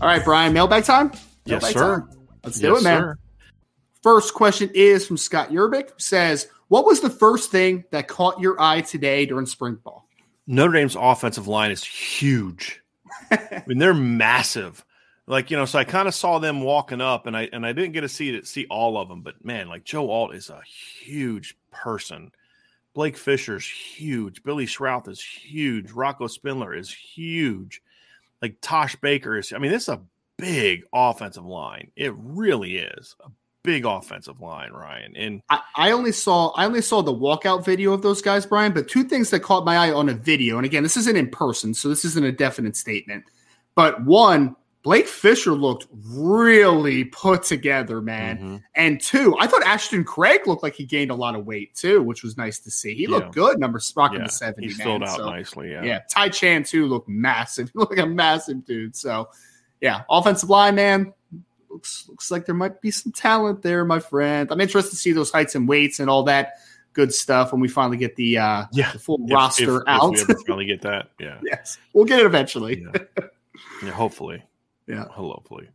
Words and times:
All 0.00 0.06
right, 0.08 0.24
Brian, 0.24 0.52
mailbag 0.52 0.84
time? 0.84 1.12
Yes, 1.44 1.62
Mailbag 1.62 1.72
sir. 1.72 2.00
time? 2.00 2.18
Let's 2.44 2.58
do 2.58 2.68
Yes, 2.68 2.80
it, 2.80 2.84
man. 2.84 3.00
sir. 3.00 3.16
First 4.02 4.32
question 4.34 4.70
is 4.74 5.06
from 5.06 5.18
Scott 5.18 5.50
Yerbick, 5.50 6.00
says, 6.00 6.48
What 6.68 6.86
was 6.86 7.00
the 7.00 7.10
first 7.10 7.50
thing 7.50 7.84
that 7.90 8.08
caught 8.08 8.40
your 8.40 8.60
eye 8.60 8.80
today 8.80 9.26
during 9.26 9.44
spring 9.46 9.74
ball? 9.84 10.08
Notre 10.46 10.72
Dame's 10.72 10.96
offensive 10.98 11.48
line 11.48 11.70
is 11.70 11.84
huge. 11.84 12.80
I 13.30 13.62
mean, 13.66 13.78
they're 13.78 13.92
massive. 13.94 14.84
Like 15.26 15.50
you 15.50 15.56
know, 15.56 15.64
so 15.66 15.78
I 15.78 15.84
kind 15.84 16.08
of 16.08 16.14
saw 16.14 16.38
them 16.38 16.62
walking 16.62 17.00
up, 17.00 17.26
and 17.26 17.36
I 17.36 17.48
and 17.52 17.64
I 17.64 17.72
didn't 17.72 17.92
get 17.92 18.00
to 18.00 18.08
see 18.08 18.32
to 18.32 18.44
see 18.44 18.66
all 18.68 18.98
of 18.98 19.08
them, 19.08 19.20
but 19.22 19.44
man, 19.44 19.68
like 19.68 19.84
Joe 19.84 20.10
Alt 20.10 20.34
is 20.34 20.50
a 20.50 20.60
huge 20.64 21.56
person. 21.70 22.32
Blake 22.94 23.16
Fisher's 23.16 23.64
huge. 23.68 24.42
Billy 24.42 24.66
Schrauth 24.66 25.06
is 25.08 25.22
huge. 25.22 25.92
Rocco 25.92 26.26
Spindler 26.26 26.74
is 26.74 26.90
huge. 26.90 27.80
Like 28.42 28.56
Tosh 28.60 28.96
Baker 28.96 29.38
is. 29.38 29.52
I 29.52 29.58
mean, 29.58 29.70
this 29.70 29.84
is 29.84 29.88
a 29.90 30.00
big 30.38 30.84
offensive 30.92 31.44
line. 31.44 31.90
It 31.96 32.14
really 32.16 32.78
is 32.78 33.14
a 33.24 33.30
big 33.62 33.84
offensive 33.84 34.40
line, 34.40 34.72
Ryan. 34.72 35.16
And 35.16 35.42
I, 35.50 35.60
I 35.76 35.90
only 35.92 36.12
saw 36.12 36.48
I 36.50 36.64
only 36.64 36.82
saw 36.82 37.02
the 37.02 37.14
walkout 37.14 37.64
video 37.64 37.92
of 37.92 38.02
those 38.02 38.22
guys, 38.22 38.46
Brian, 38.46 38.72
but 38.72 38.88
two 38.88 39.04
things 39.04 39.30
that 39.30 39.40
caught 39.40 39.64
my 39.64 39.76
eye 39.76 39.92
on 39.92 40.08
a 40.08 40.14
video, 40.14 40.56
and 40.56 40.64
again, 40.64 40.82
this 40.82 40.96
isn't 40.96 41.16
in 41.16 41.28
person, 41.28 41.74
so 41.74 41.88
this 41.88 42.04
isn't 42.04 42.24
a 42.24 42.32
definite 42.32 42.76
statement. 42.76 43.24
But 43.74 44.04
one, 44.04 44.56
Blake 44.82 45.06
Fisher 45.06 45.52
looked 45.52 45.86
really 45.92 47.04
put 47.04 47.42
together, 47.42 48.00
man. 48.00 48.38
Mhm. 48.38 48.62
And 48.74 49.00
two, 49.00 49.36
I 49.38 49.46
thought 49.46 49.62
Ashton 49.62 50.04
Craig 50.04 50.46
looked 50.46 50.62
like 50.62 50.74
he 50.74 50.86
gained 50.86 51.10
a 51.10 51.14
lot 51.14 51.34
of 51.34 51.44
weight 51.44 51.74
too, 51.74 52.02
which 52.02 52.22
was 52.22 52.38
nice 52.38 52.58
to 52.60 52.70
see. 52.70 52.94
He 52.94 53.02
Yeah. 53.02 53.10
looked 53.10 53.34
good, 53.34 53.58
number 53.58 53.78
rocking 53.94 54.20
yeah, 54.20 54.26
the 54.26 54.32
70. 54.32 54.68
he 54.68 54.72
filled 54.74 55.02
out 55.02 55.16
So, 55.16 55.28
nicely. 55.28 55.70
Yeah. 55.72 55.82
Yeah. 55.84 55.98
Ty 56.10 56.30
Chan 56.30 56.64
too 56.64 56.86
looked 56.86 57.08
massive. 57.10 57.70
He 57.74 57.78
looked 57.78 57.92
like 57.96 58.04
a 58.04 58.08
massive 58.08 58.64
dude. 58.64 58.96
So 58.96 59.28
yeah, 59.82 60.02
offensive 60.08 60.48
line, 60.48 60.76
man. 60.76 61.12
Looks 61.68 62.06
looks 62.08 62.30
like 62.30 62.46
there 62.46 62.54
might 62.54 62.80
be 62.80 62.90
some 62.90 63.12
talent 63.12 63.60
there, 63.62 63.84
my 63.84 64.00
friend. 64.00 64.48
I'm 64.50 64.60
interested 64.62 64.90
to 64.92 64.96
see 64.96 65.12
those 65.12 65.30
heights 65.30 65.54
and 65.54 65.68
weights 65.68 66.00
and 66.00 66.08
all 66.08 66.22
that 66.24 66.54
good 66.94 67.12
stuff 67.14 67.52
when 67.52 67.60
we 67.60 67.68
finally 67.68 67.96
get 67.98 68.16
the 68.16 68.38
uh 68.38 68.64
Yeah. 68.72 68.92
the 68.92 68.98
full 68.98 69.20
If- 69.26 69.30
roster 69.32 69.76
if, 69.76 69.82
out. 69.86 70.14
If 70.18 70.26
we 70.26 70.34
ever 70.34 70.42
finally 70.46 70.64
get 70.64 70.80
that, 70.82 71.10
yeah, 71.20 71.38
yes. 71.44 71.76
We'll 71.92 72.06
get 72.06 72.18
it 72.20 72.26
eventually. 72.26 72.80
yeah, 72.82 73.24
yeah 73.84 73.90
hopefully, 73.90 74.42
Yeah. 74.90 75.06
hopefully. 75.08 75.68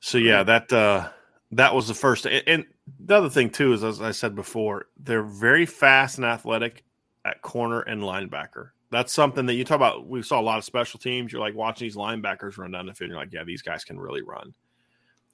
So 0.00 0.18
yeah, 0.18 0.42
that 0.42 0.72
uh 0.72 1.08
that 1.52 1.74
was 1.74 1.88
the 1.88 1.94
first. 1.94 2.26
And, 2.26 2.42
and 2.46 2.64
the 2.98 3.16
other 3.16 3.30
thing 3.30 3.50
too 3.50 3.72
is, 3.72 3.84
as 3.84 4.00
I 4.00 4.12
said 4.12 4.34
before, 4.34 4.86
they're 4.98 5.22
very 5.22 5.66
fast 5.66 6.18
and 6.18 6.24
athletic 6.24 6.84
at 7.24 7.42
corner 7.42 7.80
and 7.80 8.02
linebacker. 8.02 8.70
That's 8.90 9.12
something 9.12 9.46
that 9.46 9.54
you 9.54 9.64
talk 9.64 9.76
about. 9.76 10.08
We 10.08 10.22
saw 10.22 10.40
a 10.40 10.42
lot 10.42 10.58
of 10.58 10.64
special 10.64 10.98
teams. 10.98 11.32
You're 11.32 11.40
like 11.40 11.54
watching 11.54 11.86
these 11.86 11.96
linebackers 11.96 12.58
run 12.58 12.72
down 12.72 12.86
the 12.86 12.94
field. 12.94 13.10
You're 13.10 13.18
like, 13.18 13.32
yeah, 13.32 13.44
these 13.44 13.62
guys 13.62 13.84
can 13.84 14.00
really 14.00 14.22
run. 14.22 14.52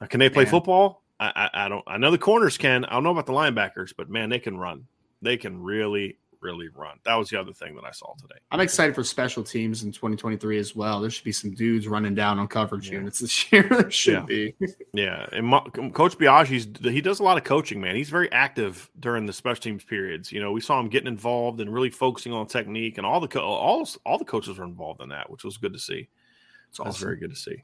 Now, 0.01 0.07
can 0.09 0.21
they 0.21 0.29
play 0.29 0.45
Man. 0.45 0.51
football? 0.51 1.03
I, 1.19 1.33
I, 1.55 1.65
I 1.65 1.69
don't. 1.69 1.85
I 1.87 1.97
know 1.97 2.11
the 2.11 2.19
corners 2.19 2.59
can. 2.59 2.85
I 2.85 2.93
don't 2.93 3.05
know 3.05 3.13
about 3.13 3.27
the 3.27 3.33
linebackers, 3.33 3.95
but 3.97 4.11
man, 4.11 4.29
they 4.29 4.39
can 4.39 4.59
run. 4.59 4.87
They 5.23 5.39
can 5.39 5.63
really, 5.63 6.19
really 6.47 6.69
run. 6.69 6.99
That 7.05 7.17
was 7.17 7.29
the 7.29 7.39
other 7.41 7.53
thing 7.53 7.75
that 7.75 7.85
I 7.85 7.91
saw 7.91 8.15
today. 8.15 8.39
I'm 8.53 8.61
excited 8.61 8.95
for 8.95 9.03
special 9.03 9.43
teams 9.43 9.83
in 9.83 9.91
2023 9.93 10.59
as 10.59 10.77
well. 10.77 11.01
There 11.01 11.11
should 11.11 11.25
be 11.25 11.33
some 11.33 11.51
dudes 11.53 11.89
running 11.89 12.15
down 12.15 12.39
on 12.39 12.47
coverage 12.47 12.89
Yeah. 12.89 12.99
units 12.99 13.19
this 13.19 13.53
year. 13.53 13.67
there 13.69 13.91
should 13.91 14.15
Yeah. 14.15 14.21
be. 14.21 14.55
Yeah, 14.93 15.27
and 15.33 15.47
Mo- 15.47 15.63
Coach 15.93 16.17
Biagi's 16.17 16.69
he 16.91 17.01
does 17.01 17.19
a 17.21 17.23
lot 17.25 17.37
of 17.37 17.45
coaching, 17.45 17.81
man. 17.81 17.97
He's 17.97 18.11
very 18.11 18.31
active 18.33 18.89
during 19.01 19.27
the 19.27 19.33
special 19.33 19.61
teams 19.63 19.85
periods. 19.85 20.31
You 20.31 20.41
know, 20.41 20.53
we 20.53 20.61
saw 20.61 20.79
him 20.81 20.89
getting 20.89 21.09
involved 21.09 21.61
and 21.61 21.73
really 21.73 21.91
focusing 21.91 22.33
on 22.33 22.47
technique, 22.47 22.97
and 22.99 23.07
all 23.07 23.19
the 23.21 23.29
co- 23.29 23.41
all 23.41 23.89
all 24.07 24.19
the 24.19 24.25
coaches 24.25 24.59
were 24.59 24.65
involved 24.65 25.03
in 25.03 25.09
that, 25.11 25.29
which 25.31 25.43
was 25.45 25.57
good 25.57 25.73
to 25.73 25.79
see. 25.81 26.09
It's 26.69 26.79
That's 26.79 26.91
awesome. 26.97 27.07
very 27.07 27.17
good 27.17 27.31
to 27.31 27.37
see. 27.37 27.63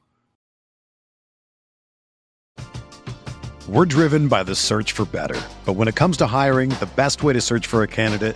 We're 3.69 3.85
driven 3.85 4.27
by 4.27 4.43
the 4.43 4.55
search 4.55 4.91
for 4.91 5.05
better. 5.05 5.39
But 5.65 5.73
when 5.73 5.87
it 5.87 5.95
comes 5.95 6.17
to 6.17 6.27
hiring, 6.27 6.69
the 6.69 6.89
best 6.97 7.23
way 7.23 7.31
to 7.33 7.39
search 7.41 7.65
for 7.65 7.81
a 7.83 7.87
candidate 7.87 8.35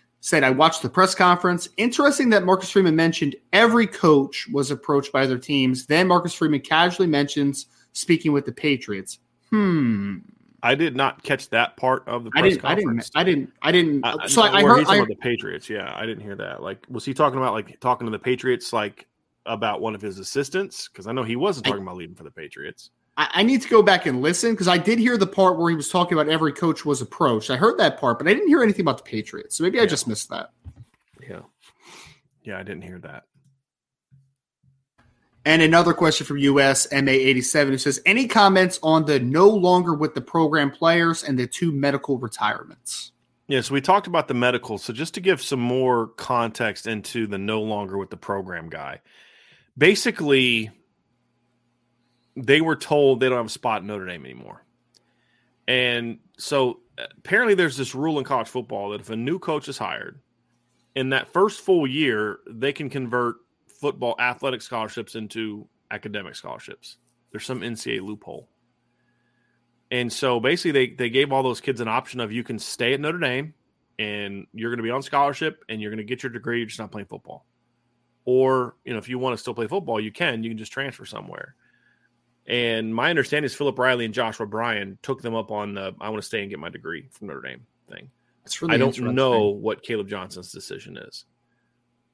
said, 0.21 0.43
I 0.43 0.51
watched 0.51 0.81
the 0.83 0.89
press 0.89 1.13
conference. 1.13 1.67
Interesting 1.77 2.29
that 2.29 2.45
Marcus 2.45 2.69
Freeman 2.69 2.95
mentioned 2.95 3.35
every 3.51 3.87
coach 3.87 4.47
was 4.53 4.71
approached 4.71 5.11
by 5.11 5.23
other 5.23 5.37
teams. 5.37 5.85
Then 5.87 6.07
Marcus 6.07 6.33
Freeman 6.33 6.61
casually 6.61 7.07
mentions 7.07 7.65
speaking 7.93 8.31
with 8.31 8.45
the 8.45 8.51
Patriots. 8.51 9.19
Hmm. 9.49 10.19
I 10.63 10.75
did 10.75 10.95
not 10.95 11.23
catch 11.23 11.49
that 11.49 11.75
part 11.75 12.07
of 12.07 12.23
the 12.23 12.31
I 12.35 12.41
press 12.41 12.53
didn't, 12.53 12.65
I 12.65 12.75
didn't, 12.75 13.11
I 13.15 13.23
didn't, 13.23 13.53
I 13.63 13.71
didn't. 13.71 14.05
I- 14.05 14.27
so 14.27 14.43
I, 14.43 14.59
I 14.59 14.61
heard, 14.61 14.85
I, 14.87 14.97
about 14.97 15.07
the 15.07 15.15
Patriots. 15.15 15.67
Yeah, 15.67 15.91
I 15.95 16.05
didn't 16.05 16.23
hear 16.23 16.35
that. 16.35 16.61
Like, 16.61 16.85
was 16.87 17.03
he 17.03 17.15
talking 17.15 17.39
about 17.39 17.53
like 17.53 17.79
talking 17.79 18.05
to 18.05 18.11
the 18.11 18.19
Patriots 18.19 18.71
like 18.71 19.07
about 19.47 19.81
one 19.81 19.95
of 19.95 20.01
his 20.01 20.19
assistants? 20.19 20.87
Because 20.87 21.07
I 21.07 21.13
know 21.13 21.23
he 21.23 21.35
wasn't 21.35 21.65
talking 21.65 21.81
about 21.81 21.97
leaving 21.97 22.15
for 22.15 22.23
the 22.23 22.31
Patriots. 22.31 22.91
I, 23.33 23.43
need 23.43 23.61
to 23.61 23.69
go 23.69 23.83
back 23.83 24.05
and 24.05 24.21
listen 24.21 24.51
because 24.51 24.67
I 24.67 24.77
did 24.77 24.97
hear 24.97 25.17
the 25.17 25.27
part 25.27 25.57
where 25.57 25.69
he 25.69 25.75
was 25.75 25.89
talking 25.89 26.17
about 26.17 26.31
every 26.31 26.53
coach 26.53 26.85
was 26.85 27.01
approached. 27.01 27.49
I 27.49 27.57
heard 27.57 27.77
that 27.77 27.99
part, 27.99 28.17
but 28.17 28.27
I 28.27 28.33
didn't 28.33 28.47
hear 28.47 28.63
anything 28.63 28.81
about 28.81 28.97
the 28.97 29.03
Patriots. 29.03 29.57
So 29.57 29.63
maybe 29.63 29.79
I 29.79 29.85
just 29.85 30.07
missed 30.07 30.29
that. 30.29 30.51
Yeah, 31.27 31.41
yeah, 32.43 32.57
I 32.57 32.63
didn't 32.63 32.83
hear 32.83 32.99
that. 32.99 33.25
And 35.43 35.61
another 35.61 35.93
question 35.93 36.25
from 36.25 36.37
US 36.37 36.87
MA87 36.87 37.69
who 37.69 37.77
says, 37.77 37.99
Any 38.05 38.27
comments 38.27 38.79
on 38.83 39.05
the 39.05 39.19
no 39.19 39.49
longer 39.49 39.93
with 39.93 40.13
the 40.13 40.21
program 40.21 40.71
players 40.71 41.23
and 41.23 41.37
the 41.37 41.47
two 41.47 41.71
medical 41.71 42.17
retirements? 42.17 43.11
Yeah, 43.47 43.61
so 43.61 43.73
we 43.73 43.81
talked 43.81 44.07
about 44.07 44.27
the 44.27 44.33
medical. 44.33 44.77
So 44.77 44.93
just 44.93 45.13
to 45.15 45.21
give 45.21 45.41
some 45.41 45.59
more 45.59 46.07
context 46.07 46.87
into 46.87 47.27
the 47.27 47.37
no 47.37 47.61
longer 47.61 47.97
with 47.97 48.09
the 48.09 48.17
program 48.17 48.69
guy, 48.69 49.01
basically, 49.77 50.69
they 52.35 52.61
were 52.61 52.75
told 52.75 53.19
they 53.19 53.29
don't 53.29 53.37
have 53.37 53.45
a 53.45 53.49
spot 53.49 53.81
in 53.81 53.87
Notre 53.87 54.05
Dame 54.05 54.25
anymore. 54.25 54.63
And 55.67 56.19
so 56.37 56.79
apparently, 56.97 57.55
there's 57.55 57.77
this 57.77 57.95
rule 57.95 58.19
in 58.19 58.25
college 58.25 58.47
football 58.47 58.89
that 58.89 59.01
if 59.01 59.09
a 59.09 59.15
new 59.15 59.39
coach 59.39 59.67
is 59.67 59.77
hired, 59.77 60.19
in 60.95 61.09
that 61.09 61.31
first 61.31 61.61
full 61.61 61.87
year, 61.87 62.39
they 62.49 62.73
can 62.73 62.89
convert 62.89 63.37
football 63.67 64.15
athletic 64.19 64.61
scholarships 64.61 65.15
into 65.15 65.67
academic 65.89 66.35
scholarships. 66.35 66.97
There's 67.31 67.45
some 67.45 67.61
NCAA 67.61 68.01
loophole. 68.01 68.49
And 69.89 70.11
so 70.11 70.39
basically, 70.39 70.71
they, 70.71 70.93
they 70.93 71.09
gave 71.09 71.31
all 71.31 71.43
those 71.43 71.61
kids 71.61 71.81
an 71.81 71.87
option 71.87 72.19
of 72.19 72.31
you 72.31 72.43
can 72.43 72.59
stay 72.59 72.93
at 72.93 72.99
Notre 72.99 73.19
Dame 73.19 73.53
and 73.99 74.47
you're 74.53 74.69
going 74.69 74.77
to 74.77 74.83
be 74.83 74.89
on 74.89 75.01
scholarship 75.01 75.63
and 75.67 75.81
you're 75.81 75.91
going 75.91 75.97
to 75.97 76.03
get 76.03 76.23
your 76.23 76.31
degree. 76.31 76.59
You're 76.59 76.67
just 76.67 76.79
not 76.79 76.91
playing 76.91 77.07
football. 77.07 77.45
Or, 78.23 78.75
you 78.85 78.93
know, 78.93 78.99
if 78.99 79.09
you 79.09 79.19
want 79.19 79.33
to 79.33 79.37
still 79.37 79.53
play 79.53 79.67
football, 79.67 79.99
you 79.99 80.11
can. 80.11 80.43
You 80.43 80.49
can 80.49 80.57
just 80.57 80.71
transfer 80.71 81.05
somewhere. 81.05 81.55
And 82.51 82.93
my 82.93 83.09
understanding 83.09 83.45
is 83.45 83.55
Philip 83.55 83.79
Riley 83.79 84.03
and 84.03 84.13
Joshua 84.13 84.45
Bryan 84.45 84.99
took 85.01 85.21
them 85.21 85.33
up 85.33 85.51
on 85.51 85.73
the 85.73 85.95
I 86.01 86.09
want 86.09 86.21
to 86.21 86.27
stay 86.27 86.41
and 86.41 86.49
get 86.49 86.59
my 86.59 86.67
degree 86.67 87.07
from 87.09 87.27
Notre 87.27 87.41
Dame 87.41 87.65
thing. 87.89 88.11
It's 88.43 88.61
really 88.61 88.75
I 88.75 88.77
don't 88.77 88.99
know 89.15 89.47
what 89.47 89.81
Caleb 89.83 90.09
Johnson's 90.09 90.51
decision 90.51 90.97
is. 90.97 91.23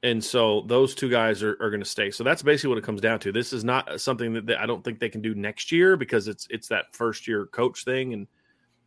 And 0.04 0.24
so 0.24 0.62
those 0.68 0.94
two 0.94 1.10
guys 1.10 1.42
are, 1.42 1.58
are 1.60 1.72
going 1.72 1.82
to 1.82 1.90
stay. 1.90 2.12
So 2.12 2.24
that's 2.24 2.44
basically 2.44 2.70
what 2.70 2.78
it 2.78 2.84
comes 2.84 3.02
down 3.02 3.20
to. 3.22 3.32
This 3.32 3.52
is 3.52 3.64
not 3.64 4.00
something 4.00 4.32
that 4.34 4.46
they, 4.46 4.56
I 4.56 4.68
don't 4.68 4.84
think 4.84 5.00
they 5.00 5.10
can 5.10 5.24
do 5.24 5.34
next 5.34 5.72
year 5.72 5.98
because 5.98 6.28
it's 6.28 6.46
it's 6.52 6.68
that 6.68 6.86
first 6.94 7.28
year 7.28 7.48
coach 7.48 7.84
thing 7.84 8.14
and 8.14 8.28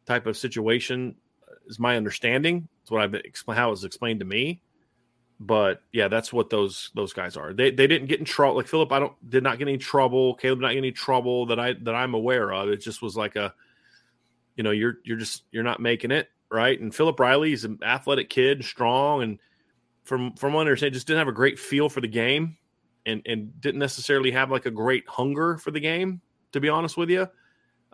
type 0.06 0.26
of 0.26 0.37
situation 0.37 1.17
is 1.67 1.81
my 1.81 1.96
understanding. 1.96 2.69
It's 2.82 2.93
what 2.93 3.03
I've 3.03 3.11
been 3.11 3.23
how 3.49 3.69
it 3.69 3.70
was 3.70 3.82
explained 3.82 4.20
to 4.20 4.26
me. 4.26 4.62
But 5.43 5.83
yeah, 5.91 6.09
that's 6.09 6.35
what 6.35 6.51
those 6.51 6.91
those 6.95 7.15
guys 7.15 7.35
are. 7.35 7.55
They 7.55 7.71
they 7.71 7.87
didn't 7.87 8.09
get 8.09 8.19
in 8.19 8.27
trouble. 8.27 8.57
Like 8.57 8.69
Philip, 8.69 8.93
I 8.93 8.99
don't 8.99 9.31
did 9.31 9.43
not 9.43 9.59
get 9.59 9.69
any 9.69 9.79
trouble. 9.79 10.35
Caleb 10.35 10.61
not 10.61 10.73
get 10.73 10.77
any 10.79 10.93
trouble 10.93 11.47
that 11.47 11.59
I 11.59 11.73
that 11.73 11.95
I'm 11.95 12.13
aware 12.13 12.53
of. 12.53 12.69
It 12.69 12.83
just 12.83 13.01
was 13.01 13.17
like 13.17 13.37
a, 13.37 13.55
you 14.57 14.63
know, 14.63 14.71
you're 14.71 14.99
you're 15.03 15.17
just 15.17 15.45
you're 15.51 15.65
not 15.65 15.81
making 15.81 16.11
it 16.11 16.29
right. 16.51 16.79
And 16.79 16.95
Philip 16.95 17.19
Riley 17.19 17.55
is 17.55 17.65
an 17.65 17.79
athletic 17.83 18.29
kid, 18.29 18.63
strong, 18.67 19.23
and 19.23 19.39
from 20.05 20.35
from 20.35 20.53
what 20.53 20.61
I 20.61 20.63
understand, 20.63 20.93
just 20.93 21.07
didn't 21.07 21.21
have 21.21 21.29
a 21.29 21.33
great 21.33 21.59
feel 21.59 21.89
for 21.89 22.03
the 22.03 22.09
game, 22.09 22.59
and 23.07 23.23
and 23.25 23.59
didn't 23.63 23.81
necessarily 23.81 24.33
have 24.33 24.51
like 24.51 24.67
a 24.67 24.71
great 24.71 25.09
hunger 25.09 25.57
for 25.57 25.71
the 25.71 25.81
game. 25.81 26.21
To 26.53 26.61
be 26.61 26.69
honest 26.69 26.99
with 26.99 27.09
you, 27.09 27.27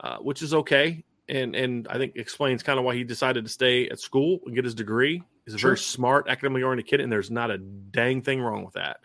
uh, 0.01 0.17
which 0.17 0.43
is 0.43 0.53
okay, 0.53 1.05
and 1.29 1.55
and 1.55 1.87
I 1.87 1.97
think 1.99 2.17
explains 2.17 2.65
kind 2.65 2.81
of 2.81 2.85
why 2.85 2.97
he 2.97 3.05
decided 3.05 3.45
to 3.45 3.51
stay 3.51 3.89
at 3.89 4.01
school 4.01 4.41
and 4.47 4.55
get 4.55 4.65
his 4.65 4.75
degree. 4.75 5.23
He's 5.47 5.55
a 5.55 5.59
very 5.59 5.79
smart, 5.79 6.29
academically 6.29 6.65
oriented 6.65 6.89
kid, 6.89 7.01
and 7.01 7.11
there's 7.11 7.31
not 7.31 7.53
a 7.53 7.59
dang 7.59 8.21
thing 8.21 8.41
wrong 8.41 8.65
with 8.65 8.75
that. 8.75 8.99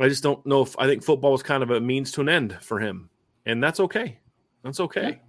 I 0.00 0.08
just 0.08 0.22
don't 0.22 0.44
know 0.44 0.62
if 0.62 0.76
I 0.78 0.86
think 0.86 1.04
football 1.04 1.32
was 1.32 1.44
kind 1.44 1.62
of 1.62 1.70
a 1.70 1.80
means 1.80 2.10
to 2.12 2.22
an 2.22 2.28
end 2.28 2.58
for 2.60 2.80
him, 2.80 3.08
and 3.46 3.62
that's 3.62 3.78
okay. 3.78 4.18
That's 4.64 4.80
okay. 4.80 5.20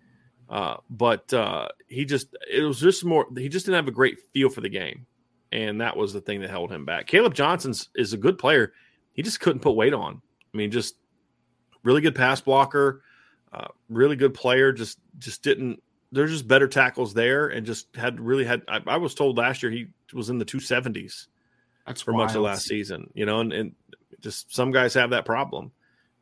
Uh, 0.50 0.78
but 0.90 1.32
uh, 1.34 1.68
he 1.88 2.06
just 2.06 2.36
it 2.52 2.64
was 2.64 2.80
just 2.80 3.06
more 3.06 3.28
he 3.38 3.50
just 3.50 3.66
didn't 3.66 3.76
have 3.76 3.88
a 3.88 3.92
great 3.92 4.18
feel 4.34 4.50
for 4.50 4.62
the 4.62 4.70
game, 4.70 5.06
and 5.52 5.80
that 5.82 5.96
was 5.96 6.12
the 6.12 6.22
thing 6.22 6.42
that 6.42 6.50
held 6.50 6.72
him 6.72 6.86
back. 6.86 7.08
Caleb 7.08 7.34
Johnson's 7.34 7.90
is 7.96 8.14
a 8.14 8.18
good 8.18 8.38
player. 8.38 8.74
He 9.14 9.22
just 9.22 9.40
couldn't 9.40 9.62
put 9.62 9.76
weight 9.76 9.94
on. 9.94 10.22
I 10.54 10.58
mean, 10.58 10.72
just 10.72 10.96
really 11.84 12.02
good 12.02 12.16
pass 12.16 12.42
blocker, 12.42 13.04
uh, 13.52 13.68
really 13.90 14.16
good 14.16 14.34
player. 14.34 14.72
Just 14.72 15.00
just 15.20 15.44
didn't. 15.44 15.82
There's 16.14 16.32
just 16.32 16.48
better 16.48 16.68
tackles 16.68 17.14
there, 17.14 17.48
and 17.48 17.66
just 17.66 17.96
had 17.96 18.20
really 18.20 18.46
had. 18.46 18.62
I, 18.68 18.82
I 18.88 18.98
was 18.98 19.16
told 19.16 19.38
last 19.38 19.64
year 19.64 19.72
he 19.72 19.88
was 20.14 20.30
in 20.30 20.38
the 20.38 20.46
270s 20.46 21.28
That's 21.88 22.02
for 22.02 22.14
much 22.14 22.30
of 22.32 22.36
wild. 22.36 22.46
last 22.46 22.66
season. 22.66 23.10
You 23.14 23.26
know, 23.26 23.40
and, 23.40 23.52
and 23.52 23.72
just 24.22 24.54
some 24.54 24.72
guys 24.72 24.94
have 24.94 25.10
that 25.10 25.26
problem. 25.26 25.72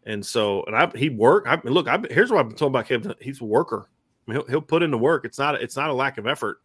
And 0.05 0.25
so, 0.25 0.63
and 0.63 0.75
I, 0.75 0.91
he 0.95 1.09
work. 1.09 1.45
I 1.47 1.59
look. 1.63 1.87
I, 1.87 1.99
here's 2.09 2.31
what 2.31 2.39
I've 2.39 2.47
been 2.49 2.57
told 2.57 2.71
about 2.71 2.87
Kevin. 2.87 3.13
He's 3.19 3.41
a 3.41 3.45
worker. 3.45 3.87
I 4.27 4.31
mean, 4.31 4.39
he'll, 4.41 4.47
he'll 4.47 4.61
put 4.61 4.81
in 4.81 4.91
the 4.91 4.97
work. 4.97 5.25
It's 5.25 5.37
not. 5.37 5.61
It's 5.61 5.75
not 5.75 5.89
a 5.89 5.93
lack 5.93 6.17
of 6.17 6.25
effort. 6.25 6.57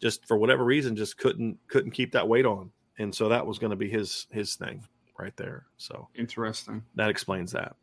Just 0.00 0.26
for 0.26 0.36
whatever 0.36 0.64
reason, 0.64 0.94
just 0.96 1.16
couldn't 1.16 1.58
couldn't 1.68 1.92
keep 1.92 2.12
that 2.12 2.28
weight 2.28 2.44
on. 2.44 2.70
And 2.98 3.14
so 3.14 3.28
that 3.30 3.46
was 3.46 3.58
going 3.58 3.70
to 3.70 3.76
be 3.76 3.88
his 3.88 4.26
his 4.30 4.56
thing 4.56 4.84
right 5.18 5.34
there. 5.36 5.66
So 5.78 6.08
Interesting. 6.14 6.82
that 6.96 7.08
explains 7.08 7.52
that. 7.52 7.76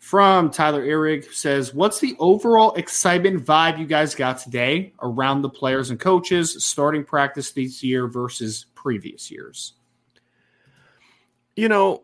From 0.00 0.50
Tyler 0.50 0.82
Ehrig 0.82 1.26
who 1.26 1.32
says, 1.32 1.74
What's 1.74 2.00
the 2.00 2.16
overall 2.18 2.74
excitement 2.74 3.44
vibe 3.44 3.78
you 3.78 3.86
guys 3.86 4.14
got 4.14 4.38
today 4.38 4.94
around 5.02 5.42
the 5.42 5.50
players 5.50 5.90
and 5.90 6.00
coaches 6.00 6.64
starting 6.64 7.04
practice 7.04 7.52
this 7.52 7.82
year 7.82 8.08
versus 8.08 8.66
previous 8.74 9.30
years? 9.30 9.74
You 11.54 11.68
know, 11.68 12.00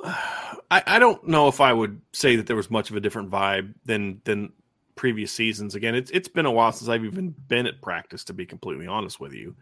I, 0.71 0.83
I 0.87 0.99
don't 0.99 1.27
know 1.27 1.49
if 1.49 1.63
I 1.63 1.73
would 1.73 2.03
say 2.13 2.37
that 2.37 2.47
there 2.47 2.55
was 2.55 2.71
much 2.71 2.91
of 2.91 2.97
a 2.97 3.01
different 3.01 3.31
vibe 3.31 3.73
than 3.87 4.21
than 4.25 4.53
previous 4.95 5.33
seasons. 5.33 5.75
Again, 5.75 5.95
it's 5.95 6.11
it's 6.11 6.29
been 6.29 6.47
a 6.47 6.51
while 6.51 6.73
since 6.73 6.91
I've 6.91 7.05
even 7.05 7.35
been 7.49 7.67
at 7.67 7.81
practice, 7.81 8.25
to 8.25 8.35
be 8.35 8.45
completely 8.45 8.87
honest 8.87 9.19
with 9.19 9.33
you. 9.33 9.57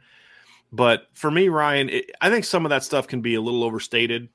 But 0.72 1.06
for 1.12 1.30
me, 1.30 1.48
Ryan, 1.48 1.88
it, 1.88 2.10
I 2.20 2.30
think 2.30 2.44
some 2.44 2.66
of 2.66 2.70
that 2.70 2.82
stuff 2.82 3.06
can 3.06 3.20
be 3.20 3.36
a 3.36 3.40
little 3.40 3.62
overstated. 3.62 4.28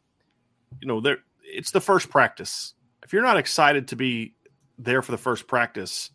You 0.79 0.87
know, 0.87 1.01
there 1.01 1.17
it's 1.43 1.71
the 1.71 1.81
first 1.81 2.09
practice. 2.09 2.75
If 3.09 3.13
you're 3.13 3.23
not 3.23 3.37
excited 3.37 3.87
to 3.87 3.95
be 3.95 4.35
there 4.77 5.01
for 5.01 5.11
the 5.11 5.17
first 5.17 5.47
practice, 5.47 6.11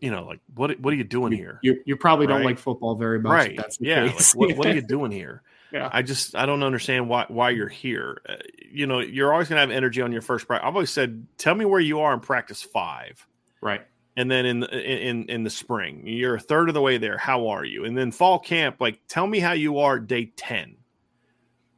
you 0.00 0.10
know, 0.10 0.26
like 0.26 0.40
what 0.54 0.78
what 0.80 0.92
are 0.92 0.96
you 0.98 1.02
doing 1.02 1.32
here? 1.32 1.60
You, 1.62 1.80
you 1.86 1.96
probably 1.96 2.26
don't 2.26 2.44
like 2.44 2.58
football 2.58 2.94
very 2.94 3.18
much. 3.18 3.32
right 3.32 3.56
That's 3.56 3.78
yeah 3.80 4.02
like, 4.04 4.20
what, 4.34 4.54
what 4.58 4.66
are 4.66 4.74
you 4.74 4.82
doing 4.86 5.10
here 5.10 5.42
Yeah. 5.72 5.88
I 5.90 6.02
just 6.02 6.34
I 6.36 6.44
don't 6.44 6.62
understand 6.62 7.08
why 7.08 7.24
why 7.28 7.48
you're 7.48 7.70
here. 7.70 8.20
Uh, 8.28 8.34
you 8.70 8.86
know, 8.86 9.00
you're 9.00 9.32
always 9.32 9.48
going 9.48 9.56
to 9.56 9.60
have 9.62 9.70
energy 9.70 10.02
on 10.02 10.12
your 10.12 10.20
first 10.20 10.46
practice. 10.46 10.68
I've 10.68 10.74
always 10.74 10.90
said, 10.90 11.26
tell 11.38 11.54
me 11.54 11.64
where 11.64 11.80
you 11.80 12.00
are 12.00 12.12
in 12.12 12.20
practice 12.20 12.60
five, 12.60 13.26
Right. 13.62 13.80
and 14.18 14.30
then 14.30 14.44
in 14.44 14.60
the, 14.60 15.08
in 15.08 15.24
in 15.30 15.42
the 15.42 15.48
spring, 15.48 16.06
you're 16.06 16.34
a 16.34 16.40
third 16.40 16.68
of 16.68 16.74
the 16.74 16.82
way 16.82 16.98
there. 16.98 17.16
How 17.16 17.48
are 17.48 17.64
you? 17.64 17.86
And 17.86 17.96
then 17.96 18.12
fall 18.12 18.38
camp, 18.38 18.76
like 18.78 19.00
tell 19.08 19.26
me 19.26 19.38
how 19.38 19.52
you 19.52 19.78
are 19.78 19.98
day 19.98 20.32
ten. 20.36 20.76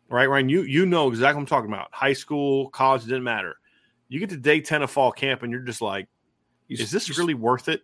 Right, 0.09 0.29
Ryan. 0.29 0.49
You 0.49 0.63
you 0.63 0.85
know 0.85 1.07
exactly 1.09 1.37
what 1.37 1.43
I'm 1.43 1.47
talking 1.47 1.73
about. 1.73 1.91
High 1.93 2.13
school, 2.15 2.71
college, 2.71 3.03
didn't 3.05 3.23
matter. 3.23 3.55
You 4.09 4.21
get 4.21 4.31
to 4.31 4.37
day 4.37 4.61
ten 4.61 4.83
of 4.83 4.91
fall 4.91 5.13
camp, 5.13 5.43
and 5.43 5.51
you're 5.53 5.63
just 5.63 5.81
like, 5.83 6.07
You, 6.69 6.77
is 6.83 6.91
this 6.91 7.17
really 7.19 7.35
worth 7.35 7.69
it? 7.69 7.83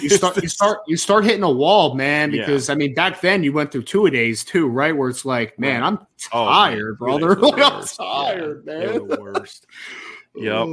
You 0.00 0.08
start. 0.08 0.40
you 0.42 0.48
start. 0.48 0.78
You 0.86 0.96
start 0.96 1.24
hitting 1.24 1.42
a 1.42 1.50
wall, 1.50 1.94
man. 1.94 2.32
Yeah. 2.32 2.40
Because 2.46 2.68
I 2.68 2.74
mean, 2.74 2.94
back 2.94 3.20
then 3.20 3.42
you 3.42 3.52
went 3.52 3.72
through 3.72 3.82
two 3.84 4.06
a 4.06 4.10
days 4.10 4.44
too, 4.44 4.66
right? 4.68 4.96
Where 4.96 5.08
it's 5.08 5.24
like, 5.24 5.58
man, 5.58 5.82
I'm 5.82 5.98
Oh, 6.32 6.44
man, 6.44 6.52
tired, 6.54 6.78
they 6.78 6.82
were 6.82 6.94
brother. 7.36 7.44
I'm 7.64 7.84
tired, 7.84 8.64
Yeah, 8.66 8.72
man. 8.72 8.92
Were 9.08 9.16
the 9.16 9.20
worst. 9.20 9.66
Yep. 10.36 10.68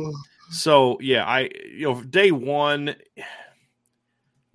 So 0.52 0.98
yeah, 1.02 1.26
I 1.26 1.50
you 1.66 1.82
know 1.92 2.02
day 2.04 2.32
one, 2.32 2.96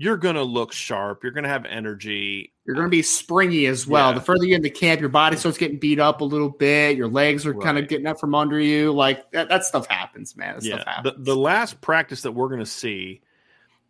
you're 0.02 0.16
gonna 0.16 0.42
look 0.42 0.72
sharp. 0.72 1.22
You're 1.22 1.30
gonna 1.30 1.48
have 1.48 1.64
energy. 1.64 2.52
You're 2.66 2.74
uh, 2.74 2.80
going 2.80 2.86
to 2.86 2.90
be 2.90 3.02
springy 3.02 3.66
as 3.66 3.86
well. 3.86 4.08
Yeah. 4.08 4.14
The 4.14 4.20
further 4.20 4.42
you 4.44 4.50
get 4.50 4.56
into 4.56 4.70
camp, 4.70 5.00
your 5.00 5.10
body 5.10 5.36
starts 5.36 5.58
getting 5.58 5.78
beat 5.78 6.00
up 6.00 6.20
a 6.22 6.24
little 6.24 6.48
bit. 6.48 6.96
Your 6.96 7.06
legs 7.06 7.46
are 7.46 7.54
kind 7.54 7.78
of 7.78 7.86
getting 7.86 8.06
up 8.06 8.18
from 8.18 8.34
under 8.34 8.58
you. 8.58 8.92
Like 8.92 9.30
that, 9.30 9.48
that 9.48 9.64
stuff 9.64 9.86
happens, 9.86 10.36
man. 10.36 10.56
That 10.56 10.64
yeah. 10.64 10.80
stuff 10.80 11.04
The 11.04 11.14
the 11.18 11.36
last 11.36 11.80
practice 11.80 12.22
that 12.22 12.32
we're 12.32 12.48
gonna 12.48 12.66
see 12.66 13.22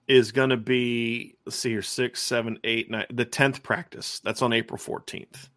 is 0.07 0.33
gonna 0.33 0.59
be 0.59 1.35
let's 1.47 1.57
see 1.57 1.71
here 1.71 1.81
six, 1.81 2.21
seven, 2.21 2.59
eight, 2.63 2.91
nine. 2.91 3.07
The 3.11 3.25
tenth 3.25 3.63
practice 3.63 4.21
that's 4.21 4.43
on 4.43 4.53
April 4.53 4.77
fourteenth. 4.77 5.49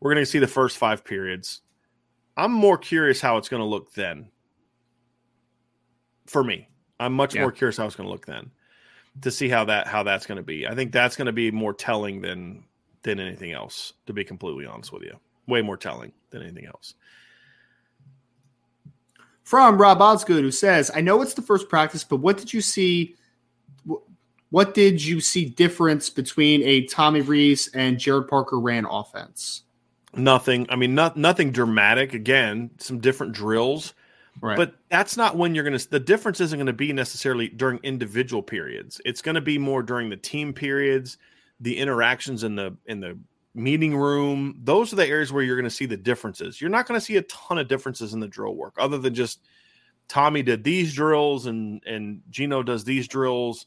We're 0.00 0.12
gonna 0.12 0.26
see 0.26 0.40
the 0.40 0.48
first 0.48 0.76
five 0.76 1.04
periods. 1.04 1.60
I'm 2.36 2.50
more 2.50 2.78
curious 2.78 3.20
how 3.20 3.36
it's 3.36 3.48
gonna 3.48 3.66
look 3.66 3.92
then. 3.92 4.28
For 6.26 6.42
me, 6.42 6.68
I'm 6.98 7.12
much 7.12 7.36
Yeah. 7.36 7.42
more 7.42 7.52
curious 7.52 7.76
how 7.76 7.86
it's 7.86 7.94
gonna 7.94 8.08
look 8.08 8.26
then. 8.26 8.50
To 9.22 9.30
see 9.30 9.48
how 9.48 9.64
that 9.64 9.86
how 9.86 10.02
that's 10.02 10.24
going 10.24 10.36
to 10.36 10.42
be. 10.42 10.66
I 10.66 10.74
think 10.74 10.92
that's 10.92 11.16
going 11.16 11.26
to 11.26 11.32
be 11.32 11.50
more 11.50 11.74
telling 11.74 12.20
than 12.20 12.64
than 13.02 13.18
anything 13.20 13.52
else. 13.52 13.92
To 14.06 14.12
be 14.12 14.24
completely 14.24 14.66
honest 14.66 14.92
with 14.92 15.02
you, 15.02 15.18
way 15.46 15.62
more 15.62 15.76
telling 15.76 16.12
than 16.30 16.42
anything 16.42 16.66
else. 16.66 16.94
From 19.42 19.78
Rob 19.78 20.00
Osgood, 20.00 20.44
who 20.44 20.52
says, 20.52 20.92
I 20.94 21.00
know 21.00 21.22
it's 21.22 21.34
the 21.34 21.42
first 21.42 21.68
practice, 21.68 22.04
but 22.04 22.18
what 22.18 22.38
did 22.38 22.52
you 22.52 22.60
see? 22.60 23.16
What 24.50 24.74
did 24.74 25.04
you 25.04 25.20
see 25.20 25.44
difference 25.44 26.08
between 26.08 26.62
a 26.62 26.86
Tommy 26.86 27.20
Rees 27.20 27.68
and 27.74 27.98
Gerad 27.98 28.28
Parker 28.28 28.60
ran 28.60 28.84
offense? 28.84 29.62
Nothing. 30.14 30.66
I 30.70 30.76
mean, 30.76 30.94
not 30.94 31.16
nothing 31.16 31.50
dramatic. 31.50 32.14
Again, 32.14 32.70
some 32.78 33.00
different 33.00 33.32
drills, 33.32 33.94
Right. 34.40 34.56
but 34.56 34.74
that's 34.90 35.16
not 35.16 35.36
when 35.36 35.54
you're 35.54 35.64
going 35.64 35.78
to. 35.78 35.90
The 35.90 36.00
difference 36.00 36.40
isn't 36.40 36.56
going 36.56 36.66
to 36.66 36.72
be 36.72 36.92
necessarily 36.92 37.48
during 37.48 37.78
individual 37.82 38.42
periods. 38.42 39.00
It's 39.04 39.20
going 39.20 39.34
to 39.34 39.40
be 39.40 39.58
more 39.58 39.82
during 39.82 40.08
the 40.08 40.16
team 40.16 40.52
periods, 40.52 41.18
the 41.60 41.76
interactions 41.76 42.44
in 42.44 42.54
the 42.54 42.76
in 42.86 43.00
the 43.00 43.18
meeting 43.54 43.96
room. 43.96 44.56
Those 44.62 44.92
are 44.92 44.96
the 44.96 45.06
areas 45.06 45.32
where 45.32 45.42
you're 45.42 45.56
going 45.56 45.64
to 45.64 45.70
see 45.70 45.86
the 45.86 45.96
differences. 45.96 46.60
You're 46.60 46.70
not 46.70 46.86
going 46.86 46.98
to 46.98 47.04
see 47.04 47.16
a 47.16 47.22
ton 47.22 47.58
of 47.58 47.68
differences 47.68 48.14
in 48.14 48.20
the 48.20 48.28
drill 48.28 48.54
work, 48.54 48.74
other 48.78 48.98
than 48.98 49.14
just 49.14 49.40
Tommy 50.08 50.42
did 50.42 50.64
these 50.64 50.94
drills 50.94 51.46
and 51.46 51.82
and 51.86 52.22
Gino 52.30 52.62
does 52.62 52.84
these 52.84 53.06
drills. 53.08 53.66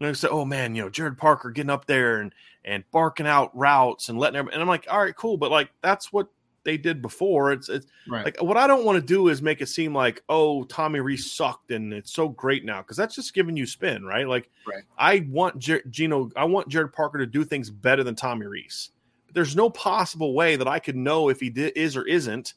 And 0.00 0.08
I 0.08 0.12
say, 0.12 0.28
oh 0.28 0.44
man, 0.44 0.74
you 0.74 0.82
know, 0.82 0.90
Gerad 0.90 1.16
Parker 1.16 1.50
getting 1.50 1.70
up 1.70 1.86
there 1.86 2.20
and 2.20 2.32
and 2.64 2.84
barking 2.90 3.26
out 3.26 3.56
routes 3.56 4.08
and 4.08 4.18
letting 4.18 4.36
everybody. 4.36 4.54
And 4.54 4.62
I'm 4.62 4.68
like, 4.68 4.86
all 4.90 5.00
right, 5.00 5.16
cool, 5.16 5.36
but 5.36 5.50
like 5.50 5.70
that's 5.82 6.12
what 6.12 6.28
they 6.68 6.76
did 6.76 7.00
before. 7.00 7.50
It's 7.50 7.70
it's 7.70 7.86
right. 8.06 8.26
like 8.26 8.42
what 8.42 8.58
I 8.58 8.66
don't 8.66 8.84
want 8.84 8.96
to 8.96 9.02
do 9.04 9.28
is 9.28 9.40
make 9.40 9.62
it 9.62 9.68
seem 9.68 9.94
like 9.94 10.22
oh 10.28 10.64
Tommy 10.64 11.00
Rees 11.00 11.32
sucked 11.32 11.70
and 11.70 11.94
it's 11.94 12.12
so 12.12 12.28
great 12.28 12.62
now 12.66 12.82
because 12.82 12.98
that's 12.98 13.14
just 13.14 13.32
giving 13.32 13.56
you 13.56 13.64
spin, 13.64 14.04
right? 14.04 14.28
Like 14.28 14.50
Right. 14.66 14.82
I 14.98 15.26
want 15.30 15.58
Jer- 15.58 15.82
Gino, 15.88 16.28
I 16.36 16.44
want 16.44 16.68
Gerad 16.68 16.92
Parker 16.92 17.16
to 17.16 17.24
do 17.26 17.42
things 17.42 17.70
better 17.70 18.04
than 18.04 18.14
Tommy 18.14 18.44
Rees. 18.44 18.90
But 19.24 19.34
there's 19.34 19.56
no 19.56 19.70
possible 19.70 20.34
way 20.34 20.56
that 20.56 20.68
I 20.68 20.78
could 20.78 20.94
know 20.96 21.30
if 21.30 21.40
he 21.40 21.48
did, 21.48 21.72
is 21.74 21.96
or 21.96 22.06
isn't 22.06 22.52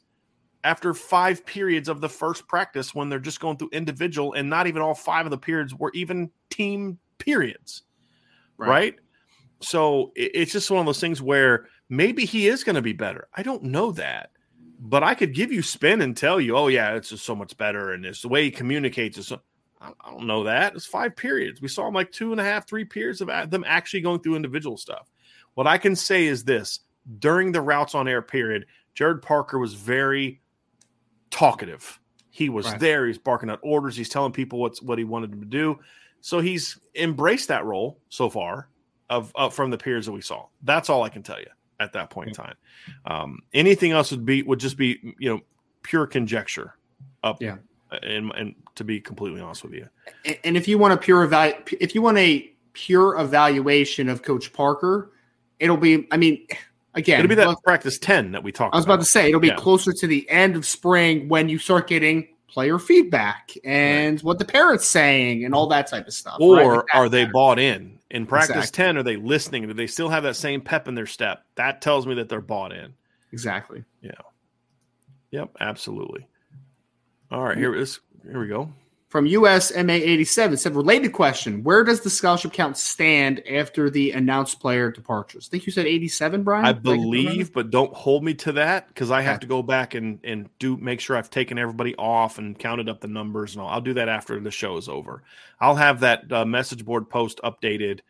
after 0.62 0.92
five 0.92 1.44
periods 1.46 1.88
of 1.88 2.02
the 2.02 2.08
first 2.10 2.46
practice 2.46 2.94
when 2.94 3.08
they're 3.08 3.18
just 3.18 3.40
going 3.40 3.56
through 3.56 3.70
individual 3.72 4.34
and 4.34 4.50
not 4.50 4.66
even 4.66 4.82
all 4.82 4.94
five 4.94 5.24
of 5.24 5.30
the 5.30 5.38
periods 5.38 5.74
were 5.74 5.90
even 5.94 6.30
team 6.50 6.98
periods, 7.18 7.82
Right. 8.58 8.68
right? 8.68 8.94
So 9.60 10.12
it- 10.16 10.32
it's 10.34 10.52
just 10.52 10.70
one 10.70 10.80
of 10.80 10.86
those 10.86 11.00
things 11.00 11.22
where 11.22 11.68
maybe 11.92 12.24
he 12.24 12.48
is 12.48 12.64
going 12.64 12.74
to 12.74 12.82
be 12.82 12.94
better. 12.94 13.28
I 13.34 13.42
don't 13.42 13.64
know 13.64 13.92
that, 13.92 14.30
but 14.80 15.02
I 15.02 15.14
could 15.14 15.34
give 15.34 15.52
you 15.52 15.60
spin 15.60 16.00
and 16.00 16.16
tell 16.16 16.40
you, 16.40 16.56
oh 16.56 16.68
yeah, 16.68 16.94
it's 16.94 17.10
just 17.10 17.26
so 17.26 17.36
much 17.36 17.54
better, 17.58 17.92
and 17.92 18.06
it's 18.06 18.22
the 18.22 18.28
way 18.28 18.44
he 18.44 18.50
communicates. 18.50 19.18
Is 19.18 19.28
so, 19.28 19.40
I 19.80 19.92
don't 20.10 20.26
know 20.26 20.44
that. 20.44 20.74
It's 20.74 20.86
five 20.86 21.14
periods. 21.14 21.60
We 21.60 21.68
saw 21.68 21.86
him 21.86 21.94
like 21.94 22.10
two 22.10 22.32
and 22.32 22.40
a 22.40 22.44
half, 22.44 22.66
three 22.66 22.86
periods 22.86 23.20
of 23.20 23.28
them 23.50 23.62
actually 23.66 24.00
going 24.00 24.20
through 24.20 24.36
individual 24.36 24.78
stuff. 24.78 25.10
What 25.52 25.66
I 25.66 25.76
can 25.76 25.94
say 25.94 26.24
is 26.24 26.44
this: 26.44 26.80
during 27.18 27.52
the 27.52 27.60
routes 27.60 27.94
on 27.94 28.08
air 28.08 28.22
period, 28.22 28.64
Gerad 28.96 29.20
Parker 29.20 29.58
was 29.58 29.74
very 29.74 30.40
talkative. 31.30 32.00
He 32.30 32.48
was 32.48 32.64
Right. 32.64 32.80
there. 32.80 33.06
He's 33.06 33.18
barking 33.18 33.50
out 33.50 33.60
orders. 33.62 33.94
He's 33.94 34.08
telling 34.08 34.32
people 34.32 34.58
what's 34.58 34.80
what 34.80 34.96
he 34.96 35.04
wanted 35.04 35.30
them 35.30 35.40
to 35.40 35.46
do. 35.46 35.78
So 36.22 36.40
he's 36.40 36.78
embraced 36.94 37.48
that 37.48 37.66
role 37.66 38.00
so 38.08 38.30
far 38.30 38.70
of, 39.10 39.30
of 39.34 39.52
from 39.52 39.70
the 39.70 39.76
periods 39.76 40.06
that 40.06 40.12
we 40.12 40.22
saw. 40.22 40.46
That's 40.62 40.88
all 40.88 41.02
I 41.02 41.10
can 41.10 41.22
tell 41.22 41.38
you 41.38 41.48
at 41.82 41.92
that 41.94 42.10
point 42.10 42.28
in 42.28 42.34
time. 42.34 42.54
Um, 43.04 43.40
anything 43.52 43.92
else 43.92 44.10
would 44.10 44.24
be 44.24 44.42
would 44.42 44.60
just 44.60 44.76
be 44.76 45.14
you 45.18 45.28
know 45.30 45.40
pure 45.82 46.06
conjecture. 46.06 46.74
Up, 47.24 47.40
Yeah. 47.40 47.56
and 48.02 48.32
and 48.34 48.54
to 48.76 48.84
be 48.84 49.00
completely 49.00 49.40
honest 49.40 49.62
with 49.62 49.74
you, 49.74 49.88
And- 50.24 50.38
And 50.44 50.56
if 50.56 50.66
you 50.68 50.78
want 50.78 50.94
a 50.94 50.96
pure 50.96 51.26
evalu- 51.26 51.76
if 51.80 51.94
you 51.94 52.02
want 52.02 52.18
a 52.18 52.52
pure 52.72 53.18
evaluation 53.20 54.08
of 54.08 54.22
Coach 54.22 54.52
Parker, 54.52 55.12
it'll 55.60 55.76
be. 55.76 56.06
I 56.10 56.16
mean, 56.16 56.46
again, 56.94 57.20
it'll 57.20 57.28
be 57.28 57.34
that 57.36 57.48
look, 57.48 57.62
practice 57.62 57.98
ten 57.98 58.32
that 58.32 58.42
we 58.42 58.50
talked. 58.52 58.74
I 58.74 58.78
was 58.78 58.84
about 58.84 59.00
to 59.00 59.04
say 59.04 59.28
it'll 59.28 59.40
be 59.40 59.48
Yeah. 59.48 59.56
closer 59.56 59.92
to 59.92 60.06
the 60.06 60.28
end 60.30 60.56
of 60.56 60.64
spring 60.66 61.28
when 61.28 61.48
you 61.48 61.58
start 61.58 61.86
getting 61.88 62.28
player 62.48 62.78
feedback 62.78 63.50
and 63.64 64.20
what 64.20 64.38
the 64.38 64.44
parents 64.44 64.86
saying 64.86 65.42
and 65.44 65.54
all 65.54 65.66
that 65.68 65.86
type 65.86 66.06
of 66.06 66.12
stuff. 66.12 66.34
right? 66.38 66.64
or 66.64 66.76
Like 66.76 66.84
are 66.94 67.08
they 67.08 67.22
matters. 67.22 67.32
bought 67.32 67.58
in 67.58 67.98
in 68.12 68.26
practice 68.26 68.56
Exactly. 68.56 68.84
10 68.84 68.96
are 68.98 69.02
they 69.02 69.16
listening 69.16 69.66
do 69.66 69.74
they 69.74 69.86
still 69.88 70.08
have 70.10 70.22
that 70.22 70.36
same 70.36 70.60
pep 70.60 70.86
in 70.86 70.94
their 70.94 71.06
step 71.06 71.44
that 71.56 71.80
tells 71.80 72.06
me 72.06 72.14
that 72.14 72.28
they're 72.28 72.40
bought 72.40 72.72
in 72.72 72.94
exactly? 73.32 73.82
Yeah. 74.00 74.12
Yep 75.32 75.56
absolutely 75.60 76.26
all 77.30 77.42
right 77.42 77.58
here 77.58 77.74
is 77.74 77.98
here 78.22 78.38
we 78.38 78.46
go 78.46 78.72
From 79.12 79.26
USMA 79.28 79.90
eighty 79.92 80.24
seven 80.24 80.56
said 80.56 80.74
related 80.74 81.12
question: 81.12 81.62
Where 81.62 81.84
does 81.84 82.00
the 82.00 82.08
scholarship 82.08 82.54
count 82.54 82.78
stand 82.78 83.46
after 83.46 83.90
the 83.90 84.12
announced 84.12 84.58
player 84.58 84.90
departures? 84.90 85.46
I 85.46 85.50
think 85.50 85.66
you 85.66 85.72
said 85.72 85.84
eighty 85.84 86.08
seven, 86.08 86.42
Brian. 86.42 86.64
i 86.64 86.72
Did 86.72 86.82
get 86.82 86.82
that 86.84 86.90
right? 86.92 86.96
believe 87.02 87.52
but 87.52 87.70
don't 87.70 87.92
hold 87.92 88.24
me 88.24 88.32
to 88.32 88.52
that 88.52 88.88
because 88.88 89.10
i 89.10 89.20
have 89.20 89.34
Okay. 89.34 89.40
to 89.42 89.46
go 89.48 89.62
back 89.62 89.92
and 89.94 90.18
and 90.24 90.48
do 90.58 90.78
make 90.78 90.98
sure 90.98 91.14
i've 91.18 91.28
taken 91.28 91.58
everybody 91.58 91.94
off 91.96 92.38
and 92.38 92.58
counted 92.58 92.88
up 92.88 93.02
the 93.02 93.06
numbers 93.06 93.52
and 93.52 93.60
all 93.60 93.68
i'll 93.68 93.82
do 93.82 93.92
that 93.92 94.08
after 94.08 94.40
the 94.40 94.50
show 94.50 94.78
is 94.78 94.88
over 94.88 95.22
i'll 95.60 95.74
have 95.76 96.00
that 96.00 96.32
uh, 96.32 96.46
message 96.46 96.82
board 96.82 97.06
post 97.10 97.38
updated 97.44 98.00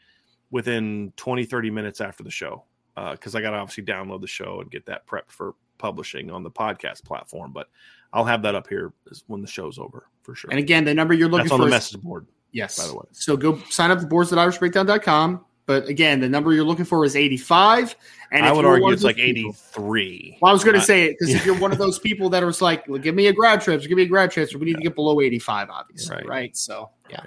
within 0.52 1.12
20 1.16 1.44
30 1.44 1.71
minutes 1.73 2.00
after 2.00 2.23
the 2.23 2.30
show 2.30 2.62
because 3.11 3.35
i 3.35 3.40
got 3.40 3.50
to 3.50 3.56
obviously 3.56 3.82
download 3.85 4.21
the 4.21 4.26
show 4.28 4.61
and 4.61 4.71
get 4.71 4.87
that 4.87 5.04
prepped 5.06 5.32
for 5.32 5.54
publishing 5.78 6.30
on 6.30 6.44
the 6.44 6.50
podcast 6.50 7.02
platform 7.04 7.50
but 7.52 7.66
i'll 8.12 8.25
have 8.25 8.42
that 8.42 8.54
up 8.54 8.66
here 8.69 8.92
when 9.26 9.40
the 9.40 9.47
show's 9.49 9.78
over 9.78 10.07
for 10.23 10.35
sure 10.35 10.50
And 10.50 10.59
again, 10.61 10.85
the 10.85 10.95
number 10.95 11.14
you're 11.14 11.28
looking 11.28 11.45
that's 11.47 11.52
on 11.52 11.59
for 11.59 11.62
the 11.64 11.69
is 11.69 11.71
message 11.73 12.00
board 12.02 12.26
Yes. 12.52 12.78
by 12.78 12.87
the 12.87 12.95
way. 12.95 13.04
So 13.12 13.37
go 13.37 13.59
sign 13.71 13.90
up 13.90 13.97
at 13.99 14.02
the 14.02 14.07
boards 14.09 14.31
at 14.33 14.38
irishbreakdown.com. 14.38 15.45
But 15.64 15.87
again, 15.88 16.21
the 16.21 16.28
number 16.28 16.52
you're 16.52 16.64
looking 16.64 16.85
for 16.85 17.04
is 17.04 17.16
85. 17.16 17.97
And 18.31 18.45
i 18.45 18.52
would 18.52 18.64
argue 18.66 18.90
it's 18.90 19.02
like 19.04 19.16
people- 19.16 19.52
83 19.52 20.38
Well, 20.42 20.50
I 20.50 20.52
was 20.52 20.62
going 20.62 20.75
to 20.78 20.83
say 20.83 21.04
it 21.04 21.16
because 21.19 21.35
if 21.35 21.47
you're 21.47 21.59
one 21.59 21.73
of 21.73 21.78
those 21.87 21.99
people 21.99 22.28
that 22.31 22.45
was 22.45 22.61
like, 22.61 22.87
well, 22.88 22.99
give 22.99 23.14
me 23.14 23.28
a 23.28 23.33
grad 23.33 23.61
transfer, 23.62 23.88
give 23.88 23.97
me 23.97 24.02
a 24.04 24.07
grad 24.07 24.31
transfer, 24.31 24.59
we 24.59 24.66
need 24.66 24.76
to 24.76 24.83
get 24.83 24.95
below 24.95 25.21
85, 25.21 25.71
obviously. 25.71 26.16
Right. 26.16 26.26
Right. 26.26 26.57
So, 26.57 26.90
yeah. 27.09 27.21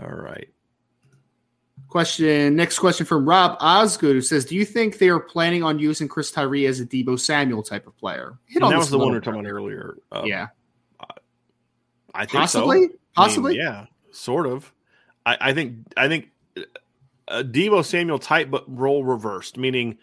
all 0.00 0.08
right 0.10 0.48
Question. 1.94 2.56
Next 2.56 2.80
question 2.80 3.06
from 3.06 3.24
Rob 3.24 3.56
Osgood, 3.60 4.16
who 4.16 4.20
says, 4.20 4.44
Do 4.44 4.56
you 4.56 4.64
think 4.64 4.98
they 4.98 5.10
are 5.10 5.20
planning 5.20 5.62
on 5.62 5.78
using 5.78 6.08
Chris 6.08 6.32
Tyree 6.32 6.66
as 6.66 6.80
a 6.80 6.84
Deebo 6.84 7.20
Samuel 7.20 7.62
type 7.62 7.86
of 7.86 7.96
player? 7.96 8.36
Hit 8.46 8.56
and 8.56 8.64
on 8.64 8.70
that 8.72 8.78
was 8.78 8.90
the 8.90 8.98
one 8.98 9.10
we 9.10 9.14
were 9.14 9.20
talking 9.20 9.38
about 9.38 9.52
earlier 9.52 9.98
uh, 10.10 10.24
yeah. 10.26 10.48
i 12.12 12.26
think 12.26 12.30
so. 12.32 12.38
Possibly. 12.38 12.76
I 12.76 12.80
mean, 12.80 12.90
Possibly. 13.14 13.56
yeah, 13.58 13.86
sort 14.10 14.48
of. 14.48 14.72
I, 15.24 15.36
I 15.40 15.54
think 15.54 15.76
I 15.96 16.08
think 16.08 16.30
a 17.28 17.44
Deebo 17.44 17.84
Samuel 17.84 18.18
type, 18.18 18.50
but 18.50 18.64
role 18.66 19.04
reversed, 19.04 19.56
meaning 19.56 19.96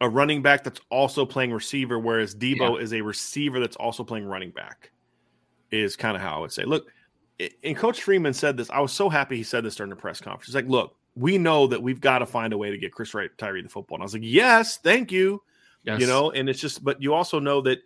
a 0.00 0.08
running 0.08 0.42
back 0.42 0.64
that's 0.64 0.80
also 0.90 1.24
playing 1.24 1.52
receiver, 1.52 1.96
whereas 1.96 2.34
Deebo 2.34 2.82
is 2.82 2.92
a 2.92 3.02
receiver 3.02 3.60
that's 3.60 3.76
also 3.76 4.02
playing 4.02 4.26
running 4.26 4.50
back. 4.50 4.90
Is 5.70 5.94
kind 5.94 6.16
of 6.16 6.22
how 6.22 6.38
I 6.38 6.38
would 6.40 6.52
say. 6.52 6.64
Look, 6.64 6.88
and 7.62 7.76
Coach 7.76 8.02
Freeman 8.02 8.32
said 8.32 8.56
this. 8.56 8.68
I 8.68 8.80
was 8.80 8.90
so 8.90 9.08
happy 9.08 9.36
he 9.36 9.44
said 9.44 9.64
this 9.64 9.76
during 9.76 9.90
the 9.90 9.96
press 9.96 10.20
conference. 10.20 10.46
He's 10.46 10.56
like, 10.56 10.66
"Look, 10.66 10.96
we 11.16 11.38
know 11.38 11.66
that 11.66 11.82
we've 11.82 12.00
got 12.00 12.20
to 12.20 12.26
find 12.26 12.52
a 12.52 12.58
way 12.58 12.70
to 12.70 12.78
get 12.78 12.92
Chris 12.92 13.14
Tyree 13.38 13.62
the 13.62 13.68
football." 13.68 13.96
And 13.96 14.02
I 14.02 14.04
was 14.04 14.12
like, 14.14 14.22
"Yes, 14.24 14.76
thank 14.78 15.10
you." 15.10 15.42
Yes. 15.84 16.00
You 16.00 16.06
know, 16.06 16.30
and 16.32 16.48
it's 16.48 16.60
just, 16.60 16.82
but 16.84 17.00
you 17.00 17.14
also 17.14 17.38
know 17.38 17.60
that 17.62 17.78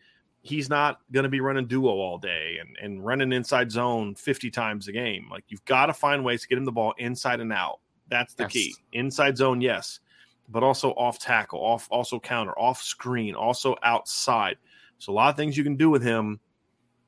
he's 0.42 0.70
not 0.70 1.00
going 1.12 1.25
to 1.25 1.28
be 1.28 1.40
running 1.40 1.66
duo 1.66 1.90
all 1.90 2.16
day 2.16 2.56
and, 2.58 2.76
and 2.80 3.04
running 3.04 3.30
inside 3.30 3.70
zone 3.70 4.14
50 4.14 4.50
times 4.50 4.88
a 4.88 4.92
game. 4.92 5.28
Like 5.30 5.44
you've 5.49 5.64
got 5.66 5.87
to 5.87 5.92
find 5.92 6.25
ways 6.25 6.40
to 6.42 6.49
get 6.49 6.56
him 6.56 6.64
the 6.64 6.72
ball 6.72 6.94
inside 6.96 7.40
and 7.40 7.52
out. 7.52 7.80
That's 8.08 8.32
the 8.34 8.44
Yes. 8.44 8.52
key. 8.52 8.75
Inside 8.94 9.37
zone, 9.37 9.60
yes, 9.60 10.00
but 10.49 10.62
also 10.62 10.92
off 10.92 11.18
tackle, 11.18 11.60
off 11.60 11.87
also 11.90 12.18
counter, 12.18 12.58
off 12.58 12.80
screen, 12.82 13.34
also 13.34 13.76
outside. 13.82 14.56
So 14.99 15.12
a 15.12 15.14
lot 15.14 15.28
of 15.28 15.37
things 15.37 15.56
you 15.56 15.62
can 15.64 15.76
do 15.76 15.90
with 15.90 16.02
him. 16.02 16.40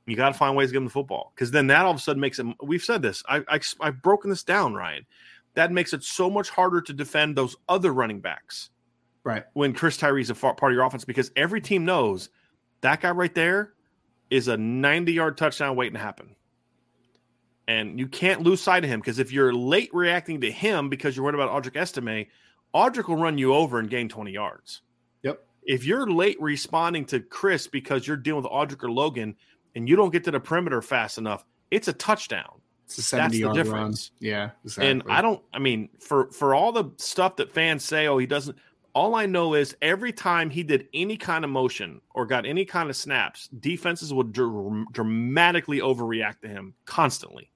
You 0.05 0.15
got 0.17 0.29
to 0.29 0.35
find 0.35 0.55
ways 0.57 0.69
to 0.69 0.73
give 0.75 0.83
him 0.83 0.87
the 0.89 0.93
football 0.93 1.33
because 1.35 1.51
then 1.53 1.69
that 1.69 1.85
all 1.87 1.93
of 1.93 1.97
a 1.97 2.01
sudden 2.01 2.21
makes 2.21 2.39
it. 2.39 2.47
We've 2.63 2.83
said 2.83 3.01
this. 3.03 3.23
I, 3.29 3.39
I 3.49 3.61
I've 3.81 4.03
broken 4.03 4.29
this 4.31 4.43
down, 4.43 4.75
Ryan. 4.75 5.07
That 5.55 5.73
makes 5.73 5.93
it 5.93 6.03
so 6.03 6.31
much 6.31 6.51
harder 6.51 6.81
to 6.83 6.93
defend 6.93 7.37
those 7.37 7.57
other 7.69 7.93
running 7.93 8.21
backs 8.21 8.71
Right. 9.25 9.45
when 9.53 9.75
Chris 9.75 9.99
Tyree's 9.99 10.31
a 10.31 10.35
far, 10.35 10.55
part 10.55 10.73
of 10.73 10.77
your 10.77 10.85
offense 10.85 11.05
because 11.05 11.31
every 11.37 11.61
team 11.61 11.85
knows 11.85 12.31
that 12.81 13.01
guy 13.01 13.11
right 13.11 13.35
there 13.35 13.75
is 14.31 14.49
a 14.49 14.57
90 14.57 15.13
yard 15.13 15.37
touchdown 15.37 15.77
waiting 15.77 15.95
to 15.95 16.01
happen. 16.01 16.35
And 17.69 17.99
you 17.99 18.09
can't 18.09 18.43
lose 18.43 18.61
sight 18.61 18.83
of 18.85 18.91
him 18.91 19.01
because 19.01 19.19
if 19.19 19.31
you're 19.31 19.53
late 19.53 19.91
reacting 19.93 20.41
to 20.41 20.51
him 20.51 20.89
because 20.89 21.15
you're 21.17 21.25
worried 21.25 21.37
about 21.37 21.51
Audric 21.63 21.77
Estime, 21.77 22.27
Audric 22.75 23.07
will 23.09 23.17
run 23.17 23.39
you 23.39 23.55
over 23.55 23.79
and 23.79 23.89
gain 23.89 24.09
20 24.09 24.33
yards. 24.33 24.83
Yep. 25.23 25.45
If 25.65 25.85
you're 25.85 26.11
late 26.11 26.41
responding 26.41 27.05
to 27.07 27.21
Chris 27.21 27.69
because 27.69 28.07
you're 28.07 28.17
dealing 28.17 28.43
with 28.43 28.51
Audric 28.51 28.83
or 28.83 28.91
Logan 28.91 29.37
and 29.77 29.89
you 29.89 29.95
don't 29.95 30.11
get 30.11 30.25
to 30.25 30.31
the 30.33 30.41
perimeter 30.41 30.83
fast 30.83 31.19
enough, 31.19 31.45
it's 31.71 31.87
a 31.87 31.93
touchdown. 31.93 32.62
It's 32.99 33.13
a 33.13 33.17
That's 33.17 33.35
70 33.35 33.37
the 33.37 33.41
yard 33.41 33.57
run. 33.57 33.65
difference. 33.65 34.11
Yeah. 34.21 34.51
Exactly. 34.65 34.91
And 34.91 35.03
I 35.09 35.21
don't. 35.23 35.43
I 35.53 35.59
mean, 35.59 35.89
for 36.01 36.31
for 36.31 36.55
all 36.55 36.73
the 36.73 36.91
stuff 36.99 37.37
that 37.37 37.53
fans 37.53 37.85
say, 37.85 38.07
oh, 38.07 38.19
he 38.19 38.27
doesn't. 38.27 38.57
All 38.95 39.15
I 39.15 39.25
know 39.25 39.55
is 39.55 39.75
every 39.81 40.13
time 40.13 40.51
he 40.51 40.63
did 40.63 40.87
any 40.93 41.17
kind 41.17 41.45
of 41.45 41.51
motion 41.51 42.03
or 42.15 42.27
got 42.27 42.45
any 42.45 42.67
kind 42.67 42.91
of 42.91 42.97
snaps, 42.97 43.49
defenses 43.49 44.13
would 44.13 44.33
dr- 44.33 44.85
dramatically 44.93 45.81
overreact 45.81 46.41
to 46.43 46.49
him 46.49 46.75
constantly. 46.85 47.51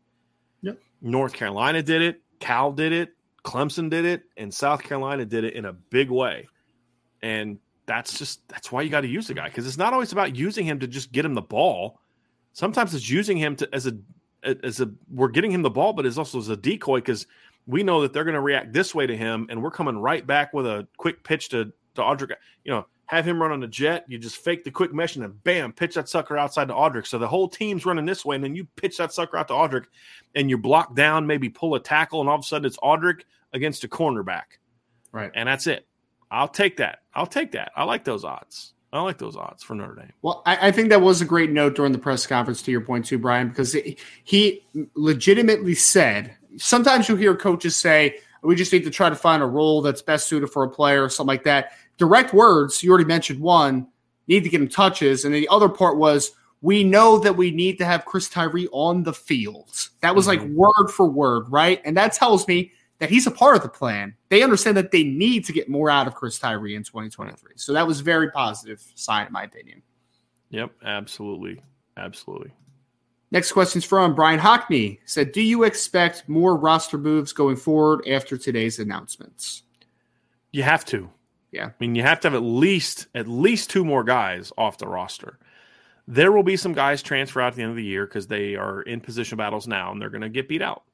Yep. 0.62 0.78
North 1.02 1.34
Carolina 1.34 1.82
did 1.82 2.00
it. 2.00 2.22
Cal 2.40 2.72
did 2.72 2.92
it. 2.92 3.10
Clemson 3.44 3.90
did 3.90 4.04
it, 4.06 4.22
and 4.36 4.52
South 4.52 4.82
Carolina 4.82 5.24
did 5.26 5.44
it 5.44 5.52
in 5.54 5.66
a 5.66 5.72
big 5.72 6.10
way. 6.10 6.48
And 7.22 7.58
that's 7.86 8.18
just 8.18 8.40
that's 8.48 8.72
why 8.72 8.82
you 8.82 8.90
got 8.90 9.02
to 9.02 9.06
use 9.08 9.28
the 9.28 9.34
guy 9.34 9.48
because 9.48 9.66
it's 9.66 9.76
not 9.78 9.92
always 9.92 10.12
about 10.12 10.34
using 10.34 10.64
him 10.66 10.80
to 10.80 10.86
just 10.86 11.12
get 11.12 11.24
him 11.24 11.34
the 11.34 11.42
ball. 11.42 12.00
Sometimes 12.54 12.94
it's 12.94 13.08
using 13.08 13.36
him 13.36 13.54
to 13.56 13.68
as 13.74 13.86
a 13.86 13.92
as 14.42 14.80
a 14.80 14.90
we're 15.10 15.28
getting 15.28 15.50
him 15.50 15.62
the 15.62 15.70
ball, 15.70 15.92
but 15.92 16.06
it's 16.06 16.18
also 16.18 16.38
as 16.38 16.48
a 16.48 16.56
decoy 16.56 16.98
because 16.98 17.26
we 17.66 17.82
know 17.82 18.02
that 18.02 18.12
they're 18.12 18.24
going 18.24 18.34
to 18.34 18.40
react 18.40 18.72
this 18.72 18.94
way 18.94 19.06
to 19.06 19.16
him, 19.16 19.46
and 19.50 19.62
we're 19.62 19.70
coming 19.70 19.98
right 19.98 20.26
back 20.26 20.52
with 20.52 20.66
a 20.66 20.86
quick 20.96 21.24
pitch 21.24 21.48
to 21.50 21.72
to 21.94 22.02
Audric. 22.02 22.32
You 22.64 22.72
know, 22.72 22.86
have 23.06 23.24
him 23.24 23.40
run 23.40 23.52
on 23.52 23.60
the 23.60 23.66
jet. 23.66 24.04
You 24.08 24.18
just 24.18 24.36
fake 24.36 24.64
the 24.64 24.70
quick 24.70 24.92
mesh 24.92 25.16
and 25.16 25.24
then 25.24 25.38
bam, 25.44 25.72
pitch 25.72 25.94
that 25.94 26.08
sucker 26.08 26.36
outside 26.36 26.68
to 26.68 26.74
Audric. 26.74 27.06
So 27.06 27.18
the 27.18 27.28
whole 27.28 27.48
team's 27.48 27.86
running 27.86 28.06
this 28.06 28.24
way, 28.24 28.36
and 28.36 28.44
then 28.44 28.54
you 28.54 28.66
pitch 28.76 28.98
that 28.98 29.12
sucker 29.12 29.36
out 29.36 29.48
to 29.48 29.54
Audric, 29.54 29.86
and 30.34 30.50
you 30.50 30.58
block 30.58 30.94
down, 30.94 31.26
maybe 31.26 31.48
pull 31.48 31.74
a 31.74 31.80
tackle, 31.80 32.20
and 32.20 32.28
all 32.28 32.36
of 32.36 32.40
a 32.40 32.44
sudden 32.44 32.66
it's 32.66 32.78
Audric 32.78 33.22
against 33.52 33.84
a 33.84 33.88
cornerback, 33.88 34.58
right. 35.12 35.30
and 35.34 35.48
that's 35.48 35.66
it. 35.66 35.86
I'll 36.30 36.48
take 36.48 36.76
that. 36.78 37.00
I'll 37.14 37.26
take 37.26 37.52
that. 37.52 37.70
I 37.76 37.84
like 37.84 38.04
those 38.04 38.24
odds. 38.24 38.74
I 38.96 39.02
like 39.02 39.18
those 39.18 39.36
odds 39.36 39.62
for 39.62 39.74
Notre 39.74 39.94
Dame. 39.94 40.12
Well, 40.22 40.42
I, 40.46 40.68
I 40.68 40.72
think 40.72 40.88
that 40.88 41.00
was 41.00 41.20
a 41.20 41.24
great 41.24 41.50
note 41.50 41.74
during 41.74 41.92
the 41.92 41.98
press 41.98 42.26
conference, 42.26 42.62
to 42.62 42.70
your 42.70 42.80
point, 42.80 43.06
too, 43.06 43.18
Brian, 43.18 43.48
because 43.48 43.74
it, 43.74 43.98
he 44.24 44.64
legitimately 44.94 45.74
said 45.74 46.34
sometimes 46.56 47.08
you 47.08 47.16
hear 47.16 47.36
coaches 47.36 47.76
say, 47.76 48.18
we 48.42 48.54
just 48.54 48.72
need 48.72 48.84
to 48.84 48.90
try 48.90 49.08
to 49.08 49.16
find 49.16 49.42
a 49.42 49.46
role 49.46 49.82
that's 49.82 50.02
best 50.02 50.28
suited 50.28 50.48
for 50.48 50.64
a 50.64 50.68
player 50.68 51.04
or 51.04 51.08
something 51.08 51.28
like 51.28 51.44
that. 51.44 51.72
Direct 51.98 52.32
words, 52.32 52.82
you 52.82 52.90
already 52.90 53.06
mentioned 53.06 53.40
one, 53.40 53.88
need 54.28 54.44
to 54.44 54.48
get 54.48 54.60
him 54.60 54.68
touches. 54.68 55.24
And 55.24 55.34
then 55.34 55.40
the 55.40 55.48
other 55.48 55.68
part 55.68 55.96
was, 55.96 56.32
we 56.62 56.84
know 56.84 57.18
that 57.18 57.36
we 57.36 57.50
need 57.50 57.78
to 57.78 57.84
have 57.84 58.04
Chris 58.04 58.28
Tyree 58.28 58.68
on 58.72 59.02
the 59.02 59.12
field. 59.12 59.70
That 60.00 60.14
was 60.14 60.26
like 60.26 60.40
mm-hmm. 60.40 60.56
word 60.56 60.88
for 60.88 61.06
word, 61.06 61.50
right? 61.50 61.80
And 61.84 61.96
that 61.96 62.12
tells 62.12 62.46
me 62.48 62.72
that 62.98 63.10
he's 63.10 63.26
a 63.26 63.30
part 63.30 63.56
of 63.56 63.62
the 63.62 63.68
plan. 63.68 64.14
They 64.28 64.42
understand 64.42 64.76
that 64.76 64.90
they 64.90 65.04
need 65.04 65.44
to 65.46 65.52
get 65.52 65.68
more 65.68 65.90
out 65.90 66.06
of 66.06 66.14
Chris 66.14 66.38
Tyree 66.38 66.74
in 66.74 66.82
2023. 66.82 67.52
So 67.56 67.72
that 67.72 67.86
was 67.86 68.00
very 68.00 68.30
positive 68.30 68.82
sign, 68.94 69.26
in 69.26 69.32
my 69.32 69.44
opinion. 69.44 69.82
Yep, 70.50 70.72
absolutely, 70.84 71.60
absolutely. 71.96 72.52
Next 73.32 73.52
question's 73.52 73.84
from 73.84 74.14
Brian 74.14 74.38
Hockney. 74.38 74.98
Said, 75.04 75.32
"Do 75.32 75.42
you 75.42 75.64
expect 75.64 76.28
more 76.28 76.56
roster 76.56 76.96
moves 76.96 77.32
going 77.32 77.56
forward 77.56 78.06
after 78.08 78.38
today's 78.38 78.78
announcements?" 78.78 79.62
You 80.52 80.62
have 80.62 80.84
to. 80.86 81.10
Yeah. 81.50 81.66
I 81.66 81.72
mean, 81.80 81.94
you 81.94 82.02
have 82.02 82.20
to 82.20 82.28
have 82.28 82.34
at 82.34 82.42
least 82.42 83.08
at 83.14 83.26
least 83.26 83.70
two 83.70 83.84
more 83.84 84.04
guys 84.04 84.52
off 84.56 84.78
the 84.78 84.86
roster. 84.86 85.38
There 86.06 86.30
will 86.30 86.44
be 86.44 86.56
some 86.56 86.72
guys 86.72 87.02
transfer 87.02 87.40
out 87.40 87.48
at 87.48 87.56
the 87.56 87.62
end 87.62 87.70
of 87.70 87.76
the 87.76 87.84
year 87.84 88.06
because 88.06 88.28
they 88.28 88.54
are 88.54 88.82
in 88.82 89.00
position 89.00 89.38
battles 89.38 89.66
now 89.66 89.90
and 89.90 90.00
they're 90.00 90.10
going 90.10 90.20
to 90.20 90.28
get 90.28 90.48
beat 90.48 90.62
out 90.62 90.84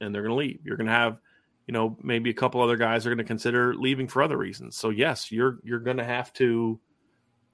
and 0.00 0.14
they're 0.14 0.22
going 0.22 0.32
to 0.32 0.36
leave. 0.36 0.60
You're 0.64 0.78
going 0.78 0.86
to 0.86 0.92
have, 0.92 1.18
you 1.66 1.72
know, 1.72 1.96
maybe 2.02 2.30
a 2.30 2.34
couple 2.34 2.60
other 2.62 2.76
guys 2.76 3.06
are 3.06 3.10
going 3.10 3.18
to 3.18 3.24
consider 3.24 3.74
leaving 3.74 4.06
for 4.06 4.22
other 4.22 4.36
reasons. 4.36 4.76
So 4.76 4.90
yes, 4.90 5.32
you're 5.32 5.58
you're 5.64 5.80
going 5.80 5.96
to 5.96 6.04
have 6.04 6.32
to 6.34 6.78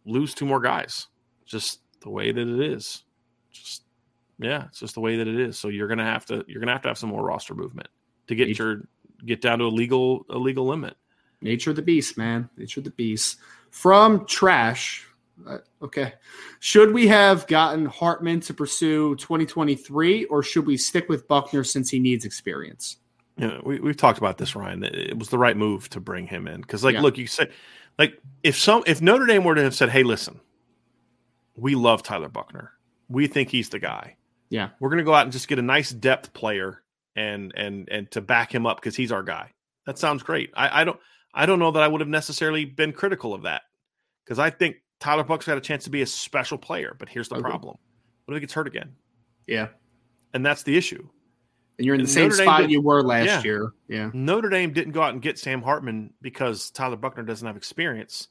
lose 0.05 0.35
two 0.35 0.47
more 0.47 0.61
guys. 0.61 1.07
Just 1.47 1.81
the 2.01 2.11
way 2.11 2.31
that 2.31 2.47
it 2.47 2.61
is. 2.61 3.05
Just 3.51 3.85
yeah, 4.39 4.67
it's 4.67 4.81
just 4.81 4.95
the 4.95 5.01
way 5.01 5.17
that 5.17 5.29
it 5.29 5.41
is. 5.41 5.59
So 5.59 5.69
you're 5.69 5.89
going 5.89 5.99
to 5.99 6.05
have 6.05 6.27
to 6.27 6.45
you're 6.47 6.61
going 6.61 6.69
to 6.69 6.75
have 6.75 6.83
to 6.83 6.89
have 6.89 6.99
some 6.99 7.11
more 7.11 7.25
roster 7.25 7.55
movement 7.55 7.89
to 8.27 8.35
get 8.35 8.59
your 8.59 8.83
get 9.25 9.41
down 9.41 9.59
to 9.61 9.65
a 9.65 9.67
legal 9.67 10.27
a 10.29 10.37
legal 10.37 10.67
limit. 10.67 10.95
Nature 11.41 11.71
of 11.71 11.77
the 11.77 11.83
beast, 11.83 12.19
man. 12.19 12.49
Nature 12.57 12.81
of 12.81 12.85
the 12.85 12.91
beast. 12.91 13.39
From 13.71 14.27
trash. 14.27 15.07
Uh, 15.47 15.59
okay. 15.81 16.13
Should 16.61 16.93
we 16.93 17.09
have 17.09 17.47
gotten 17.47 17.87
Hartman 17.87 18.41
to 18.41 18.55
pursue 18.55 19.17
2023 19.17 20.27
or 20.27 20.43
should 20.43 20.67
we 20.67 20.77
stick 20.77 21.09
with 21.09 21.27
Buchner 21.27 21.65
since 21.65 21.91
he 21.91 21.99
needs 21.99 22.25
experience? 22.25 22.99
You 23.39 23.49
know, 23.49 23.63
we, 23.65 23.81
we've 23.81 23.97
talked 23.97 24.19
about 24.19 24.39
this, 24.39 24.55
Ryan. 24.55 24.85
It 24.85 25.19
was 25.19 25.31
the 25.31 25.39
right 25.39 25.57
move 25.57 25.89
to 25.91 26.01
bring 26.01 26.27
him 26.27 26.47
in 26.47 26.61
because, 26.61 26.85
like, 26.85 26.95
Yeah. 26.95 27.01
look, 27.01 27.17
you 27.17 27.27
said, 27.27 27.51
like, 27.99 28.21
if 28.43 28.59
some 28.59 28.83
if 28.87 29.01
Notre 29.01 29.27
Dame 29.27 29.43
were 29.45 29.55
to 29.55 29.63
have 29.63 29.75
said, 29.75 29.89
"Hey, 29.89 30.03
listen, 30.03 30.41
we 31.57 31.75
love 31.75 32.03
Tyler 32.03 32.29
Buchner. 32.29 32.73
We 33.09 33.27
think 33.27 33.49
he's 33.51 33.69
the 33.71 33.79
guy. 33.79 34.17
Yeah. 34.51 34.71
We're 34.81 34.89
going 34.91 34.99
to 34.99 35.05
go 35.05 35.15
out 35.15 35.23
and 35.25 35.33
just 35.33 35.49
get 35.49 35.59
a 35.59 35.63
nice 35.63 35.91
depth 35.91 36.33
player 36.35 36.83
and 37.17 37.53
and 37.57 37.89
and 37.91 38.11
to 38.13 38.21
back 38.21 38.55
him 38.55 38.67
up 38.67 38.79
because 38.79 38.97
he's 38.97 39.13
our 39.13 39.23
guy." 39.23 39.53
That 39.87 39.99
sounds 39.99 40.23
great. 40.23 40.51
I, 40.55 40.83
I 40.83 40.85
don't 40.85 41.01
I 41.35 41.47
don't 41.47 41.59
know 41.59 41.71
that 41.73 41.83
I 41.83 41.89
would 41.89 42.01
have 42.01 42.09
necessarily 42.09 42.65
been 42.67 42.93
critical 42.93 43.35
of 43.35 43.43
that 43.43 43.63
because 44.25 44.39
I 44.39 44.51
think 44.51 44.77
Tyler 45.01 45.25
Buchner's 45.25 45.47
got 45.47 45.59
a 45.59 45.63
chance 45.63 45.85
to 45.85 45.91
be 45.91 46.03
a 46.03 46.07
special 46.07 46.59
player. 46.59 46.95
But 46.99 47.09
here's 47.09 47.29
the 47.29 47.37
Agreed. 47.37 47.51
problem: 47.51 47.77
what 48.27 48.35
if 48.35 48.37
he 48.37 48.41
gets 48.41 48.53
hurt 48.55 48.67
again? 48.67 48.93
Yeah. 49.47 49.69
And 50.35 50.45
that's 50.47 50.63
the 50.63 50.77
issue. 50.77 51.09
And 51.79 51.87
you're 51.87 51.95
in 51.95 52.03
the 52.03 52.09
same 52.09 52.29
Notre 52.29 52.43
spot 52.43 52.71
you 52.71 52.81
were 52.81 53.03
last 53.03 53.27
Yeah. 53.27 53.43
year. 53.43 53.73
Yeah. 53.89 54.11
Notre 54.13 54.49
Dame 54.49 54.73
didn't 54.73 54.93
go 54.93 55.03
out 55.03 55.13
and 55.15 55.23
get 55.23 55.39
Sam 55.39 55.63
Hartman 55.63 56.13
because 56.21 56.71
Tyler 56.71 56.97
Buchner 56.97 57.23
doesn't 57.23 57.47
have 57.47 57.57
experience. 57.57 58.29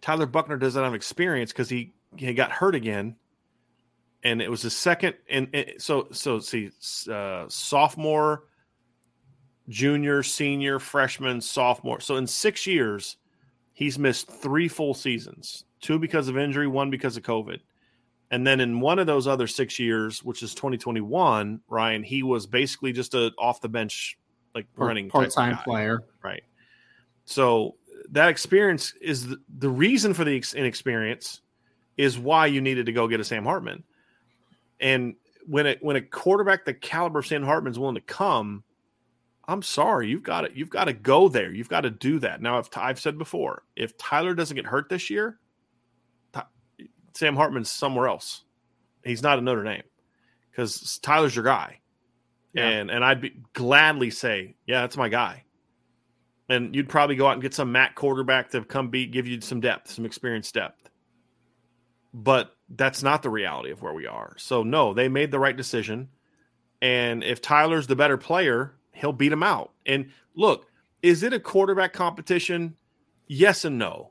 Tyler 0.00 0.26
Buchner 0.26 0.56
doesn't 0.56 0.82
have 0.82 0.94
experience 0.94 1.52
because 1.52 1.68
he, 1.68 1.92
he 2.16 2.32
got 2.32 2.50
hurt 2.50 2.74
again, 2.74 3.16
and 4.22 4.40
it 4.40 4.50
was 4.50 4.62
his 4.62 4.76
second. 4.76 5.14
And, 5.28 5.48
and 5.52 5.72
so 5.78 6.08
so 6.10 6.38
see, 6.38 6.70
uh, 7.10 7.44
sophomore, 7.48 8.44
junior, 9.68 10.22
senior, 10.22 10.78
freshman, 10.78 11.40
sophomore. 11.40 12.00
So 12.00 12.16
in 12.16 12.26
six 12.26 12.66
years, 12.66 13.16
he's 13.72 13.98
missed 13.98 14.30
three 14.30 14.68
full 14.68 14.94
seasons: 14.94 15.64
two 15.80 15.98
because 15.98 16.28
of 16.28 16.38
injury, 16.38 16.66
one 16.66 16.90
because 16.90 17.16
of 17.16 17.22
COVID. 17.22 17.60
And 18.30 18.46
then 18.46 18.60
in 18.60 18.80
one 18.80 18.98
of 18.98 19.06
those 19.06 19.26
other 19.26 19.46
six 19.46 19.78
years, 19.78 20.22
which 20.22 20.42
is 20.42 20.54
2021, 20.54 21.60
Ryan, 21.68 22.02
he 22.02 22.22
was 22.22 22.46
basically 22.46 22.92
just 22.92 23.14
a 23.14 23.32
off 23.38 23.60
the 23.60 23.68
bench 23.68 24.16
like 24.54 24.66
running 24.76 25.10
part 25.10 25.30
time 25.30 25.58
player. 25.58 26.02
Right. 26.22 26.42
So 27.24 27.74
that 28.10 28.28
experience 28.28 28.94
is 29.00 29.28
the, 29.28 29.38
the 29.58 29.68
reason 29.68 30.14
for 30.14 30.24
the 30.24 30.36
ex- 30.36 30.54
inexperience 30.54 31.40
is 31.96 32.18
why 32.18 32.46
you 32.46 32.60
needed 32.60 32.86
to 32.86 32.92
go 32.92 33.08
get 33.08 33.20
a 33.20 33.24
Sam 33.24 33.44
Hartman. 33.44 33.82
And 34.78 35.16
when 35.46 35.66
it 35.66 35.78
when 35.82 35.96
a 35.96 36.00
quarterback 36.00 36.64
the 36.64 36.74
caliber 36.74 37.18
of 37.18 37.26
Sam 37.26 37.42
Hartman 37.42 37.72
is 37.72 37.78
willing 37.78 37.96
to 37.96 38.00
come, 38.00 38.62
I'm 39.48 39.62
sorry, 39.62 40.08
you've 40.08 40.22
got 40.22 40.42
to 40.42 40.56
you've 40.56 40.70
got 40.70 40.84
to 40.84 40.92
go 40.92 41.28
there. 41.28 41.52
You've 41.52 41.68
got 41.68 41.80
to 41.80 41.90
do 41.90 42.20
that. 42.20 42.40
Now, 42.40 42.58
if 42.58 42.68
I've 42.76 43.00
said 43.00 43.18
before, 43.18 43.64
if 43.74 43.98
Tyler 43.98 44.34
doesn't 44.34 44.54
get 44.54 44.66
hurt 44.66 44.88
this 44.88 45.10
year, 45.10 45.39
Sam 47.14 47.36
Hartman's 47.36 47.70
somewhere 47.70 48.08
else. 48.08 48.42
He's 49.04 49.22
not 49.22 49.38
at 49.38 49.44
Notre 49.44 49.64
Dame 49.64 49.82
because 50.50 50.98
Tyler's 50.98 51.34
your 51.34 51.44
guy. 51.44 51.80
Yeah. 52.52 52.68
And 52.68 52.90
and 52.90 53.04
I'd 53.04 53.20
be 53.20 53.42
gladly 53.52 54.10
say, 54.10 54.56
yeah, 54.66 54.82
that's 54.82 54.96
my 54.96 55.08
guy. 55.08 55.44
And 56.48 56.74
you'd 56.74 56.88
probably 56.88 57.14
go 57.14 57.28
out 57.28 57.34
and 57.34 57.42
get 57.42 57.54
some 57.54 57.70
Mac 57.70 57.94
quarterback 57.94 58.50
to 58.50 58.64
come 58.64 58.90
beat, 58.90 59.12
give 59.12 59.28
you 59.28 59.40
some 59.40 59.60
depth, 59.60 59.90
some 59.92 60.04
experience 60.04 60.50
depth. 60.50 60.90
But 62.12 62.56
that's 62.68 63.04
not 63.04 63.22
the 63.22 63.30
reality 63.30 63.70
of 63.70 63.82
where 63.82 63.94
we 63.94 64.06
are. 64.06 64.34
So 64.36 64.64
no, 64.64 64.92
they 64.92 65.08
made 65.08 65.30
the 65.30 65.38
right 65.38 65.56
decision. 65.56 66.08
And 66.82 67.22
if 67.22 67.40
Tyler's 67.40 67.86
the 67.86 67.94
better 67.94 68.16
player, 68.16 68.74
he'll 68.92 69.12
beat 69.12 69.32
him 69.32 69.44
out. 69.44 69.72
And 69.86 70.10
look, 70.34 70.66
is 71.02 71.22
it 71.22 71.32
a 71.32 71.40
quarterback 71.40 71.92
competition? 71.92 72.76
Yes 73.28 73.64
and 73.64 73.78
no. 73.78 74.10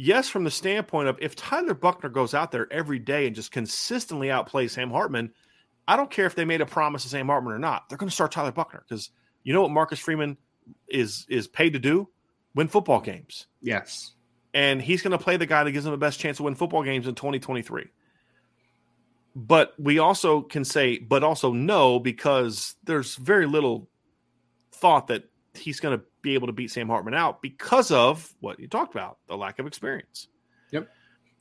Yes, 0.00 0.28
from 0.28 0.44
the 0.44 0.50
standpoint 0.50 1.08
of 1.08 1.18
if 1.20 1.34
Tyler 1.34 1.74
Buchner 1.74 2.08
goes 2.08 2.32
out 2.32 2.52
there 2.52 2.72
every 2.72 3.00
day 3.00 3.26
and 3.26 3.34
just 3.34 3.50
consistently 3.50 4.28
outplays 4.28 4.70
Sam 4.70 4.90
Hartman, 4.90 5.32
I 5.88 5.96
don't 5.96 6.10
care 6.10 6.26
if 6.26 6.36
they 6.36 6.44
made 6.44 6.60
a 6.60 6.66
promise 6.66 7.02
to 7.02 7.08
Sam 7.08 7.26
Hartman 7.26 7.52
or 7.52 7.58
not. 7.58 7.88
They're 7.88 7.98
going 7.98 8.08
to 8.08 8.14
start 8.14 8.30
Tyler 8.30 8.52
Buchner 8.52 8.84
because 8.88 9.10
you 9.42 9.52
know 9.52 9.62
what 9.62 9.72
Marcus 9.72 9.98
Freeman 9.98 10.36
is 10.88 11.26
is 11.28 11.48
paid 11.48 11.72
to 11.72 11.80
do? 11.80 12.08
Win 12.54 12.68
football 12.68 13.00
games. 13.00 13.48
Yes. 13.60 14.12
And 14.54 14.80
he's 14.80 15.02
going 15.02 15.12
to 15.12 15.22
play 15.22 15.36
the 15.36 15.46
guy 15.46 15.64
that 15.64 15.72
gives 15.72 15.84
him 15.84 15.92
the 15.92 15.98
best 15.98 16.20
chance 16.20 16.36
to 16.36 16.44
win 16.44 16.54
football 16.54 16.82
games 16.84 17.06
in 17.06 17.14
2023. 17.14 17.86
But 19.34 19.74
we 19.78 19.98
also 19.98 20.42
can 20.42 20.64
say, 20.64 20.98
but 20.98 21.22
also 21.22 21.52
no, 21.52 21.98
because 21.98 22.76
there's 22.84 23.16
very 23.16 23.46
little 23.46 23.88
thought 24.72 25.08
that 25.08 25.24
he's 25.58 25.80
going 25.80 25.98
to 25.98 26.04
be 26.22 26.34
able 26.34 26.46
to 26.46 26.52
beat 26.52 26.70
Sam 26.70 26.88
Hartman 26.88 27.14
out 27.14 27.42
because 27.42 27.90
of 27.90 28.32
what 28.40 28.58
you 28.58 28.68
talked 28.68 28.94
about 28.94 29.18
the 29.26 29.36
lack 29.36 29.58
of 29.58 29.66
experience. 29.66 30.28
Yep. 30.72 30.88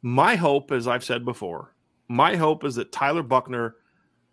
My 0.01 0.35
hope, 0.35 0.71
as 0.71 0.87
I've 0.87 1.03
said 1.03 1.25
before, 1.25 1.75
my 2.07 2.35
hope 2.35 2.63
is 2.63 2.75
that 2.75 2.91
Tyler 2.91 3.23
Buchner 3.23 3.75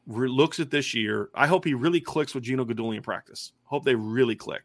re- 0.06 0.28
looks 0.28 0.60
at 0.60 0.70
this 0.70 0.94
year. 0.94 1.30
I 1.34 1.46
hope 1.46 1.64
he 1.64 1.74
really 1.74 2.00
clicks 2.00 2.34
with 2.34 2.44
Gino 2.44 2.64
Guidugli 2.64 2.96
in 2.96 3.02
practice. 3.02 3.52
Hope 3.64 3.84
they 3.84 3.94
really 3.94 4.36
click. 4.36 4.62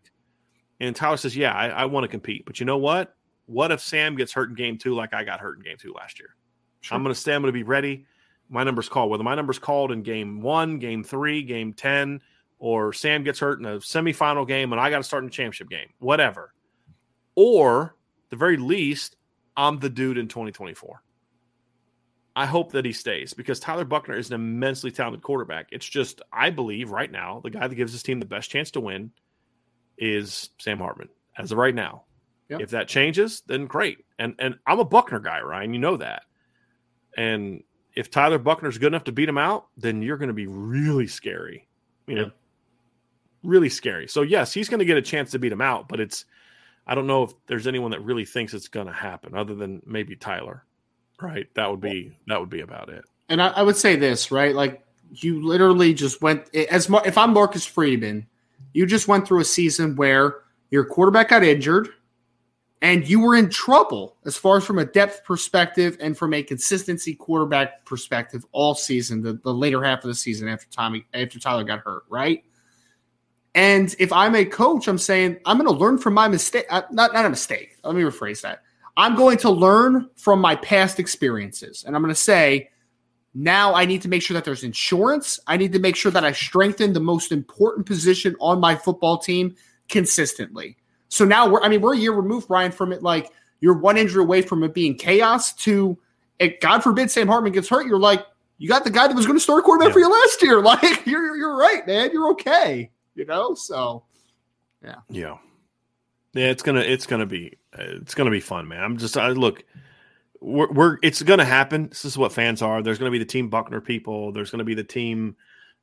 And 0.80 0.96
Tyler 0.96 1.18
says, 1.18 1.36
Yeah, 1.36 1.54
I, 1.54 1.68
I 1.70 1.86
want 1.86 2.04
to 2.04 2.08
compete. 2.08 2.46
But 2.46 2.60
you 2.60 2.66
know 2.66 2.78
what? 2.78 3.16
What 3.46 3.72
if 3.72 3.82
Sam 3.82 4.16
gets 4.16 4.32
hurt 4.32 4.50
in 4.50 4.56
game 4.56 4.78
two 4.78 4.94
like 4.94 5.14
I 5.14 5.24
got 5.24 5.40
hurt 5.40 5.58
in 5.58 5.64
game 5.64 5.78
two 5.80 5.94
last 5.94 6.20
year? 6.20 6.36
Sure. 6.82 6.96
I'm 6.96 7.04
going 7.04 7.14
to 7.14 7.20
stay. 7.20 7.34
I'm 7.34 7.42
going 7.42 7.50
to 7.50 7.58
be 7.58 7.64
ready. 7.64 8.06
My 8.50 8.64
number's 8.64 8.90
called. 8.90 9.10
Whether 9.10 9.24
my 9.24 9.36
number's 9.36 9.60
called 9.60 9.92
in 9.92 10.02
game 10.02 10.42
one, 10.42 10.80
game 10.80 11.04
three, 11.04 11.44
game 11.44 11.74
10, 11.74 12.22
or 12.60 12.94
Sam 12.94 13.24
gets 13.24 13.40
hurt 13.40 13.60
in 13.60 13.66
a 13.66 13.78
semifinal 13.78 14.48
game 14.48 14.72
and 14.72 14.80
I 14.80 14.90
got 14.90 14.98
to 14.98 15.04
start 15.04 15.24
in 15.24 15.30
a 15.30 15.32
championship 15.32 15.70
game, 15.70 15.88
whatever. 16.00 16.54
Or 17.36 17.96
the 18.30 18.36
very 18.36 18.58
least, 18.58 19.16
I'm 19.58 19.80
the 19.80 19.90
dude 19.90 20.18
in 20.18 20.28
2024. 20.28 21.02
I 22.36 22.46
hope 22.46 22.72
that 22.74 22.86
he 22.86 22.94
stays 22.94 23.34
because 23.34 23.60
Tyler 23.60 23.86
Buchner 23.86 24.18
is 24.18 24.30
an 24.30 24.36
immensely 24.36 24.92
talented 24.92 25.24
quarterback. 25.24 25.68
It's 25.72 25.88
just, 25.88 26.22
I 26.32 26.52
believe 26.52 26.92
right 26.92 27.12
now, 27.12 27.42
the 27.44 27.50
guy 27.50 27.68
that 27.68 27.76
gives 27.76 27.92
his 27.92 28.04
team 28.04 28.20
the 28.20 28.26
best 28.26 28.50
chance 28.52 28.72
to 28.72 28.80
win 28.80 29.12
is 29.98 30.50
Sam 30.60 30.78
Hartman 30.78 31.10
as 31.38 31.52
of 31.52 31.58
right 31.58 31.76
now. 31.76 32.04
Yep. 32.50 32.62
If 32.62 32.70
that 32.72 32.88
changes, 32.88 33.44
then 33.46 33.68
great. 33.68 34.00
And 34.18 34.36
and 34.40 34.56
I'm 34.66 34.80
a 34.80 34.86
Buchner 34.86 35.20
guy, 35.20 35.40
Ryan. 35.42 35.74
You 35.74 35.80
know 35.80 35.98
that. 35.98 36.24
And 37.16 37.64
if 37.96 38.10
Tyler 38.10 38.40
Buchner's 38.40 38.78
good 38.78 38.88
enough 38.88 39.04
to 39.06 39.12
beat 39.12 39.30
him 39.30 39.38
out, 39.38 39.68
then 39.78 40.02
you're 40.02 40.18
going 40.18 40.30
to 40.30 40.34
be 40.34 40.48
really 40.48 41.08
scary. 41.08 41.68
You 42.08 42.16
know, 42.16 42.32
really 43.44 43.70
scary. 43.70 44.08
So 44.08 44.22
yes, 44.22 44.54
he's 44.54 44.70
going 44.70 44.80
to 44.80 44.86
get 44.86 44.98
a 44.98 45.02
chance 45.02 45.32
to 45.32 45.40
beat 45.40 45.52
him 45.52 45.62
out, 45.62 45.88
but 45.88 46.00
it's 46.00 46.26
I 46.88 46.96
don't 46.96 47.08
know 47.08 47.24
if 47.24 47.32
there's 47.48 47.68
anyone 47.68 47.92
that 47.92 48.02
really 48.02 48.26
thinks 48.26 48.54
it's 48.54 48.68
going 48.68 48.88
to 48.88 48.94
happen 48.94 49.36
other 49.36 49.56
than 49.56 49.82
maybe 49.86 50.16
Tyler. 50.16 50.64
Right? 51.22 51.48
That 51.56 51.70
would 51.70 51.82
be 51.82 52.18
that 52.28 52.40
would 52.40 52.50
be 52.50 52.62
about 52.62 52.90
it. 52.90 53.04
And 53.28 53.42
I, 53.42 53.48
I 53.50 53.62
would 53.62 53.76
say 53.76 53.96
this, 53.96 54.32
right? 54.32 54.56
Like 54.56 54.84
you 55.12 55.46
literally 55.46 55.94
just 55.94 56.22
went 56.22 56.54
as 56.54 56.90
if 57.06 57.18
I'm 57.18 57.34
Marcus 57.34 57.66
Freeman, 57.66 58.28
you 58.74 58.86
just 58.86 59.08
went 59.08 59.28
through 59.28 59.42
a 59.42 59.46
season 59.46 59.96
where 59.96 60.42
your 60.72 60.86
quarterback 60.86 61.30
got 61.30 61.44
injured 61.44 61.90
and 62.82 63.08
you 63.08 63.20
were 63.20 63.36
in 63.36 63.50
trouble 63.50 64.16
as 64.26 64.38
far 64.38 64.58
as 64.58 64.66
from 64.66 64.80
a 64.80 64.86
depth 64.86 65.24
perspective 65.26 65.98
and 66.00 66.18
from 66.18 66.34
a 66.34 66.42
consistency 66.42 67.14
quarterback 67.14 67.86
perspective 67.86 68.46
all 68.52 68.74
season, 68.74 69.22
the, 69.22 69.34
the 69.44 69.54
later 69.54 69.84
half 69.84 70.04
of 70.04 70.08
the 70.08 70.16
season 70.16 70.48
after 70.48 70.68
Tommy 70.70 71.06
after 71.14 71.40
Tyler 71.40 71.64
got 71.64 71.80
hurt, 71.80 72.04
right? 72.10 72.44
And 73.56 73.96
if 74.00 74.14
I'm 74.14 74.36
a 74.36 74.46
coach, 74.46 74.88
I'm 74.88 74.98
saying 74.98 75.38
I'm 75.46 75.58
going 75.58 75.72
to 75.72 75.78
learn 75.78 75.98
from 75.98 76.14
my 76.14 76.28
mistake. 76.28 76.66
Uh, 76.70 76.84
not 76.92 77.14
not 77.14 77.26
a 77.26 77.30
mistake. 77.30 77.78
Let 77.84 77.96
me 77.96 78.02
rephrase 78.02 78.42
that. 78.42 78.62
I'm 78.96 79.16
going 79.16 79.38
to 79.40 79.50
learn 79.50 80.10
from 80.16 80.40
my 80.40 80.56
past 80.56 81.00
experiences, 81.00 81.84
and 81.86 81.96
I'm 81.96 82.02
going 82.02 82.14
to 82.14 82.20
say 82.20 82.70
now 83.34 83.74
I 83.74 83.86
need 83.86 84.02
to 84.04 84.08
make 84.08 84.22
sure 84.22 84.36
that 84.36 84.46
there's 84.46 84.64
insurance. 84.64 85.40
I 85.48 85.58
need 85.58 85.74
to 85.74 85.80
make 85.80 85.96
sure 85.96 86.12
that 86.12 86.24
I 86.24 86.32
strengthen 86.32 86.94
the 86.94 87.00
most 87.00 87.32
important 87.32 87.88
position 87.88 88.36
on 88.40 88.60
my 88.60 88.76
football 88.76 89.18
team 89.18 89.56
consistently. 89.88 90.78
So 91.10 91.26
now 91.26 91.50
we're, 91.50 91.62
I 91.62 91.70
mean, 91.70 91.82
we're 91.82 91.94
a 91.94 91.98
year 91.98 92.12
removed, 92.12 92.48
Brian, 92.48 92.72
from 92.72 92.92
it. 92.92 93.02
Like 93.02 93.32
you're 93.62 93.78
one 93.78 93.98
injury 93.98 94.24
away 94.24 94.42
from 94.42 94.64
it 94.64 94.74
being 94.74 94.96
chaos 94.96 95.54
to, 95.54 95.98
it, 96.40 96.62
God 96.62 96.82
forbid, 96.84 97.12
Sam 97.12 97.28
Hartman 97.28 97.54
gets 97.54 97.70
hurt. 97.70 97.88
You're 97.88 98.00
like, 98.00 98.26
you 98.58 98.68
got 98.68 98.84
the 98.84 98.92
guy 98.92 99.08
that 99.08 99.16
was 99.16 99.26
going 99.26 99.38
to 99.38 99.44
start 99.44 99.64
quarterback 99.64 99.90
yeah. 99.90 99.94
for 99.94 100.00
you 100.00 100.12
last 100.12 100.42
year. 100.42 100.62
Like 100.64 101.06
you're, 101.06 101.36
you're 101.36 101.56
right, 101.56 101.86
man. 101.88 102.12
You're 102.12 102.32
okay 102.32 102.92
you 103.20 103.26
know? 103.26 103.54
So, 103.54 104.04
yeah. 104.84 104.96
Yeah. 105.10 105.38
Yeah, 106.34 106.48
it's 106.48 106.62
gonna 106.64 106.82
it's 106.82 107.08
gonna 107.08 107.26
be 107.26 107.58
it's 107.74 108.14
gonna 108.14 108.30
be 108.30 108.40
fun, 108.40 108.68
man. 108.68 108.84
I'm 108.84 108.98
just 108.98 109.18
I 109.18 109.30
look, 109.30 109.64
we're, 110.40 110.72
we're 110.72 110.98
it's 111.02 111.24
gonna 111.24 111.44
happen. 111.46 111.90
This 111.90 112.06
is 112.06 112.18
what 112.18 112.32
fans 112.32 112.62
are. 112.62 112.84
There's 112.84 113.00
gonna 113.00 113.12
be 113.12 113.18
the 113.20 113.26
team 113.26 113.50
Buchner 113.50 113.82
people. 113.82 114.32
There's 114.32 114.52
gonna 114.52 114.64
be 114.64 114.76
the 114.76 114.84
team 114.84 115.36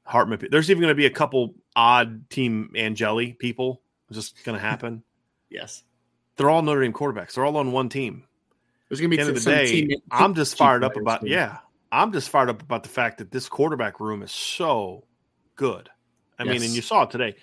Hartman. 0.05 0.39
There's 0.51 0.71
even 0.71 0.81
gonna 0.81 0.95
be 0.95 1.07
a 1.07 1.11
couple 1.11 1.55
odd 1.75 2.31
team 2.31 2.71
Angeli 2.77 3.33
people. 3.33 3.83
It's 4.09 4.19
just 4.19 4.45
gonna 4.45 4.59
happen. 4.61 5.03
yes, 5.51 5.83
they're 6.37 6.49
all 6.49 6.63
Notre 6.63 6.83
Dame 6.83 6.93
quarterbacks. 6.93 7.35
They're 7.35 7.45
all 7.45 7.57
on 7.57 7.73
one 7.73 7.89
team. 7.89 8.23
There's 8.89 9.01
gonna 9.01 9.09
be 9.09 9.19
at 9.19 9.25
the 9.25 9.29
end 9.31 9.37
of 9.37 9.45
the 9.45 9.51
day. 9.51 9.67
Team, 9.67 10.01
I'm 10.13 10.35
just 10.35 10.57
fired 10.57 10.85
up 10.85 10.97
about 10.97 11.23
too. 11.23 11.29
yeah. 11.29 11.59
I'm 11.91 12.13
just 12.13 12.31
fired 12.31 12.51
up 12.51 12.63
about 12.63 12.83
the 12.85 12.89
fact 12.89 13.19
that 13.19 13.31
this 13.31 13.49
quarterback 13.49 14.01
room 14.01 14.23
is 14.23 14.33
so 14.33 15.05
good. 15.57 15.89
I 16.39 16.45
yes. 16.45 16.53
mean, 16.53 16.63
and 16.63 16.75
you 16.75 16.83
saw 16.83 17.03
it 17.03 17.11
today. 17.11 17.35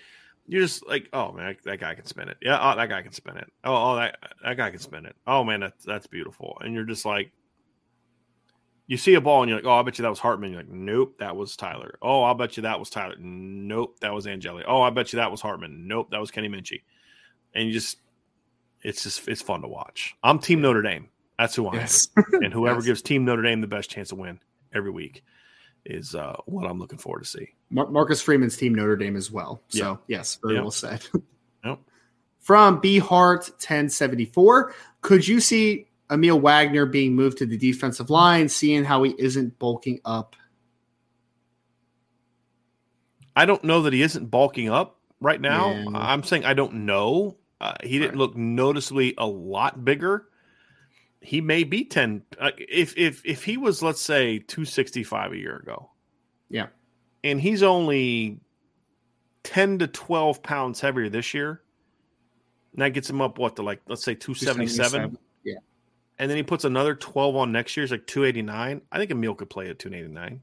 You're 0.46 0.62
just 0.62 0.86
like, 0.86 1.08
oh 1.12 1.32
man, 1.32 1.56
that, 1.64 1.80
guy 1.80 1.94
can 1.94 2.04
spin 2.04 2.28
it. 2.28 2.36
Yeah, 2.42 2.58
oh, 2.60 2.76
that 2.76 2.88
guy 2.88 3.02
can 3.02 3.12
spin 3.12 3.36
it. 3.38 3.50
Oh, 3.64 3.92
oh, 3.92 3.96
that 3.96 4.18
that 4.42 4.56
guy 4.56 4.70
can 4.70 4.78
spin 4.78 5.06
it. 5.06 5.16
Oh 5.26 5.42
man, 5.42 5.60
that's 5.60 5.84
that's 5.84 6.06
beautiful. 6.06 6.58
And 6.60 6.74
you're 6.74 6.84
just 6.84 7.06
like, 7.06 7.32
you 8.86 8.96
see 8.98 9.14
a 9.14 9.20
ball 9.20 9.42
and 9.42 9.48
you're 9.48 9.58
like, 9.58 9.66
oh, 9.66 9.78
I 9.78 9.82
bet 9.82 9.98
you 9.98 10.02
that 10.02 10.10
was 10.10 10.18
Hartman. 10.18 10.50
You're 10.50 10.60
like, 10.60 10.70
nope, 10.70 11.16
that 11.18 11.34
was 11.34 11.56
Tyler. 11.56 11.98
Oh, 12.02 12.22
I'll 12.22 12.34
bet 12.34 12.56
you 12.56 12.64
that 12.64 12.78
was 12.78 12.90
Tyler. 12.90 13.14
Nope, 13.18 13.98
that 14.00 14.12
was 14.12 14.26
Angeli. 14.26 14.62
Oh, 14.66 14.82
I 14.82 14.90
bet 14.90 15.12
you 15.12 15.18
that 15.18 15.30
was 15.30 15.40
Hartman. 15.40 15.88
Nope, 15.88 16.10
that 16.10 16.20
was 16.20 16.30
Kenny 16.30 16.48
Minchey. 16.48 16.82
And 17.54 17.66
you 17.66 17.72
just, 17.72 17.98
it's 18.82 19.02
just, 19.02 19.26
it's 19.26 19.40
fun 19.40 19.62
to 19.62 19.68
watch. 19.68 20.14
I'm 20.22 20.38
Team 20.38 20.60
Notre 20.60 20.82
Dame. 20.82 21.08
That's 21.38 21.54
who 21.54 21.66
I 21.68 21.76
yes. 21.76 22.08
am. 22.16 22.24
And 22.44 22.52
whoever 22.52 22.80
yes. 22.80 22.86
gives 22.86 23.02
Team 23.02 23.24
Notre 23.24 23.42
Dame 23.42 23.62
the 23.62 23.66
best 23.66 23.88
chance 23.88 24.10
to 24.10 24.16
win 24.16 24.38
every 24.74 24.90
week 24.90 25.24
is 25.86 26.14
uh, 26.14 26.36
what 26.46 26.66
I'm 26.66 26.78
looking 26.78 26.98
forward 26.98 27.24
to 27.24 27.28
see. 27.28 27.54
Mar- 27.70 27.90
Marcus 27.90 28.22
Freeman's 28.22 28.56
team 28.56 28.74
Notre 28.74 28.96
Dame 28.96 29.16
as 29.16 29.30
well. 29.30 29.62
So 29.68 29.90
yep. 29.90 30.00
yes, 30.06 30.38
very 30.42 30.54
yep. 30.54 30.64
well 30.64 30.70
said. 30.70 31.04
yep. 31.64 31.78
From 32.40 32.80
B 32.80 32.98
Hart 32.98 33.40
1074, 33.40 34.74
could 35.00 35.26
you 35.26 35.40
see 35.40 35.86
Aamil 36.10 36.40
Wagner 36.40 36.86
being 36.86 37.14
moved 37.14 37.38
to 37.38 37.46
the 37.46 37.56
defensive 37.56 38.10
line, 38.10 38.48
seeing 38.48 38.84
how 38.84 39.02
he 39.02 39.14
isn't 39.18 39.58
bulking 39.58 40.00
up? 40.04 40.36
I 43.36 43.46
don't 43.46 43.64
know 43.64 43.82
that 43.82 43.92
he 43.92 44.02
isn't 44.02 44.30
bulking 44.30 44.68
up 44.68 45.00
right 45.20 45.40
now. 45.40 45.84
I'm 45.94 46.22
saying 46.22 46.44
I 46.44 46.54
don't 46.54 46.86
know. 46.86 47.36
Uh, 47.60 47.74
he 47.82 47.98
didn't 47.98 48.12
right. 48.12 48.18
look 48.18 48.36
noticeably 48.36 49.14
a 49.18 49.26
lot 49.26 49.84
bigger 49.84 50.28
he 51.24 51.40
may 51.40 51.64
be 51.64 51.84
10 51.84 52.22
uh, 52.38 52.50
if 52.58 52.96
if 52.96 53.24
if 53.24 53.44
he 53.44 53.56
was 53.56 53.82
let's 53.82 54.00
say 54.00 54.38
265 54.38 55.32
a 55.32 55.36
year 55.36 55.56
ago. 55.56 55.90
Yeah. 56.50 56.66
And 57.22 57.40
he's 57.40 57.62
only 57.62 58.40
10 59.44 59.78
to 59.78 59.86
12 59.86 60.42
pounds 60.42 60.80
heavier 60.80 61.08
this 61.08 61.32
year 61.34 61.62
and 62.72 62.82
that 62.82 62.90
gets 62.90 63.08
him 63.08 63.20
up 63.20 63.38
what 63.38 63.56
to 63.56 63.62
like 63.62 63.80
let's 63.88 64.04
say 64.04 64.14
277, 64.14 64.66
277 64.66 65.18
yeah. 65.44 65.54
And 66.18 66.30
then 66.30 66.36
he 66.36 66.42
puts 66.42 66.64
another 66.64 66.94
12 66.94 67.36
on 67.36 67.52
next 67.52 67.76
year's 67.76 67.90
like 67.90 68.06
289 68.06 68.82
i 68.92 68.98
think 68.98 69.10
Aamil 69.10 69.36
could 69.36 69.50
play 69.50 69.68
at 69.68 69.78
289 69.78 70.40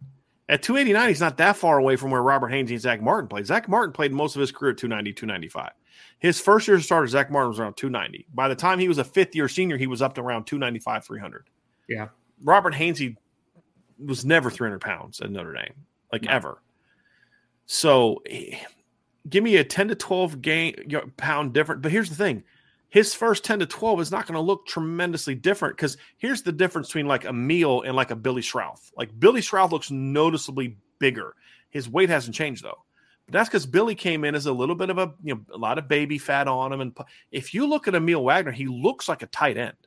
at 0.49 0.61
289 0.61 1.09
he's 1.09 1.19
not 1.19 1.37
that 1.37 1.57
far 1.57 1.77
away 1.77 1.95
from 1.95 2.11
where 2.11 2.21
robert 2.21 2.51
hainsey 2.51 2.71
and 2.71 2.81
zach 2.81 3.01
martin 3.01 3.27
played. 3.27 3.45
Zach 3.45 3.67
martin 3.67 3.93
played 3.93 4.11
most 4.11 4.35
of 4.35 4.39
his 4.39 4.51
career 4.51 4.71
at 4.71 4.77
290 4.77 5.13
295 5.13 5.71
his 6.19 6.39
first 6.39 6.67
year 6.67 6.79
starter, 6.79 7.07
Zach 7.07 7.31
Martin 7.31 7.49
was 7.49 7.59
around 7.59 7.75
290. 7.75 8.27
By 8.33 8.47
the 8.47 8.55
time 8.55 8.79
he 8.79 8.87
was 8.87 8.97
a 8.97 9.03
fifth 9.03 9.35
year 9.35 9.47
senior, 9.47 9.77
he 9.77 9.87
was 9.87 10.01
up 10.01 10.15
to 10.15 10.21
around 10.21 10.45
295, 10.45 11.05
300. 11.05 11.49
Yeah. 11.87 12.07
Robert 12.43 12.73
Hainsey 12.73 13.17
was 14.03 14.25
never 14.25 14.49
300 14.49 14.79
pounds 14.79 15.21
at 15.21 15.31
Notre 15.31 15.53
Dame, 15.53 15.73
like 16.11 16.23
no. 16.23 16.31
ever. 16.31 16.61
So 17.65 18.21
eh, 18.29 18.57
give 19.29 19.43
me 19.43 19.57
a 19.57 19.63
10 19.63 19.89
to 19.89 19.95
12 19.95 20.41
game 20.41 20.75
pound 21.17 21.53
different. 21.53 21.81
But 21.81 21.91
here's 21.91 22.09
the 22.09 22.15
thing 22.15 22.43
his 22.89 23.13
first 23.13 23.45
10 23.45 23.59
to 23.59 23.65
12 23.65 24.01
is 24.01 24.11
not 24.11 24.27
going 24.27 24.35
to 24.35 24.41
look 24.41 24.65
tremendously 24.65 25.33
different 25.33 25.77
because 25.77 25.97
here's 26.17 26.41
the 26.41 26.51
difference 26.51 26.89
between 26.89 27.07
like 27.07 27.23
Aamil 27.23 27.87
and 27.87 27.95
like 27.95 28.11
a 28.11 28.15
Billy 28.15 28.41
Schrauth. 28.41 28.91
Like 28.97 29.17
Billy 29.17 29.41
Schrauth 29.41 29.71
looks 29.71 29.89
noticeably 29.89 30.77
bigger. 30.99 31.35
His 31.69 31.87
weight 31.87 32.09
hasn't 32.09 32.35
changed 32.35 32.63
though. 32.63 32.83
But 33.31 33.39
that's 33.39 33.49
because 33.49 33.65
Billy 33.65 33.95
came 33.95 34.25
in 34.25 34.35
as 34.35 34.45
a 34.45 34.51
little 34.51 34.75
bit 34.75 34.89
of 34.89 34.97
a 34.97 35.13
you 35.23 35.33
know 35.33 35.41
a 35.53 35.57
lot 35.57 35.77
of 35.77 35.87
baby 35.87 36.17
fat 36.17 36.49
on 36.49 36.73
him. 36.73 36.81
And 36.81 36.97
if 37.31 37.53
you 37.53 37.65
look 37.65 37.87
at 37.87 37.93
Aamil 37.93 38.23
Wagner, 38.23 38.51
he 38.51 38.67
looks 38.67 39.07
like 39.07 39.21
a 39.21 39.27
tight 39.27 39.57
end. 39.57 39.77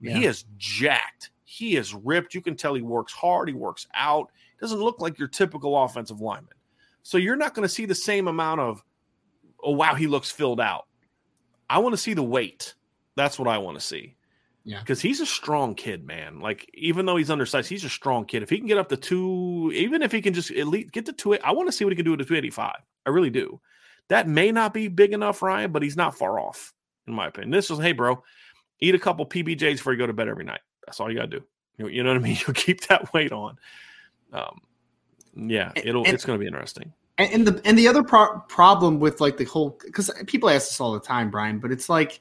Yeah. 0.00 0.18
He 0.18 0.26
is 0.26 0.44
jacked. 0.58 1.30
He 1.44 1.76
is 1.76 1.94
ripped. 1.94 2.34
You 2.34 2.42
can 2.42 2.56
tell 2.56 2.74
he 2.74 2.82
works 2.82 3.14
hard. 3.14 3.48
He 3.48 3.54
works 3.54 3.86
out. 3.94 4.30
Doesn't 4.60 4.78
look 4.78 5.00
like 5.00 5.18
your 5.18 5.28
typical 5.28 5.82
offensive 5.82 6.20
lineman. 6.20 6.52
So 7.02 7.16
you're 7.16 7.36
not 7.36 7.54
going 7.54 7.66
to 7.66 7.74
see 7.74 7.86
the 7.86 7.94
same 7.94 8.28
amount 8.28 8.60
of, 8.60 8.84
oh 9.62 9.72
wow, 9.72 9.94
he 9.94 10.06
looks 10.06 10.30
filled 10.30 10.60
out. 10.60 10.86
I 11.70 11.78
want 11.78 11.94
to 11.94 11.96
see 11.96 12.12
the 12.12 12.22
weight. 12.22 12.74
That's 13.16 13.38
what 13.38 13.48
I 13.48 13.56
want 13.56 13.78
to 13.78 13.84
see. 13.84 14.14
Yeah. 14.64 14.80
Because 14.80 15.00
he's 15.00 15.20
a 15.20 15.26
strong 15.26 15.74
kid, 15.74 16.06
man. 16.06 16.40
Like, 16.40 16.70
even 16.74 17.06
though 17.06 17.16
he's 17.16 17.30
undersized, 17.30 17.68
he's 17.68 17.84
a 17.84 17.88
strong 17.88 18.24
kid. 18.26 18.42
If 18.42 18.50
he 18.50 18.58
can 18.58 18.66
get 18.66 18.78
up 18.78 18.88
to 18.90 18.96
two, 18.96 19.72
even 19.74 20.02
if 20.02 20.12
he 20.12 20.20
can 20.20 20.34
just 20.34 20.50
at 20.50 20.66
least 20.66 20.92
get 20.92 21.06
to 21.06 21.12
two, 21.12 21.38
I 21.38 21.52
want 21.52 21.68
to 21.68 21.72
see 21.72 21.84
what 21.84 21.92
he 21.92 21.96
can 21.96 22.04
do 22.04 22.12
at 22.12 22.18
285. 22.18 22.74
I 23.06 23.10
really 23.10 23.30
do. 23.30 23.60
That 24.08 24.28
may 24.28 24.52
not 24.52 24.74
be 24.74 24.88
big 24.88 25.12
enough, 25.12 25.40
Ryan, 25.40 25.72
but 25.72 25.82
he's 25.82 25.96
not 25.96 26.16
far 26.16 26.38
off, 26.38 26.74
in 27.06 27.14
my 27.14 27.28
opinion. 27.28 27.52
This 27.52 27.70
is, 27.70 27.78
hey, 27.78 27.92
bro, 27.92 28.22
eat 28.80 28.94
a 28.94 28.98
couple 28.98 29.24
PBJs 29.24 29.76
before 29.76 29.92
you 29.92 29.98
go 29.98 30.06
to 30.06 30.12
bed 30.12 30.28
every 30.28 30.44
night. 30.44 30.60
That's 30.84 31.00
all 31.00 31.10
you 31.10 31.16
got 31.16 31.30
to 31.30 31.38
do. 31.38 31.44
You 31.78 31.84
know, 31.84 31.90
you 31.90 32.02
know 32.02 32.10
what 32.10 32.18
I 32.18 32.22
mean? 32.22 32.36
You'll 32.46 32.54
keep 32.54 32.86
that 32.88 33.12
weight 33.14 33.32
on. 33.32 33.56
Um, 34.32 34.60
yeah, 35.34 35.72
it'll. 35.76 36.04
And- 36.04 36.12
it's 36.12 36.24
going 36.24 36.38
to 36.38 36.40
be 36.40 36.46
interesting. 36.46 36.92
And, 37.18 37.32
and 37.32 37.46
the 37.46 37.60
and 37.66 37.78
the 37.78 37.86
other 37.86 38.02
pro- 38.02 38.40
problem 38.48 38.98
with 38.98 39.20
like 39.20 39.36
the 39.36 39.44
whole 39.44 39.78
because 39.84 40.10
people 40.26 40.48
ask 40.48 40.70
this 40.70 40.80
all 40.80 40.92
the 40.92 41.00
time, 41.00 41.30
Brian, 41.30 41.58
but 41.58 41.70
it's 41.70 41.88
like 41.90 42.20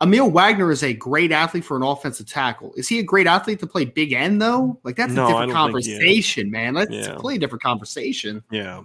Aamil 0.00 0.30
Wagner 0.30 0.70
is 0.70 0.84
a 0.84 0.92
great 0.92 1.32
athlete 1.32 1.64
for 1.64 1.76
an 1.76 1.82
offensive 1.82 2.26
tackle. 2.26 2.72
Is 2.76 2.86
he 2.88 3.00
a 3.00 3.02
great 3.02 3.26
athlete 3.26 3.58
to 3.60 3.66
play 3.66 3.84
big 3.84 4.12
end 4.12 4.40
though? 4.40 4.78
Like 4.84 4.94
that's 4.96 5.12
No, 5.12 5.24
a 5.24 5.28
different 5.28 5.52
don't 5.52 5.72
think 5.72 5.86
he 5.86 5.92
conversation, 5.98 6.50
man. 6.50 6.74
That's 6.74 6.90
a 7.06 7.10
completely 7.10 7.38
different 7.38 7.62
conversation. 7.62 8.42
Yeah, 8.50 8.82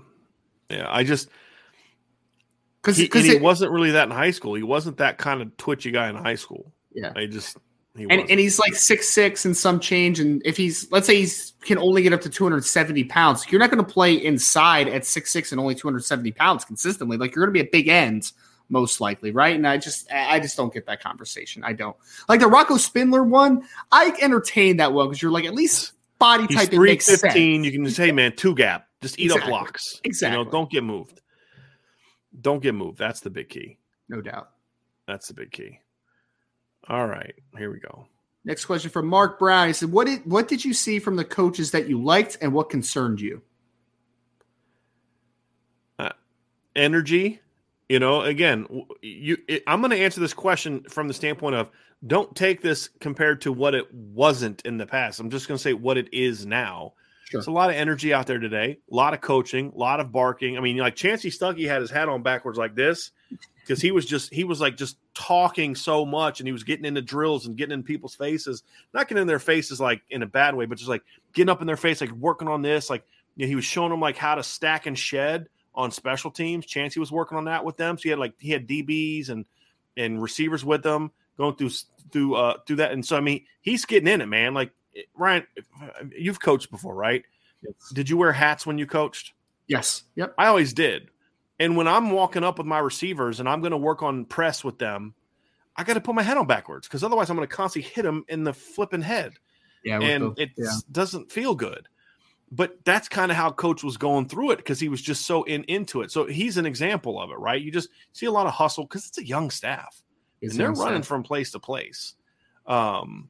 yeah. 0.70 0.88
I 0.90 1.04
just 1.04 1.30
Because 2.82 2.98
he, 2.98 3.08
he 3.08 3.36
wasn't 3.38 3.72
really 3.72 3.92
that 3.92 4.06
in 4.06 4.12
high 4.12 4.32
school. 4.32 4.56
He 4.56 4.64
wasn't 4.64 4.98
that 4.98 5.20
kind 5.20 5.42
of 5.42 5.56
twitchy 5.58 5.92
guy 5.92 6.10
in 6.10 6.16
high 6.16 6.36
school. 6.36 6.72
yeah. 6.94 7.14
I 7.16 7.28
just 7.28 7.58
he 7.96 8.04
And, 8.04 8.12
wasn't. 8.14 8.32
and 8.32 8.40
he's 8.40 8.58
like 8.58 8.74
six 8.74 9.14
six 9.14 9.46
and 9.46 9.56
some 9.56 9.80
change. 9.80 10.20
And 10.20 10.42
if 10.46 10.58
he's 10.58 10.92
let's 10.92 11.06
say 11.06 11.18
he's 11.18 11.54
can 11.62 11.78
only 11.78 12.02
get 12.02 12.12
up 12.14 12.22
to 12.22 12.30
270 12.30 13.04
pounds, 13.04 13.46
you're 13.52 13.60
not 13.60 13.70
going 13.70 13.86
to 13.86 13.92
play 13.94 14.16
inside 14.16 14.88
at 14.88 15.06
six 15.06 15.32
six 15.32 15.52
and 15.52 15.62
only 15.62 15.76
270 15.76 16.32
pounds 16.32 16.66
consistently. 16.66 17.18
Like 17.18 17.36
you're 17.36 17.46
going 17.46 17.54
to 17.54 17.64
be 17.64 17.68
a 17.68 17.72
big 17.72 17.88
end 17.88 18.32
most 18.70 19.02
likely, 19.02 19.32
right? 19.32 19.56
And 19.56 19.68
I 19.68 19.78
just 19.78 20.12
I 20.12 20.40
just 20.40 20.58
don't 20.58 20.74
get 20.74 20.86
that 20.88 21.02
conversation. 21.02 21.64
I 21.64 21.74
don't 21.74 21.96
like 22.28 22.40
the 22.40 22.48
Rocco 22.48 22.78
Spindler 22.78 23.24
one. 23.24 23.64
I 23.92 24.16
entertain 24.22 24.78
that 24.78 24.94
one 24.94 25.08
because 25.08 25.22
you're 25.22 25.32
like 25.32 25.46
at 25.46 25.54
least 25.54 25.94
body 26.20 26.46
He's 26.48 26.58
type 26.58 26.72
three 26.72 26.98
fifteen. 26.98 27.64
You 27.64 27.72
can 27.72 27.86
just 27.86 27.98
hey 27.98 28.12
man, 28.12 28.36
two 28.36 28.56
gap. 28.56 28.88
Just 29.02 29.20
eat 29.20 29.26
Exactly. 29.26 29.52
up 29.54 29.60
blocks. 29.60 30.02
You 30.04 30.30
know, 30.30 30.46
don't 30.46 30.70
get 30.72 30.84
moved. 30.84 31.22
Don't 32.42 32.64
get 32.64 32.74
moved. 32.74 32.98
That's 32.98 33.20
the 33.20 33.30
big 33.30 33.50
key. 33.50 33.78
no 34.10 34.22
doubt. 34.22 34.50
That's 35.08 35.28
the 35.28 35.34
big 35.34 35.52
key. 35.52 35.80
All 36.88 37.06
right, 37.08 37.34
here 37.58 37.72
we 37.72 37.80
go. 37.80 38.08
Next 38.46 38.66
question 38.66 38.90
from 38.90 39.08
Mark 39.08 39.38
Brown. 39.40 39.68
He 39.68 39.74
said, 39.74 39.92
"What 39.92 40.08
did 40.08 40.26
what 40.26 40.48
did 40.48 40.66
you 40.66 40.74
see 40.74 41.00
from 41.00 41.16
the 41.16 41.24
coaches 41.26 41.72
that 41.72 41.88
you 41.88 42.02
liked, 42.02 42.38
and 42.42 42.54
what 42.54 42.70
concerned 42.70 43.22
you?" 43.22 43.42
Uh, 46.00 46.10
energy 46.76 47.40
you 47.94 48.00
know 48.00 48.22
again 48.22 48.66
you 49.04 49.38
it, 49.48 49.62
i'm 49.68 49.80
going 49.80 49.92
to 49.92 49.98
answer 49.98 50.20
this 50.20 50.34
question 50.34 50.84
from 50.90 51.08
the 51.08 51.14
standpoint 51.14 51.56
of 51.56 51.70
don't 52.08 52.36
take 52.36 52.60
this 52.62 52.90
compared 53.00 53.40
to 53.42 53.54
what 53.54 53.74
it 53.74 53.94
wasn't 53.94 54.62
in 54.66 54.78
the 54.78 54.86
past. 54.86 55.22
I'm 55.22 55.30
just 55.30 55.48
going 55.48 55.58
to 55.58 55.62
say 55.62 55.72
what 55.72 55.98
it 55.98 56.14
is 56.14 56.46
now. 56.46 56.94
Sure. 57.26 57.40
there's 57.40 57.48
a 57.48 57.52
lot 57.52 57.70
of 57.70 57.78
energy 57.78 58.14
out 58.14 58.28
there 58.28 58.40
today 58.40 58.80
a 58.92 58.96
lot 58.96 59.14
of 59.14 59.22
coaching 59.22 59.72
a 59.74 59.78
lot 59.78 60.00
of 60.00 60.12
barking. 60.12 60.58
I 60.58 60.62
mean 60.62 60.78
like 60.78 60.96
chansi 60.96 61.32
stuckey 61.32 61.68
had 61.68 61.82
his 61.82 61.92
hat 61.92 62.10
on 62.10 62.24
backwards 62.24 62.58
like 62.58 62.76
this 62.76 63.12
because 63.62 63.80
he 63.80 63.92
was 63.92 64.06
just 64.06 64.34
he 64.34 64.44
was 64.44 64.60
like 64.60 64.76
just 64.76 64.98
talking 65.14 65.76
so 65.76 66.06
much 66.06 66.40
and 66.40 66.48
he 66.48 66.52
was 66.52 66.64
getting 66.64 66.86
into 66.86 67.02
drills 67.02 67.46
and 67.46 67.56
getting 67.56 67.74
in 67.74 67.84
people's 67.84 68.16
faces 68.16 68.64
not 68.94 69.08
getting 69.08 69.22
in 69.22 69.28
their 69.28 69.40
faces 69.40 69.80
like 69.80 70.02
in 70.10 70.22
a 70.22 70.28
bad 70.28 70.54
way 70.54 70.66
but 70.66 70.78
just 70.78 70.90
like 70.90 71.04
getting 71.34 71.50
up 71.50 71.62
in 71.62 71.68
their 71.68 71.78
face 71.78 72.02
like 72.02 72.12
working 72.12 72.48
on 72.48 72.62
this 72.62 72.90
like 72.90 73.06
you 73.36 73.46
know, 73.46 73.50
he 73.50 73.56
was 73.56 73.66
showing 73.66 73.90
them 73.90 74.02
like 74.02 74.18
how 74.18 74.36
to 74.36 74.44
stack 74.44 74.86
and 74.86 75.00
shed 75.00 75.48
on 75.76 75.92
special 75.92 76.32
teams. 76.32 76.66
Chansi 76.66 76.98
was 76.98 77.12
working 77.12 77.38
on 77.38 77.46
that 77.46 77.64
with 77.66 77.78
them. 77.78 77.98
So 77.98 78.04
he 78.04 78.10
had 78.10 78.20
like 78.20 78.34
he 78.40 78.52
had 78.52 78.68
DBs 78.68 79.30
and 79.30 79.46
and 79.98 80.22
receivers 80.22 80.64
with 80.66 80.84
them 80.84 81.12
going 81.38 81.56
through 81.56 81.72
through 82.12 82.36
uh 82.36 82.58
through 82.66 82.78
that. 82.78 82.92
And 82.92 83.06
so 83.06 83.18
I 83.18 83.22
mean 83.22 83.46
he's 83.62 83.86
getting 83.86 84.08
in 84.08 84.22
it, 84.22 84.28
man. 84.28 84.54
Like 84.54 84.72
Ryan, 85.16 85.46
you've 86.16 86.40
coached 86.40 86.70
before, 86.72 86.94
right? 86.96 87.24
Did 87.94 88.10
you 88.10 88.18
wear 88.18 88.32
hats 88.32 88.66
when 88.66 88.78
you 88.78 88.86
coached? 88.86 89.34
Yes. 89.68 90.04
Yep. 90.16 90.36
I 90.38 90.48
always 90.48 90.74
did. 90.74 91.10
And 91.60 91.78
when 91.78 91.88
I'm 91.88 92.12
walking 92.12 92.44
up 92.44 92.58
with 92.58 92.68
my 92.68 92.80
receivers 92.80 93.40
and 93.40 93.48
I'm 93.48 93.62
going 93.62 93.72
to 93.72 93.78
work 93.78 94.04
on 94.04 94.26
press 94.26 94.64
with 94.64 94.78
them, 94.80 95.14
I 95.78 95.84
got 95.84 95.94
to 95.94 96.02
put 96.02 96.14
my 96.14 96.24
head 96.24 96.38
on 96.38 96.46
backwards 96.46 96.88
because 96.88 97.04
otherwise 97.04 97.30
I'm 97.30 97.38
going 97.38 97.48
to 97.48 97.56
constantly 97.56 97.90
hit 97.90 98.04
them 98.04 98.26
in 98.28 98.44
the 98.44 98.54
flipping 98.54 99.02
head 99.02 99.34
Yeah. 99.86 100.02
and 100.02 100.36
the- 100.36 100.44
it 100.44 100.50
yeah. 100.58 100.72
doesn't 100.92 101.32
feel 101.32 101.56
good. 101.56 101.88
But 102.52 102.78
that's 102.86 103.10
kind 103.10 103.32
of 103.32 103.38
how 103.38 103.52
coach 103.52 103.84
was 103.84 103.98
going 103.98 104.28
through 104.28 104.52
it 104.52 104.58
because 104.58 104.80
he 104.80 104.88
was 104.90 105.02
just 105.02 105.26
so 105.26 105.44
in 105.44 105.64
into 105.64 106.02
it. 106.02 106.12
So 106.12 106.26
he's 106.28 106.58
an 106.58 106.66
example 106.68 107.20
of 107.20 107.32
it, 107.32 107.40
right? 107.40 107.60
You 107.62 107.72
just 107.72 107.90
see 108.12 108.28
a 108.28 108.32
lot 108.32 108.46
of 108.46 108.54
hustle 108.54 108.84
because 108.84 109.08
it's 109.08 109.18
a 109.18 109.26
young 109.26 109.50
staff 109.50 110.04
It's 110.42 110.54
and 110.54 110.60
they're 110.60 110.72
running 110.74 111.02
from 111.02 111.24
place 111.24 111.52
to 111.52 111.60
place. 111.60 112.14
Um, 112.68 113.30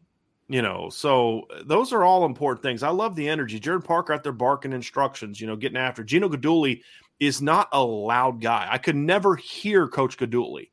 you 0.50 0.62
know, 0.62 0.90
so 0.90 1.48
those 1.66 1.94
are 1.94 2.04
all 2.04 2.26
important 2.26 2.62
things. 2.64 2.84
I 2.84 2.90
love 2.90 3.16
the 3.16 3.30
energy. 3.30 3.60
Gerad 3.62 3.86
Parker 3.86 4.12
out 4.12 4.24
there 4.24 4.34
barking 4.34 4.74
instructions, 4.74 5.40
you 5.40 5.48
know, 5.48 5.56
getting 5.56 5.78
after. 5.78 6.04
Gino 6.04 6.28
Guidugli 6.28 6.82
is 7.22 7.42
not 7.42 7.70
a 7.72 7.82
loud 7.82 8.42
guy. 8.42 8.68
I 8.70 8.78
could 8.78 8.98
never 8.98 9.38
hear 9.38 9.88
Coach 9.88 10.18
Guidugli, 10.18 10.70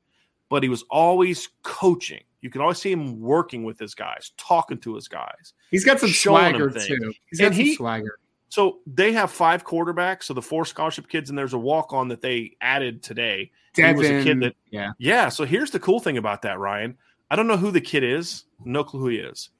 but 0.48 0.64
he 0.64 0.68
was 0.68 0.82
always 0.90 1.48
coaching. 1.62 2.24
You 2.40 2.50
can 2.50 2.62
always 2.62 2.78
see 2.78 2.90
him 2.90 3.20
working 3.20 3.62
with 3.62 3.78
his 3.78 3.94
guys, 3.94 4.32
talking 4.36 4.78
to 4.78 4.96
his 4.96 5.06
guys. 5.06 5.52
He's 5.70 5.84
got 5.84 6.00
some 6.00 6.08
swagger 6.10 6.68
too. 6.70 7.12
He's 7.30 7.38
got 7.38 7.46
And 7.48 7.54
some 7.54 7.64
he- 7.64 7.74
swagger. 7.76 8.18
So 8.50 8.80
they 8.86 9.12
have 9.12 9.30
five 9.30 9.64
quarterbacks. 9.64 10.24
So 10.24 10.34
the 10.34 10.42
four 10.42 10.64
scholarship 10.66 11.08
kids, 11.08 11.30
and 11.30 11.38
there's 11.38 11.52
a 11.54 11.58
walk 11.58 11.92
on 11.94 12.08
that 12.08 12.20
they 12.20 12.56
added 12.60 13.02
today. 13.02 13.52
He 13.76 13.82
was 13.94 14.06
a 14.08 14.24
kid 14.24 14.40
that- 14.40 14.56
yeah, 14.70 14.90
Yeah. 14.98 15.28
So 15.30 15.44
here's 15.44 15.70
the 15.70 15.80
cool 15.80 16.00
thing 16.00 16.18
about 16.18 16.42
that, 16.42 16.58
Ryan. 16.58 16.98
I 17.30 17.36
don't 17.36 17.46
know 17.46 17.56
who 17.56 17.70
the 17.70 17.80
kid 17.80 18.02
is, 18.02 18.44
no 18.64 18.82
clue 18.84 19.00
who 19.00 19.08
he 19.08 19.16
is. 19.18 19.50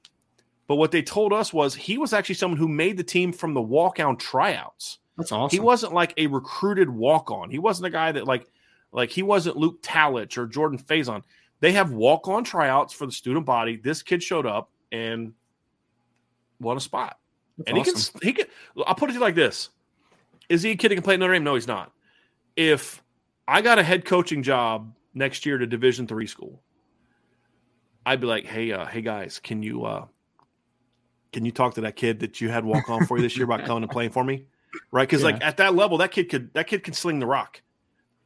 But 0.67 0.75
what 0.75 0.91
they 0.91 1.03
told 1.03 1.33
us 1.33 1.53
was 1.53 1.75
he 1.75 1.99
was 1.99 2.13
actually 2.13 2.35
someone 2.35 2.59
who 2.59 2.67
made 2.69 2.97
the 2.97 3.05
team 3.05 3.33
from 3.33 3.55
the 3.55 3.63
walk 3.63 4.01
on 4.01 4.17
tryouts. 4.17 4.99
that's 5.17 5.31
awesome. 5.31 5.57
He 5.57 5.61
wasn't 5.61 5.93
like 5.93 6.13
a 6.17 6.27
recruited 6.27 6.91
walk 6.91 7.31
on. 7.31 7.49
He 7.51 7.59
wasn't 7.61 7.87
a 7.87 7.91
guy 7.91 8.11
that 8.13 8.27
like 8.27 8.47
like 8.93 9.11
he 9.11 9.23
wasn't 9.23 9.57
Luke 9.57 9.81
Talich 9.83 10.37
or 10.37 10.47
Jordan 10.49 10.79
Faison. 10.81 11.23
They 11.61 11.71
have 11.73 11.93
walk 11.93 12.27
on 12.27 12.43
tryouts 12.43 12.93
for 12.93 13.07
the 13.07 13.13
student 13.13 13.47
body. 13.47 13.77
This 13.77 14.03
kid 14.03 14.21
showed 14.21 14.47
up 14.47 14.69
and 14.91 15.33
won 16.59 16.77
a 16.77 16.81
spot. 16.81 17.19
That's 17.67 17.71
and 17.71 17.79
awesome. 17.79 18.21
he 18.23 18.33
can 18.33 18.45
he 18.45 18.51
can 18.75 18.85
I'll 18.87 18.95
put 18.95 19.11
it 19.11 19.21
like 19.21 19.35
this. 19.35 19.69
Is 20.49 20.63
he 20.63 20.73
a 20.73 20.77
kid 20.77 20.91
that 20.91 20.97
can 20.97 21.05
play 21.05 21.17
Notre 21.17 21.35
Dame? 21.35 21.45
No, 21.45 21.55
he's 21.55 21.69
not. 21.69 21.93
If 22.57 23.03
I 23.47 23.63
got 23.63 23.79
a 23.79 23.83
head 23.83 24.05
coaching 24.05 24.43
job 24.43 24.95
next 25.15 25.47
year 25.47 25.57
at 25.57 25.63
a 25.63 25.67
division 25.67 26.07
three 26.07 26.27
school, 26.27 26.61
I'd 28.05 28.21
be 28.21 28.27
like, 28.27 28.47
hey, 28.47 28.73
uh, 28.73 28.87
hey 28.87 29.03
guys, 29.03 29.39
can 29.39 29.63
you 29.63 29.85
uh 29.85 30.07
can 31.33 31.45
you 31.45 31.53
talk 31.53 31.75
to 31.75 31.83
that 31.83 31.97
kid 31.97 32.21
that 32.21 32.41
you 32.41 32.49
had 32.49 32.65
walk 32.65 32.89
on 32.89 33.07
for 33.07 33.17
you 33.17 33.23
this 33.23 33.37
year 33.37 33.45
about 33.45 33.65
coming 33.65 33.83
and 33.83 33.93
playing 33.93 34.11
for 34.11 34.25
me? 34.25 34.47
Right? 34.91 35.09
Because 35.09 35.23
like 35.23 35.43
at 35.43 35.59
that 35.59 35.75
level, 35.75 35.99
that 35.99 36.11
kid 36.11 36.29
could 36.29 36.53
that 36.55 36.67
kid 36.67 36.83
can 36.83 36.95
sling 36.95 37.21
the 37.21 37.27
rock. 37.27 37.63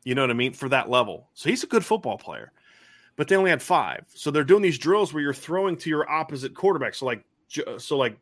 You 0.04 0.14
know 0.14 0.22
what 0.22 0.30
I 0.30 0.34
mean? 0.34 0.52
For 0.52 0.68
that 0.68 0.90
level. 0.90 1.28
So 1.34 1.48
he's 1.48 1.64
a 1.64 1.66
good 1.66 1.84
football 1.84 2.18
player. 2.18 2.52
But 3.16 3.28
they 3.28 3.36
only 3.36 3.50
had 3.50 3.62
five. 3.62 4.04
So 4.14 4.30
they're 4.30 4.44
doing 4.44 4.62
these 4.62 4.78
drills 4.78 5.12
where 5.14 5.22
you're 5.22 5.32
throwing 5.32 5.76
to 5.78 5.90
your 5.90 6.10
opposite 6.10 6.54
quarterback. 6.54 6.94
So 6.94 7.06
like 7.06 7.24
so 7.78 7.96
like 7.96 8.18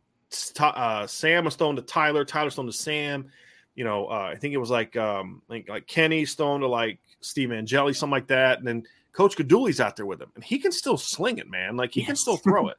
uh, 0.60 1.06
Sam 1.06 1.44
was 1.44 1.56
thrown 1.56 1.76
to 1.76 1.82
Tyler, 1.82 2.24
Tyler's 2.24 2.54
thrown 2.54 2.66
to 2.66 2.72
Sam. 2.72 3.30
You 3.74 3.84
know, 3.84 4.06
uh, 4.06 4.30
I 4.32 4.36
think 4.36 4.52
it 4.52 4.58
was 4.58 4.70
like 4.70 4.96
um, 4.96 5.42
like 5.48 5.68
like 5.68 5.86
Kenny's 5.86 6.34
thrown 6.34 6.60
to 6.60 6.68
like 6.68 6.98
Steve 7.20 7.52
Angeli, 7.52 7.94
something 7.94 8.12
like 8.12 8.26
that. 8.26 8.58
And 8.58 8.66
then 8.66 8.84
Coach 9.12 9.36
Guidugli's 9.36 9.80
out 9.80 9.96
there 9.96 10.06
with 10.06 10.20
him, 10.20 10.30
and 10.34 10.44
he 10.44 10.58
can 10.58 10.72
still 10.72 10.98
sling 10.98 11.38
it, 11.38 11.50
man. 11.50 11.76
Like 11.76 11.92
he 11.92 12.04
can 12.04 12.16
still 12.16 12.36
throw 12.36 12.68
it. 12.68 12.76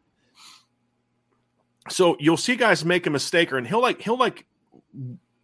So 1.90 2.16
you'll 2.20 2.38
see 2.38 2.56
guys 2.56 2.86
make 2.86 3.08
a 3.08 3.10
mistake, 3.10 3.52
or 3.52 3.58
and 3.58 3.68
he'll 3.68 3.82
like 3.82 4.02
he'll 4.02 4.18
like 4.18 4.46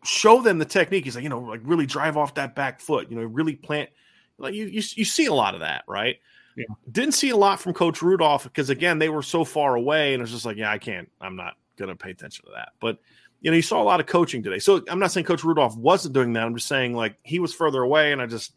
show 0.03 0.41
them 0.41 0.59
the 0.59 0.65
technique. 0.65 1.03
He's 1.03 1.15
like, 1.15 1.23
you 1.23 1.29
know, 1.29 1.39
like 1.39 1.61
really 1.63 1.85
drive 1.85 2.17
off 2.17 2.35
that 2.35 2.55
back 2.55 2.79
foot. 2.79 3.09
You 3.09 3.17
know, 3.17 3.23
really 3.23 3.55
plant. 3.55 3.89
Like 4.37 4.53
you 4.53 4.65
you, 4.65 4.81
you 4.95 5.05
see 5.05 5.25
a 5.25 5.33
lot 5.33 5.53
of 5.53 5.61
that, 5.61 5.83
right? 5.87 6.17
Yeah. 6.55 6.65
Didn't 6.91 7.13
see 7.13 7.29
a 7.29 7.37
lot 7.37 7.59
from 7.59 7.73
Coach 7.73 8.01
Rudolph 8.01 8.43
because 8.43 8.69
again 8.69 8.99
they 8.99 9.09
were 9.09 9.23
so 9.23 9.43
far 9.43 9.75
away, 9.75 10.13
and 10.13 10.23
it's 10.23 10.31
just 10.31 10.45
like, 10.45 10.57
yeah, 10.57 10.71
I 10.71 10.77
can't. 10.77 11.09
I'm 11.19 11.35
not 11.35 11.55
gonna 11.79 11.95
pay 11.95 12.11
attention 12.11 12.45
to 12.45 12.51
that. 12.55 12.73
But 12.79 12.99
you 13.41 13.51
know, 13.51 13.55
you 13.55 13.61
saw 13.61 13.81
a 13.81 13.83
lot 13.83 13.99
of 13.99 14.05
coaching 14.05 14.43
today. 14.43 14.59
So 14.59 14.83
I'm 14.89 14.99
not 14.99 15.11
saying 15.11 15.25
Coach 15.25 15.43
Rudolph 15.43 15.77
wasn't 15.77 16.13
doing 16.13 16.33
that. 16.33 16.43
I'm 16.43 16.55
just 16.55 16.67
saying 16.67 16.93
like 16.93 17.15
he 17.23 17.39
was 17.39 17.53
further 17.53 17.81
away, 17.81 18.11
and 18.11 18.21
I 18.21 18.25
just 18.25 18.53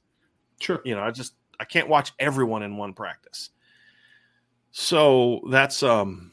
sure. 0.61 0.81
you 0.85 0.95
know, 0.95 1.03
I 1.03 1.11
just 1.11 1.35
I 1.61 1.65
can't 1.65 1.89
watch 1.89 2.13
everyone 2.19 2.63
in 2.63 2.77
one 2.77 2.93
practice. 2.93 3.51
So 4.73 5.43
that's 5.51 5.83
um 5.83 6.33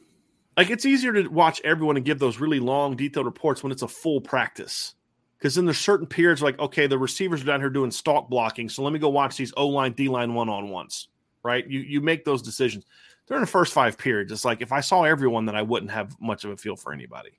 like 0.57 0.69
it's 0.69 0.85
easier 0.85 1.13
to 1.13 1.27
watch 1.27 1.61
everyone 1.63 1.97
and 1.97 2.05
give 2.05 2.19
those 2.19 2.39
really 2.39 2.59
long, 2.59 2.95
detailed 2.95 3.25
reports 3.25 3.63
when 3.63 3.71
it's 3.71 3.81
a 3.81 3.87
full 3.87 4.19
practice. 4.19 4.95
Because 5.37 5.55
then 5.55 5.63
there's 5.63 5.77
certain 5.77 6.05
periods 6.05 6.41
like, 6.41 6.59
okay, 6.59 6.85
the 6.85 6.97
receivers 6.97 7.41
are 7.41 7.45
down 7.45 7.61
here 7.61 7.69
doing 7.69 7.91
stalk 7.91 8.29
blocking, 8.29 8.67
so 8.67 8.83
let 8.83 8.91
me 8.91 8.99
go 8.99 9.07
watch 9.07 9.37
these 9.37 9.53
O 9.55 9.67
line, 9.67 9.93
D 9.93 10.09
line 10.09 10.33
one 10.33 10.49
on 10.49 10.69
ones. 10.69 11.07
Right? 11.43 11.65
You 11.67 11.79
you 11.79 12.01
make 12.01 12.25
those 12.25 12.41
decisions 12.41 12.85
during 13.29 13.41
the 13.41 13.47
first 13.47 13.71
five 13.73 13.97
periods. 13.97 14.31
It's 14.31 14.43
like 14.43 14.61
if 14.61 14.71
I 14.73 14.81
saw 14.81 15.03
everyone, 15.03 15.45
then 15.45 15.55
I 15.55 15.61
wouldn't 15.61 15.91
have 15.91 16.19
much 16.19 16.43
of 16.43 16.51
a 16.51 16.57
feel 16.57 16.75
for 16.75 16.91
anybody. 16.91 17.31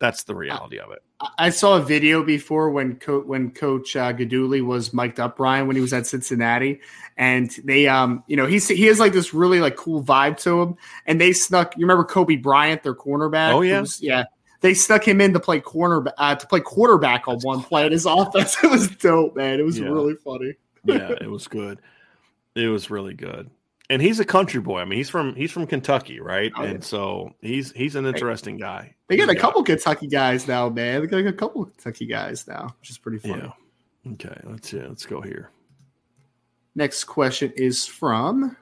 That's 0.00 0.22
the 0.22 0.34
reality 0.36 0.78
of 0.78 0.92
it. 0.92 1.00
I 1.38 1.50
saw 1.50 1.76
a 1.76 1.80
video 1.80 2.22
before 2.22 2.70
when 2.70 2.96
co- 3.00 3.22
when 3.22 3.50
Coach 3.50 3.96
uh, 3.96 4.12
Guidugli 4.12 4.64
was 4.64 4.94
mic'd 4.94 5.18
up, 5.18 5.36
Brian, 5.38 5.66
when 5.66 5.74
he 5.74 5.82
was 5.82 5.92
at 5.92 6.06
Cincinnati, 6.06 6.80
and 7.16 7.50
they, 7.64 7.88
um, 7.88 8.22
you 8.28 8.36
know, 8.36 8.46
he's 8.46 8.68
he 8.68 8.84
has 8.84 9.00
like 9.00 9.12
this 9.12 9.34
really 9.34 9.58
like 9.58 9.74
cool 9.74 10.00
vibe 10.00 10.36
to 10.42 10.62
him, 10.62 10.76
and 11.06 11.20
they 11.20 11.32
snuck. 11.32 11.76
You 11.76 11.84
remember 11.84 12.04
Coby 12.04 12.40
Bryant, 12.40 12.84
their 12.84 12.94
cornerback? 12.94 13.52
Oh 13.52 13.62
yeah, 13.62 13.80
was, 13.80 14.00
yeah. 14.00 14.26
They 14.60 14.72
stuck 14.72 15.06
him 15.06 15.20
in 15.20 15.32
to 15.32 15.40
play 15.40 15.58
corner 15.58 16.04
uh, 16.16 16.36
to 16.36 16.46
play 16.46 16.60
quarterback 16.60 17.26
on 17.26 17.40
one 17.40 17.62
play 17.64 17.84
in 17.84 17.90
his 17.90 18.06
offense. 18.08 18.56
It 18.62 18.70
was 18.70 18.86
dope, 18.88 19.34
man. 19.34 19.58
It 19.58 19.64
was 19.64 19.80
Yeah. 19.80 19.86
really 19.88 20.14
funny. 20.14 20.54
yeah, 20.84 21.10
it 21.20 21.28
was 21.28 21.48
good. 21.48 21.80
It 22.54 22.68
was 22.68 22.88
really 22.88 23.14
good. 23.14 23.50
And 23.90 24.02
he's 24.02 24.20
a 24.20 24.24
country 24.24 24.60
boy. 24.60 24.80
I 24.80 24.84
mean, 24.84 24.98
he's 24.98 25.08
from 25.08 25.34
he's 25.34 25.50
from 25.50 25.66
Kentucky, 25.66 26.20
right? 26.20 26.52
Oh, 26.56 26.62
yeah. 26.62 26.70
and 26.70 26.84
so 26.84 27.30
he's 27.40 27.72
he's 27.72 27.96
an 27.96 28.04
interesting 28.04 28.58
guy. 28.58 28.94
They 29.08 29.16
got 29.16 29.30
a 29.30 29.34
couple 29.34 29.62
Kentucky 29.64 30.06
guys 30.06 30.46
now, 30.46 30.68
man. 30.68 31.00
They 31.00 31.06
got 31.06 31.26
a 31.26 31.32
couple 31.32 31.64
Kentucky 31.64 32.06
guys 32.06 32.46
now, 32.46 32.74
which 32.80 32.90
is 32.90 32.98
pretty 32.98 33.18
funny. 33.18 33.50
Yeah. 34.04 34.12
Okay. 34.12 34.40
Let's 34.44 34.72
yeah, 34.72 34.86
let's 34.88 35.06
go 35.06 35.22
here. 35.22 35.50
Next 36.74 37.04
question 37.04 37.52
is 37.56 37.86
from 37.86 38.56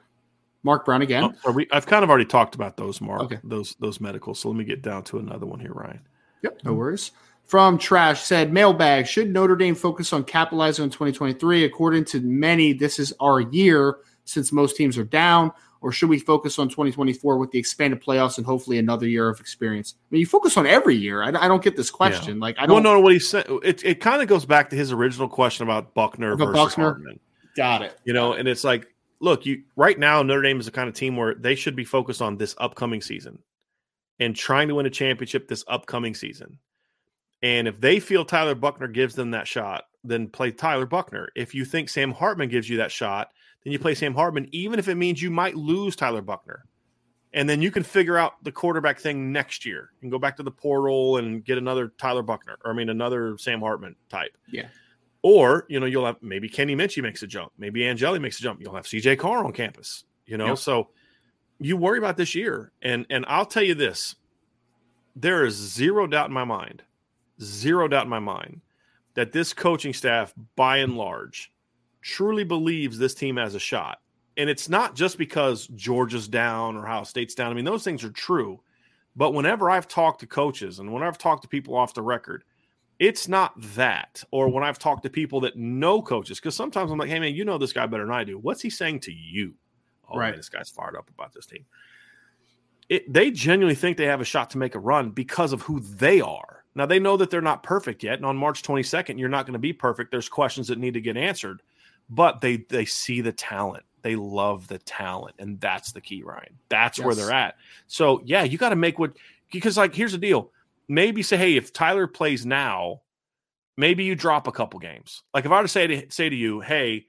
Mark 0.63 0.85
Brown 0.85 1.03
again. 1.03 1.37
Oh, 1.45 1.53
we, 1.53 1.67
I've 1.73 1.87
kind 1.87 2.05
of 2.05 2.11
already 2.11 2.25
talked 2.25 2.55
about 2.55 2.77
those, 2.77 3.01
Mark. 3.01 3.23
Okay. 3.23 3.39
Those 3.43 3.75
those 3.81 4.01
medicals. 4.01 4.41
So 4.41 4.49
let 4.49 4.57
me 4.57 4.65
get 4.65 4.81
down 4.81 5.03
to 5.05 5.19
another 5.19 5.47
one 5.47 5.59
here, 5.59 5.73
Ryan. 5.73 6.01
Yep, 6.43 6.61
no 6.65 6.75
worries. 6.75 7.11
From 7.45 7.79
Trash 7.79 8.23
said, 8.23 8.53
mailbag, 8.53 9.07
should 9.07 9.33
Notre 9.33 9.55
Dame 9.55 9.77
focus 9.77 10.13
on 10.13 10.25
capitalizing 10.25 10.83
on 10.83 10.91
2023? 10.91 11.65
According 11.65 12.05
to 12.07 12.21
many, 12.21 12.73
this 12.73 12.99
is 12.99 13.13
our 13.21 13.41
year 13.41 13.99
since 14.27 14.53
most 14.53 14.77
teams 14.77 14.99
are 14.99 15.05
down. 15.05 15.51
Or 15.81 15.93
should 15.93 16.09
we 16.09 16.19
focus 16.19 16.59
on 16.59 16.69
2024 16.69 17.39
with 17.39 17.51
the 17.51 17.59
expanded 17.59 18.03
playoffs 18.03 18.39
and 18.39 18.47
hopefully 18.47 18.79
another 18.79 19.07
year 19.07 19.29
of 19.29 19.41
experience? 19.41 19.95
I 19.97 20.07
mean, 20.11 20.21
you 20.21 20.27
focus 20.27 20.57
on 20.57 20.67
every 20.67 20.97
year. 20.97 21.23
I, 21.23 21.29
I 21.29 21.49
don't 21.49 21.63
get 21.63 21.77
this 21.77 21.91
question. 21.91 22.41
Like, 22.41 22.57
I 22.59 22.67
don't 22.67 22.83
no, 22.83 22.95
no, 22.95 23.01
what 23.01 23.13
he 23.13 23.19
said. 23.19 23.47
It 23.63 23.85
it 23.85 24.01
kind 24.01 24.21
of 24.21 24.29
goes 24.29 24.45
back 24.45 24.71
to 24.71 24.77
his 24.77 24.91
original 24.91 25.29
question 25.29 25.65
about 25.65 25.95
Buchner 25.95 26.37
versus 26.37 26.55
Buchner? 26.55 26.85
Hartman. 26.85 27.21
got 27.57 27.83
it. 27.83 27.99
You 28.05 28.15
know, 28.15 28.33
and 28.33 28.49
it's 28.49 28.65
like, 28.65 28.87
look, 29.21 29.47
you 29.47 29.63
right 29.77 29.99
now 29.99 30.23
Notre 30.23 30.43
Dame 30.43 30.59
is 30.59 30.67
the 30.67 30.73
kind 30.73 30.89
of 30.89 30.95
team 30.95 31.17
where 31.17 31.35
they 31.35 31.55
should 31.55 31.77
be 31.77 31.85
focused 31.85 32.23
on 32.23 32.37
this 32.37 32.55
upcoming 32.59 33.03
season 33.03 33.39
and 34.19 34.35
trying 34.35 34.69
to 34.69 34.75
win 34.75 34.87
a 34.87 34.91
championship 34.91 35.47
this 35.47 35.65
upcoming 35.69 36.15
season. 36.15 36.59
And 37.43 37.69
if 37.69 37.81
they 37.81 38.01
feel 38.01 38.25
Tyler 38.25 38.55
Buchner 38.55 38.89
gives 38.89 39.15
them 39.15 39.33
that 39.33 39.47
shot, 39.47 39.85
then 40.03 40.29
play 40.29 40.51
Tyler 40.51 40.87
Buchner. 40.87 41.29
If 41.37 41.55
you 41.55 41.65
think 41.65 41.89
Sam 41.89 42.13
Hartman 42.13 42.49
gives 42.49 42.69
you 42.69 42.79
that 42.79 42.91
shot, 42.91 43.29
then 43.67 43.73
you 43.73 43.81
play 43.81 43.97
Sam 43.97 44.15
Hartman, 44.15 44.49
even 44.53 44.79
if 44.79 44.87
it 44.87 44.95
means 44.95 45.21
you 45.21 45.29
might 45.29 45.57
lose 45.57 45.97
Tyler 45.97 46.23
Buchner. 46.23 46.67
And 47.33 47.51
then 47.51 47.61
you 47.61 47.73
can 47.73 47.83
figure 47.83 48.17
out 48.17 48.35
the 48.45 48.53
quarterback 48.53 49.01
thing 49.01 49.33
next 49.33 49.67
year 49.67 49.91
and 50.01 50.11
go 50.11 50.21
back 50.21 50.37
to 50.37 50.45
the 50.45 50.53
portal 50.53 51.17
and 51.17 51.45
get 51.45 51.59
another 51.59 51.93
Tyler 51.99 52.23
Buchner, 52.23 52.59
or 52.65 52.71
I 52.71 52.75
mean, 52.75 52.91
another 52.91 53.37
Sam 53.39 53.59
Hartman 53.59 53.97
type. 54.09 54.37
Yeah. 54.47 54.69
Or, 55.23 55.67
you 55.69 55.81
know, 55.81 55.87
you'll 55.87 56.07
have 56.07 56.23
maybe 56.23 56.49
Kenny 56.49 56.77
Minchey 56.77 57.03
makes 57.03 57.25
a 57.25 57.27
jump. 57.27 57.51
Maybe 57.59 57.85
Angeli 57.85 58.21
makes 58.21 58.39
a 58.39 58.43
jump. 58.45 58.61
You'll 58.61 58.77
have 58.77 58.85
CJ 58.85 59.19
Carr 59.19 59.45
on 59.45 59.53
campus, 59.53 60.05
you 60.27 60.39
know? 60.39 60.55
So 60.55 60.91
you 61.59 61.77
worry 61.77 61.99
about 61.99 62.17
this 62.17 62.37
year. 62.37 62.71
And 62.83 63.05
and 63.11 63.25
I'll 63.27 63.47
tell 63.47 63.65
you 63.65 63.75
this. 63.75 64.15
There 65.17 65.45
is 65.45 65.55
zero 65.57 66.07
doubt 66.07 66.29
in 66.29 66.35
my 66.35 66.45
mind, 66.45 66.85
zero 67.43 67.89
doubt 67.89 68.05
in 68.05 68.11
my 68.11 68.21
mind 68.21 68.61
that 69.15 69.33
this 69.33 69.53
coaching 69.53 69.93
staff, 69.93 70.33
by 70.55 70.77
and 70.77 70.97
large, 70.97 71.51
truly 72.07 72.45
believes 72.45 72.99
this 72.99 73.15
team 73.15 73.37
has 73.37 73.57
a 73.57 73.59
shot. 73.59 73.99
And 74.37 74.49
it's 74.49 74.69
not 74.69 74.95
just 74.95 75.19
because 75.19 75.67
Georgia's 75.69 76.29
down 76.29 76.77
or 76.77 76.87
Ohio 76.87 77.03
State's 77.03 77.35
down. 77.35 77.51
I 77.51 77.55
mean, 77.55 77.65
those 77.65 77.83
things 77.83 78.05
are 78.05 78.11
true. 78.11 78.61
But 79.17 79.33
whenever 79.35 79.69
I've 79.71 79.89
talked 79.89 80.21
to 80.21 80.27
coaches 80.27 80.79
and 80.79 80.93
when 80.93 81.03
I've 81.03 81.19
talked 81.19 81.43
to 81.43 81.49
people 81.49 81.75
off 81.75 81.95
the 81.95 82.03
record, 82.03 82.45
it's 83.01 83.27
not 83.27 83.55
that. 83.75 84.23
Or 84.31 84.49
when 84.49 84.63
I've 84.63 84.79
talked 84.79 85.03
to 85.03 85.11
people 85.11 85.41
that 85.41 85.57
know 85.57 86.01
coaches, 86.01 86.39
because 86.39 86.55
sometimes 86.55 86.93
I'm 86.93 86.99
like, 86.99 87.09
hey, 87.09 87.19
man, 87.19 87.35
you 87.35 87.45
know 87.45 87.59
this 87.59 87.73
guy 87.73 87.87
better 87.87 88.05
than 88.05 88.15
I 88.15 88.23
do. 88.23 88.39
What's 88.39 88.63
he 88.63 88.71
saying 88.71 89.01
to 89.01 89.13
you? 89.13 89.55
Oh, 90.09 90.17
Right. 90.19 90.31
man, 90.31 90.37
this 90.39 90.49
guy's 90.49 90.71
fired 90.71 90.95
up 90.97 91.11
about 91.11 91.33
this 91.33 91.47
team. 91.47 91.65
It, 92.89 93.13
they 93.13 93.33
genuinely 93.33 93.75
think 93.75 93.97
they 93.97 94.05
have 94.07 94.21
a 94.21 94.25
shot 94.25 94.51
to 94.51 94.59
make 94.59 94.77
a 94.77 94.79
run 94.79 95.11
because 95.11 95.53
of 95.53 95.63
who 95.63 95.81
they 95.81 96.21
are. 96.21 96.63
Now, 96.77 96.87
they 96.87 97.01
know 97.01 97.17
that 97.17 97.31
they're 97.31 97.41
not 97.41 97.65
perfect 97.65 98.05
yet. 98.05 98.19
And 98.19 98.27
on 98.27 98.37
March 98.37 98.63
22nd, 98.63 99.19
you're 99.19 99.29
not 99.29 99.45
going 99.47 99.55
to 99.55 99.59
be 99.59 99.73
perfect. 99.73 100.13
There's 100.13 100.29
questions 100.29 100.69
that 100.69 100.79
need 100.79 100.95
to 100.95 101.01
get 101.01 101.17
answered, 101.17 101.63
but 102.09 102.41
they 102.41 102.59
they 102.69 102.85
see 102.85 103.21
the 103.21 103.33
talent. 103.33 103.85
They 104.03 104.17
love 104.17 104.69
the 104.69 104.79
talent. 104.79 105.37
And 105.39 105.61
that's 105.61 105.93
the 105.93 106.01
key, 106.01 106.23
Ryan. 106.23 106.59
That's 106.69 107.01
where 107.01 107.15
they're 107.15 107.33
at. 107.33 107.57
So, 107.89 108.23
yeah, 108.25 108.45
you 108.45 108.57
got 108.57 108.69
to 108.69 108.77
make 108.77 108.99
what, 108.99 109.17
because, 109.51 109.77
like, 109.77 109.95
here's 109.95 110.13
the 110.13 110.19
deal. 110.19 110.53
Maybe 110.89 111.23
say, 111.23 111.37
hey, 111.37 111.57
if 111.57 111.73
Tyler 111.73 112.07
plays 112.07 112.47
now, 112.47 113.01
maybe 113.77 114.05
you 114.05 114.15
drop 114.15 114.47
a 114.47 114.53
couple 114.53 114.81
games. 114.81 115.23
Like 115.35 115.45
if 115.45 115.51
I 115.51 115.57
were 115.57 115.63
to 115.63 115.69
say 115.69 115.87
to 115.87 116.07
say 116.11 116.29
to 116.29 116.37
you, 116.37 116.61
hey, 116.61 117.07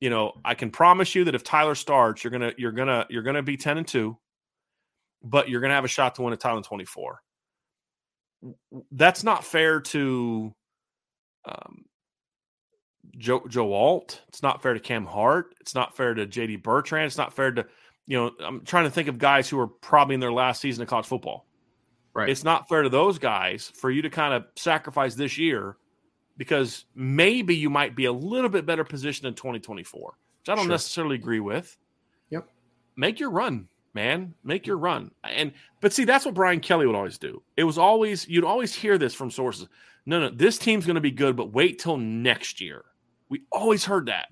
you 0.00 0.10
know, 0.10 0.32
I 0.44 0.54
can 0.54 0.70
promise 0.70 1.14
you 1.14 1.24
that 1.24 1.34
if 1.34 1.44
Tyler 1.44 1.74
starts, 1.74 2.22
you're 2.22 2.30
gonna 2.30 2.52
you're 2.56 2.72
gonna 2.72 3.06
you're 3.08 3.22
gonna 3.22 3.42
be 3.42 3.56
ten 3.56 3.78
and 3.78 3.86
two, 3.86 4.16
but 5.22 5.48
you're 5.48 5.60
gonna 5.60 5.74
have 5.74 5.84
a 5.84 5.88
shot 5.88 6.14
to 6.16 6.22
win 6.22 6.32
a 6.32 6.36
title 6.36 6.58
in 6.58 6.64
twenty 6.64 6.84
four. 6.84 7.20
That's 8.92 9.24
not 9.24 9.44
fair 9.44 9.80
to 9.80 10.54
um, 11.44 11.84
Joe 13.18 13.42
Joe 13.48 13.72
Alt. 13.72 14.22
It's 14.28 14.42
not 14.42 14.62
fair 14.62 14.74
to 14.74 14.80
Cam 14.80 15.04
Hart. 15.04 15.54
It's 15.60 15.74
not 15.74 15.96
fair 15.96 16.14
to 16.14 16.26
JD 16.26 16.62
Bertrand. 16.62 17.06
It's 17.06 17.18
not 17.18 17.32
fair 17.34 17.50
to 17.52 17.66
you 18.06 18.16
know. 18.16 18.32
I'm 18.44 18.64
trying 18.64 18.84
to 18.84 18.90
think 18.90 19.08
of 19.08 19.18
guys 19.18 19.48
who 19.48 19.58
are 19.60 19.66
probably 19.66 20.14
in 20.14 20.20
their 20.20 20.32
last 20.32 20.60
season 20.60 20.82
of 20.82 20.88
college 20.88 21.06
football. 21.06 21.46
Right. 22.14 22.28
It's 22.30 22.44
not 22.44 22.68
fair 22.68 22.82
to 22.82 22.88
those 22.88 23.18
guys 23.18 23.70
for 23.76 23.90
you 23.90 24.02
to 24.02 24.10
kind 24.10 24.34
of 24.34 24.46
sacrifice 24.56 25.14
this 25.14 25.36
year 25.38 25.76
because 26.36 26.84
maybe 26.94 27.54
you 27.54 27.68
might 27.70 27.94
be 27.94 28.06
a 28.06 28.12
little 28.12 28.48
bit 28.50 28.64
better 28.66 28.82
positioned 28.84 29.26
in 29.28 29.34
2024, 29.34 30.16
which 30.40 30.48
I 30.48 30.54
don't 30.54 30.64
Sure. 30.64 30.70
necessarily 30.70 31.16
agree 31.16 31.40
with. 31.40 31.76
Yep. 32.30 32.48
Make 32.96 33.20
your 33.20 33.30
run, 33.30 33.68
man. 33.94 34.34
Make 34.42 34.66
your 34.66 34.78
run. 34.78 35.10
And 35.22 35.52
but 35.80 35.92
see, 35.92 36.04
that's 36.04 36.24
what 36.24 36.34
Brian 36.34 36.60
Kelly 36.60 36.86
would 36.86 36.96
always 36.96 37.18
do. 37.18 37.42
It 37.56 37.64
was 37.64 37.78
always 37.78 38.26
you'd 38.28 38.44
always 38.44 38.74
hear 38.74 38.98
this 38.98 39.14
from 39.14 39.30
sources. 39.30 39.68
No, 40.06 40.18
no, 40.20 40.30
this 40.30 40.58
team's 40.58 40.86
going 40.86 40.94
to 40.94 41.00
be 41.00 41.10
good, 41.10 41.36
but 41.36 41.52
wait 41.52 41.78
till 41.78 41.98
next 41.98 42.60
year. 42.60 42.84
We 43.28 43.42
always 43.52 43.84
heard 43.84 44.06
that. 44.06 44.28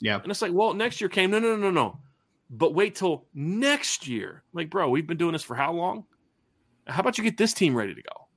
Yeah. 0.00 0.20
And 0.20 0.30
it's 0.30 0.42
like, 0.42 0.52
well, 0.52 0.74
next 0.74 1.00
year 1.00 1.08
came. 1.08 1.30
No, 1.30 1.38
no, 1.38 1.56
no, 1.56 1.56
no, 1.56 1.70
no. 1.70 1.98
But 2.50 2.74
wait 2.74 2.94
till 2.94 3.26
next 3.34 4.06
year. 4.06 4.42
Like, 4.52 4.68
bro, 4.68 4.88
we've 4.90 5.06
been 5.06 5.16
doing 5.16 5.32
this 5.32 5.42
for 5.42 5.54
how 5.54 5.72
long? 5.72 6.04
How 6.86 7.00
about 7.00 7.16
you 7.16 7.24
get 7.24 7.36
this 7.36 7.54
team 7.54 7.74
ready 7.74 7.94
to 7.94 8.02
go? 8.02 8.28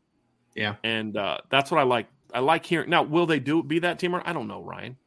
Yeah. 0.56 0.76
And 0.84 1.18
uh, 1.18 1.40
that's 1.50 1.72
what 1.72 1.80
I 1.80 1.84
like. 1.84 2.08
I 2.34 2.40
like 2.40 2.66
hearing. 2.66 2.90
Now, 2.90 3.04
will 3.04 3.26
they 3.26 3.40
do 3.40 3.64
be 3.64 3.80
that 3.80 4.00
team? 4.00 4.16
Or 4.16 4.22
I 4.26 4.34
don't 4.34 4.48
know, 4.48 4.62
Ryan. 4.62 4.98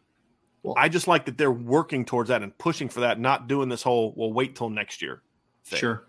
Well- 0.62 0.74
I 0.76 0.88
just 0.88 1.06
like 1.06 1.26
that 1.26 1.38
they're 1.38 1.52
working 1.52 2.04
towards 2.04 2.28
that 2.28 2.42
and 2.42 2.56
pushing 2.58 2.88
for 2.88 3.00
that, 3.00 3.18
not 3.20 3.48
doing 3.48 3.68
this 3.68 3.82
whole 3.82 4.12
"well, 4.16 4.32
wait 4.32 4.56
till 4.56 4.70
next 4.70 5.00
year." 5.00 5.22
thing. 5.64 5.78
Sure. 5.78 6.04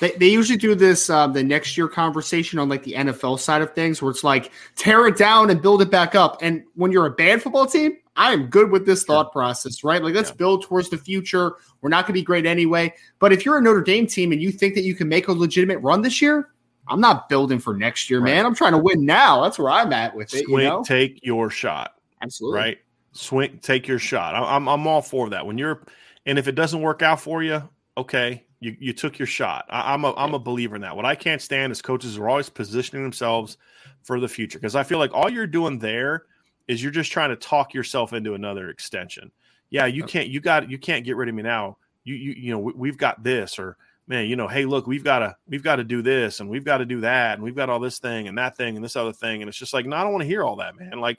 They, 0.00 0.10
they 0.12 0.28
usually 0.28 0.58
do 0.58 0.74
this 0.74 1.08
um, 1.08 1.32
the 1.32 1.42
next 1.42 1.76
year 1.76 1.88
conversation 1.88 2.58
on 2.58 2.68
like 2.68 2.82
the 2.82 2.92
NFL 2.92 3.38
side 3.38 3.62
of 3.62 3.74
things, 3.74 4.02
where 4.02 4.10
it's 4.10 4.24
like 4.24 4.52
tear 4.76 5.06
it 5.06 5.16
down 5.16 5.50
and 5.50 5.62
build 5.62 5.80
it 5.80 5.90
back 5.90 6.14
up. 6.14 6.38
And 6.42 6.62
when 6.74 6.92
you're 6.92 7.06
a 7.06 7.10
bad 7.10 7.42
football 7.42 7.66
team, 7.66 7.96
I 8.18 8.32
am 8.32 8.46
good 8.48 8.70
with 8.70 8.84
this 8.84 9.04
thought 9.04 9.32
process, 9.32 9.82
right? 9.84 10.02
Like 10.02 10.14
let's 10.14 10.28
Yeah. 10.30 10.34
build 10.36 10.62
towards 10.64 10.90
the 10.90 10.98
future. 10.98 11.52
We're 11.80 11.88
not 11.88 12.02
going 12.04 12.14
to 12.14 12.20
be 12.20 12.22
great 12.22 12.44
anyway. 12.44 12.92
But 13.20 13.32
if 13.32 13.46
you're 13.46 13.56
a 13.56 13.62
Notre 13.62 13.80
Dame 13.82 14.06
team 14.06 14.32
and 14.32 14.42
you 14.42 14.50
think 14.52 14.74
that 14.74 14.82
you 14.82 14.94
can 14.94 15.08
make 15.08 15.28
a 15.28 15.32
legitimate 15.32 15.78
run 15.78 16.02
this 16.02 16.20
year, 16.20 16.50
I'm 16.88 17.00
not 17.00 17.28
building 17.28 17.58
for 17.58 17.74
next 17.76 18.10
year, 18.10 18.18
Right. 18.20 18.34
man. 18.34 18.44
I'm 18.46 18.54
trying 18.54 18.72
to 18.72 18.78
win 18.78 19.04
now. 19.06 19.42
That's 19.42 19.58
where 19.58 19.70
I'm 19.70 19.92
at 19.92 20.14
with 20.16 20.34
it. 20.34 20.44
Swing, 20.46 20.64
You 20.64 20.68
know? 20.70 20.82
take 20.84 21.20
your 21.22 21.48
shot. 21.48 21.92
Absolutely. 22.20 22.58
right? 22.60 22.78
Swing, 23.12 23.58
take 23.62 23.86
your 23.88 23.98
shot. 23.98 24.34
I'm 24.34 24.68
I'm 24.68 24.86
all 24.86 25.00
for 25.02 25.30
that. 25.30 25.46
When 25.46 25.56
you're, 25.56 25.82
and 26.26 26.38
if 26.38 26.48
it 26.48 26.56
doesn't 26.56 26.80
work 26.82 27.02
out 27.02 27.20
for 27.20 27.42
you, 27.42 27.62
okay, 27.96 28.44
you 28.60 28.76
you 28.80 28.92
took 28.92 29.18
your 29.18 29.26
shot. 29.26 29.64
I, 29.70 29.92
I'm 29.94 30.04
a 30.04 30.12
I'm 30.16 30.34
a 30.34 30.38
believer 30.38 30.74
in 30.76 30.82
that. 30.82 30.96
What 30.96 31.04
I 31.04 31.14
can't 31.14 31.40
stand 31.40 31.70
is 31.72 31.80
coaches 31.80 32.18
are 32.18 32.28
always 32.28 32.48
positioning 32.48 33.02
themselves 33.04 33.56
for 34.02 34.18
the 34.20 34.28
future 34.28 34.58
because 34.58 34.74
I 34.74 34.82
feel 34.82 34.98
like 34.98 35.12
all 35.14 35.30
you're 35.30 35.46
doing 35.46 35.78
there 35.78 36.24
is 36.68 36.82
you're 36.82 36.92
just 36.92 37.10
trying 37.10 37.30
to 37.30 37.36
talk 37.36 37.74
yourself 37.74 38.12
into 38.12 38.34
another 38.34 38.68
extension. 38.68 39.32
Yeah, 39.70 39.86
you 39.86 40.04
can't 40.04 40.28
you 40.28 40.40
got 40.40 40.70
you 40.70 40.78
can't 40.78 41.04
get 41.04 41.16
rid 41.16 41.28
of 41.28 41.34
me 41.34 41.42
now. 41.42 41.78
You 42.04 42.14
you 42.14 42.32
you 42.32 42.52
know 42.52 42.58
we, 42.58 42.72
we've 42.74 42.98
got 42.98 43.22
this 43.22 43.58
or 43.58 43.76
man, 44.06 44.26
you 44.26 44.36
know, 44.36 44.48
hey, 44.48 44.64
look, 44.64 44.86
we've 44.86 45.04
got 45.04 45.18
to 45.18 45.36
we've 45.48 45.62
got 45.62 45.76
to 45.76 45.84
do 45.84 46.00
this 46.02 46.40
and 46.40 46.48
we've 46.48 46.64
got 46.64 46.78
to 46.78 46.86
do 46.86 47.00
that 47.00 47.34
and 47.34 47.42
we've 47.42 47.56
got 47.56 47.68
all 47.68 47.80
this 47.80 47.98
thing 47.98 48.28
and 48.28 48.38
that 48.38 48.56
thing 48.56 48.76
and 48.76 48.84
this 48.84 48.96
other 48.96 49.12
thing 49.12 49.42
and 49.42 49.48
it's 49.48 49.58
just 49.58 49.74
like 49.74 49.86
no, 49.86 49.96
I 49.96 50.02
don't 50.02 50.12
want 50.12 50.22
to 50.22 50.28
hear 50.28 50.44
all 50.44 50.56
that, 50.56 50.78
man. 50.78 51.00
Like 51.00 51.18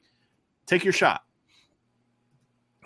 take 0.65 0.83
your 0.83 0.93
shot. 0.93 1.23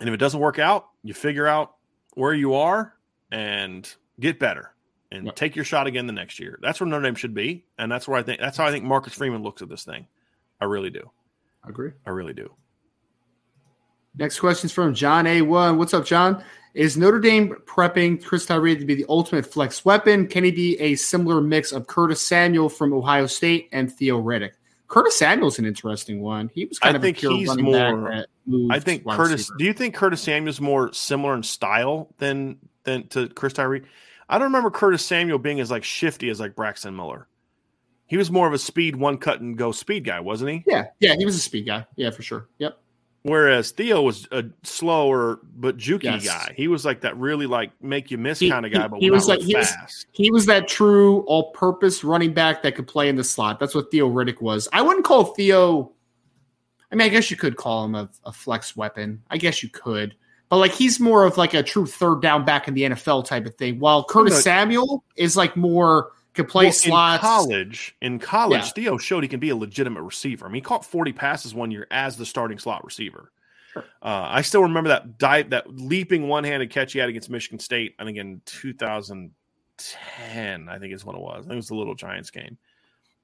And 0.00 0.08
if 0.08 0.14
it 0.14 0.18
doesn't 0.18 0.40
work 0.40 0.58
out, 0.58 0.88
you 1.02 1.14
figure 1.14 1.46
out 1.46 1.76
where 2.14 2.34
you 2.34 2.54
are 2.54 2.94
and 3.30 3.92
get 4.20 4.38
better 4.38 4.74
and 5.10 5.34
take 5.36 5.54
your 5.56 5.64
shot 5.64 5.86
again 5.86 6.06
the 6.06 6.12
next 6.12 6.38
year. 6.38 6.58
That's 6.60 6.80
where 6.80 6.88
Notre 6.88 7.02
Dame 7.02 7.14
should 7.14 7.34
be. 7.34 7.64
And 7.78 7.90
that's 7.90 8.08
where 8.08 8.18
I 8.18 8.22
think 8.22 8.40
that's 8.40 8.56
how 8.56 8.66
I 8.66 8.70
think 8.70 8.84
Marcus 8.84 9.14
Freeman 9.14 9.42
looks 9.42 9.62
at 9.62 9.68
this 9.68 9.84
thing. 9.84 10.06
I 10.60 10.64
really 10.64 10.90
do. 10.90 11.10
I 11.64 11.68
agree. 11.68 11.92
I 12.06 12.10
really 12.10 12.34
do. 12.34 12.52
Next 14.16 14.38
question 14.38 14.66
is 14.66 14.72
from 14.72 14.94
John 14.94 15.24
A1. 15.24 15.76
What's 15.76 15.94
up, 15.94 16.04
John? 16.04 16.44
Is 16.74 16.96
Notre 16.96 17.20
Dame 17.20 17.54
prepping 17.66 18.22
Chris 18.24 18.46
Tyree 18.46 18.76
to 18.76 18.84
be 18.84 18.94
the 18.94 19.06
ultimate 19.08 19.46
flex 19.46 19.84
weapon? 19.84 20.26
Can 20.26 20.44
he 20.44 20.50
be 20.50 20.78
a 20.80 20.94
similar 20.96 21.40
mix 21.40 21.72
of 21.72 21.86
Curtis 21.86 22.20
Samuel 22.20 22.68
from 22.68 22.92
Ohio 22.92 23.26
State 23.26 23.68
and 23.72 23.92
Theo 23.92 24.20
Riddick? 24.20 24.52
Curtis 24.88 25.18
Samuel's 25.18 25.58
an 25.58 25.66
interesting 25.66 26.20
one. 26.20 26.50
He 26.54 26.66
was 26.66 26.78
kind 26.78 26.94
I 26.94 26.96
of 26.96 27.02
think 27.02 27.16
a 27.18 27.20
pure 27.20 27.32
he's 27.32 27.56
more- 27.56 27.72
back 27.72 27.94
that 28.12 28.26
moved 28.46 28.72
I 28.74 28.80
think 28.80 29.04
Curtis. 29.08 29.32
receiver. 29.32 29.56
Do 29.58 29.64
you 29.64 29.72
think 29.72 29.94
Curtis 29.94 30.20
Samuel's 30.20 30.60
more 30.60 30.92
similar 30.92 31.34
in 31.34 31.42
style 31.42 32.12
than 32.18 32.58
than 32.84 33.08
to 33.08 33.28
Chris 33.28 33.52
Tyree? 33.54 33.82
I 34.28 34.38
don't 34.38 34.48
remember 34.48 34.70
Curtis 34.70 35.04
Samuel 35.04 35.38
being 35.38 35.60
as 35.60 35.70
like 35.70 35.84
shifty 35.84 36.28
as 36.28 36.38
like 36.38 36.54
Braxton 36.54 36.94
Miller. 36.94 37.26
He 38.06 38.16
was 38.16 38.30
more 38.30 38.46
of 38.46 38.52
a 38.52 38.58
speed 38.58 38.96
one 38.96 39.16
cut 39.18 39.40
and 39.40 39.56
go 39.56 39.72
speed 39.72 40.04
guy, 40.04 40.20
wasn't 40.20 40.50
he? 40.50 40.64
Yeah, 40.66 40.86
yeah, 41.00 41.14
he 41.16 41.24
was 41.24 41.34
a 41.36 41.40
speed 41.40 41.66
guy. 41.66 41.86
Yeah, 41.96 42.10
for 42.10 42.22
sure. 42.22 42.48
Yep. 42.58 42.78
Whereas 43.22 43.70
Theo 43.70 44.02
was 44.02 44.28
a 44.32 44.44
slower 44.64 45.40
but 45.56 45.78
jukey 45.78 46.02
Yes. 46.04 46.26
guy. 46.26 46.52
He 46.54 46.68
was 46.68 46.84
like 46.84 47.00
that 47.00 47.16
really 47.16 47.46
like 47.46 47.70
make 47.82 48.10
you 48.10 48.18
miss 48.18 48.38
He- 48.38 48.50
kind 48.50 48.66
of 48.66 48.72
guy, 48.72 48.86
but 48.86 49.00
he 49.00 49.10
was 49.10 49.26
like- 49.26 49.40
he 49.40 49.54
was- 49.56 49.70
fast. 49.70 50.06
He 50.12 50.30
was 50.30 50.44
that 50.44 50.68
true 50.68 51.20
all-purpose 51.20 52.04
running 52.04 52.34
back 52.34 52.62
that 52.62 52.74
could 52.74 52.86
play 52.86 53.08
in 53.08 53.16
the 53.16 53.24
slot. 53.24 53.58
That's 53.58 53.74
what 53.74 53.90
Theo 53.90 54.10
Riddick 54.10 54.42
was. 54.42 54.68
I 54.74 54.82
wouldn't 54.82 55.06
call 55.06 55.24
Theo. 55.24 55.92
I 56.92 56.96
mean, 56.96 57.06
I 57.06 57.08
guess 57.08 57.30
you 57.30 57.38
could 57.38 57.56
call 57.56 57.86
him 57.86 57.94
a, 57.94 58.10
a 58.26 58.32
flex 58.32 58.76
weapon. 58.76 59.22
I 59.30 59.38
guess 59.38 59.62
you 59.62 59.70
could, 59.70 60.14
but 60.50 60.58
like 60.58 60.72
he's 60.72 61.00
more 61.00 61.24
of 61.24 61.38
like 61.38 61.54
a 61.54 61.62
true 61.62 61.86
third 61.86 62.20
down 62.20 62.44
back 62.44 62.68
in 62.68 62.74
the 62.74 62.82
NFL 62.82 63.24
type 63.24 63.46
of 63.46 63.54
thing. 63.54 63.78
While 63.80 64.04
Curtis. 64.04 64.42
Samuel 64.44 65.02
is 65.16 65.34
like 65.34 65.56
more 65.56 66.10
could 66.34 66.48
play 66.48 66.64
Well, 66.66 66.72
slots. 66.72 67.22
in 67.22 67.28
college. 67.28 67.96
In 68.00 68.18
college, 68.18 68.62
Yeah. 68.62 68.68
Theo 68.70 68.98
showed 68.98 69.22
he 69.22 69.28
can 69.28 69.40
be 69.40 69.50
a 69.50 69.56
legitimate 69.56 70.02
receiver. 70.02 70.46
I 70.46 70.48
mean, 70.48 70.56
he 70.56 70.60
caught 70.60 70.84
40 70.84 71.12
passes 71.12 71.54
one 71.54 71.70
year 71.70 71.86
as 71.90 72.16
the 72.16 72.26
starting 72.26 72.58
slot 72.58 72.84
receiver. 72.84 73.30
Uh, 73.76 73.82
I 74.02 74.42
still 74.42 74.62
remember 74.62 74.88
that 74.90 75.18
dive, 75.18 75.50
that 75.50 75.68
leaping 75.68 76.28
one-handed 76.28 76.70
catch 76.70 76.92
he 76.92 76.98
had 77.00 77.08
against 77.08 77.28
Michigan 77.30 77.58
State. 77.58 77.94
I 77.98 78.04
think 78.04 78.18
in 78.18 78.40
2010, 78.46 80.68
I 80.68 80.78
think 80.78 80.94
is 80.94 81.04
when 81.04 81.16
it 81.16 81.22
was. 81.22 81.38
I 81.38 81.42
think 81.42 81.52
it 81.52 81.56
was 81.56 81.68
the 81.68 81.74
Little 81.74 81.94
Giants 81.94 82.30
game. 82.30 82.58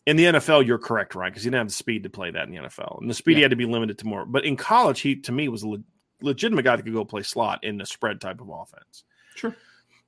In 0.07 0.17
the 0.17 0.25
NFL, 0.25 0.67
you're 0.67 0.79
correct, 0.79 1.15
right? 1.15 1.31
Because 1.31 1.45
he 1.45 1.51
didn't 1.51 1.59
have 1.61 1.69
the 1.69 1.75
speed 1.75 2.03
to 2.05 2.11
play 2.11 2.31
that 2.31 2.49
in 2.49 2.55
the 2.55 2.61
NFL, 2.63 3.01
and 3.01 3.11
the 3.11 3.15
speed 3.15 3.37
he 3.37 3.43
had 3.43 3.51
to 3.51 3.57
be 3.57 3.67
limited 3.67 3.99
to 3.99 4.07
more. 4.07 4.25
But 4.25 4.45
in 4.45 4.57
college, 4.57 5.01
he 5.01 5.17
to 5.17 5.33
me 5.33 5.49
was 5.49 5.63
a 5.63 5.69
le- 5.69 5.83
legitimate 6.23 6.65
guy 6.65 6.77
that 6.77 6.83
could 6.83 6.93
go 6.95 7.05
play 7.05 7.23
slot 7.23 7.63
in 7.63 7.77
the 7.77 7.87
spread 7.87 8.21
type 8.21 8.41
of 8.41 8.49
offense. 8.49 9.05
Sure. 9.37 9.55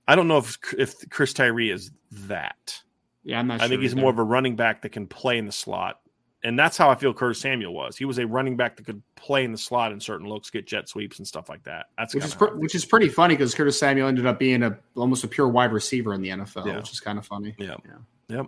I 0.09 0.17
don't 0.17 0.29
know 0.29 0.39
if 0.39 0.59
if 0.77 1.09
Chris 1.11 1.33
Tyree 1.35 1.71
is 1.71 1.91
that. 2.11 2.81
Yeah, 3.25 3.39
I'm 3.39 3.47
not. 3.47 3.55
I 3.55 3.59
sure 3.65 3.69
think 3.69 3.83
he's 3.83 3.93
either. 3.93 4.01
more 4.01 4.11
of 4.11 4.19
a 4.19 4.23
running 4.25 4.57
back 4.57 4.83
that 4.83 4.91
can 4.91 5.07
play 5.07 5.39
in 5.39 5.47
the 5.47 5.53
slot. 5.53 6.01
And 6.45 6.59
that's 6.59 6.77
how 6.77 6.91
I 6.91 6.97
feel 6.97 7.15
Curtis 7.15 7.39
Samuel 7.41 7.73
was. 7.73 7.97
He 7.97 8.05
was 8.05 8.19
a 8.19 8.27
running 8.27 8.57
back 8.57 8.75
that 8.77 8.85
could 8.85 9.01
play 9.15 9.45
in 9.45 9.53
the 9.53 9.59
slot 9.59 9.93
in 9.93 10.01
certain 10.01 10.27
looks, 10.27 10.51
get 10.51 10.67
jet 10.67 10.89
sweeps 10.89 11.19
and 11.19 11.29
stuff 11.29 11.49
like 11.49 11.63
that. 11.63 11.87
That's 11.97 12.17
which 12.17 12.25
is 12.25 12.35
pr- 12.35 12.57
which 12.57 12.75
is 12.75 12.85
pretty 12.85 13.09
funny 13.09 13.35
because 13.37 13.55
Curtis 13.55 13.79
Samuel 13.79 14.09
ended 14.09 14.27
up 14.27 14.41
being 14.41 14.65
a 14.65 14.77
almost 14.97 15.23
a 15.23 15.29
pure 15.29 15.47
wide 15.47 15.73
receiver 15.73 16.15
in 16.15 16.21
the 16.21 16.31
NFL, 16.31 16.67
Yeah. 16.67 16.77
which 16.79 16.91
is 16.91 16.99
kind 16.99 17.17
of 17.17 17.25
funny. 17.25 17.53
feel. 17.53 17.81
Yeah. 17.85 18.37
Yep. 18.39 18.47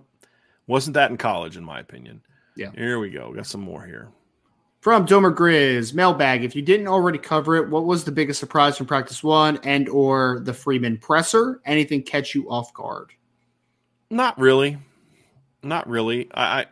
Wasn't 0.67 0.95
that 0.95 1.13
in 1.13 1.17
college, 1.19 1.57
in 1.57 1.63
my 1.63 1.79
opinion. 1.79 2.23
Yeah. 2.57 2.71
Here 2.75 2.99
we 2.99 3.11
go. 3.11 3.33
Got 3.33 3.47
some 3.47 3.61
more 3.61 3.85
here. 3.87 4.09
From 4.81 5.07
Domer 5.07 5.33
Grizz, 5.35 5.95
mailbag. 5.95 6.43
If 6.45 6.57
you 6.57 6.63
didn't 6.63 6.89
already 6.89 7.19
cover 7.19 7.57
it, 7.57 7.69
what 7.71 7.85
was 7.85 8.03
the 8.05 8.13
biggest 8.13 8.41
surprise 8.41 8.77
from 8.77 8.87
practice 8.87 9.23
one 9.23 9.59
and 9.63 9.89
or 9.89 10.41
the 10.41 10.53
Freeman 10.53 10.99
presser? 10.99 11.61
Anything 11.65 12.03
catch 12.03 12.35
you 12.35 12.51
off 12.51 12.75
guard? 12.75 13.13
Not 14.15 14.39
really. 14.39 14.79
Not 15.65 15.89
really. 15.89 16.31
I, 16.33 16.61
I 16.61 16.67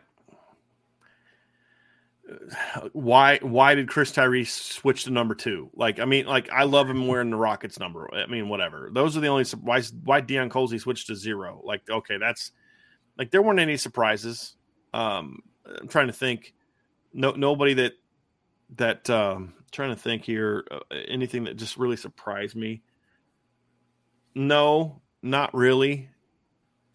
why 2.93 3.39
why 3.41 3.75
did 3.75 3.89
Chris 3.89 4.13
Tyree 4.13 4.45
switch 4.45 5.03
to 5.03 5.11
number 5.11 5.35
two? 5.35 5.69
Like, 5.75 5.99
I 5.99 6.05
mean, 6.05 6.25
like 6.25 6.49
I 6.49 6.63
love 6.63 6.89
him 6.89 7.05
wearing 7.05 7.31
the 7.31 7.35
Rockets 7.35 7.77
number. 7.81 8.09
I 8.13 8.27
mean, 8.27 8.47
whatever. 8.47 8.89
Those 8.93 9.17
are 9.17 9.19
the 9.19 9.27
only 9.27 9.43
why 9.59 9.81
why 10.05 10.21
Deion 10.21 10.47
Colzie 10.49 10.79
switched 10.79 11.07
to 11.07 11.17
zero. 11.17 11.59
Like, 11.65 11.81
okay, 11.89 12.17
that's 12.17 12.53
like 13.17 13.29
there 13.29 13.41
weren't 13.41 13.59
any 13.59 13.75
surprises. 13.75 14.55
Um, 14.93 15.39
I'm 15.65 15.89
trying 15.89 16.07
to 16.07 16.13
think. 16.13 16.53
No, 17.11 17.31
nobody 17.31 17.73
that 17.73 17.93
that 18.77 19.09
um, 19.09 19.53
trying 19.73 19.89
to 19.89 20.01
think 20.01 20.23
here. 20.23 20.63
Uh, 20.71 20.79
anything 21.09 21.43
that 21.43 21.57
just 21.57 21.75
really 21.75 21.97
surprised 21.97 22.55
me. 22.55 22.83
No, 24.33 25.01
not 25.21 25.53
really. 25.53 26.07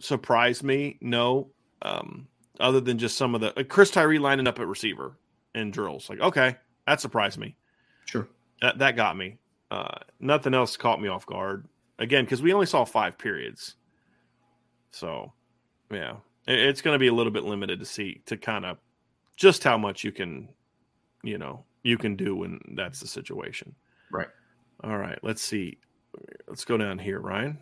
Surprised 0.01 0.63
me. 0.63 0.99
No. 1.01 1.51
Um, 1.83 2.27
other 2.61 2.81
than 2.81 2.99
just 2.99 3.17
some 3.17 3.35
of 3.35 3.41
the 3.41 3.53
like 3.57 3.69
Chris 3.69 3.91
Tyree 3.91 4.19
lining 4.19 4.47
up 4.49 4.59
at 4.59 4.67
receiver 4.67 5.17
and 5.55 5.73
drills. 5.73 6.09
Like, 6.11 6.21
okay, 6.21 6.57
that 6.87 7.01
surprised 7.01 7.39
me. 7.39 7.57
Sure. 8.07 8.29
That 8.61 8.79
that 8.79 8.97
got 8.97 9.17
me. 9.17 9.39
Uh, 9.71 9.99
nothing 10.19 10.55
else 10.55 10.77
caught 10.77 11.01
me 11.01 11.09
off 11.09 11.27
guard. 11.27 11.67
Again, 11.99 12.25
because 12.25 12.43
we 12.43 12.53
only 12.53 12.67
saw 12.67 12.85
five 12.85 13.19
periods. 13.19 13.75
So, 14.91 15.33
yeah, 15.91 16.17
it- 16.47 16.59
it's 16.61 16.81
going 16.83 16.95
to 16.95 16.99
be 16.99 17.09
a 17.09 17.13
little 17.13 17.33
bit 17.33 17.45
limited 17.45 17.79
to 17.81 17.85
see 17.85 18.23
to 18.27 18.37
kind 18.37 18.65
of 18.65 18.79
just 19.37 19.63
how 19.63 19.77
much 19.79 20.03
you 20.05 20.11
can, 20.13 20.49
you 21.23 21.39
know, 21.39 21.65
you 21.83 21.99
can 21.99 22.17
do 22.17 22.35
when 22.37 22.61
that's 22.75 23.01
the 23.01 23.07
situation. 23.07 23.75
Right. 24.11 24.29
All 24.83 24.97
right. 24.97 25.19
Let's 25.23 25.43
see. 25.43 25.79
Let's 26.49 26.65
go 26.65 26.77
down 26.77 26.99
here, 26.99 27.21
Ryan. 27.21 27.59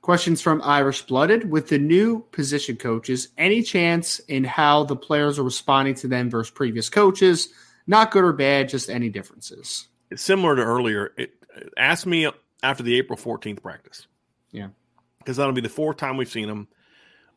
Questions 0.00 0.40
from 0.40 0.62
Irish 0.62 1.02
Blooded. 1.02 1.50
With 1.50 1.68
the 1.68 1.78
new 1.78 2.20
position 2.32 2.76
coaches, 2.76 3.28
any 3.36 3.62
chance 3.62 4.20
in 4.20 4.44
how 4.44 4.84
the 4.84 4.96
players 4.96 5.38
are 5.38 5.42
responding 5.42 5.94
to 5.96 6.08
them 6.08 6.30
versus 6.30 6.50
previous 6.50 6.88
coaches? 6.88 7.48
Not 7.86 8.10
good 8.10 8.24
or 8.24 8.32
bad, 8.32 8.68
just 8.68 8.88
any 8.90 9.08
differences. 9.08 9.88
it's 10.10 10.22
similar 10.22 10.56
to 10.56 10.62
earlier. 10.62 11.12
It 11.16 11.32
ask 11.76 12.06
me 12.06 12.28
after 12.62 12.82
the 12.82 12.96
April 12.96 13.18
14th 13.18 13.62
practice. 13.62 14.06
Yeah. 14.52 14.68
Because 15.18 15.36
that'll 15.36 15.52
be 15.52 15.60
the 15.60 15.68
fourth 15.68 15.96
time 15.96 16.16
we've 16.16 16.30
seen 16.30 16.48
them. 16.48 16.68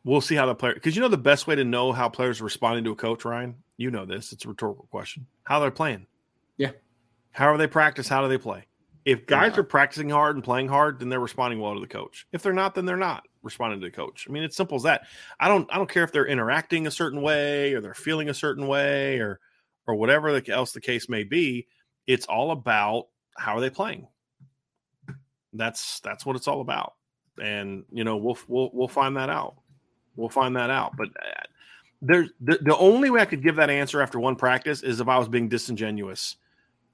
We'll 0.04 0.20
see 0.20 0.34
how 0.34 0.46
the 0.46 0.54
player 0.54 0.74
because 0.74 0.96
you 0.96 1.02
know 1.02 1.08
the 1.08 1.16
best 1.16 1.46
way 1.46 1.54
to 1.54 1.64
know 1.64 1.92
how 1.92 2.08
players 2.08 2.40
are 2.40 2.44
responding 2.44 2.84
to 2.84 2.90
a 2.90 2.96
coach, 2.96 3.24
Ryan? 3.24 3.56
You 3.76 3.90
know 3.90 4.04
this. 4.04 4.32
It's 4.32 4.44
a 4.44 4.48
rhetorical 4.48 4.86
question. 4.90 5.26
How 5.44 5.60
they're 5.60 5.70
playing. 5.70 6.06
Yeah. 6.56 6.72
How 7.30 7.52
are 7.52 7.56
they 7.56 7.68
practice? 7.68 8.08
How 8.08 8.22
do 8.22 8.28
they 8.28 8.38
play? 8.38 8.66
If 9.04 9.26
guys 9.26 9.52
Yeah. 9.54 9.60
are 9.60 9.64
practicing 9.64 10.10
hard 10.10 10.36
and 10.36 10.44
playing 10.44 10.68
hard, 10.68 11.00
then 11.00 11.08
they're 11.08 11.18
responding 11.20 11.58
well 11.60 11.74
to 11.74 11.80
the 11.80 11.86
coach. 11.88 12.26
If 12.32 12.42
they're 12.42 12.52
not, 12.52 12.74
then 12.74 12.84
they're 12.86 12.96
not 12.96 13.26
responding 13.42 13.80
to 13.80 13.86
the 13.86 13.90
coach. 13.90 14.26
I 14.28 14.32
mean, 14.32 14.44
it's 14.44 14.56
simple 14.56 14.76
as 14.76 14.84
that. 14.84 15.06
I 15.40 15.48
don't 15.48 15.68
I 15.72 15.76
don't 15.76 15.90
care 15.90 16.04
if 16.04 16.12
they're 16.12 16.26
interacting 16.26 16.86
a 16.86 16.90
certain 16.90 17.20
way 17.22 17.74
or 17.74 17.80
they're 17.80 17.94
feeling 17.94 18.28
a 18.28 18.34
certain 18.34 18.66
way 18.68 19.18
or 19.18 19.40
or 19.88 19.96
whatever 19.96 20.38
the- 20.40 20.52
else 20.52 20.70
the 20.72 20.80
case 20.80 21.08
may 21.08 21.24
be. 21.24 21.66
It's 22.06 22.26
all 22.26 22.52
about 22.52 23.08
how 23.36 23.56
are 23.56 23.60
they 23.60 23.70
playing. 23.70 24.06
That's 25.52 26.00
that's 26.00 26.24
what 26.24 26.36
it's 26.36 26.48
all 26.48 26.60
about. 26.60 26.94
And 27.42 27.84
you 27.90 28.04
know, 28.04 28.16
we'll 28.16 28.38
we'll 28.48 28.70
we'll 28.72 28.88
find 28.88 29.16
that 29.16 29.28
out. 29.30 29.56
We'll 30.16 30.28
find 30.28 30.54
that 30.56 30.70
out. 30.70 30.96
But 30.96 31.08
uh, 31.08 31.42
there's 32.00 32.30
the, 32.40 32.58
the 32.62 32.76
only 32.76 33.10
way 33.10 33.20
I 33.20 33.24
could 33.24 33.42
give 33.42 33.56
that 33.56 33.70
answer 33.70 34.00
after 34.02 34.18
one 34.20 34.36
practice 34.36 34.82
is 34.82 35.00
if 35.00 35.08
I 35.08 35.18
was 35.18 35.28
being 35.28 35.48
disingenuous 35.48 36.36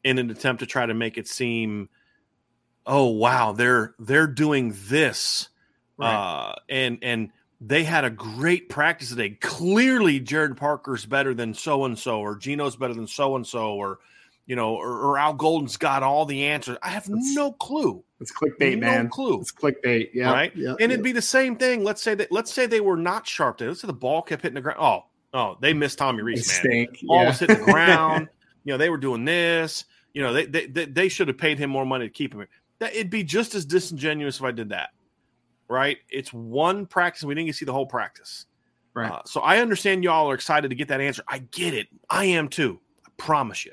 in 0.05 0.19
an 0.19 0.31
attempt 0.31 0.61
to 0.61 0.67
try 0.67 0.87
to 0.87 0.95
make 0.95 1.19
it 1.19 1.29
seem, 1.29 1.89
oh 2.87 3.07
wow, 3.07 3.53
they're 3.53 3.95
they're 3.99 4.27
doing 4.27 4.75
this, 4.89 5.49
uh, 5.99 6.55
and 6.69 6.99
and 7.03 7.31
they 7.61 7.83
had 7.85 8.05
a 8.05 8.11
great 8.11 8.69
practice 8.69 9.09
today. 9.11 9.31
Clearly, 9.31 10.21
Gerad 10.21 10.57
Parker's 10.57 11.05
better 11.05 11.35
than 11.35 11.55
so 11.55 11.85
and 11.85 11.99
so, 11.99 12.21
or 12.21 12.37
Gino's 12.37 12.77
better 12.77 12.95
than 12.95 13.07
so 13.07 13.37
and 13.37 13.47
so, 13.47 13.75
or 13.75 13.99
you 14.47 14.57
know, 14.57 14.75
or, 14.77 14.89
or 15.01 15.19
Al 15.19 15.35
Golden's 15.35 15.77
got 15.77 16.03
all 16.03 16.25
the 16.25 16.47
answers. 16.47 16.79
I 16.83 16.89
have 16.91 17.05
That's- 17.05 17.35
no 17.35 17.53
clue, 17.53 18.03
It's 18.21 18.33
clickbait, 18.33 18.79
no 18.79 18.87
man. 18.87 19.09
clue. 19.11 19.41
It's 19.41 19.53
clickbait. 19.53 20.11
Yeah. 20.15 20.33
Right? 20.33 20.57
Yeah. 20.57 20.75
And 20.81 20.91
it'd 20.91 21.03
be 21.05 21.13
the 21.13 21.21
same 21.21 21.57
thing. 21.57 21.85
Let's 21.85 22.01
say 22.01 22.15
that 22.15 22.33
let's 22.33 22.51
say 22.53 22.65
they 22.67 22.81
were 22.81 22.97
not 22.97 23.27
sharp 23.27 23.59
today. 23.59 23.69
Let's 23.69 23.83
say 23.83 23.87
the 23.89 23.93
ball 23.93 24.23
kept 24.23 24.43
hitting 24.43 24.55
the 24.55 24.61
ground. 24.63 24.79
Oh, 24.81 25.05
oh, 25.35 25.59
they 25.61 25.75
missed 25.75 25.99
Tommy 25.99 26.19
They 26.19 26.23
Rees, 26.23 26.49
man. 26.49 26.57
stink. 26.61 27.01
Ball 27.03 27.23
yeah. 27.23 27.29
was 27.29 27.39
hitting 27.41 27.59
the 27.59 27.65
ground. 27.65 28.29
you 28.65 28.73
know, 28.73 28.79
they 28.79 28.91
were 28.91 28.99
doing 28.99 29.25
this. 29.25 29.85
You 30.13 30.23
know, 30.23 30.33
they 30.33 30.47
they, 30.47 30.67
they, 30.67 31.09
should 31.09 31.29
have 31.29 31.39
paid 31.39 31.59
him 31.59 31.71
more 31.71 31.85
money 31.85 32.07
to 32.07 32.13
keep 32.13 32.33
him. 32.33 32.41
here. 32.41 32.49
That 32.79 32.95
it'd 32.95 33.11
be 33.11 33.23
just 33.23 33.55
as 33.55 33.65
disingenuous 33.65 34.39
if 34.39 34.45
I 34.45 34.51
did 34.51 34.71
that. 34.71 34.91
Right? 35.69 35.99
It's 36.09 36.33
one 36.33 36.87
practice. 36.87 37.25
We 37.25 37.35
didn't 37.35 37.47
get 37.47 37.53
to 37.53 37.59
see 37.59 37.65
the 37.65 37.73
whole 37.73 37.87
practice. 37.87 38.47
Right. 38.95 39.11
Uh, 39.11 39.23
so 39.27 39.41
I 39.41 39.59
understand 39.59 40.03
y'all 40.03 40.31
are 40.31 40.35
excited 40.35 40.71
to 40.71 40.75
get 40.75 40.89
that 40.89 41.01
answer. 41.01 41.23
I 41.29 41.39
get 41.39 41.75
it. 41.75 41.89
I 42.11 42.25
am 42.25 42.49
too. 42.49 42.81
I 43.07 43.11
promise 43.17 43.65
you. 43.65 43.73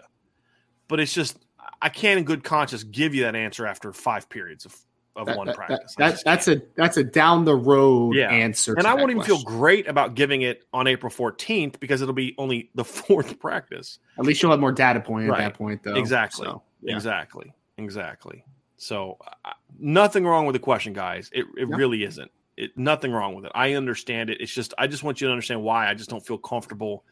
But 0.88 1.00
it's 1.00 1.14
just 1.14 1.40
I 1.82 1.90
can't 1.90 2.20
in 2.20 2.26
good 2.26 2.44
conscience 2.44 2.84
give 2.84 3.16
you 3.16 3.24
that 3.24 3.36
answer 3.36 3.66
after 3.66 3.92
five 3.94 4.30
periods 4.30 4.66
of, 4.66 4.76
of 5.16 5.28
That- 5.28 5.38
one 5.38 5.48
that- 5.48 5.56
practice. 5.56 5.96
that- 5.98 6.22
that's 6.26 6.48
a 6.48 6.62
that's 6.76 6.98
a 6.98 7.04
down 7.04 7.46
the 7.46 7.56
road 7.56 8.16
Yeah. 8.16 8.30
answer. 8.30 8.74
and 8.78 8.86
I 8.86 8.94
won't 8.96 9.12
even 9.12 9.24
feel 9.24 9.42
great 9.44 9.88
about 9.88 10.16
giving 10.16 10.42
it 10.42 10.64
on 10.74 10.88
April 10.88 11.10
14th 11.12 11.80
because 11.80 12.02
it'll 12.02 12.14
be 12.14 12.36
only 12.38 12.70
the 12.76 12.84
fourth 12.86 13.40
practice. 13.40 14.00
At 14.20 14.26
least 14.26 14.42
you'll 14.42 14.52
have 14.52 14.60
more 14.60 14.72
data 14.74 15.00
point 15.00 15.30
Right. 15.30 15.42
at 15.42 15.54
that 15.54 15.58
point, 15.58 15.84
though. 15.84 15.96
Exactly. 15.96 16.46
So, 16.46 16.62
yeah. 16.82 16.96
Exactly. 16.96 17.54
Exactly. 17.78 18.44
So 18.78 19.18
uh, 19.46 19.52
nothing 19.80 20.26
wrong 20.26 20.46
with 20.46 20.54
the 20.54 20.60
question, 20.60 20.94
guys. 20.94 21.30
It, 21.34 21.46
it 21.58 21.70
No. 21.70 21.78
really 21.78 22.04
isn't. 22.04 22.30
It, 22.58 22.78
nothing 22.78 23.12
wrong 23.12 23.36
with 23.36 23.46
it. 23.46 23.52
I 23.56 23.74
understand 23.74 24.30
it. 24.30 24.40
It's 24.42 24.54
just 24.54 24.74
I 24.78 24.88
just 24.88 25.04
want 25.04 25.20
you 25.22 25.28
to 25.28 25.32
understand 25.32 25.62
why 25.64 25.90
I 25.90 25.94
just 25.94 26.10
don't 26.10 26.26
feel 26.26 26.38
comfortable 26.38 27.04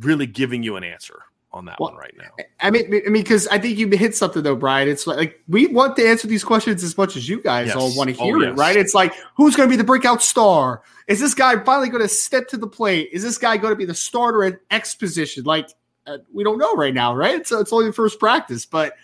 really 0.00 0.26
giving 0.26 0.62
you 0.62 0.76
an 0.76 0.84
answer 0.84 1.20
on 1.54 1.64
that 1.66 1.78
Well, 1.80 1.90
one 1.90 1.98
right 1.98 2.12
now. 2.18 2.30
I 2.60 2.70
mean, 2.70 2.84
I 2.86 3.08
mean, 3.08 3.12
because 3.22 3.46
I 3.48 3.58
think 3.58 3.78
you 3.78 3.88
hit 3.90 4.14
something 4.14 4.42
though, 4.42 4.56
Brian. 4.56 4.88
It's 4.88 5.06
like 5.06 5.40
we 5.48 5.68
want 5.68 5.96
to 5.96 6.06
answer 6.06 6.26
these 6.28 6.44
questions 6.44 6.82
as 6.82 6.98
much 6.98 7.16
as 7.16 7.28
you 7.28 7.40
guys 7.40 7.68
Yes. 7.68 7.76
all 7.76 7.96
want 7.96 8.10
to 8.10 8.16
Oh, 8.20 8.24
hear 8.24 8.42
it, 8.42 8.52
right? 8.56 8.76
It's 8.76 8.92
like 8.92 9.14
who's 9.36 9.56
going 9.56 9.68
to 9.68 9.72
be 9.72 9.76
the 9.76 9.84
breakout 9.84 10.22
star? 10.22 10.82
Is 11.06 11.20
this 11.20 11.32
guy 11.32 11.58
finally 11.64 11.88
going 11.88 12.02
to 12.02 12.08
step 12.08 12.48
to 12.48 12.56
the 12.56 12.66
plate? 12.66 13.08
Is 13.12 13.22
this 13.22 13.38
guy 13.38 13.56
going 13.56 13.72
to 13.72 13.76
be 13.76 13.84
the 13.84 13.94
starter 13.94 14.44
at 14.44 14.58
X 14.70 14.94
position? 14.94 15.44
Like 15.44 15.70
uh, 16.06 16.18
we 16.32 16.44
don't 16.44 16.58
know 16.58 16.74
right 16.74 16.92
now, 16.92 17.14
right? 17.14 17.46
So 17.46 17.60
it's 17.60 17.72
only 17.72 17.86
the 17.86 17.92
first 17.92 18.18
practice, 18.18 18.66
but 18.66 18.94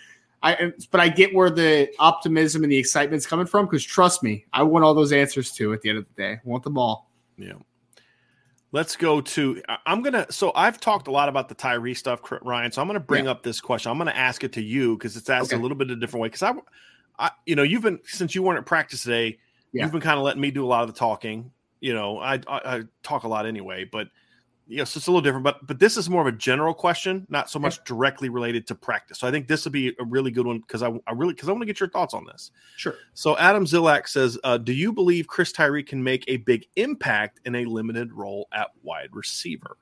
I 0.43 0.73
but 0.91 0.99
I 0.99 1.07
get 1.09 1.33
where 1.33 1.49
the 1.49 1.87
optimism 1.99 2.63
and 2.63 2.71
the 2.71 2.77
excitement's 2.77 3.25
coming 3.25 3.45
from 3.45 3.65
because 3.65 3.83
trust 3.83 4.23
me, 4.23 4.45
I 4.51 4.63
want 4.63 4.83
all 4.83 4.93
those 4.93 5.11
answers 5.13 5.51
too. 5.51 5.71
At 5.73 5.81
the 5.81 5.89
end 5.89 5.99
of 5.99 6.05
the 6.15 6.21
day, 6.21 6.31
I 6.33 6.41
want 6.43 6.63
them 6.63 6.77
all. 6.77 7.09
Yeah. 7.37 7.53
Let's 8.73 8.95
go 8.95 9.19
to. 9.19 9.61
I'm 9.85 10.01
gonna. 10.01 10.25
So 10.31 10.53
I've 10.55 10.79
talked 10.79 11.07
a 11.07 11.11
lot 11.11 11.27
about 11.27 11.49
the 11.49 11.55
Tyree 11.55 11.93
stuff, 11.93 12.21
Ryan. 12.41 12.71
So 12.71 12.81
I'm 12.81 12.87
gonna 12.87 13.01
bring 13.01 13.27
up 13.27 13.43
this 13.43 13.59
question. 13.59 13.91
I'm 13.91 13.97
gonna 13.97 14.11
ask 14.11 14.43
it 14.45 14.53
to 14.53 14.61
you 14.61 14.95
because 14.97 15.17
it's 15.17 15.29
asked 15.29 15.51
Okay. 15.51 15.59
a 15.59 15.61
little 15.61 15.75
bit 15.77 15.91
of 15.91 15.97
a 15.97 15.99
different 15.99 16.21
way. 16.21 16.27
Because 16.29 16.43
I, 16.43 16.53
I, 17.19 17.31
you 17.45 17.55
know, 17.55 17.63
you've 17.63 17.81
been 17.81 17.99
since 18.05 18.33
you 18.33 18.43
weren't 18.43 18.59
at 18.59 18.65
practice 18.65 19.03
today. 19.03 19.39
Yeah. 19.73 19.83
You've 19.83 19.91
been 19.91 20.01
kind 20.01 20.17
of 20.17 20.23
letting 20.23 20.41
me 20.41 20.51
do 20.51 20.65
a 20.65 20.67
lot 20.67 20.83
of 20.83 20.87
the 20.93 20.97
talking. 20.97 21.51
You 21.81 21.93
know, 21.93 22.19
I, 22.19 22.35
I, 22.35 22.41
I 22.47 22.81
talk 23.03 23.23
a 23.23 23.27
lot 23.27 23.45
anyway, 23.45 23.83
but 23.83 24.07
yes, 24.71 24.95
it's 24.95 25.07
a 25.07 25.11
little 25.11 25.21
different. 25.21 25.43
But 25.43 25.65
but 25.67 25.79
this 25.79 25.97
is 25.97 26.09
more 26.09 26.21
of 26.21 26.27
a 26.27 26.37
general 26.37 26.73
question, 26.73 27.27
not 27.29 27.49
so 27.49 27.59
much 27.59 27.83
directly 27.83 28.29
related 28.29 28.65
to 28.67 28.75
practice. 28.75 29.19
So 29.19 29.27
I 29.27 29.31
think 29.31 29.47
this 29.47 29.65
would 29.65 29.73
be 29.73 29.89
a 29.99 30.05
really 30.05 30.31
good 30.31 30.47
one 30.47 30.59
because 30.59 30.81
I, 30.81 30.89
I 31.07 31.11
really 31.13 31.33
because 31.33 31.49
I 31.49 31.51
want 31.51 31.61
to 31.61 31.67
get 31.67 31.79
your 31.79 31.89
thoughts 31.89 32.13
on 32.13 32.25
this. 32.25 32.51
Sure. 32.77 32.95
So 33.13 33.37
Adam 33.37 33.65
Zilak 33.65 34.07
says, 34.07 34.39
uh, 34.43 34.57
"Do 34.57 34.73
you 34.73 34.93
believe 34.93 35.27
Chris 35.27 35.51
Tyree 35.51 35.83
can 35.83 36.03
make 36.03 36.23
a 36.27 36.37
big 36.37 36.65
impact 36.75 37.39
in 37.45 37.55
a 37.55 37.65
limited 37.65 38.13
role 38.13 38.47
at 38.53 38.69
wide 38.83 39.09
receiver?" 39.11 39.77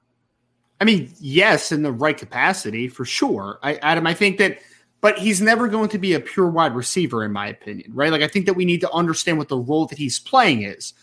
I 0.82 0.86
mean, 0.86 1.14
yes, 1.20 1.72
in 1.72 1.84
the 1.84 1.92
right 1.92 2.18
capacity 2.18 2.88
for 2.88 3.06
sure. 3.06 3.60
I, 3.62 3.76
Adam, 3.76 4.08
I 4.08 4.14
think 4.14 4.38
that, 4.38 4.60
but 5.02 5.18
he's 5.18 5.42
never 5.42 5.68
going 5.68 5.90
to 5.90 5.98
be 5.98 6.14
a 6.14 6.22
pure 6.22 6.48
wide 6.48 6.74
receiver, 6.74 7.26
in 7.26 7.34
my 7.34 7.48
opinion, 7.48 7.92
right? 7.94 8.12
Like, 8.12 8.22
I 8.22 8.30
think 8.30 8.46
that 8.46 8.54
we 8.54 8.64
need 8.64 8.82
to 8.82 8.92
understand 8.92 9.38
what 9.38 9.50
the 9.50 9.58
role 9.58 9.88
that 9.88 9.98
he's 9.98 10.20
playing 10.20 10.64
is. 10.64 10.94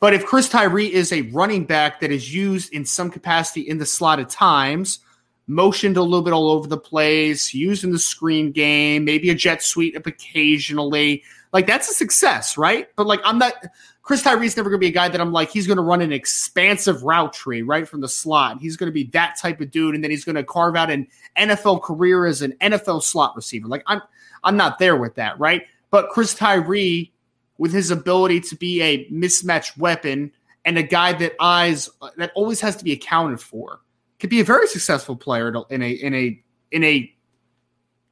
But 0.00 0.14
if 0.14 0.24
Chris 0.24 0.48
Tyree 0.48 0.92
is 0.92 1.12
a 1.12 1.22
running 1.22 1.64
back 1.64 2.00
that 2.00 2.10
is 2.10 2.34
used 2.34 2.72
in 2.72 2.84
some 2.86 3.10
capacity 3.10 3.60
in 3.60 3.78
the 3.78 3.86
slot 3.86 4.18
at 4.18 4.30
times, 4.30 5.00
motioned 5.46 5.98
a 5.98 6.02
little 6.02 6.22
bit 6.22 6.32
all 6.32 6.50
over 6.50 6.66
the 6.66 6.78
place, 6.78 7.52
used 7.52 7.84
in 7.84 7.90
the 7.92 7.98
screen 7.98 8.50
game, 8.50 9.04
maybe 9.04 9.28
a 9.28 9.34
jet 9.34 9.62
sweep 9.62 9.94
occasionally, 10.06 11.22
like 11.52 11.66
that's 11.66 11.90
a 11.90 11.94
success, 11.94 12.56
right? 12.56 12.88
But 12.96 13.06
like, 13.06 13.20
I'm 13.24 13.38
not. 13.38 13.54
Chris 14.02 14.22
Tyree's 14.22 14.56
never 14.56 14.70
going 14.70 14.80
to 14.80 14.84
be 14.84 14.88
a 14.88 14.92
guy 14.92 15.08
that 15.08 15.20
I'm 15.20 15.30
like, 15.30 15.50
he's 15.50 15.66
going 15.66 15.76
to 15.76 15.82
run 15.82 16.00
an 16.00 16.12
expansive 16.12 17.02
route 17.02 17.32
tree 17.32 17.62
right 17.62 17.86
from 17.86 18.00
the 18.00 18.08
slot. 18.08 18.58
He's 18.60 18.76
going 18.76 18.88
to 18.88 18.94
be 18.94 19.04
that 19.12 19.36
type 19.38 19.60
of 19.60 19.70
dude, 19.70 19.94
and 19.94 20.02
then 20.02 20.10
he's 20.10 20.24
going 20.24 20.36
to 20.36 20.42
carve 20.42 20.74
out 20.74 20.90
an 20.90 21.06
NFL 21.36 21.82
career 21.82 22.26
as 22.26 22.42
an 22.42 22.54
NFL 22.60 23.02
slot 23.02 23.36
receiver. 23.36 23.68
Like 23.68 23.82
I'm, 23.86 24.00
I'm 24.42 24.56
not 24.56 24.78
there 24.78 24.96
with 24.96 25.16
that, 25.16 25.38
right? 25.38 25.62
But 25.90 26.08
Chris 26.10 26.34
Tyree, 26.34 27.12
with 27.60 27.74
his 27.74 27.90
ability 27.90 28.40
to 28.40 28.56
be 28.56 28.80
a 28.80 29.06
mismatched 29.10 29.76
weapon 29.76 30.32
and 30.64 30.78
a 30.78 30.82
guy 30.82 31.12
that 31.12 31.34
eyes 31.38 31.90
that 32.16 32.32
always 32.34 32.58
has 32.58 32.74
to 32.74 32.82
be 32.82 32.92
accounted 32.92 33.38
for, 33.38 33.80
could 34.18 34.30
be 34.30 34.40
a 34.40 34.44
very 34.44 34.66
successful 34.66 35.14
player 35.14 35.52
in 35.68 35.82
a 35.82 35.90
in 35.90 36.14
a 36.14 36.42
in 36.72 36.82
a 36.82 37.14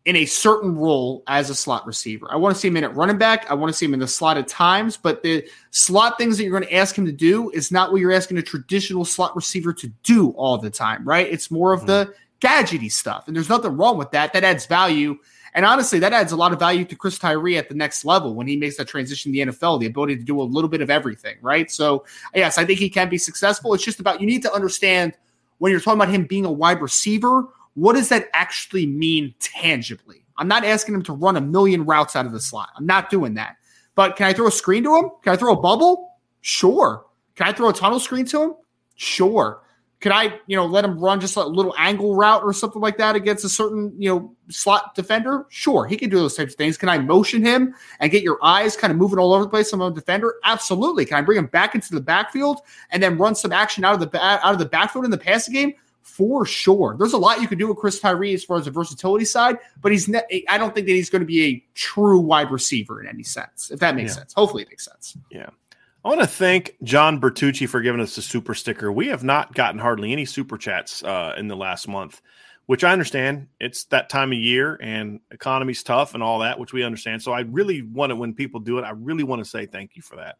in 0.04 0.16
a 0.16 0.26
certain 0.26 0.76
role 0.76 1.22
as 1.26 1.48
a 1.48 1.54
slot 1.54 1.86
receiver. 1.86 2.30
I 2.30 2.36
want 2.36 2.54
to 2.54 2.60
see 2.60 2.68
him 2.68 2.76
in 2.76 2.84
at 2.84 2.94
running 2.94 3.16
back. 3.16 3.50
I 3.50 3.54
want 3.54 3.72
to 3.72 3.76
see 3.76 3.86
him 3.86 3.94
in 3.94 4.00
the 4.00 4.06
slot 4.06 4.36
at 4.36 4.48
times, 4.48 4.98
but 4.98 5.22
the 5.22 5.48
slot 5.70 6.18
things 6.18 6.36
that 6.36 6.44
you're 6.44 6.52
going 6.52 6.68
to 6.68 6.74
ask 6.74 6.96
him 6.96 7.06
to 7.06 7.12
do 7.12 7.48
is 7.50 7.72
not 7.72 7.90
what 7.90 8.02
you're 8.02 8.12
asking 8.12 8.36
a 8.36 8.42
traditional 8.42 9.06
slot 9.06 9.34
receiver 9.34 9.72
to 9.72 9.88
do 10.02 10.30
all 10.32 10.58
the 10.58 10.70
time, 10.70 11.08
right? 11.08 11.26
It's 11.26 11.50
more 11.50 11.72
of 11.72 11.80
hmm. 11.80 11.86
the 11.86 12.14
gadgety 12.42 12.92
stuff. 12.92 13.28
And 13.28 13.34
there's 13.34 13.48
nothing 13.48 13.78
wrong 13.78 13.96
with 13.96 14.10
that. 14.10 14.34
That 14.34 14.44
adds 14.44 14.66
value. 14.66 15.18
And 15.54 15.64
honestly, 15.64 15.98
that 15.98 16.12
adds 16.12 16.32
a 16.32 16.36
lot 16.36 16.52
of 16.52 16.58
value 16.58 16.84
to 16.84 16.96
Chris 16.96 17.18
Tyree 17.18 17.56
at 17.56 17.68
the 17.68 17.74
next 17.74 18.04
level 18.04 18.34
when 18.34 18.46
he 18.46 18.56
makes 18.56 18.76
that 18.76 18.88
transition 18.88 19.32
to 19.32 19.38
the 19.38 19.52
NFL, 19.52 19.80
the 19.80 19.86
ability 19.86 20.16
to 20.16 20.22
do 20.22 20.40
a 20.40 20.42
little 20.42 20.68
bit 20.68 20.80
of 20.80 20.90
everything, 20.90 21.36
right? 21.40 21.70
So, 21.70 22.04
yes, 22.34 22.58
I 22.58 22.64
think 22.64 22.78
he 22.78 22.90
can 22.90 23.08
be 23.08 23.18
successful. 23.18 23.74
It's 23.74 23.84
just 23.84 24.00
about 24.00 24.20
you 24.20 24.26
need 24.26 24.42
to 24.42 24.52
understand 24.52 25.14
when 25.58 25.72
you're 25.72 25.80
talking 25.80 26.00
about 26.00 26.12
him 26.12 26.24
being 26.24 26.44
a 26.44 26.52
wide 26.52 26.80
receiver, 26.80 27.44
what 27.74 27.94
does 27.94 28.08
that 28.08 28.28
actually 28.32 28.86
mean 28.86 29.34
tangibly? 29.40 30.24
I'm 30.36 30.48
not 30.48 30.64
asking 30.64 30.94
him 30.94 31.02
to 31.04 31.12
run 31.12 31.36
a 31.36 31.40
million 31.40 31.84
routes 31.84 32.14
out 32.16 32.26
of 32.26 32.32
the 32.32 32.40
slot. 32.40 32.70
I'm 32.76 32.86
not 32.86 33.10
doing 33.10 33.34
that. 33.34 33.56
But 33.94 34.16
can 34.16 34.26
I 34.26 34.32
throw 34.32 34.46
a 34.46 34.52
screen 34.52 34.84
to 34.84 34.96
him? 34.96 35.10
Can 35.22 35.32
I 35.32 35.36
throw 35.36 35.52
a 35.52 35.60
bubble? 35.60 36.12
Sure. 36.40 37.04
Can 37.34 37.48
I 37.48 37.52
throw 37.52 37.68
a 37.68 37.72
tunnel 37.72 37.98
screen 37.98 38.24
to 38.26 38.42
him? 38.42 38.54
Sure. 38.94 39.62
Could 40.00 40.12
I, 40.12 40.38
you 40.46 40.54
know, 40.54 40.64
let 40.64 40.84
him 40.84 40.96
run 40.98 41.20
just 41.20 41.34
a 41.36 41.42
little 41.44 41.74
angle 41.76 42.14
route 42.14 42.44
or 42.44 42.52
something 42.52 42.80
like 42.80 42.98
that 42.98 43.16
against 43.16 43.44
a 43.44 43.48
certain, 43.48 43.92
you 44.00 44.08
know, 44.08 44.32
slot 44.48 44.94
defender? 44.94 45.44
Sure, 45.48 45.86
he 45.86 45.96
can 45.96 46.08
do 46.08 46.18
those 46.18 46.36
types 46.36 46.52
of 46.52 46.56
things. 46.56 46.76
Can 46.76 46.88
I 46.88 46.98
motion 46.98 47.44
him 47.44 47.74
and 47.98 48.12
get 48.12 48.22
your 48.22 48.38
eyes 48.40 48.76
kind 48.76 48.92
of 48.92 48.96
moving 48.96 49.18
all 49.18 49.32
over 49.34 49.42
the 49.42 49.50
place 49.50 49.72
on 49.72 49.82
a 49.82 49.90
defender? 49.90 50.36
Absolutely. 50.44 51.04
Can 51.04 51.16
I 51.16 51.22
bring 51.22 51.36
him 51.38 51.46
back 51.46 51.74
into 51.74 51.94
the 51.94 52.00
backfield 52.00 52.60
and 52.92 53.02
then 53.02 53.18
run 53.18 53.34
some 53.34 53.50
action 53.52 53.84
out 53.84 53.94
of 53.94 53.98
the 54.00 54.06
ba- 54.06 54.22
out 54.22 54.52
of 54.52 54.60
the 54.60 54.66
backfield 54.66 55.04
in 55.04 55.10
the 55.10 55.18
passing 55.18 55.52
game? 55.54 55.74
For 56.02 56.46
sure. 56.46 56.94
There's 56.98 57.12
a 57.12 57.18
lot 57.18 57.40
you 57.40 57.48
could 57.48 57.58
do 57.58 57.66
with 57.68 57.76
Chris 57.78 57.98
Tyree 58.00 58.34
as 58.34 58.42
far 58.44 58.56
as 58.56 58.64
the 58.66 58.70
versatility 58.70 59.24
side, 59.24 59.58
but 59.82 59.90
he's 59.92 60.08
ne- 60.08 60.44
I 60.48 60.58
don't 60.58 60.74
think 60.74 60.86
that 60.86 60.92
he's 60.94 61.10
going 61.10 61.20
to 61.22 61.26
be 61.26 61.44
a 61.44 61.64
true 61.74 62.18
wide 62.20 62.50
receiver 62.52 63.00
in 63.00 63.08
any 63.08 63.24
sense, 63.24 63.70
if 63.72 63.80
that 63.80 63.94
makes 63.96 64.12
Yeah. 64.12 64.20
sense. 64.20 64.32
Hopefully 64.34 64.62
it 64.62 64.68
makes 64.68 64.84
sense. 64.84 65.16
I 66.04 66.08
want 66.08 66.20
to 66.20 66.26
thank 66.26 66.76
John 66.82 67.20
Bertucci 67.20 67.68
for 67.68 67.80
giving 67.80 68.00
us 68.00 68.14
the 68.14 68.22
super 68.22 68.54
sticker. 68.54 68.92
We 68.92 69.08
have 69.08 69.24
not 69.24 69.54
gotten 69.54 69.80
hardly 69.80 70.12
any 70.12 70.24
super 70.24 70.56
chats 70.56 71.02
uh, 71.02 71.34
in 71.36 71.48
the 71.48 71.56
last 71.56 71.88
month, 71.88 72.22
which 72.66 72.84
I 72.84 72.92
understand. 72.92 73.48
It's 73.60 73.84
that 73.86 74.08
time 74.08 74.32
of 74.32 74.38
year 74.38 74.78
and 74.80 75.20
economy's 75.32 75.82
tough 75.82 76.14
and 76.14 76.22
all 76.22 76.38
that, 76.38 76.58
which 76.58 76.72
we 76.72 76.84
understand. 76.84 77.22
So 77.22 77.32
I 77.32 77.40
really 77.40 77.82
want 77.82 78.10
to, 78.10 78.16
when 78.16 78.32
people 78.32 78.60
do 78.60 78.78
it, 78.78 78.82
I 78.82 78.90
really 78.90 79.24
want 79.24 79.42
to 79.42 79.48
say 79.50 79.66
thank 79.66 79.96
you 79.96 80.02
for 80.02 80.16
that. 80.16 80.36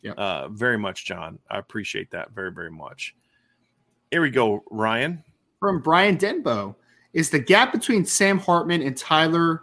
Yep. 0.00 0.18
Uh, 0.18 0.48
very 0.48 0.78
much, 0.78 1.04
John. 1.04 1.38
I 1.48 1.58
appreciate 1.58 2.10
that 2.12 2.32
very, 2.32 2.50
very 2.50 2.70
much. 2.70 3.14
Here 4.10 4.22
we 4.22 4.30
go, 4.30 4.64
Ryan. 4.70 5.22
from 5.60 5.80
Brian 5.80 6.16
Denbo. 6.16 6.74
Is 7.12 7.30
the 7.30 7.38
gap 7.38 7.72
between 7.72 8.04
Sam 8.06 8.38
Hartman 8.38 8.82
and 8.82 8.96
Tyler 8.96 9.62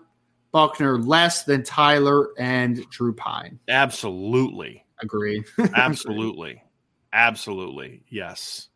Buchner 0.52 0.98
less 1.00 1.44
than 1.44 1.64
Tyler 1.64 2.30
and 2.38 2.88
Drew 2.92 3.14
Pyne? 3.14 3.60
Absolutely. 3.68 4.86
Agree. 5.02 5.44
Absolutely. 5.74 6.64
Absolutely. 7.14 8.04
Yes. 8.10 8.70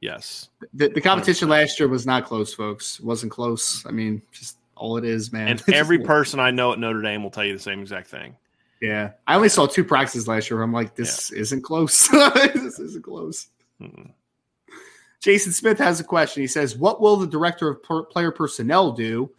Yes. 0.00 0.48
the, 0.74 0.88
the 0.88 1.00
competition 1.00 1.48
last 1.48 1.78
year 1.78 1.88
was 1.88 2.06
not 2.06 2.24
close, 2.24 2.52
folks. 2.52 2.98
It 2.98 3.04
wasn't 3.04 3.30
close. 3.30 3.86
I 3.86 3.92
mean, 3.92 4.20
just 4.32 4.58
all 4.74 4.96
it 4.96 5.04
is, 5.04 5.32
man. 5.32 5.48
And 5.48 5.62
every 5.72 6.00
person 6.00 6.40
I 6.40 6.50
know 6.50 6.72
at 6.72 6.78
Notre 6.78 7.02
Dame 7.02 7.22
will 7.22 7.30
tell 7.30 7.44
you 7.44 7.52
the 7.52 7.62
same 7.62 7.80
exact 7.80 8.08
thing. 8.08 8.36
yeah. 8.80 9.12
I 9.26 9.36
only 9.36 9.48
saw 9.48 9.66
two 9.66 9.84
practices 9.84 10.26
last 10.26 10.50
year. 10.50 10.56
Where 10.58 10.64
I'm 10.64 10.72
like, 10.72 10.96
this 10.96 11.30
isn't 11.30 11.62
close. 11.62 12.08
this 12.54 12.80
isn't 12.80 13.04
close. 13.04 13.46
Mm-mm. 13.80 14.10
Jason 15.20 15.52
Smith 15.52 15.78
has 15.78 16.00
a 16.00 16.04
question. 16.04 16.42
He 16.42 16.48
says, 16.48 16.76
"What 16.76 17.00
will 17.00 17.16
the 17.16 17.28
director 17.28 17.68
of 17.68 17.82
per- 17.82 18.02
player 18.02 18.32
personnel 18.32 18.90
do?" 18.90 19.30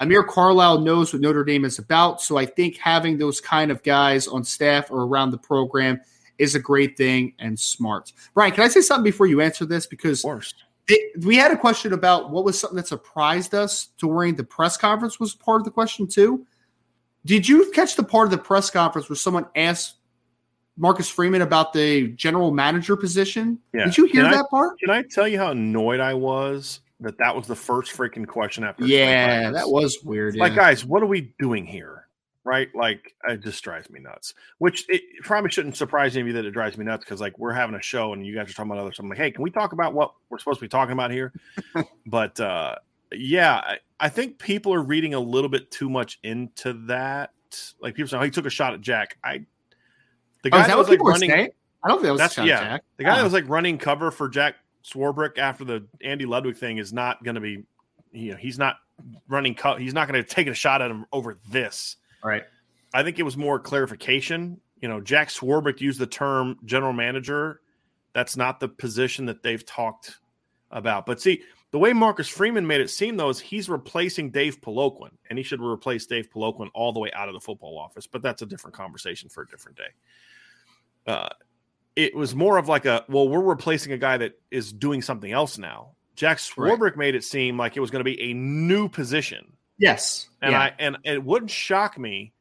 Amir 0.00 0.22
Carlisle 0.22 0.80
knows 0.80 1.12
what 1.12 1.22
Notre 1.22 1.44
Dame 1.44 1.64
is 1.64 1.78
about, 1.78 2.20
so 2.22 2.36
I 2.36 2.46
think 2.46 2.76
having 2.76 3.18
those 3.18 3.40
kind 3.40 3.70
of 3.70 3.82
guys 3.82 4.28
on 4.28 4.44
staff 4.44 4.90
or 4.90 5.02
around 5.04 5.32
the 5.32 5.38
program 5.38 6.00
is 6.38 6.54
a 6.54 6.60
great 6.60 6.96
thing 6.96 7.34
and 7.40 7.58
smart. 7.58 8.12
Brian, 8.32 8.52
can 8.52 8.62
I 8.62 8.68
say 8.68 8.80
something 8.80 9.02
before 9.02 9.26
you 9.26 9.40
answer 9.40 9.64
this? 9.66 9.86
Because 9.86 10.24
it, 10.86 11.24
we 11.24 11.34
had 11.36 11.50
a 11.50 11.56
question 11.56 11.92
about 11.92 12.30
what 12.30 12.44
was 12.44 12.58
something 12.58 12.76
that 12.76 12.86
surprised 12.86 13.54
us 13.54 13.88
during 13.98 14.36
the 14.36 14.44
press 14.44 14.76
conference 14.76 15.18
was 15.18 15.34
part 15.34 15.60
of 15.60 15.64
the 15.64 15.70
question 15.72 16.06
too. 16.06 16.46
Did 17.26 17.48
you 17.48 17.70
catch 17.72 17.96
the 17.96 18.04
part 18.04 18.26
of 18.26 18.30
the 18.30 18.38
press 18.38 18.70
conference 18.70 19.08
where 19.08 19.16
someone 19.16 19.46
asked 19.56 19.96
Marcus 20.76 21.08
Freeman 21.10 21.42
about 21.42 21.72
the 21.72 22.08
general 22.12 22.52
manager 22.52 22.96
position? 22.96 23.58
Yeah. 23.74 23.86
Did 23.86 23.98
you 23.98 24.04
hear 24.04 24.22
Can 24.22 24.32
I- 24.32 24.36
that 24.36 24.48
part? 24.48 24.78
Can 24.78 24.90
I 24.90 25.02
tell 25.02 25.26
you 25.26 25.38
how 25.38 25.50
annoyed 25.50 25.98
I 25.98 26.14
was 26.14 26.80
that 27.00 27.18
that 27.18 27.34
was 27.36 27.46
the 27.46 27.56
first 27.56 27.96
freaking 27.96 28.26
question 28.26 28.64
after? 28.64 28.84
Yeah, 28.86 29.50
that 29.50 29.68
was 29.68 29.98
weird. 30.02 30.36
like, 30.36 30.52
yeah. 30.52 30.56
guys, 30.56 30.84
what 30.84 31.02
are 31.02 31.06
we 31.06 31.32
doing 31.38 31.64
here? 31.66 32.06
Right? 32.44 32.68
Like, 32.74 33.14
it 33.28 33.42
just 33.42 33.62
drives 33.62 33.90
me 33.90 34.00
nuts. 34.00 34.32
Which 34.58 34.86
it 34.88 35.02
probably 35.22 35.50
shouldn't 35.50 35.76
surprise 35.76 36.16
any 36.16 36.22
of 36.22 36.26
you 36.28 36.32
that 36.34 36.46
it 36.46 36.52
drives 36.52 36.78
me 36.78 36.84
nuts 36.86 37.04
because, 37.04 37.20
like, 37.20 37.38
we're 37.38 37.52
having 37.52 37.74
a 37.76 37.82
show 37.82 38.14
and 38.14 38.26
you 38.26 38.34
guys 38.34 38.48
are 38.48 38.54
talking 38.54 38.70
about 38.72 38.80
other 38.80 38.92
stuff. 38.92 39.04
I'm 39.04 39.10
like, 39.10 39.18
hey, 39.18 39.30
can 39.30 39.42
we 39.42 39.50
talk 39.50 39.72
about 39.72 39.92
what 39.92 40.14
we're 40.30 40.38
supposed 40.38 40.58
to 40.60 40.64
be 40.64 40.68
talking 40.68 40.92
about 40.94 41.10
here? 41.10 41.32
but 42.06 42.40
uh, 42.40 42.76
yeah, 43.12 43.56
I, 43.56 43.78
I 44.00 44.08
think 44.08 44.38
people 44.38 44.72
are 44.72 44.82
reading 44.82 45.12
a 45.12 45.20
little 45.20 45.50
bit 45.50 45.70
too 45.70 45.90
much 45.90 46.18
into 46.22 46.72
that. 46.86 47.32
Like, 47.80 47.94
people 47.94 48.08
say, 48.08 48.16
oh, 48.16 48.22
he 48.22 48.30
took 48.30 48.46
a 48.46 48.50
shot 48.50 48.72
at 48.72 48.80
Jack. 48.80 49.18
I 49.22 49.44
the 50.42 50.48
Oh, 50.48 50.50
guy 50.50 50.60
is 50.60 50.66
that 50.66 50.68
that 50.68 50.78
was 50.78 50.88
like 50.88 51.00
running. 51.02 51.30
I 51.32 51.50
don't 51.86 51.96
think 51.98 52.02
that 52.04 52.12
was 52.12 52.18
That's- 52.20 52.46
yeah. 52.46 52.60
Jack. 52.60 52.84
The 52.96 53.04
guy 53.04 53.14
that 53.16 53.20
Oh. 53.20 53.24
was 53.24 53.32
like 53.34 53.48
running 53.48 53.76
cover 53.76 54.10
for 54.10 54.28
Jack 54.28 54.54
Swarbrick 54.92 55.38
after 55.38 55.64
the 55.64 55.86
Andy 56.02 56.26
Ludwig 56.26 56.56
thing 56.56 56.78
is 56.78 56.92
not 56.92 57.22
going 57.24 57.34
to 57.34 57.40
be, 57.40 57.64
you 58.12 58.30
know, 58.32 58.36
he's 58.36 58.58
not 58.58 58.76
running. 59.28 59.54
Co- 59.54 59.76
he's 59.76 59.94
not 59.94 60.08
going 60.08 60.22
to 60.22 60.28
take 60.28 60.46
a 60.46 60.54
shot 60.54 60.82
at 60.82 60.90
him 60.90 61.06
over 61.12 61.38
this. 61.50 61.96
right. 62.24 62.42
I 62.94 63.02
think 63.02 63.18
it 63.18 63.22
was 63.22 63.36
more 63.36 63.58
clarification. 63.60 64.60
You 64.80 64.88
know, 64.88 65.00
Jack 65.00 65.28
Swarbrick 65.28 65.80
used 65.80 66.00
the 66.00 66.06
term 66.06 66.56
general 66.64 66.92
manager. 66.94 67.60
That's 68.14 68.36
not 68.36 68.60
the 68.60 68.68
position 68.68 69.26
that 69.26 69.42
they've 69.42 69.64
talked 69.66 70.18
about. 70.70 71.04
But 71.04 71.20
see, 71.20 71.42
The 71.70 71.78
way 71.78 71.92
Marcus 71.92 72.28
Freeman 72.28 72.66
made 72.66 72.80
it 72.80 72.88
seem, 72.88 73.18
though, 73.18 73.28
is 73.28 73.38
he's 73.38 73.68
replacing 73.68 74.30
Dave 74.30 74.62
Peloquin, 74.62 75.10
and 75.28 75.38
he 75.38 75.42
should 75.42 75.60
replace 75.60 76.06
Dave 76.06 76.30
Peloquin 76.30 76.70
all 76.74 76.92
the 76.94 77.00
way 77.00 77.10
out 77.12 77.28
of 77.28 77.34
the 77.34 77.40
football 77.40 77.78
office. 77.78 78.06
But 78.06 78.22
that's 78.22 78.40
a 78.40 78.46
different 78.46 78.74
conversation 78.74 79.28
for 79.28 79.42
a 79.42 79.46
different 79.48 79.76
day. 79.76 79.90
Uh, 81.06 81.28
it 81.98 82.14
was 82.14 82.32
more 82.32 82.58
of 82.58 82.68
like 82.68 82.84
a 82.84 83.04
well, 83.08 83.28
we're 83.28 83.42
replacing 83.42 83.92
a 83.92 83.98
guy 83.98 84.16
that 84.18 84.40
is 84.52 84.72
doing 84.72 85.02
something 85.02 85.32
else 85.32 85.58
now. 85.58 85.90
Jack 86.14 86.38
Swarbrick 86.38 86.80
right. 86.80 86.96
made 86.96 87.14
it 87.16 87.24
seem 87.24 87.58
like 87.58 87.76
it 87.76 87.80
was 87.80 87.90
going 87.90 88.00
to 88.00 88.04
be 88.04 88.30
a 88.30 88.34
new 88.34 88.88
position. 88.88 89.52
Yes, 89.78 90.28
and 90.40 90.52
yeah. 90.52 90.60
I 90.60 90.74
and 90.78 90.98
it 91.02 91.24
wouldn't 91.24 91.50
shock 91.50 91.98
me 91.98 92.32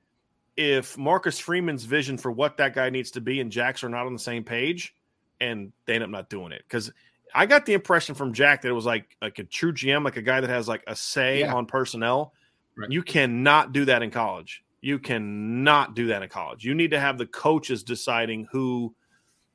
if 0.56 0.96
Marcus 0.96 1.40
Freeman's 1.40 1.86
vision 1.86 2.20
for 2.20 2.32
what 2.32 2.58
that 2.58 2.76
guy 2.76 2.92
needs 2.92 3.12
to 3.12 3.22
be 3.22 3.42
and 3.42 3.52
Jack's 3.52 3.84
are 3.84 3.90
not 3.90 4.06
on 4.06 4.14
the 4.14 4.20
same 4.20 4.44
page, 4.44 4.94
and 5.42 5.74
they 5.88 5.96
end 5.96 6.04
up 6.04 6.12
not 6.12 6.30
doing 6.30 6.52
it 6.52 6.62
because 6.68 6.92
I 7.34 7.48
got 7.48 7.66
the 7.66 7.74
impression 7.74 8.14
from 8.14 8.34
Jack 8.34 8.62
that 8.62 8.70
it 8.70 8.74
was 8.74 8.86
like 8.86 9.18
like 9.24 9.40
a 9.40 9.44
true 9.44 9.74
GM, 9.74 10.06
like 10.06 10.18
a 10.18 10.22
guy 10.22 10.40
that 10.40 10.52
has 10.52 10.68
like 10.68 10.84
a 10.86 10.96
say 10.96 11.40
yeah. 11.40 11.54
on 11.54 11.66
personnel. 11.66 12.32
Right. 12.78 12.92
You 12.92 13.02
cannot 13.02 13.74
do 13.74 13.86
that 13.86 14.04
in 14.04 14.12
college. 14.12 14.64
You 14.82 15.00
cannot 15.00 15.96
do 15.96 16.08
that 16.08 16.22
in 16.22 16.30
college. 16.30 16.64
You 16.64 16.76
need 16.76 16.92
to 16.92 17.00
have 17.00 17.18
the 17.18 17.26
coaches 17.26 17.82
deciding 17.82 18.48
who 18.52 18.94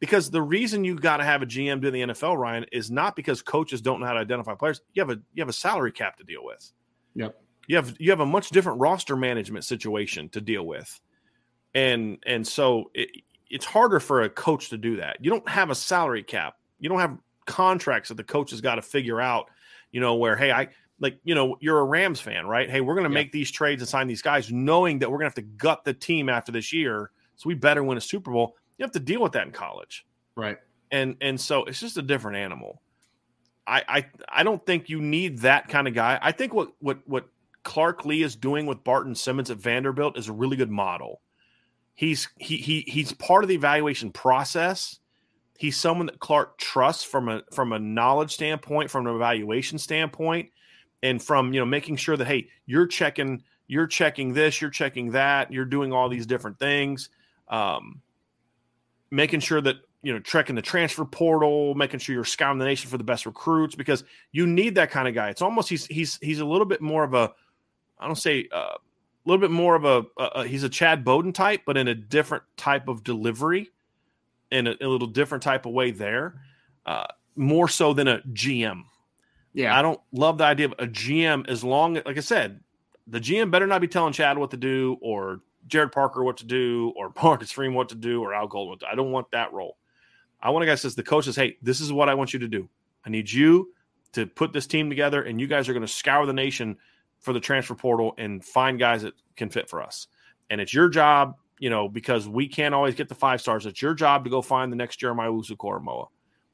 because 0.02 0.30
the 0.30 0.42
reason 0.42 0.82
you 0.82 0.96
got 0.96 1.18
to 1.18 1.22
have 1.22 1.42
a 1.42 1.46
GM 1.46 1.80
do 1.80 1.88
the 1.92 2.00
NFL, 2.00 2.36
Ryan, 2.36 2.66
is 2.72 2.90
not 2.90 3.14
because 3.14 3.40
coaches 3.40 3.80
don't 3.80 4.00
know 4.00 4.06
how 4.06 4.14
to 4.14 4.18
identify 4.18 4.52
players. 4.52 4.80
You 4.94 5.02
have 5.02 5.10
a 5.10 5.20
you 5.32 5.40
have 5.40 5.48
a 5.48 5.52
salary 5.52 5.92
cap 5.92 6.16
to 6.16 6.24
deal 6.24 6.44
with. 6.44 6.72
Yep. 7.14 7.40
You 7.68 7.76
have 7.76 7.94
you 8.00 8.10
have 8.10 8.18
a 8.18 8.26
much 8.26 8.50
different 8.50 8.80
roster 8.80 9.14
management 9.14 9.64
situation 9.64 10.28
to 10.30 10.40
deal 10.40 10.66
with, 10.66 11.00
and 11.72 12.18
and 12.26 12.44
so 12.44 12.90
it, 12.94 13.10
it's 13.48 13.64
harder 13.64 14.00
for 14.00 14.22
a 14.22 14.28
coach 14.28 14.70
to 14.70 14.76
do 14.76 14.96
that. 14.96 15.18
You 15.20 15.30
don't 15.30 15.48
have 15.48 15.70
a 15.70 15.74
salary 15.76 16.24
cap. 16.24 16.56
You 16.80 16.88
don't 16.88 16.98
have 16.98 17.16
contracts 17.46 18.08
that 18.08 18.16
the 18.16 18.24
coach 18.24 18.50
has 18.50 18.60
got 18.60 18.74
to 18.74 18.82
figure 18.82 19.20
out, 19.20 19.50
you 19.92 20.00
know, 20.00 20.16
where, 20.16 20.34
hey, 20.34 20.50
I 20.50 20.70
like, 20.98 21.20
you 21.22 21.36
know, 21.36 21.58
you're 21.60 21.78
a 21.78 21.84
Rams 21.84 22.20
fan, 22.20 22.48
right? 22.48 22.68
Hey, 22.68 22.80
we're 22.80 22.94
going 22.94 23.06
to 23.06 23.10
yeah. 23.10 23.22
make 23.22 23.30
these 23.30 23.52
trades 23.52 23.82
and 23.82 23.88
sign 23.88 24.08
these 24.08 24.22
guys, 24.22 24.50
knowing 24.50 24.98
that 24.98 25.12
we're 25.12 25.18
going 25.18 25.30
to 25.30 25.40
have 25.40 25.46
to 25.46 25.56
gut 25.58 25.84
the 25.84 25.94
team 25.94 26.28
after 26.28 26.50
this 26.50 26.72
year. 26.72 27.12
So 27.36 27.46
we 27.46 27.54
better 27.54 27.84
win 27.84 27.98
a 27.98 28.00
Super 28.00 28.32
Bowl. 28.32 28.56
You 28.78 28.84
have 28.84 28.92
to 28.92 29.00
deal 29.00 29.22
with 29.22 29.32
that 29.32 29.46
in 29.46 29.52
college. 29.52 30.06
Right. 30.36 30.58
And 30.90 31.16
and 31.20 31.40
so 31.40 31.64
it's 31.64 31.80
just 31.80 31.96
a 31.96 32.02
different 32.02 32.36
animal. 32.38 32.82
I 33.66 33.82
I 33.88 34.06
I 34.28 34.42
don't 34.42 34.64
think 34.64 34.88
you 34.88 35.00
need 35.00 35.38
that 35.40 35.68
kind 35.68 35.88
of 35.88 35.94
guy. 35.94 36.18
I 36.20 36.32
think 36.32 36.52
what 36.52 36.72
what 36.80 36.98
what 37.06 37.28
Clark 37.62 38.04
Lea 38.04 38.22
is 38.22 38.36
doing 38.36 38.66
with 38.66 38.82
Barton 38.84 39.14
Simmons 39.14 39.50
at 39.50 39.58
Vanderbilt 39.58 40.18
is 40.18 40.28
a 40.28 40.32
really 40.32 40.56
good 40.56 40.70
model. 40.70 41.20
He's 41.94 42.28
he 42.38 42.56
he 42.56 42.80
he's 42.86 43.12
part 43.12 43.44
of 43.44 43.48
the 43.48 43.54
evaluation 43.54 44.10
process 44.10 44.98
He's 45.62 45.76
someone 45.76 46.06
that 46.06 46.18
Clark 46.18 46.58
trusts 46.58 47.04
from 47.04 47.28
a 47.28 47.42
from 47.52 47.72
a 47.72 47.78
knowledge 47.78 48.32
standpoint, 48.32 48.90
from 48.90 49.06
an 49.06 49.14
evaluation 49.14 49.78
standpoint, 49.78 50.50
and 51.04 51.22
from 51.22 51.54
you 51.54 51.60
know 51.60 51.64
making 51.66 51.98
sure 51.98 52.16
that 52.16 52.26
hey, 52.26 52.48
you're 52.66 52.88
checking 52.88 53.44
you're 53.68 53.86
checking 53.86 54.32
this, 54.32 54.60
you're 54.60 54.70
checking 54.70 55.12
that, 55.12 55.52
you're 55.52 55.64
doing 55.64 55.92
all 55.92 56.08
these 56.08 56.26
different 56.26 56.58
things, 56.58 57.10
um, 57.46 58.00
making 59.12 59.40
sure 59.40 59.60
that 59.60 59.76
you 60.02 60.12
know 60.12 60.18
checking 60.18 60.56
the 60.56 60.62
transfer 60.62 61.04
portal, 61.04 61.74
making 61.76 62.00
sure 62.00 62.14
you're 62.14 62.24
scouting 62.24 62.58
the 62.58 62.64
nation 62.64 62.90
for 62.90 62.98
the 62.98 63.04
best 63.04 63.26
recruits 63.26 63.76
because 63.76 64.02
you 64.32 64.46
need 64.46 64.74
that 64.74 64.90
kind 64.90 65.06
of 65.06 65.14
guy. 65.14 65.28
It's 65.28 65.42
almost 65.42 65.68
he's 65.68 65.86
he's 65.86 66.18
he's 66.20 66.40
a 66.40 66.44
little 66.44 66.64
bit 66.64 66.80
more 66.80 67.04
of 67.04 67.14
a 67.14 67.32
I 68.00 68.06
don't 68.06 68.16
say 68.16 68.48
uh, 68.50 68.74
a 68.74 69.26
little 69.26 69.40
bit 69.40 69.52
more 69.52 69.76
of 69.76 69.84
a, 69.84 70.04
a, 70.18 70.24
a 70.24 70.46
he's 70.46 70.64
a 70.64 70.68
Chad 70.68 71.04
Bowden 71.04 71.32
type, 71.32 71.60
but 71.64 71.76
in 71.76 71.86
a 71.86 71.94
different 71.94 72.42
type 72.56 72.88
of 72.88 73.04
delivery 73.04 73.70
in 74.50 74.66
a, 74.66 74.74
a 74.80 74.88
little 74.88 75.06
different 75.06 75.44
type 75.44 75.66
of 75.66 75.72
way 75.72 75.92
there, 75.92 76.34
uh, 76.84 77.06
more 77.36 77.68
so 77.68 77.92
than 77.92 78.08
a 78.08 78.18
GM. 78.32 78.82
Yeah, 79.54 79.78
I 79.78 79.82
don't 79.82 80.00
love 80.12 80.38
the 80.38 80.44
idea 80.44 80.66
of 80.66 80.72
a 80.78 80.86
GM 80.86 81.48
as 81.48 81.62
long 81.62 81.94
like 81.94 82.16
I 82.16 82.20
said, 82.20 82.60
the 83.06 83.20
GM 83.20 83.50
better 83.50 83.66
not 83.66 83.82
be 83.82 83.88
telling 83.88 84.14
Chad 84.14 84.38
what 84.38 84.50
to 84.52 84.56
do 84.56 84.96
or 85.02 85.42
Gerad 85.68 85.92
Parker 85.92 86.24
what 86.24 86.38
to 86.38 86.46
do 86.46 86.92
or 86.96 87.12
Marcus 87.22 87.50
Freeman 87.50 87.74
what 87.74 87.88
to 87.90 87.94
do 87.94 88.22
or 88.22 88.34
Al 88.34 88.48
Golden. 88.48 88.88
I 88.90 88.94
don't 88.94 89.10
want 89.10 89.30
that 89.32 89.52
role. 89.52 89.76
I 90.40 90.50
want 90.50 90.64
a 90.64 90.66
guy 90.66 90.72
that 90.72 90.78
says 90.78 90.94
the 90.94 91.02
coach 91.02 91.26
says, 91.26 91.36
"Hey, 91.36 91.56
this 91.62 91.80
is 91.80 91.92
what 91.92 92.08
I 92.08 92.14
want 92.14 92.32
you 92.32 92.40
to 92.40 92.48
do. 92.48 92.68
I 93.04 93.10
need 93.10 93.30
you 93.30 93.72
to 94.12 94.26
put 94.26 94.52
this 94.52 94.66
team 94.66 94.88
together, 94.88 95.22
and 95.22 95.40
you 95.40 95.46
guys 95.46 95.68
are 95.68 95.72
going 95.72 95.86
to 95.86 95.92
scour 95.92 96.26
the 96.26 96.32
nation 96.32 96.76
for 97.20 97.32
the 97.32 97.40
transfer 97.40 97.74
portal 97.74 98.14
and 98.18 98.44
find 98.44 98.78
guys 98.78 99.02
that 99.02 99.14
can 99.36 99.48
fit 99.48 99.68
for 99.68 99.80
us. 99.80 100.08
And 100.50 100.60
it's 100.60 100.74
your 100.74 100.88
job 100.88 101.36
you 101.62 101.70
know, 101.70 101.88
because 101.88 102.26
we 102.26 102.48
can't 102.48 102.74
always 102.74 102.96
get 102.96 103.08
the 103.08 103.14
five 103.14 103.40
stars. 103.40 103.66
It's 103.66 103.80
your 103.80 103.94
job 103.94 104.24
to 104.24 104.30
go 104.30 104.42
find 104.42 104.72
the 104.72 104.76
next 104.76 104.96
Jeremiah 104.96 105.30
Owusu-Koramoah, 105.30 106.08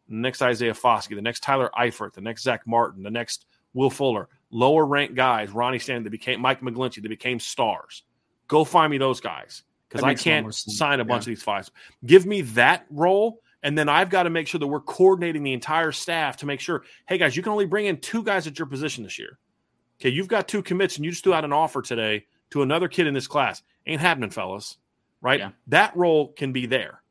the 0.06 0.14
next 0.14 0.42
Isaiah 0.42 0.74
Foskey, 0.74 1.14
the 1.14 1.22
next 1.22 1.42
Tyler 1.42 1.70
Eifert, 1.80 2.12
the 2.12 2.20
next 2.20 2.42
Zach 2.42 2.66
Martin, 2.66 3.02
the 3.02 3.10
next 3.10 3.46
Will 3.72 3.88
Fuller, 3.88 4.28
lower 4.50 4.84
ranked 4.84 5.14
guys, 5.14 5.50
Ronnie 5.50 5.78
Stanley, 5.78 6.04
that 6.04 6.10
became 6.10 6.42
Mike 6.42 6.60
McGlinchey, 6.60 7.00
that 7.00 7.08
became 7.08 7.40
stars. 7.40 8.02
Go 8.48 8.64
find 8.64 8.90
me 8.90 8.98
those 8.98 9.20
guys 9.20 9.62
because 9.88 10.04
I 10.04 10.14
can't 10.14 10.52
sign 10.52 11.00
a 11.00 11.04
bunch 11.04 11.26
yeah. 11.26 11.32
of 11.32 11.36
these 11.36 11.42
fives. 11.42 11.70
Give 12.04 12.26
me 12.26 12.42
that 12.42 12.86
role. 12.90 13.40
And 13.62 13.76
then 13.76 13.88
I've 13.88 14.10
got 14.10 14.24
to 14.24 14.30
make 14.30 14.46
sure 14.46 14.58
that 14.58 14.66
we're 14.66 14.80
coordinating 14.80 15.42
the 15.42 15.52
entire 15.52 15.92
staff 15.92 16.36
to 16.38 16.46
make 16.46 16.60
sure, 16.60 16.84
hey 17.08 17.18
guys, 17.18 17.36
you 17.36 17.42
can 17.42 17.52
only 17.52 17.66
bring 17.66 17.86
in 17.86 17.98
two 17.98 18.22
guys 18.22 18.46
at 18.46 18.58
your 18.58 18.66
position 18.66 19.04
this 19.04 19.18
year. 19.18 19.38
Okay, 20.00 20.10
you've 20.10 20.28
got 20.28 20.46
two 20.46 20.62
commits 20.62 20.96
and 20.96 21.04
you 21.04 21.10
just 21.10 21.24
threw 21.24 21.34
out 21.34 21.44
an 21.44 21.52
offer 21.52 21.82
today 21.82 22.26
to 22.50 22.62
another 22.62 22.88
kid 22.88 23.06
in 23.06 23.14
this 23.14 23.26
class. 23.26 23.62
Ain't 23.86 24.00
happening, 24.00 24.30
fellas 24.30 24.78
right? 25.20 25.40
Yeah. 25.40 25.50
That 25.68 25.96
role 25.96 26.32
can 26.32 26.52
be 26.52 26.66
there, 26.66 27.02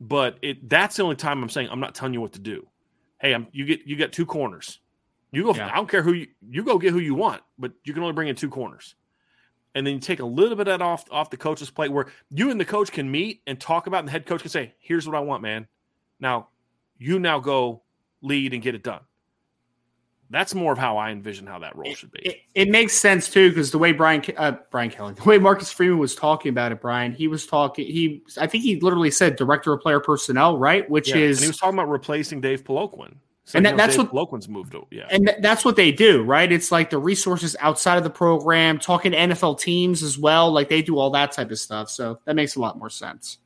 but 0.00 0.38
it 0.42 0.68
that's 0.68 0.96
the 0.96 1.02
only 1.02 1.16
time 1.16 1.42
I'm 1.42 1.48
saying 1.48 1.68
I'm 1.70 1.80
not 1.80 1.94
telling 1.94 2.14
you 2.14 2.20
what 2.20 2.32
to 2.32 2.40
do. 2.40 2.66
Hey, 3.20 3.34
I'm 3.34 3.46
you 3.52 3.64
get 3.64 3.86
you 3.86 3.96
get 3.96 4.12
two 4.12 4.26
corners. 4.26 4.80
You 5.32 5.44
go. 5.44 5.54
Yeah. 5.54 5.70
I 5.72 5.76
don't 5.76 5.88
care 5.88 6.02
who 6.02 6.12
you 6.12 6.28
you 6.48 6.62
go 6.62 6.78
get 6.78 6.92
who 6.92 6.98
you 6.98 7.14
want, 7.14 7.42
but 7.58 7.72
you 7.84 7.92
can 7.92 8.02
only 8.02 8.14
bring 8.14 8.28
in 8.28 8.36
two 8.36 8.50
corners. 8.50 8.94
And 9.74 9.86
then 9.86 9.94
you 9.94 10.00
take 10.00 10.20
a 10.20 10.26
little 10.26 10.56
bit 10.56 10.68
of 10.68 10.78
that 10.78 10.82
off 10.82 11.04
off 11.10 11.30
the 11.30 11.36
coach's 11.36 11.70
plate, 11.70 11.90
where 11.90 12.06
you 12.30 12.50
and 12.50 12.60
the 12.60 12.64
coach 12.64 12.92
can 12.92 13.10
meet 13.10 13.42
and 13.46 13.60
talk 13.60 13.86
about, 13.86 13.98
and 14.00 14.08
the 14.08 14.12
head 14.12 14.26
coach 14.26 14.42
can 14.42 14.50
say, 14.50 14.74
"Here's 14.78 15.06
what 15.06 15.16
I 15.16 15.20
want, 15.20 15.42
man. 15.42 15.66
Now, 16.20 16.48
you 16.98 17.18
now 17.18 17.40
go 17.40 17.82
lead 18.22 18.54
and 18.54 18.62
get 18.62 18.74
it 18.74 18.84
done." 18.84 19.00
That's 20.30 20.54
more 20.54 20.72
of 20.72 20.78
how 20.78 20.96
I 20.96 21.10
envision 21.10 21.46
how 21.46 21.58
that 21.60 21.76
role 21.76 21.94
should 21.94 22.10
be. 22.10 22.20
It, 22.20 22.40
it 22.54 22.68
makes 22.68 22.94
sense 22.94 23.30
too 23.30 23.50
because 23.50 23.70
the 23.70 23.78
way 23.78 23.92
Brian 23.92 24.22
uh, 24.36 24.52
Brian 24.70 24.90
Kelly, 24.90 25.14
the 25.14 25.22
way 25.22 25.38
Marcus 25.38 25.70
Freeman 25.70 25.98
was 25.98 26.14
talking 26.14 26.50
about 26.50 26.72
it, 26.72 26.80
Brian, 26.80 27.12
he 27.12 27.28
was 27.28 27.46
talking. 27.46 27.86
He, 27.86 28.22
I 28.40 28.46
think 28.46 28.64
he 28.64 28.80
literally 28.80 29.10
said 29.10 29.36
director 29.36 29.72
of 29.72 29.80
player 29.80 30.00
personnel, 30.00 30.58
right? 30.58 30.88
Which 30.88 31.10
yeah, 31.10 31.16
is 31.16 31.40
he 31.40 31.48
was 31.48 31.58
talking 31.58 31.78
about 31.78 31.90
replacing 31.90 32.40
Dave 32.40 32.64
Peloquin. 32.64 33.20
So, 33.46 33.58
and 33.58 33.66
that, 33.66 33.76
that's 33.76 33.92
Dave 33.92 34.04
what 34.06 34.10
Peloquin's 34.10 34.48
moved. 34.48 34.72
To, 34.72 34.86
yeah, 34.90 35.06
and 35.10 35.34
that's 35.40 35.64
what 35.64 35.76
they 35.76 35.92
do, 35.92 36.22
right? 36.22 36.50
It's 36.50 36.72
like 36.72 36.88
the 36.88 36.98
resources 36.98 37.54
outside 37.60 37.98
of 37.98 38.04
the 38.04 38.10
program, 38.10 38.78
talking 38.78 39.12
to 39.12 39.18
NFL 39.18 39.60
teams 39.60 40.02
as 40.02 40.18
well. 40.18 40.50
Like 40.50 40.70
they 40.70 40.80
do 40.80 40.98
all 40.98 41.10
that 41.10 41.32
type 41.32 41.50
of 41.50 41.58
stuff. 41.58 41.90
So 41.90 42.20
that 42.24 42.36
makes 42.36 42.56
a 42.56 42.60
lot 42.60 42.78
more 42.78 42.88
sense. 42.88 43.38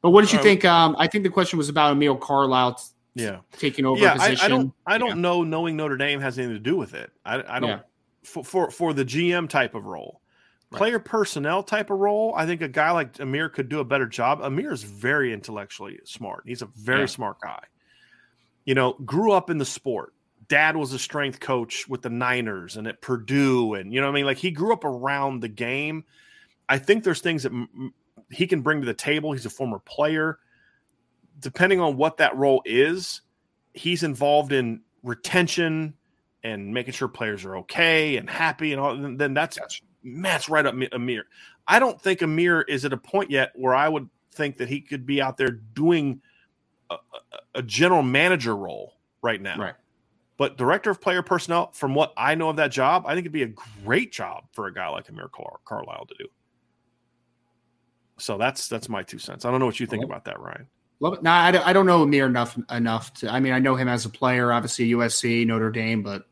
But 0.00 0.10
what 0.10 0.20
did 0.20 0.32
you 0.32 0.38
um, 0.38 0.44
think? 0.44 0.64
Um, 0.64 0.94
I 0.98 1.08
think 1.08 1.24
the 1.24 1.30
question 1.30 1.58
was 1.58 1.68
about 1.68 1.92
Amir 1.92 2.14
Carlisle 2.14 2.78
yeah 3.14 3.38
taking 3.52 3.86
over 3.86 4.00
yeah 4.00 4.16
I, 4.18 4.36
I, 4.42 4.48
don't 4.48 4.72
i 4.86 4.98
don't 4.98 5.10
yeah. 5.10 5.14
know 5.14 5.44
knowing 5.44 5.76
notre 5.76 5.96
dame 5.96 6.20
has 6.20 6.38
anything 6.38 6.56
to 6.56 6.60
do 6.60 6.76
with 6.76 6.94
it 6.94 7.12
i, 7.24 7.42
I 7.56 7.60
don't 7.60 7.70
yeah. 7.70 7.80
for, 8.24 8.44
for 8.44 8.70
for 8.70 8.92
the 8.92 9.04
gm 9.04 9.48
type 9.48 9.74
of 9.74 9.86
role 9.86 10.20
right. 10.72 10.78
player 10.78 10.98
personnel 10.98 11.62
type 11.62 11.90
of 11.90 11.98
role 11.98 12.34
i 12.36 12.44
think 12.44 12.60
a 12.60 12.68
guy 12.68 12.90
like 12.90 13.20
amir 13.20 13.48
could 13.48 13.68
do 13.68 13.78
a 13.78 13.84
better 13.84 14.06
job 14.06 14.40
amir 14.42 14.72
is 14.72 14.82
very 14.82 15.32
intellectually 15.32 16.00
smart 16.04 16.42
he's 16.44 16.62
a 16.62 16.68
very 16.74 17.00
yeah. 17.00 17.06
smart 17.06 17.36
guy 17.40 17.62
you 18.64 18.74
know 18.74 18.94
grew 19.04 19.32
up 19.32 19.50
in 19.50 19.58
the 19.58 19.64
sport. 19.64 20.12
Dad 20.46 20.76
was 20.76 20.92
a 20.92 20.98
strength 20.98 21.40
coach 21.40 21.88
with 21.88 22.02
the 22.02 22.10
niners 22.10 22.76
and 22.76 22.86
at 22.86 23.00
purdue 23.00 23.74
and 23.74 23.92
you 23.92 24.00
know 24.00 24.08
i 24.08 24.12
mean? 24.12 24.26
Like 24.26 24.38
he 24.38 24.50
grew 24.50 24.72
up 24.72 24.84
around 24.84 25.40
the 25.40 25.48
game. 25.48 26.04
I 26.68 26.78
think 26.78 27.04
there's 27.04 27.20
things 27.20 27.44
that 27.44 27.52
m- 27.52 27.94
he 28.30 28.46
can 28.46 28.62
bring 28.62 28.80
to 28.80 28.86
the 28.86 28.94
table. 28.94 29.32
He's 29.32 29.46
a 29.46 29.50
former 29.50 29.78
player. 29.78 30.38
Depending 31.40 31.80
on 31.80 31.96
what 31.96 32.18
that 32.18 32.36
role 32.36 32.62
is, 32.64 33.20
he's 33.74 34.02
involved 34.02 34.52
in 34.52 34.82
retention 35.02 35.94
and 36.42 36.72
making 36.72 36.92
sure 36.92 37.08
players 37.08 37.44
are 37.44 37.56
okay 37.58 38.16
and 38.16 38.28
happy 38.28 38.72
and 38.72 38.80
all. 38.80 38.96
Then 39.16 39.34
that's 39.34 39.58
that's 40.04 40.48
right 40.48 40.64
up 40.64 40.74
Amir. 40.92 41.24
I 41.66 41.78
don't 41.78 42.00
think 42.00 42.22
Amir 42.22 42.62
is 42.62 42.84
at 42.84 42.92
a 42.92 42.98
point 42.98 43.30
yet 43.30 43.52
where 43.54 43.74
I 43.74 43.88
would 43.88 44.08
think 44.32 44.58
that 44.58 44.68
he 44.68 44.80
could 44.80 45.06
be 45.06 45.22
out 45.22 45.36
there 45.36 45.50
doing 45.50 46.20
a, 46.90 46.96
a 47.56 47.62
general 47.62 48.02
manager 48.02 48.56
role 48.56 48.94
right 49.22 49.40
now. 49.40 49.58
Right. 49.58 49.74
But 50.36 50.56
director 50.56 50.90
of 50.90 51.00
player 51.00 51.22
personnel, 51.22 51.70
from 51.72 51.94
what 51.94 52.12
I 52.16 52.34
know 52.34 52.48
of 52.48 52.56
that 52.56 52.72
job, 52.72 53.04
I 53.06 53.14
think 53.14 53.20
it'd 53.20 53.32
be 53.32 53.44
a 53.44 53.54
great 53.84 54.12
job 54.12 54.44
for 54.52 54.66
a 54.66 54.74
guy 54.74 54.88
like 54.88 55.08
Amir 55.08 55.28
Car- 55.28 55.60
Carlisle 55.64 56.06
to 56.06 56.14
do. 56.18 56.26
So 58.18 58.38
that's 58.38 58.68
that's 58.68 58.88
my 58.88 59.02
two 59.02 59.18
cents. 59.18 59.44
I 59.44 59.50
don't 59.50 59.60
know 59.60 59.66
what 59.66 59.80
you 59.80 59.86
think 59.86 60.04
about 60.04 60.24
that, 60.24 60.40
Ryan. 60.40 60.66
Love 61.00 61.14
it. 61.14 61.22
Nah, 61.22 61.46
I, 61.46 61.70
I 61.70 61.72
don't 61.72 61.86
know 61.86 62.02
Amir 62.02 62.26
enough 62.26 62.56
enough 62.70 63.12
to. 63.14 63.32
I 63.32 63.40
mean, 63.40 63.52
I 63.52 63.58
know 63.58 63.74
him 63.74 63.88
as 63.88 64.04
a 64.04 64.08
player, 64.08 64.52
obviously 64.52 64.90
USC, 64.90 65.46
Notre 65.46 65.70
Dame, 65.70 66.02
but 66.02 66.24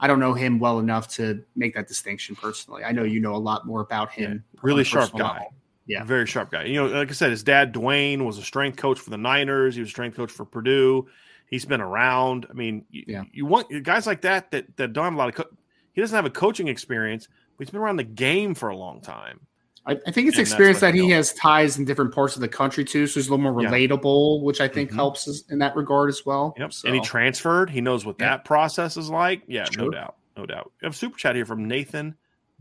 I 0.00 0.06
don't 0.06 0.20
know 0.20 0.34
him 0.34 0.58
well 0.58 0.78
enough 0.78 1.08
to 1.16 1.42
make 1.54 1.74
that 1.74 1.88
distinction 1.88 2.36
personally. 2.36 2.84
I 2.84 2.92
know 2.92 3.04
you 3.04 3.20
know 3.20 3.34
a 3.34 3.38
lot 3.38 3.66
more 3.66 3.80
about 3.80 4.10
him. 4.10 4.44
Yeah, 4.54 4.60
really 4.62 4.84
sharp 4.84 5.12
guy. 5.12 5.32
Level. 5.34 5.54
Yeah, 5.86 6.02
very 6.04 6.26
sharp 6.26 6.50
guy. 6.50 6.64
You 6.64 6.74
know, 6.74 6.86
like 6.86 7.10
I 7.10 7.12
said, 7.12 7.30
his 7.30 7.42
dad 7.42 7.72
Duane 7.72 8.24
was 8.24 8.38
a 8.38 8.42
strength 8.42 8.76
coach 8.76 8.98
for 8.98 9.10
the 9.10 9.16
Niners. 9.18 9.74
He 9.74 9.80
was 9.80 9.88
a 9.88 9.90
strength 9.90 10.16
coach 10.16 10.32
for 10.32 10.44
Purdue. 10.44 11.06
He's 11.48 11.64
been 11.64 11.80
around. 11.80 12.46
I 12.50 12.54
mean, 12.54 12.84
you, 12.90 13.04
Yeah. 13.06 13.22
you 13.32 13.46
want 13.46 13.68
guys 13.84 14.06
like 14.06 14.22
that 14.22 14.50
that 14.50 14.76
that 14.78 14.92
don't 14.92 15.04
have 15.04 15.14
a 15.14 15.16
lot 15.16 15.28
of. 15.28 15.34
Co- 15.36 15.56
he 15.92 16.00
doesn't 16.00 16.14
have 16.16 16.24
a 16.26 16.30
coaching 16.30 16.66
experience, 16.68 17.28
but 17.56 17.66
he's 17.66 17.70
been 17.70 17.80
around 17.80 17.96
the 17.96 18.04
game 18.04 18.54
for 18.54 18.68
a 18.68 18.76
long 18.76 19.00
time. 19.00 19.40
I, 19.86 19.92
I 20.04 20.10
think 20.10 20.26
it's 20.26 20.36
And 20.36 20.44
experience 20.46 20.80
that 20.80 20.94
he 20.94 21.10
has 21.10 21.32
ties 21.34 21.78
in 21.78 21.84
different 21.84 22.12
parts 22.12 22.34
of 22.34 22.40
the 22.40 22.48
country 22.48 22.84
too, 22.84 23.06
so 23.06 23.20
he's 23.20 23.28
a 23.28 23.30
little 23.30 23.52
more 23.52 23.62
Yeah. 23.62 23.70
relatable, 23.70 24.42
which 24.42 24.60
I 24.60 24.66
think 24.66 24.90
Mhm. 24.90 24.96
helps 24.96 25.28
us 25.28 25.44
in 25.48 25.60
that 25.60 25.76
regard 25.76 26.08
as 26.08 26.26
well. 26.26 26.54
Yep. 26.58 26.72
So, 26.72 26.88
And 26.88 26.96
he 26.96 27.00
transferred. 27.00 27.70
He 27.70 27.80
knows 27.80 28.04
what 28.04 28.16
Yeah. 28.18 28.30
that 28.30 28.44
process 28.44 28.96
is 28.96 29.08
like. 29.08 29.42
Yeah, 29.46 29.66
no 29.78 29.88
doubt. 29.88 30.16
No 30.36 30.44
doubt. 30.44 30.72
We 30.82 30.86
have 30.86 30.92
a 30.94 30.96
super 30.96 31.16
chat 31.16 31.36
here 31.36 31.46
from 31.46 31.68
Nathan 31.68 32.16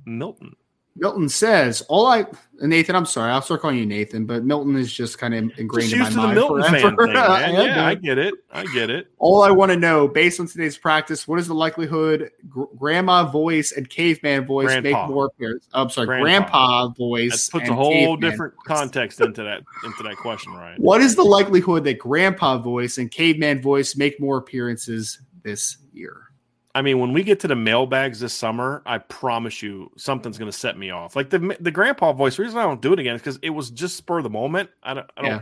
Milton. 0.05 0.55
Milton 0.97 1.27
says, 1.27 1.81
"All 1.89 2.07
I 2.07 2.25
Nathan, 2.61 2.95
I'm 2.95 3.05
sorry, 3.05 3.29
I'll 3.29 3.41
start 3.41 3.59
calling 3.59 3.77
you 3.77 3.85
Nathan, 3.85 4.25
but 4.25 4.45
Milton 4.45 4.77
is 4.77 4.93
just 4.93 5.17
kind 5.17 5.33
of 5.35 5.51
ingrained 5.59 5.89
Just 5.89 5.93
in 5.93 5.99
my 5.99 6.05
used 6.05 6.11
to 6.11 6.15
the 6.15 6.21
mind 6.27 6.35
Milton 6.35 6.63
forever. 6.79 7.07
fan 7.07 7.07
thing. 7.07 7.15
Yeah, 7.15 7.61
Yeah, 7.75 7.85
I 7.85 7.95
get 7.95 8.17
it. 8.17 8.33
I 8.49 8.63
get 8.67 8.89
it. 8.89 9.07
All 9.17 9.43
I 9.43 9.51
want 9.51 9.73
to 9.73 9.77
know, 9.77 10.07
based 10.07 10.39
on 10.39 10.47
today's 10.47 10.77
practice, 10.77 11.27
what 11.27 11.37
is 11.37 11.47
the 11.47 11.53
likelihood 11.53 12.31
gr- 12.47 12.63
grandma 12.77 13.29
voice 13.29 13.73
and 13.73 13.89
caveman 13.89 14.45
voice 14.45 14.67
Grandpa. 14.67 15.01
make 15.07 15.09
more 15.13 15.25
appearances? 15.25 15.67
I'm 15.73 15.89
sorry, 15.89 16.07
Grandpa. 16.07 16.23
grandpa 16.23 16.87
That 16.87 16.97
voice. 16.97 17.49
puts 17.49 17.67
a 17.67 17.73
whole 17.73 18.15
different 18.15 18.53
voice. 18.53 18.63
context 18.65 19.19
into 19.19 19.43
that 19.43 19.63
into 19.83 20.01
that 20.03 20.15
question, 20.15 20.53
Ryan. 20.53 20.77
What 20.81 21.01
is 21.01 21.17
the 21.17 21.23
likelihood 21.25 21.83
that 21.83 21.99
grandpa 21.99 22.57
voice 22.57 22.97
and 22.99 23.11
caveman 23.11 23.61
voice 23.61 23.97
make 23.97 24.17
more 24.21 24.37
appearances 24.37 25.19
this 25.43 25.75
year? 25.91 26.21
I 26.75 26.81
mean, 26.81 26.99
when 26.99 27.13
we 27.13 27.23
get 27.23 27.39
to 27.39 27.47
the 27.47 27.55
mailbags 27.55 28.19
this 28.19 28.33
summer, 28.33 28.83
I 28.85 28.97
promise 28.97 29.63
you 29.63 29.89
something's 29.95 30.37
going 30.37 30.51
to 30.51 30.57
set 30.57 30.77
me 30.77 30.89
off. 30.89 31.15
Like 31.15 31.29
the 31.29 31.55
the 31.61 31.71
grandpa 31.71 32.11
voice. 32.11 32.35
The 32.35 32.43
reason 32.43 32.59
I 32.59 32.63
don't 32.63 32.81
do 32.81 32.91
it 32.91 32.99
again 32.99 33.15
is 33.15 33.21
because 33.21 33.39
it 33.41 33.51
was 33.51 33.71
just 33.71 33.95
spur 33.95 34.17
of 34.17 34.23
the 34.25 34.29
moment. 34.29 34.69
I 34.83 34.93
don't. 34.93 35.09
I 35.15 35.21
don't. 35.21 35.31
Yeah. 35.31 35.41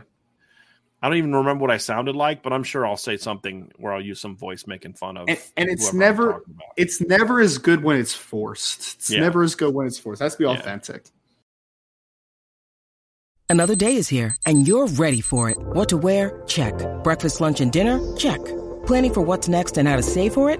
I 1.02 1.10
don't 1.10 1.18
even 1.18 1.36
remember 1.36 1.64
what 1.64 1.72
I 1.72 1.78
sounded 1.78 2.16
like, 2.16 2.44
but 2.44 2.54
I'm 2.54 2.64
sure 2.64 2.86
I'll 2.86 2.96
say 2.96 3.18
something 3.18 3.72
where 3.76 3.92
I'll 3.92 4.00
use 4.00 4.22
some 4.22 4.38
voice 4.38 4.66
making 4.68 4.94
fun 4.94 5.18
of. 5.18 5.28
And, 5.28 5.38
and 5.58 5.70
it's 5.70 5.92
never 5.92 6.44
it's 6.78 7.02
never 7.02 7.42
as 7.42 7.58
good 7.58 7.84
when 7.84 7.98
it's 7.98 8.14
forced. 8.14 8.96
It's 8.96 9.10
Yeah. 9.10 9.20
never 9.20 9.44
as 9.44 9.56
good 9.56 9.74
when 9.74 9.88
it's 9.88 9.98
forced. 9.98 10.22
It 10.22 10.26
has 10.26 10.34
to 10.34 10.38
be 10.38 10.44
Yeah. 10.46 10.52
authentic. 10.52 11.08
Another 13.50 13.76
day 13.76 13.98
is 13.98 14.08
here, 14.08 14.36
and 14.46 14.68
you're 14.68 14.88
ready 14.88 15.20
for 15.20 15.50
it. 15.50 15.58
What 15.58 15.90
to 15.90 15.98
wear? 15.98 16.42
Check. 16.48 16.74
Breakfast, 17.04 17.42
lunch, 17.42 17.60
and 17.60 17.72
dinner? 17.72 18.00
Check. 18.16 18.40
Planning 18.86 19.14
for 19.14 19.22
what's 19.22 19.48
next 19.48 19.78
and 19.78 19.88
how 19.88 19.98
to 19.98 20.04
save 20.04 20.34
for 20.34 20.50
it? 20.50 20.60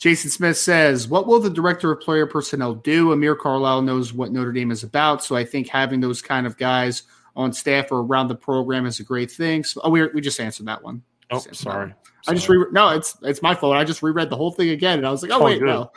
Jason 0.00 0.30
Smith 0.30 0.56
says, 0.56 1.06
What 1.08 1.26
will 1.26 1.38
the 1.40 1.50
director 1.50 1.92
of 1.92 2.00
player 2.00 2.26
personnel 2.26 2.74
do? 2.74 3.12
Amir 3.12 3.36
Carlisle 3.36 3.82
knows 3.82 4.12
what 4.14 4.32
Notre 4.32 4.50
Dame 4.50 4.70
is 4.70 4.82
about. 4.82 5.22
So 5.22 5.36
I 5.36 5.44
think 5.44 5.68
having 5.68 6.00
those 6.00 6.22
kind 6.22 6.46
of 6.46 6.56
guys 6.56 7.02
on 7.36 7.52
staff 7.52 7.92
or 7.92 8.00
around 8.00 8.28
the 8.28 8.34
program 8.34 8.86
is 8.86 8.98
a 8.98 9.04
great 9.04 9.30
thing. 9.30 9.62
So, 9.62 9.80
oh, 9.84 9.90
we, 9.90 10.06
we 10.08 10.20
just 10.22 10.40
answered 10.40 10.66
that 10.66 10.82
one. 10.82 11.02
Oh, 11.30 11.38
that 11.38 11.54
sorry. 11.54 11.94
I 12.28 12.34
just 12.34 12.46
Sorry. 12.46 12.58
re- 12.58 12.66
no, 12.72 12.88
it's 12.90 13.16
it's 13.22 13.40
my 13.40 13.54
fault. 13.54 13.76
I 13.76 13.84
just 13.84 14.02
reread 14.02 14.28
the 14.28 14.36
whole 14.36 14.50
thing 14.50 14.70
again, 14.70 14.98
and 14.98 15.06
I 15.06 15.10
was 15.10 15.22
like, 15.22 15.30
oh 15.32 15.40
Oh, 15.40 15.44
wait, 15.44 15.58
good. 15.58 15.66
no. 15.66 15.90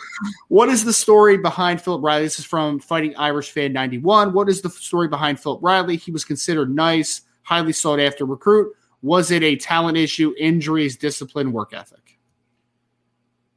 What 0.48 0.70
is 0.70 0.86
the 0.86 0.94
story 0.94 1.38
behind 1.38 1.82
Philip 1.82 2.02
Riley? 2.02 2.24
This 2.24 2.40
is 2.40 2.46
from 2.46 2.80
Fighting 2.80 3.14
Irish 3.18 3.52
Fan 3.52 3.74
ninety 3.74 3.98
one. 3.98 4.32
What 4.32 4.48
is 4.48 4.62
the 4.62 4.70
story 4.70 5.10
behind 5.10 5.38
Philip 5.40 5.60
Riley? 5.62 5.98
He 5.98 6.12
was 6.12 6.24
considered 6.24 6.74
nice, 6.74 7.22
highly 7.42 7.74
sought 7.74 8.00
after 8.00 8.26
recruit. 8.26 8.74
Was 9.02 9.32
it 9.32 9.44
a 9.44 9.58
talent 9.58 9.98
issue, 9.98 10.34
injuries, 10.40 10.96
discipline, 10.96 11.52
work 11.52 11.74
ethic? 11.74 12.03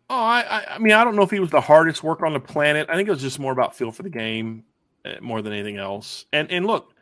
Oh, 0.08 0.14
I, 0.14 0.40
I, 0.48 0.74
I 0.74 0.78
mean, 0.78 0.92
I 0.92 1.02
don't 1.02 1.16
know 1.16 1.22
if 1.22 1.30
he 1.30 1.40
was 1.40 1.50
the 1.50 1.60
hardest 1.60 2.02
worker 2.02 2.26
on 2.26 2.32
the 2.32 2.40
planet. 2.40 2.86
I 2.88 2.94
think 2.94 3.08
it 3.08 3.12
was 3.12 3.22
just 3.22 3.38
more 3.38 3.52
about 3.52 3.74
feel 3.74 3.90
for 3.90 4.04
the 4.04 4.10
game, 4.10 4.64
uh, 5.04 5.14
more 5.20 5.42
than 5.42 5.52
anything 5.52 5.78
else. 5.78 6.26
And 6.32 6.50
and 6.50 6.66
look, 6.66 6.94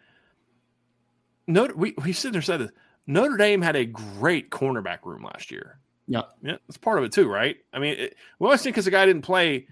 Notre 1.46 1.74
we 1.74 1.94
we 2.02 2.12
sit 2.12 2.32
there 2.32 2.38
and 2.38 2.44
said 2.44 2.60
this. 2.60 2.70
Notre 3.06 3.36
Dame 3.36 3.60
had 3.60 3.76
a 3.76 3.84
great 3.84 4.50
cornerback 4.50 5.04
room 5.04 5.22
last 5.22 5.50
year. 5.50 5.78
Yeah. 6.06 6.22
Yeah, 6.42 6.56
that's 6.66 6.78
part 6.78 6.98
of 6.98 7.04
it 7.04 7.12
too, 7.12 7.28
right? 7.28 7.56
I 7.72 7.78
mean, 7.78 7.98
it, 7.98 8.16
we 8.38 8.46
always 8.46 8.62
think 8.62 8.74
because 8.74 8.86
the 8.86 8.90
guy 8.90 9.04
didn't 9.04 9.22
play, 9.22 9.66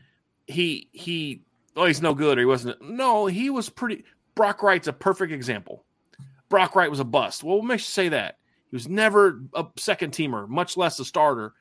he 0.47 0.89
he 0.93 1.43
oh 1.76 1.87
he's 1.87 2.03
no 2.03 2.14
good 2.14 2.37
or 2.37 2.43
he 2.43 2.47
wasn't. 2.47 2.80
No, 2.83 3.26
he 3.26 3.49
was 3.49 3.68
pretty. 3.68 4.05
Brock 4.35 4.62
Wright's 4.62 4.89
a 4.89 4.93
perfect 4.93 5.33
example. 5.33 5.85
Brock 6.49 6.76
Wright 6.76 6.91
was 6.91 7.01
a 7.01 7.05
bust. 7.05 7.43
Well, 7.43 7.57
what 7.57 7.64
makes 7.64 7.85
you 7.85 7.93
say 7.93 8.09
that? 8.11 8.39
He 8.70 8.76
was 8.76 8.89
never 8.89 9.41
a 9.55 9.66
second 9.76 10.12
teamer, 10.12 10.49
much 10.49 10.76
less 10.76 10.99
a 10.99 11.05
starter 11.05 11.55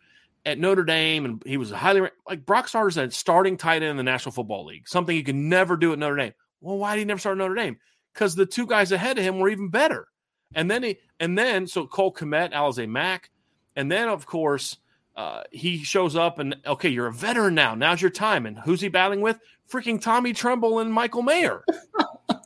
at 0.46 0.58
Notre 0.58 0.84
Dame, 0.84 1.26
and 1.26 1.44
he 1.46 1.58
was 1.58 1.72
a 1.72 1.78
highly 1.78 2.10
like 2.28 2.46
Brock 2.46 2.68
starters 2.68 2.98
at 2.98 3.14
starting 3.14 3.58
tight 3.58 3.84
end 3.84 3.92
in 3.92 3.98
the 3.98 4.04
National 4.04 4.32
Football 4.32 4.66
League, 4.66 4.88
something 4.88 5.16
you 5.16 5.24
could 5.24 5.36
never 5.36 5.78
do 5.78 5.94
at 5.94 6.00
Notre 6.00 6.16
Dame. 6.16 6.34
Well, 6.62 6.78
why 6.78 6.96
did 6.96 7.00
he 7.00 7.06
never 7.06 7.20
start 7.20 7.38
at 7.38 7.40
Notre 7.40 7.56
Dame? 7.56 7.78
Because 8.14 8.36
the 8.36 8.46
two 8.46 8.66
guys 8.66 8.92
ahead 8.92 9.18
of 9.18 9.24
him 9.24 9.40
were 9.40 9.50
even 9.50 9.70
better. 9.70 10.08
And 10.54 10.70
then 10.70 10.84
he 10.84 10.98
and 11.20 11.38
then 11.38 11.68
so 11.68 11.88
Cole 11.88 12.14
Kmet, 12.14 12.52
Alize 12.54 12.88
Mack, 12.90 13.30
and 13.76 13.90
then 13.92 14.10
of 14.10 14.26
course 14.26 14.78
uh, 15.16 15.44
he 15.52 15.84
shows 15.84 16.16
up 16.16 16.40
and 16.40 16.56
okay, 16.66 16.90
you're 16.90 17.08
a 17.08 17.14
veteran 17.14 17.56
now. 17.56 17.76
Now's 17.76 18.02
your 18.02 18.12
time. 18.12 18.46
And 18.46 18.58
who's 18.58 18.82
he 18.82 18.90
battling 18.90 19.22
with? 19.22 19.40
Freaking 19.72 20.02
Tommy 20.02 20.34
Tremble 20.34 20.80
and 20.80 20.92
Michael 20.92 21.22
Mayer. 21.22 21.64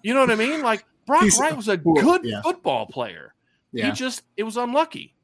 you 0.04 0.14
know 0.14 0.20
what 0.20 0.30
I 0.32 0.36
mean? 0.36 0.62
Like 0.62 0.86
Brock 1.08 1.24
He's- 1.24 1.40
Wright 1.40 1.56
was 1.56 1.68
a 1.68 1.78
good 1.78 2.22
yeah. 2.24 2.42
football 2.42 2.86
player. 2.86 3.34
Yeah. 3.72 3.88
He 3.88 3.92
just 3.94 4.22
it 4.38 4.44
was 4.44 4.58
unlucky. 4.58 5.15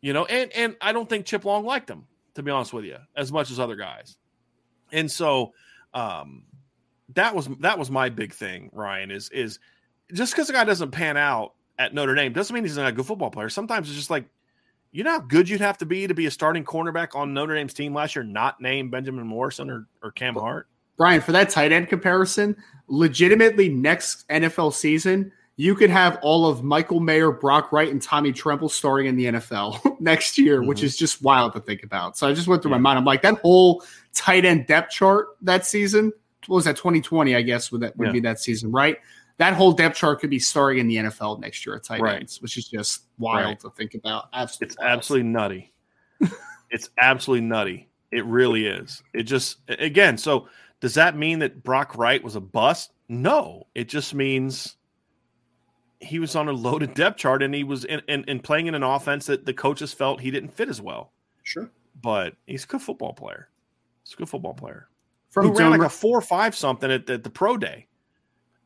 You 0.00 0.12
know, 0.12 0.24
and 0.26 0.52
and 0.52 0.76
I 0.80 0.92
don't 0.92 1.08
think 1.08 1.26
Chip 1.26 1.44
Long 1.44 1.64
liked 1.64 1.90
him, 1.90 2.06
to 2.34 2.42
be 2.42 2.50
honest 2.50 2.72
with 2.72 2.84
you, 2.84 2.98
as 3.16 3.32
much 3.32 3.50
as 3.50 3.58
other 3.58 3.76
guys. 3.76 4.16
And 4.92 5.10
so 5.10 5.52
um 5.94 6.44
that 7.14 7.34
was 7.34 7.48
that 7.60 7.78
was 7.78 7.90
my 7.90 8.08
big 8.08 8.32
thing, 8.32 8.70
Ryan, 8.72 9.10
is 9.10 9.28
is 9.30 9.58
just 10.12 10.32
because 10.32 10.48
a 10.50 10.52
guy 10.52 10.64
doesn't 10.64 10.90
pan 10.90 11.16
out 11.16 11.54
at 11.78 11.94
Notre 11.94 12.14
Dame 12.14 12.32
doesn't 12.32 12.54
mean 12.54 12.64
he's 12.64 12.76
not 12.76 12.88
a 12.88 12.92
good 12.92 13.06
football 13.06 13.30
player. 13.30 13.48
Sometimes 13.48 13.88
it's 13.88 13.96
just 13.96 14.10
like 14.10 14.26
you 14.92 15.04
know 15.04 15.12
how 15.12 15.20
good 15.20 15.48
you'd 15.48 15.60
have 15.60 15.78
to 15.78 15.86
be 15.86 16.06
to 16.06 16.14
be 16.14 16.26
a 16.26 16.30
starting 16.30 16.64
cornerback 16.64 17.14
on 17.14 17.34
Notre 17.34 17.54
Dame's 17.54 17.74
team 17.74 17.94
last 17.94 18.16
year, 18.16 18.24
not 18.24 18.60
named 18.60 18.90
Benjamin 18.90 19.26
Morrison 19.26 19.68
or, 19.70 19.86
or 20.02 20.10
Cam 20.12 20.34
Hart. 20.34 20.66
Brian, 20.96 21.20
for 21.20 21.32
that 21.32 21.50
tight 21.50 21.72
end 21.72 21.88
comparison, 21.88 22.56
legitimately 22.88 23.68
next 23.68 24.28
NFL 24.28 24.72
season, 24.72 25.30
you 25.60 25.74
could 25.74 25.90
have 25.90 26.18
all 26.22 26.46
of 26.46 26.62
Michael 26.62 27.00
Mayer, 27.00 27.32
Brock 27.32 27.72
Wright, 27.72 27.90
and 27.90 28.00
Tommy 28.00 28.32
Tremble 28.32 28.68
starting 28.68 29.08
in 29.08 29.16
the 29.16 29.26
NFL 29.26 29.96
next 30.00 30.38
year, 30.38 30.62
which 30.62 30.78
Mhm. 30.80 30.84
is 30.84 30.96
just 30.96 31.20
wild 31.20 31.52
to 31.54 31.60
think 31.60 31.82
about. 31.82 32.16
So 32.16 32.28
I 32.28 32.32
just 32.32 32.46
went 32.46 32.62
through 32.62 32.70
Yeah. 32.70 32.76
my 32.78 32.82
mind. 32.82 32.98
I'm 33.00 33.04
like, 33.04 33.22
that 33.22 33.38
whole 33.40 33.82
tight 34.14 34.44
end 34.44 34.66
depth 34.68 34.92
chart 34.92 35.26
that 35.42 35.66
season, 35.66 36.12
what 36.46 36.56
was 36.56 36.64
that 36.64 36.76
2020, 36.76 37.34
I 37.34 37.42
guess, 37.42 37.72
would 37.72 37.80
that 37.82 37.96
would 37.98 38.06
Yeah. 38.06 38.12
be 38.12 38.20
that 38.20 38.38
season, 38.40 38.70
right? 38.70 38.98
That 39.38 39.54
whole 39.54 39.72
depth 39.72 39.96
chart 39.96 40.20
could 40.20 40.30
be 40.30 40.38
starting 40.38 40.78
in 40.78 40.86
the 40.86 40.96
NFL 40.98 41.38
next 41.38 41.66
year 41.66 41.74
at 41.74 41.82
tight 41.82 42.00
Right. 42.00 42.20
ends, 42.20 42.40
which 42.40 42.56
is 42.56 42.68
just 42.68 43.02
wild 43.18 43.44
Right. 43.46 43.60
to 43.60 43.70
think 43.70 43.94
about. 43.94 44.28
Absolutely. 44.32 44.66
It's 44.68 44.78
wild. 44.78 44.90
absolutely 44.92 45.28
nutty. 45.28 45.72
it's 46.70 46.90
absolutely 47.00 47.46
nutty. 47.46 47.88
It 48.12 48.24
really 48.24 48.66
is. 48.66 49.02
It 49.12 49.24
just 49.24 49.58
again. 49.68 50.16
So 50.18 50.48
does 50.80 50.94
that 50.94 51.16
mean 51.16 51.40
that 51.40 51.62
Brock 51.64 51.96
Wright 51.98 52.22
was 52.22 52.36
a 52.36 52.40
bust? 52.40 52.92
No. 53.08 53.66
It 53.74 53.88
just 53.88 54.14
means 54.14 54.76
he 56.00 56.18
was 56.18 56.36
on 56.36 56.48
a 56.48 56.52
loaded 56.52 56.94
depth 56.94 57.18
chart 57.18 57.42
and 57.42 57.54
he 57.54 57.64
was 57.64 57.84
in, 57.84 58.00
in, 58.08 58.24
in 58.24 58.40
playing 58.40 58.66
in 58.66 58.74
an 58.74 58.82
offense 58.82 59.26
that 59.26 59.44
the 59.46 59.52
coaches 59.52 59.92
felt 59.92 60.20
he 60.20 60.30
didn't 60.30 60.50
fit 60.54 60.68
as 60.68 60.80
well. 60.80 61.12
sure. 61.42 61.70
But 62.00 62.34
he's 62.46 62.62
a 62.62 62.66
good 62.68 62.80
football 62.82 63.12
player. 63.12 63.48
He's 64.04 64.14
a 64.14 64.16
good 64.18 64.28
football 64.28 64.54
player. 64.54 64.88
From 65.30 65.48
Who 65.48 65.54
ran 65.58 65.72
like 65.72 65.80
a 65.82 65.88
four 65.88 66.16
or 66.16 66.22
five 66.22 66.54
something 66.54 66.88
at, 66.90 67.10
at 67.10 67.24
the 67.24 67.30
pro 67.30 67.56
day. 67.56 67.86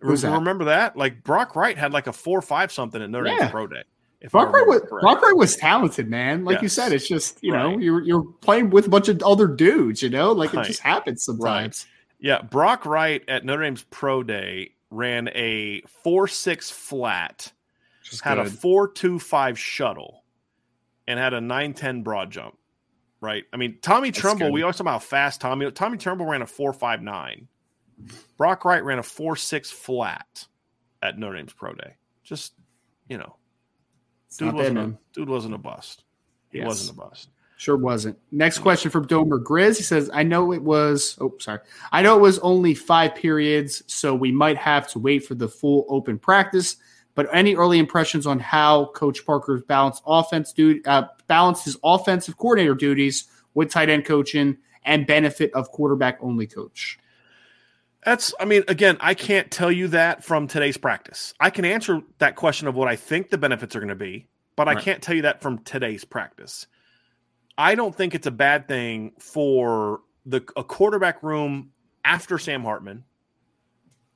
Who's? 0.00 0.24
Remember 0.24 0.64
that? 0.66 0.96
Like 0.96 1.24
Brock 1.24 1.56
Wright 1.56 1.78
had 1.78 1.92
like 1.94 2.06
a 2.08 2.12
four 2.12 2.38
or 2.38 2.42
five 2.42 2.70
something 2.70 3.00
at 3.00 3.08
Notre 3.08 3.28
Yeah. 3.28 3.48
pro 3.50 3.66
day. 3.66 3.84
If 4.20 4.32
Brock 4.32 4.52
Wright, 4.52 4.66
was. 4.66 4.82
Brock 5.00 5.22
Wright 5.22 5.36
was 5.36 5.56
talented, 5.56 6.08
man. 6.10 6.44
Like 6.44 6.60
you 6.62 6.68
said, 6.68 6.92
it's 6.92 7.08
just 7.08 7.38
you 7.42 7.52
know 7.52 7.78
you're 7.78 8.02
you're 8.02 8.22
playing 8.42 8.70
with 8.70 8.86
a 8.86 8.90
bunch 8.90 9.08
of 9.08 9.22
other 9.22 9.46
dudes. 9.48 10.02
You 10.02 10.10
know, 10.10 10.32
like 10.32 10.52
Right. 10.52 10.64
it 10.64 10.68
just 10.68 10.80
happens 10.80 11.24
sometimes. 11.24 11.86
Yeah, 12.20 12.42
Brock 12.42 12.84
Wright 12.84 13.24
at 13.28 13.44
Notre 13.44 13.62
Dame's 13.62 13.82
pro 13.84 14.22
day 14.22 14.72
ran 14.93 15.28
a 15.34 15.82
four 16.05 16.28
six 16.28 16.70
flat, 16.70 17.53
Just 18.05 18.22
had 18.22 18.38
a 18.38 18.45
good. 18.45 18.53
four 18.53 18.88
two 18.88 19.18
five 19.18 19.59
shuttle, 19.59 20.24
and 21.09 21.18
had 21.18 21.34
a 21.34 21.40
nine 21.40 21.74
ten 21.74 22.03
broad 22.03 22.30
jump. 22.30 22.57
Right. 23.20 23.45
I 23.53 23.57
mean, 23.57 23.78
Tommy 23.82 24.11
That's 24.11 24.20
Tremble. 24.20 24.47
good. 24.49 24.53
We 24.53 24.62
always 24.62 24.76
talk 24.76 24.80
about 24.82 24.93
how 24.95 24.99
fast 24.99 25.40
Tommy. 25.40 25.70
Tommy 25.70 25.97
Tremble 25.99 26.26
ran 26.26 26.43
a 26.43 26.47
four 26.47 26.72
five 26.72 27.03
nine. 27.03 27.49
Brock 28.36 28.64
Wright 28.64 28.82
ran 28.84 28.99
a 28.99 29.03
four 29.03 29.36
six 29.36 29.70
flat 29.70 30.47
at 31.03 31.18
Notre 31.18 31.36
Dame's 31.36 31.53
pro 31.53 31.72
day. 31.72 31.95
Just 32.24 32.55
you 33.09 33.18
know, 33.18 33.36
dude 34.38 34.49
bad, 34.49 34.55
wasn't 34.57 34.78
a, 34.78 34.99
dude 35.12 35.28
wasn't 35.28 35.55
a 35.55 35.59
bust. 35.59 36.05
He 36.51 36.59
Yes. 36.59 36.66
wasn't 36.66 36.99
a 36.99 37.01
bust. 37.01 37.28
Sure 37.57 37.76
wasn't. 37.76 38.18
Next 38.32 38.59
question 38.59 38.90
from 38.90 39.07
Domer 39.07 39.42
Grizz. 39.42 39.76
He 39.76 39.84
says, 39.84 40.11
I 40.12 40.24
know 40.24 40.53
it 40.53 40.62
was, 40.62 41.16
oh, 41.20 41.34
sorry. 41.38 41.61
I 41.92 42.03
know 42.03 42.16
it 42.16 42.20
was 42.20 42.40
only 42.40 42.74
five 42.74 43.14
periods, 43.14 43.84
so 43.86 44.14
we 44.14 44.32
might 44.32 44.57
have 44.57 44.88
to 44.88 44.98
wait 44.98 45.24
for 45.24 45.36
the 45.36 45.48
full 45.48 45.86
open 45.88 46.18
practice. 46.18 46.76
But 47.14 47.28
any 47.32 47.55
early 47.55 47.78
impressions 47.78 48.26
on 48.26 48.40
how 48.40 48.86
Coach 48.86 49.24
Parker's 49.24 49.62
balanced 49.62 50.03
offense 50.07 50.53
dude, 50.53 50.86
uh, 50.88 51.09
balanced 51.28 51.64
his 51.66 51.76
offensive 51.84 52.36
coordinator 52.36 52.74
duties 52.74 53.24
with 53.55 53.70
tight 53.70 53.90
end 53.90 54.07
coaching 54.07 54.57
and 54.84 55.07
benefit 55.07 55.53
of 55.55 55.70
quarterback 55.70 56.18
only 56.20 56.46
coach? 56.46 56.98
That's, 58.05 58.34
I 58.40 58.46
mean, 58.46 58.64
again, 58.66 58.96
I 58.98 59.14
can't 59.14 59.50
tell 59.50 59.70
you 59.70 59.88
that 59.88 60.24
from 60.24 60.48
today's 60.48 60.76
practice. 60.76 61.34
I 61.38 61.50
can 61.50 61.64
answer 61.64 62.00
that 62.18 62.34
question 62.34 62.66
of 62.66 62.74
what 62.74 62.88
I 62.88 62.96
think 62.96 63.30
the 63.30 63.38
benefits 63.38 63.76
are 63.76 63.80
going 63.80 63.90
to 63.90 63.94
be, 63.94 64.26
but 64.57 64.66
I 64.66 64.74
can't 64.74 65.00
tell 65.00 65.14
you 65.14 65.22
that 65.22 65.40
from 65.42 65.59
today's 65.59 66.05
practice. 66.05 66.66
I 67.59 67.74
don't 67.74 67.94
think 67.94 68.14
it's 68.14 68.26
a 68.26 68.30
bad 68.32 68.66
thing 68.68 69.12
for 69.18 70.00
the 70.26 70.42
a 70.57 70.64
quarterback 70.64 71.22
room 71.22 71.70
after 72.05 72.38
Sam 72.38 72.62
Hartman 72.62 73.05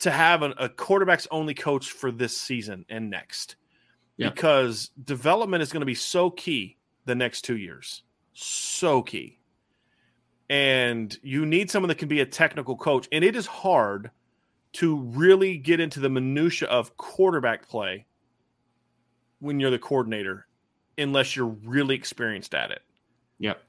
to 0.01 0.11
have 0.11 0.43
an, 0.43 0.55
a 0.59 0.69
quarterbacks 0.69 1.27
only 1.31 1.55
coach 1.55 1.91
for 1.91 2.11
this 2.11 2.37
season 2.37 2.85
and 2.89 3.11
next, 3.11 3.57
Yeah. 4.17 4.31
because 4.31 4.91
development 5.05 5.63
is 5.63 5.73
going 5.73 5.81
to 5.81 5.87
be 5.87 5.95
so 5.95 6.31
key 6.31 6.77
the 7.07 7.15
next 7.15 7.43
two 7.43 7.57
years, 7.57 8.03
so 8.35 9.03
key. 9.03 9.39
And 10.49 11.17
you 11.23 11.47
need 11.47 11.71
someone 11.71 11.89
that 11.89 11.99
can 11.99 12.09
be 12.09 12.21
a 12.21 12.27
technical 12.27 12.77
coach. 12.77 13.09
And 13.11 13.25
it 13.25 13.35
is 13.35 13.47
hard 13.47 14.11
to 14.75 14.97
really 15.01 15.57
get 15.57 15.81
into 15.81 15.99
the 16.01 16.11
minutia 16.11 16.69
of 16.69 16.97
quarterback 16.97 17.69
play 17.69 18.07
when 19.41 19.59
you're 19.59 19.71
the 19.71 19.79
coordinator 19.79 20.47
unless 20.99 21.35
you're 21.35 21.47
really 21.65 21.95
experienced 21.95 22.55
at 22.55 22.71
it 22.71 22.83
Yep. 23.39 23.63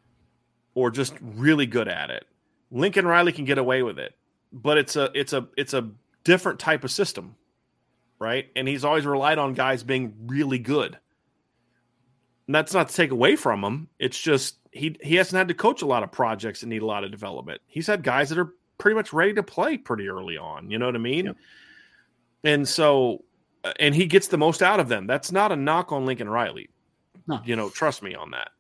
or 0.76 0.92
just 0.92 1.14
really 1.22 1.66
good 1.66 1.88
at 1.88 2.10
it 2.10 2.26
lincoln 2.72 3.06
riley 3.06 3.32
can 3.32 3.46
get 3.46 3.58
away 3.58 3.84
with 3.84 4.00
it 4.00 4.16
but 4.52 4.78
it's 4.78 4.96
a 4.96 5.10
it's 5.14 5.34
a 5.34 5.48
it's 5.58 5.74
a 5.74 5.90
different 6.24 6.60
type 6.60 6.84
of 6.84 6.92
system 6.92 7.36
right 8.20 8.48
and 8.56 8.68
he's 8.68 8.84
always 8.86 9.06
relied 9.06 9.38
on 9.38 9.54
guys 9.54 9.84
being 9.84 10.14
really 10.28 10.60
good 10.60 10.98
and 12.48 12.56
that's 12.56 12.74
not 12.74 12.90
to 12.90 12.96
take 12.96 13.12
away 13.12 13.36
from 13.36 13.64
him. 13.64 13.90
It's 14.00 14.18
just 14.18 14.56
he 14.72 14.96
he 15.04 15.16
hasn't 15.16 15.38
had 15.38 15.50
to 15.50 15.54
coach 15.54 15.82
a 15.82 15.86
lot 15.86 16.04
of 16.04 16.12
projects 16.12 16.62
that 16.62 16.68
need 16.68 16.82
a 16.82 16.86
lot 16.86 17.04
of 17.04 17.12
development. 17.12 17.62
He's 17.68 17.88
had 17.88 18.04
guys 18.04 18.30
that 18.30 18.40
are 18.40 18.54
pretty 18.78 18.96
much 18.96 19.12
ready 19.12 19.34
to 19.34 19.44
play 19.44 19.78
pretty 19.78 20.08
early 20.08 20.38
on. 20.38 20.72
You 20.72 20.80
know 20.80 20.86
what 20.86 20.96
I 20.96 21.00
mean? 21.00 21.26
Yep. 21.26 21.36
And 22.46 22.68
so, 22.68 23.26
and 23.80 23.94
he 23.94 24.06
gets 24.06 24.28
the 24.28 24.38
most 24.38 24.64
out 24.64 24.80
of 24.80 24.88
them. 24.88 25.08
That's 25.08 25.32
not 25.32 25.52
a 25.52 25.58
knock 25.58 25.92
on 25.92 26.06
Lincoln 26.06 26.30
Riley. 26.30 26.70
No. 27.28 27.42
You 27.44 27.58
know, 27.58 27.70
trust 27.70 28.02
me 28.02 28.16
on 28.16 28.32
that. 28.32 28.52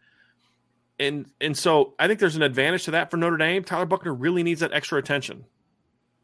And 0.99 1.27
and 1.39 1.55
so 1.55 1.93
I 1.99 2.07
think 2.07 2.19
there's 2.19 2.35
an 2.35 2.41
advantage 2.41 2.85
to 2.85 2.91
that 2.91 3.11
for 3.11 3.17
Notre 3.17 3.37
Dame. 3.37 3.63
Tyler 3.63 3.85
Buchner 3.85 4.13
really 4.13 4.43
needs 4.43 4.61
that 4.61 4.73
extra 4.73 4.97
attention. 4.97 5.45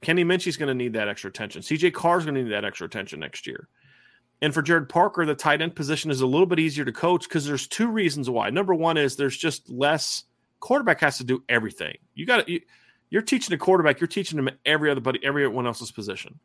Kenny 0.01 0.25
Minchey's 0.25 0.57
going 0.57 0.67
to 0.67 0.73
need 0.73 0.93
that 0.93 1.07
extra 1.07 1.29
attention. 1.29 1.61
CJ 1.61 1.93
Carr's 1.93 2.25
going 2.25 2.35
to 2.35 2.43
need 2.43 2.51
that 2.51 2.65
extra 2.65 2.85
attention 2.85 3.19
next 3.19 3.47
year. 3.47 3.69
And 4.41 4.53
for 4.53 4.61
Gerad 4.61 4.89
Parker, 4.89 5.25
the 5.25 5.35
tight 5.35 5.61
end 5.61 5.75
position 5.75 6.11
is 6.11 6.19
a 6.19 6.27
little 6.27 6.45
bit 6.45 6.59
easier 6.59 6.83
to 6.83 6.91
coach 6.91 7.29
because 7.29 7.45
there's 7.45 7.67
two 7.67 7.87
reasons 7.87 8.29
why. 8.29 8.49
Number 8.49 8.73
one 8.73 8.97
is 8.97 9.15
there's 9.15 9.37
just 9.37 9.69
less 9.69 10.25
quarterback 10.59 10.99
has 10.99 11.17
to 11.19 11.23
do 11.23 11.43
everything. 11.47 11.97
You 12.13 12.25
got 12.25 12.45
to 12.45 12.51
you, 12.51 12.61
you're 13.09 13.21
teaching 13.21 13.53
a 13.53 13.57
quarterback, 13.57 14.01
you're 14.01 14.07
teaching 14.07 14.39
him 14.39 14.49
every 14.65 14.89
other 14.89 14.99
buddy, 14.99 15.19
everyone 15.23 15.65
else's 15.65 15.91
position. 15.91 16.39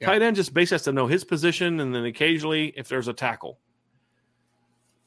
Yeah. 0.00 0.08
Tight 0.08 0.22
end 0.22 0.36
just 0.36 0.52
basically 0.52 0.74
has 0.74 0.82
to 0.82 0.92
know 0.92 1.06
his 1.06 1.24
position 1.24 1.80
and 1.80 1.94
then 1.94 2.04
occasionally 2.04 2.74
if 2.76 2.88
there's 2.88 3.08
a 3.08 3.12
tackle. 3.12 3.58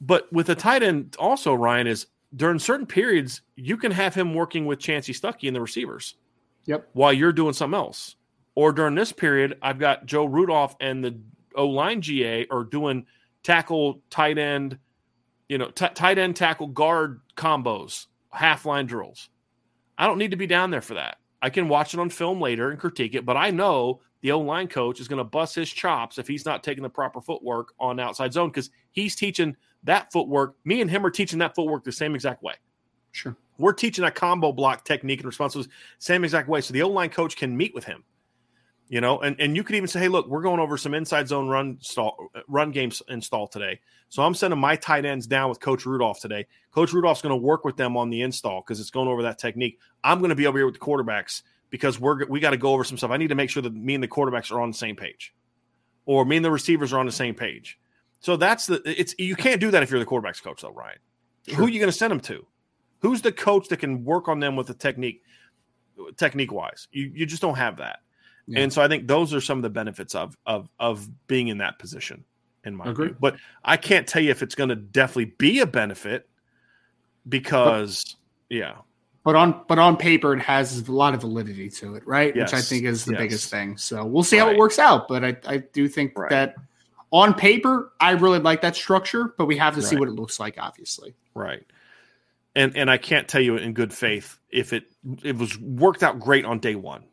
But 0.00 0.32
with 0.32 0.48
a 0.48 0.54
tight 0.54 0.82
end, 0.82 1.16
also 1.18 1.54
Ryan 1.54 1.86
is 1.86 2.06
during 2.36 2.58
certain 2.58 2.86
periods 2.86 3.42
you 3.56 3.76
can 3.76 3.92
have 3.92 4.14
him 4.14 4.34
working 4.34 4.66
with 4.66 4.78
Chansi 4.78 5.14
Stuckey 5.18 5.46
and 5.48 5.54
the 5.56 5.60
receivers 5.60 6.16
Yep. 6.66 6.88
while 6.94 7.12
you're 7.12 7.32
doing 7.32 7.52
something 7.52 7.76
else. 7.76 8.16
Or 8.54 8.72
during 8.72 8.94
this 8.94 9.12
period, 9.12 9.58
I've 9.62 9.78
got 9.78 10.06
Joe 10.06 10.24
Rudolph 10.24 10.76
and 10.80 11.04
the 11.04 11.18
O 11.56 11.66
line 11.66 12.00
GA 12.00 12.46
are 12.50 12.64
doing 12.64 13.04
tackle, 13.42 14.00
tight 14.10 14.38
end, 14.38 14.78
you 15.48 15.58
know, 15.58 15.68
t- 15.70 15.88
tight 15.94 16.18
end, 16.18 16.36
tackle, 16.36 16.68
guard 16.68 17.20
combos, 17.36 18.06
half 18.30 18.64
line 18.64 18.86
drills. 18.86 19.28
I 19.98 20.06
don't 20.06 20.18
need 20.18 20.30
to 20.30 20.36
be 20.36 20.46
down 20.46 20.70
there 20.70 20.80
for 20.80 20.94
that. 20.94 21.18
I 21.42 21.50
can 21.50 21.68
watch 21.68 21.94
it 21.94 22.00
on 22.00 22.08
film 22.10 22.40
later 22.40 22.70
and 22.70 22.80
critique 22.80 23.14
it, 23.14 23.26
but 23.26 23.36
I 23.36 23.50
know 23.50 24.00
the 24.22 24.32
O 24.32 24.40
line 24.40 24.68
coach 24.68 25.00
is 25.00 25.08
going 25.08 25.18
to 25.18 25.24
bust 25.24 25.54
his 25.54 25.70
chops 25.70 26.16
if 26.18 26.26
he's 26.26 26.46
not 26.46 26.64
taking 26.64 26.82
the 26.82 26.88
proper 26.88 27.20
footwork 27.20 27.74
on 27.78 28.00
outside 28.00 28.32
zone 28.32 28.48
because 28.48 28.70
he's 28.92 29.14
teaching 29.14 29.54
that 29.84 30.12
footwork. 30.12 30.56
Me 30.64 30.80
and 30.80 30.90
him 30.90 31.04
are 31.06 31.10
teaching 31.10 31.38
that 31.38 31.54
footwork 31.54 31.84
the 31.84 31.92
same 31.92 32.14
exact 32.14 32.42
way. 32.42 32.54
Sure. 33.12 33.36
We're 33.58 33.72
teaching 33.72 34.04
that 34.04 34.16
combo 34.16 34.50
block 34.52 34.84
technique 34.84 35.20
and 35.20 35.26
responses 35.26 35.68
same 35.98 36.24
exact 36.24 36.48
way. 36.48 36.60
So 36.60 36.72
the 36.72 36.82
O 36.82 36.88
line 36.88 37.10
coach 37.10 37.36
can 37.36 37.56
meet 37.56 37.72
with 37.72 37.84
him, 37.84 38.02
you 38.88 39.00
know, 39.00 39.20
and, 39.20 39.40
and 39.40 39.54
you 39.54 39.62
could 39.62 39.76
even 39.76 39.86
say, 39.86 40.00
hey, 40.00 40.08
look, 40.08 40.26
we're 40.26 40.42
going 40.42 40.58
over 40.58 40.76
some 40.76 40.94
inside 40.94 41.28
zone 41.28 41.48
run 41.48 41.78
stall, 41.80 42.28
run 42.48 42.72
games 42.72 43.00
install 43.08 43.46
today. 43.46 43.78
So 44.08 44.22
I'm 44.22 44.34
sending 44.34 44.58
my 44.58 44.74
tight 44.74 45.04
ends 45.04 45.26
down 45.26 45.48
with 45.48 45.60
Coach 45.60 45.86
Rudolph 45.86 46.20
today. 46.20 46.46
Coach 46.72 46.92
Rudolph's 46.92 47.22
going 47.22 47.30
to 47.30 47.40
work 47.40 47.64
with 47.64 47.76
them 47.76 47.96
on 47.96 48.10
the 48.10 48.22
install 48.22 48.60
because 48.60 48.80
it's 48.80 48.90
going 48.90 49.08
over 49.08 49.22
that 49.22 49.38
technique. 49.38 49.78
I'm 50.02 50.18
going 50.18 50.30
to 50.30 50.34
be 50.34 50.46
over 50.46 50.58
here 50.58 50.66
with 50.66 50.74
the 50.74 50.80
quarterbacks 50.80 51.42
because 51.70 52.00
we're 52.00 52.26
we 52.26 52.40
got 52.40 52.50
to 52.50 52.56
go 52.56 52.72
over 52.72 52.84
some 52.84 52.98
stuff. 52.98 53.10
I 53.10 53.16
need 53.16 53.28
to 53.28 53.34
make 53.34 53.50
sure 53.50 53.62
that 53.62 53.74
me 53.74 53.94
and 53.94 54.02
the 54.02 54.08
quarterbacks 54.08 54.50
are 54.52 54.60
on 54.60 54.70
the 54.70 54.76
same 54.76 54.96
page, 54.96 55.34
or 56.06 56.24
me 56.24 56.36
and 56.36 56.44
the 56.44 56.50
receivers 56.50 56.92
are 56.92 56.98
on 56.98 57.06
the 57.06 57.12
same 57.12 57.34
page. 57.34 57.78
So 58.24 58.38
that's 58.38 58.64
the 58.64 58.80
it's 58.86 59.14
you 59.18 59.36
can't 59.36 59.60
do 59.60 59.70
that 59.70 59.82
if 59.82 59.90
you're 59.90 60.00
the 60.00 60.06
quarterbacks 60.06 60.42
coach 60.42 60.62
though, 60.62 60.70
Ryan. 60.70 60.96
Who 61.54 61.66
are 61.66 61.68
you 61.68 61.78
going 61.78 61.92
to 61.92 61.96
send 61.96 62.10
them 62.10 62.20
to? 62.20 62.46
Who's 63.00 63.20
the 63.20 63.32
coach 63.32 63.68
that 63.68 63.80
can 63.80 64.02
work 64.02 64.28
on 64.28 64.40
them 64.40 64.56
with 64.56 64.66
the 64.66 64.72
technique, 64.72 65.22
technique 66.16 66.50
wise? 66.50 66.88
You 66.90 67.12
you 67.14 67.26
just 67.26 67.42
don't 67.42 67.56
have 67.56 67.76
that, 67.76 67.98
Yeah. 68.46 68.60
and 68.60 68.72
so 68.72 68.80
I 68.80 68.88
think 68.88 69.06
those 69.08 69.34
are 69.34 69.42
some 69.42 69.58
of 69.58 69.62
the 69.62 69.68
benefits 69.68 70.14
of 70.14 70.38
of 70.46 70.70
of 70.80 71.06
being 71.26 71.48
in 71.48 71.58
that 71.58 71.78
position. 71.78 72.24
In 72.64 72.74
my 72.76 72.88
Agree. 72.88 73.08
view, 73.08 73.16
but 73.20 73.36
I 73.62 73.76
can't 73.76 74.06
tell 74.08 74.22
you 74.22 74.30
if 74.30 74.42
it's 74.42 74.54
going 74.54 74.70
to 74.70 74.76
definitely 74.76 75.34
be 75.36 75.60
a 75.60 75.66
benefit 75.66 76.26
because 77.28 78.16
yeah, 78.48 78.76
But 79.22 79.36
on 79.36 79.64
but 79.68 79.78
on 79.78 79.98
paper, 79.98 80.32
it 80.32 80.40
has 80.40 80.88
a 80.88 80.90
lot 80.90 81.12
of 81.12 81.20
validity 81.20 81.68
to 81.68 81.94
it, 81.96 82.06
right? 82.06 82.34
Which 82.34 82.54
I 82.54 82.62
think 82.62 82.84
is 82.84 83.04
the 83.04 83.12
Yes. 83.12 83.20
biggest 83.20 83.50
thing. 83.50 83.76
So 83.76 84.02
we'll 84.06 84.22
see 84.24 84.38
how 84.38 84.48
it 84.48 84.56
works 84.56 84.78
out. 84.78 85.08
But 85.08 85.24
I, 85.26 85.36
I 85.46 85.56
do 85.58 85.88
think 85.88 86.16
Right. 86.18 86.30
that 86.30 86.54
on 87.14 87.32
paper, 87.32 87.92
I 88.00 88.10
really 88.10 88.40
like 88.40 88.62
that 88.62 88.74
structure, 88.74 89.34
but 89.38 89.46
we 89.46 89.56
have 89.56 89.76
to 89.76 89.82
see 89.82 89.94
what 89.94 90.08
it 90.08 90.14
looks 90.14 90.40
like, 90.40 90.56
obviously. 90.58 91.14
Right. 91.32 91.64
And 92.56 92.76
and 92.76 92.90
I 92.90 92.98
can't 92.98 93.28
tell 93.28 93.40
you 93.40 93.56
in 93.56 93.72
good 93.72 93.94
faith 93.94 94.40
if 94.50 94.72
it 94.72 94.86
it 95.22 95.36
was 95.36 95.56
worked 95.60 96.02
out 96.02 96.18
great 96.18 96.44
on 96.44 96.58
day 96.58 96.74
one. 96.74 97.04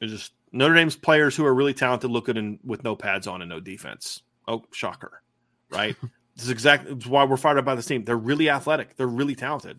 It's 0.00 0.12
just 0.12 0.32
Notre 0.50 0.74
Dame's 0.74 0.96
players 0.96 1.36
who 1.36 1.44
are 1.44 1.52
really 1.52 1.74
talented 1.74 2.10
look 2.10 2.24
good 2.24 2.38
in 2.38 2.58
with 2.64 2.82
no 2.84 2.96
pads 2.96 3.26
on 3.26 3.42
and 3.42 3.50
no 3.50 3.60
defense. 3.60 4.22
Oh, 4.46 4.64
shocker. 4.72 5.22
Right? 5.70 5.94
this 6.34 6.44
is 6.44 6.50
exactly 6.50 6.94
why 7.06 7.24
we're 7.24 7.36
fired 7.36 7.58
up 7.58 7.66
by 7.66 7.74
this 7.74 7.84
team. 7.84 8.04
They're 8.04 8.16
really 8.16 8.48
athletic. 8.48 8.96
They're 8.96 9.06
really 9.06 9.34
talented. 9.34 9.78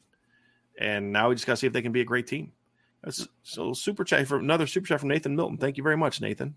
And 0.80 1.12
now 1.12 1.30
we 1.30 1.36
just 1.36 1.48
gotta 1.48 1.58
see 1.58 1.66
if 1.66 1.74
they 1.74 1.82
can 1.82 1.92
be 1.92 2.02
a 2.02 2.06
great 2.06 2.28
team. 2.28 2.52
That's, 3.04 3.28
so 3.42 3.74
super 3.74 4.04
chat 4.04 4.28
for 4.28 4.38
another 4.38 4.68
super 4.68 4.86
chat 4.86 5.00
from 5.00 5.10
Nathan 5.10 5.36
Milton. 5.36 5.58
Thank 5.58 5.78
you 5.78 5.84
very 5.84 5.98
much, 5.98 6.22
Nathan. 6.22 6.54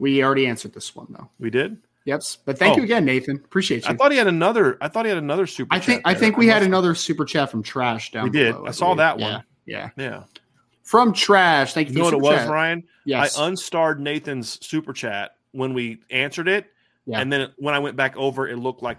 We 0.00 0.24
already 0.24 0.48
answered 0.48 0.72
this 0.72 0.96
one 0.96 1.06
though. 1.10 1.30
We 1.38 1.50
did. 1.50 1.76
Yep. 2.10 2.22
But 2.44 2.58
thank 2.58 2.74
Oh. 2.74 2.78
you 2.78 2.82
again, 2.84 3.04
Nathan. 3.04 3.36
Appreciate 3.36 3.84
you. 3.84 3.90
I 3.90 3.96
thought 3.96 4.10
he 4.12 4.18
had 4.18 4.26
another. 4.26 4.76
I 4.80 4.88
thought 4.88 5.04
he 5.04 5.08
had 5.10 5.18
another 5.18 5.46
super. 5.46 5.72
I 5.74 5.78
think 5.78 6.04
chat 6.04 6.16
I 6.16 6.18
think 6.18 6.36
we 6.36 6.46
had 6.48 6.62
another 6.62 6.94
super 6.94 7.24
chat 7.24 7.50
from 7.50 7.62
Trash 7.62 8.10
down. 8.12 8.24
We 8.24 8.30
did. 8.30 8.52
below, 8.54 8.66
I 8.66 8.70
saw 8.72 8.94
that 8.94 9.18
one. 9.18 9.44
Yeah. 9.66 9.90
Yeah. 9.96 10.24
From 10.82 11.12
Trash. 11.12 11.72
Thank 11.72 11.88
you. 11.88 11.94
You 11.94 11.98
know 12.00 12.04
what 12.06 12.14
it 12.14 12.20
was, 12.20 12.34
chat. 12.36 12.48
Ryan? 12.50 12.84
Yes. 13.04 13.38
I 13.38 13.46
unstarred 13.46 14.00
Nathan's 14.00 14.58
super 14.66 14.92
chat 14.92 15.36
when 15.52 15.72
we 15.72 16.00
answered 16.10 16.48
it, 16.48 16.66
Yeah. 17.06 17.20
and 17.20 17.32
then 17.32 17.52
when 17.58 17.74
I 17.74 17.78
went 17.78 17.96
back 17.96 18.16
over, 18.16 18.48
it 18.48 18.56
looked 18.56 18.82
like 18.82 18.98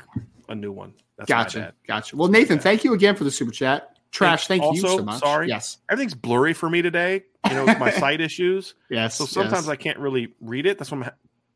a 0.49 0.55
new 0.55 0.72
one. 0.72 0.93
That's 1.18 1.28
gotcha. 1.28 1.74
Gotcha. 1.88 2.16
Well, 2.16 2.30
Nathan, 2.30 2.57
bad. 2.57 2.64
thank 2.64 2.84
you 2.84 2.93
again 2.93 3.16
for 3.16 3.24
the 3.26 3.32
super 3.32 3.51
chat. 3.51 3.97
Trash. 4.12 4.47
Thank 4.47 4.64
you 4.64 4.78
so 4.82 4.99
much. 5.03 5.20
sorry. 5.20 5.47
Yes. 5.47 5.78
Everything's 5.89 6.14
blurry 6.16 6.53
for 6.53 6.70
me 6.70 6.82
today. 6.82 7.24
You 7.49 7.55
know, 7.55 7.66
with 7.66 7.80
my 7.80 7.91
sight 8.03 8.22
issues. 8.22 8.74
Yes. 8.89 9.16
So 9.16 9.26
sometimes 9.26 9.66
yes. 9.66 9.70
I 9.70 9.76
can't 9.76 9.97
really 9.99 10.34
read 10.41 10.66
it. 10.66 10.78
That's 10.78 10.91
what 10.91 11.05
I'm. 11.05 11.12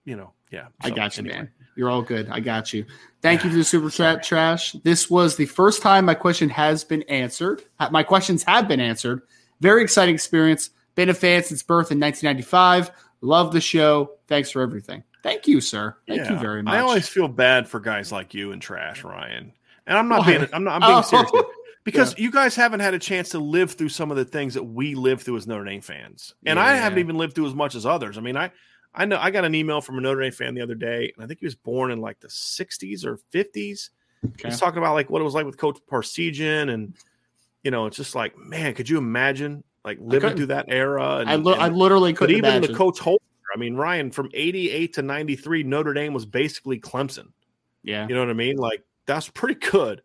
You 0.06 0.16
know, 0.16 0.32
yeah. 0.52 0.68
I 0.82 0.90
got 0.92 1.18
you, 1.18 1.22
anyway. 1.24 1.38
man. 1.38 1.52
You're 1.76 1.90
all 1.90 2.02
good. 2.02 2.30
I 2.30 2.40
got 2.40 2.72
you. 2.74 2.86
Thank 3.22 3.44
you 3.44 3.50
for 3.50 3.58
the 3.58 3.64
super 3.64 3.90
chat, 3.90 4.24
Trash. 4.24 4.74
This 4.84 5.10
was 5.10 5.36
the 5.36 5.46
first 5.48 5.82
time 5.82 6.06
my 6.06 6.14
question 6.14 6.48
has 6.50 6.84
been 6.84 7.02
answered. 7.04 7.64
My 7.92 8.04
questions 8.04 8.44
have 8.44 8.68
been 8.68 8.80
answered. 8.80 9.24
Very 9.60 9.82
exciting 9.84 10.16
experience. 10.16 10.70
Been 10.96 11.10
a 11.10 11.14
fan 11.14 11.44
since 11.44 11.64
birth 11.64 11.92
in 11.92 12.00
1995. 12.00 12.92
Love 13.22 13.52
the 13.52 13.60
show. 13.60 14.12
Thanks 14.28 14.52
for 14.52 14.62
everything. 14.62 15.04
Thank 15.24 15.48
you, 15.48 15.60
sir. 15.60 15.98
Thank 16.08 16.22
Yeah. 16.22 16.34
you 16.34 16.40
very 16.40 16.62
much. 16.64 16.74
I 16.76 16.80
always 16.80 17.10
feel 17.10 17.28
bad 17.28 17.68
for 17.68 17.80
guys 17.80 18.12
like 18.12 18.34
you 18.34 18.52
and 18.52 18.62
Trash 18.62 19.04
Ryan, 19.04 19.52
and 19.88 19.98
I'm 19.98 20.08
not 20.08 20.20
Why? 20.20 20.38
being 20.38 20.50
I'm 20.54 20.64
not 20.64 20.82
I'm 20.82 20.88
being 20.88 21.00
Oh. 21.00 21.02
serious 21.02 21.32
because 21.84 22.18
you 22.20 22.30
guys 22.32 22.56
haven't 22.56 22.80
had 22.82 22.94
a 22.94 23.00
chance 23.00 23.30
to 23.30 23.40
live 23.40 23.72
through 23.72 23.90
some 23.90 24.12
of 24.12 24.18
the 24.18 24.26
things 24.26 24.54
that 24.54 24.64
we 24.64 24.94
live 24.96 25.24
through 25.24 25.38
as 25.38 25.48
Notre 25.48 25.66
Dame 25.66 25.82
fans, 25.82 26.36
and 26.46 26.60
I 26.60 26.76
Yeah. 26.76 26.82
haven't 26.82 27.00
even 27.00 27.18
lived 27.18 27.34
through 27.36 27.48
as 27.48 27.56
much 27.56 27.74
as 27.76 27.86
others. 27.88 28.18
I 28.18 28.22
mean, 28.22 28.38
I 28.38 28.52
I 28.96 29.06
know 29.06 29.18
I 29.20 29.32
got 29.32 29.46
an 29.46 29.54
email 29.56 29.82
from 29.82 29.98
a 29.98 30.02
Notre 30.02 30.22
Dame 30.22 30.32
fan 30.32 30.56
the 30.56 30.62
other 30.62 30.76
day, 30.76 31.12
and 31.16 31.24
I 31.24 31.28
think 31.28 31.40
he 31.40 31.46
was 31.46 31.56
born 31.56 31.92
in 31.92 32.00
like 32.02 32.20
the 32.20 32.28
60s 32.28 33.06
or 33.06 33.20
50s. 33.34 33.90
Okay. 34.26 34.50
He's 34.50 34.60
talking 34.60 34.78
about 34.80 34.94
like 34.94 35.10
what 35.10 35.22
it 35.22 35.26
was 35.26 35.34
like 35.36 35.46
with 35.46 35.58
Coach 35.58 35.80
Parseghian, 35.92 36.74
and 36.74 36.96
you 37.64 37.72
know, 37.72 37.86
it's 37.86 37.98
just 37.98 38.16
like, 38.16 38.38
man, 38.38 38.74
could 38.74 38.90
you 38.90 38.98
imagine 38.98 39.64
like 39.84 39.98
living 40.02 40.36
through 40.36 40.48
that 40.48 40.66
era? 40.68 41.18
And, 41.18 41.30
I, 41.30 41.36
li- 41.36 41.54
and- 41.54 41.62
I 41.62 41.68
literally 41.70 42.14
couldn't 42.14 42.36
even 42.38 42.50
imagine. 42.50 42.72
the 42.72 42.78
coach 42.78 43.00
Holzer, 43.00 43.18
I 43.54 43.58
mean, 43.60 43.76
Ryan, 43.76 44.12
from 44.12 44.30
88 44.34 44.94
to 44.94 45.02
93, 45.02 45.64
Notre 45.64 45.94
Dame 45.94 46.14
was 46.14 46.26
basically 46.26 46.80
Clemson. 46.80 47.28
yeah. 47.84 48.08
You 48.08 48.16
know 48.16 48.22
what 48.22 48.30
I 48.30 48.34
mean? 48.34 48.58
Like, 48.58 48.84
that's 49.06 49.30
pretty 49.30 49.56
good. 49.56 50.02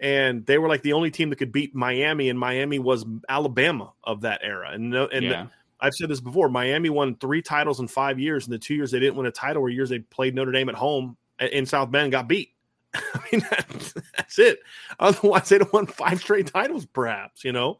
And 0.00 0.46
they 0.46 0.56
were 0.58 0.68
like 0.68 0.82
the 0.82 0.94
only 0.94 1.10
team 1.10 1.28
that 1.30 1.36
could 1.36 1.52
beat 1.52 1.74
Miami, 1.74 2.28
and 2.30 2.38
Miami 2.38 2.78
was 2.78 3.04
Alabama 3.28 3.92
of 4.02 4.22
that 4.22 4.40
era. 4.42 4.70
And 4.72 4.90
no, 4.90 5.06
and 5.08 5.24
yeah. 5.24 5.46
I've 5.82 5.94
said 5.94 6.08
this 6.08 6.20
before 6.20 6.48
Miami 6.48 6.90
won 6.90 7.16
three 7.16 7.42
titles 7.42 7.80
in 7.80 7.88
five 7.88 8.18
years, 8.18 8.46
and 8.46 8.52
the 8.52 8.58
two 8.58 8.74
years 8.74 8.90
they 8.90 9.00
didn't 9.00 9.16
win 9.16 9.26
a 9.26 9.30
title 9.30 9.62
were 9.62 9.68
years 9.68 9.88
they 9.90 10.00
played 10.00 10.34
Notre 10.34 10.52
Dame 10.52 10.68
at 10.68 10.74
home 10.74 11.16
in 11.40 11.66
South 11.66 11.90
Bend 11.90 12.12
got 12.12 12.28
beat. 12.28 12.50
I 12.94 13.20
mean, 13.32 13.42
that's, 13.50 13.94
that's 14.16 14.38
it. 14.38 14.60
Otherwise, 14.98 15.48
they'd 15.48 15.60
have 15.60 15.72
won 15.72 15.86
five 15.86 16.20
straight 16.20 16.48
titles, 16.48 16.86
perhaps, 16.86 17.44
you 17.44 17.52
know? 17.52 17.78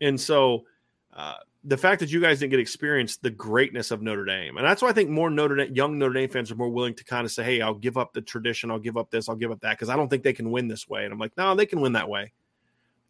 And 0.00 0.20
so 0.20 0.64
uh, 1.12 1.36
the 1.62 1.76
fact 1.76 2.00
that 2.00 2.10
you 2.10 2.20
guys 2.20 2.40
didn't 2.40 2.50
get 2.50 2.60
experience 2.60 3.16
the 3.16 3.30
greatness 3.30 3.90
of 3.90 4.02
Notre 4.02 4.24
Dame, 4.24 4.56
and 4.56 4.66
that's 4.66 4.82
why 4.82 4.88
I 4.88 4.92
think 4.92 5.08
more 5.08 5.30
Notre 5.30 5.56
Dame, 5.56 5.74
young 5.74 5.98
Notre 5.98 6.14
Dame 6.14 6.28
fans 6.28 6.50
are 6.50 6.56
more 6.56 6.68
willing 6.68 6.94
to 6.94 7.04
kind 7.04 7.24
of 7.24 7.32
say, 7.32 7.44
hey, 7.44 7.60
I'll 7.60 7.74
give 7.74 7.96
up 7.96 8.12
the 8.12 8.20
tradition, 8.20 8.70
I'll 8.70 8.78
give 8.78 8.96
up 8.96 9.10
this, 9.10 9.28
I'll 9.28 9.36
give 9.36 9.50
up 9.50 9.60
that, 9.60 9.78
because 9.78 9.88
I 9.88 9.96
don't 9.96 10.08
think 10.08 10.22
they 10.22 10.32
can 10.32 10.50
win 10.50 10.68
this 10.68 10.88
way. 10.88 11.04
And 11.04 11.12
I'm 11.12 11.18
like, 11.18 11.36
no, 11.36 11.54
they 11.54 11.66
can 11.66 11.80
win 11.80 11.92
that 11.92 12.08
way. 12.08 12.32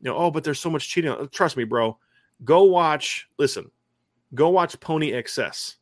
You 0.00 0.10
know, 0.10 0.16
oh, 0.16 0.30
but 0.30 0.44
there's 0.44 0.60
so 0.60 0.70
much 0.70 0.88
cheating. 0.88 1.28
Trust 1.32 1.56
me, 1.56 1.64
bro. 1.64 1.98
Go 2.44 2.64
watch, 2.64 3.28
listen, 3.38 3.70
go 4.34 4.50
watch 4.50 4.78
Pony 4.80 5.12
Excess 5.12 5.76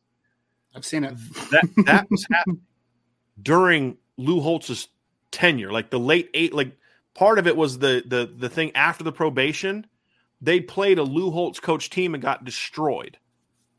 I've 0.75 0.85
seen 0.85 1.03
it. 1.03 1.15
that 1.51 1.69
that 1.85 2.07
was 2.09 2.25
happening 2.31 2.61
during 3.41 3.97
Lou 4.17 4.39
Holtz's 4.39 4.87
tenure, 5.31 5.71
like 5.71 5.89
the 5.89 5.99
late 5.99 6.29
eight. 6.33 6.53
Like 6.53 6.75
part 7.13 7.39
of 7.39 7.47
it 7.47 7.55
was 7.55 7.79
the 7.79 8.03
the 8.05 8.31
the 8.35 8.49
thing 8.49 8.71
after 8.75 9.03
the 9.03 9.11
probation. 9.11 9.85
They 10.41 10.59
played 10.59 10.97
a 10.97 11.03
Lou 11.03 11.31
Holtz 11.31 11.59
coach 11.59 11.89
team 11.89 12.13
and 12.13 12.21
got 12.21 12.43
destroyed. 12.43 13.17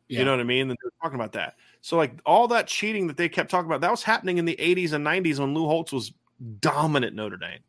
Yeah. 0.09 0.21
You 0.21 0.25
know 0.25 0.31
what 0.31 0.41
I 0.41 0.45
mean? 0.45 0.71
And 0.71 0.79
they're 0.83 0.91
talking 1.03 1.17
about 1.17 1.33
that. 1.33 1.57
So 1.83 1.99
like 1.99 2.13
all 2.25 2.49
that 2.49 2.69
cheating 2.69 3.07
that 3.09 3.19
they 3.19 3.29
kept 3.29 3.51
talking 3.51 3.67
about, 3.67 3.83
that 3.83 3.91
was 3.91 4.03
happening 4.03 4.39
in 4.39 4.47
the 4.47 4.57
80s 4.57 4.95
and 4.95 5.05
90s 5.07 5.39
when 5.39 5.53
Lou 5.53 5.67
Holtz 5.67 5.93
was 5.93 6.13
dominant 6.61 7.15
Notre 7.15 7.37
Dame. 7.37 7.61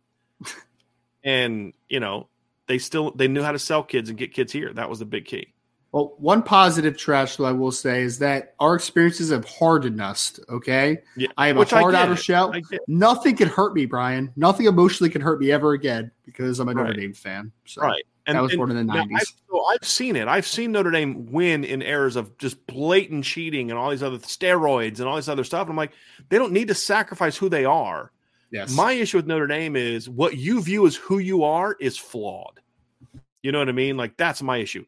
and 1.25 1.73
you 1.89 1.99
know, 1.99 2.29
they 2.67 2.77
still 2.77 3.11
they 3.11 3.27
knew 3.27 3.43
how 3.43 3.51
to 3.51 3.59
sell 3.59 3.83
kids 3.83 4.09
and 4.09 4.17
get 4.17 4.33
kids 4.33 4.53
here. 4.53 4.71
That 4.71 4.89
was 4.89 4.99
the 4.99 5.05
big 5.05 5.25
key. 5.25 5.53
Well, 5.95 6.13
one 6.17 6.43
positive 6.43 6.97
trash 6.97 7.37
that 7.37 7.45
I 7.45 7.53
will 7.53 7.71
say 7.71 8.01
is 8.01 8.19
that 8.19 8.53
our 8.59 8.75
experiences 8.75 9.29
have 9.29 9.45
hardened 9.45 10.01
us. 10.01 10.37
Okay, 10.49 10.97
Yeah, 11.15 11.29
I 11.37 11.47
have 11.47 11.55
a 11.55 11.63
hard 11.63 11.95
outer 11.95 12.17
shell. 12.17 12.53
Nothing 12.89 13.37
can 13.37 13.47
hurt 13.47 13.73
me, 13.73 13.85
Brian. 13.85 14.29
Nothing 14.35 14.65
emotionally 14.65 15.09
can 15.09 15.21
hurt 15.21 15.39
me 15.39 15.53
ever 15.53 15.71
again 15.71 16.11
because 16.25 16.59
I'm 16.59 16.67
a 16.67 16.73
Notre 16.73 16.89
Right. 16.89 16.97
Dame 16.97 17.13
fan. 17.13 17.49
So 17.63 17.81
Right. 17.81 18.03
that 18.27 18.41
was 18.43 18.53
born 18.57 18.71
in 18.71 18.75
the 18.75 18.83
90s. 18.83 19.15
I've, 19.15 19.33
so 19.49 19.65
I've 19.67 19.87
seen 19.87 20.17
it. 20.17 20.27
I've 20.27 20.45
seen 20.45 20.73
Notre 20.73 20.91
Dame 20.91 21.27
win 21.31 21.63
in 21.63 21.81
eras 21.81 22.17
of 22.17 22.37
just 22.39 22.67
blatant 22.67 23.23
cheating 23.23 23.71
and 23.71 23.79
all 23.79 23.89
these 23.89 24.03
other 24.03 24.17
steroids 24.17 24.99
and 24.99 25.07
all 25.07 25.15
this 25.15 25.29
other 25.29 25.45
stuff. 25.45 25.61
And 25.61 25.69
I'm 25.69 25.77
like, 25.77 25.93
they 26.27 26.37
don't 26.37 26.51
need 26.51 26.67
to 26.67 26.75
sacrifice 26.75 27.37
who 27.37 27.47
they 27.47 27.63
are. 27.63 28.11
yes, 28.51 28.75
My 28.75 28.91
issue 28.91 29.15
with 29.15 29.27
Notre 29.27 29.47
Dame 29.47 29.77
is 29.77 30.09
what 30.09 30.35
you 30.35 30.61
view 30.61 30.87
as 30.87 30.97
who 30.97 31.19
you 31.19 31.45
are 31.45 31.77
is 31.79 31.97
flawed. 31.97 32.59
You 33.43 33.53
know 33.53 33.59
what 33.59 33.69
I 33.69 33.71
mean? 33.71 33.95
Like 33.95 34.17
that's 34.17 34.41
my 34.41 34.57
issue. 34.57 34.83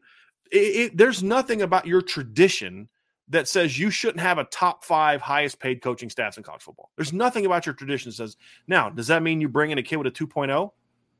It, 0.50 0.56
it, 0.56 0.96
there's 0.96 1.22
nothing 1.22 1.62
about 1.62 1.86
your 1.86 2.02
tradition 2.02 2.88
that 3.30 3.46
says 3.46 3.78
you 3.78 3.90
shouldn't 3.90 4.20
have 4.20 4.38
a 4.38 4.44
top 4.44 4.84
five 4.84 5.20
highest 5.20 5.60
paid 5.60 5.82
coaching 5.82 6.08
staffs 6.08 6.36
in 6.36 6.42
college 6.42 6.62
football. 6.62 6.90
There's 6.96 7.12
nothing 7.12 7.44
about 7.44 7.66
your 7.66 7.74
tradition 7.74 8.10
that 8.10 8.16
says, 8.16 8.36
now, 8.66 8.88
does 8.88 9.08
that 9.08 9.22
mean 9.22 9.40
you 9.40 9.48
bring 9.48 9.70
in 9.70 9.78
a 9.78 9.82
kid 9.82 9.96
with 9.96 10.06
a 10.06 10.10
2.0? 10.10 10.70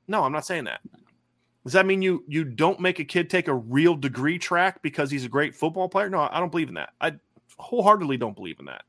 No, 0.08 0.24
I'm 0.24 0.32
not 0.32 0.46
saying 0.46 0.64
that. 0.64 0.80
Does 1.64 1.74
that 1.74 1.84
mean 1.84 2.00
you 2.00 2.24
you 2.26 2.44
don't 2.44 2.80
make 2.80 2.98
a 2.98 3.04
kid 3.04 3.28
take 3.28 3.46
a 3.46 3.54
real 3.54 3.94
degree 3.94 4.38
track 4.38 4.80
because 4.80 5.10
he's 5.10 5.26
a 5.26 5.28
great 5.28 5.54
football 5.54 5.86
player? 5.86 6.08
No, 6.08 6.26
I 6.30 6.40
don't 6.40 6.50
believe 6.50 6.68
in 6.68 6.74
that. 6.76 6.94
I 6.98 7.16
wholeheartedly 7.58 8.16
don't 8.16 8.34
believe 8.34 8.58
in 8.58 8.64
that. 8.66 8.84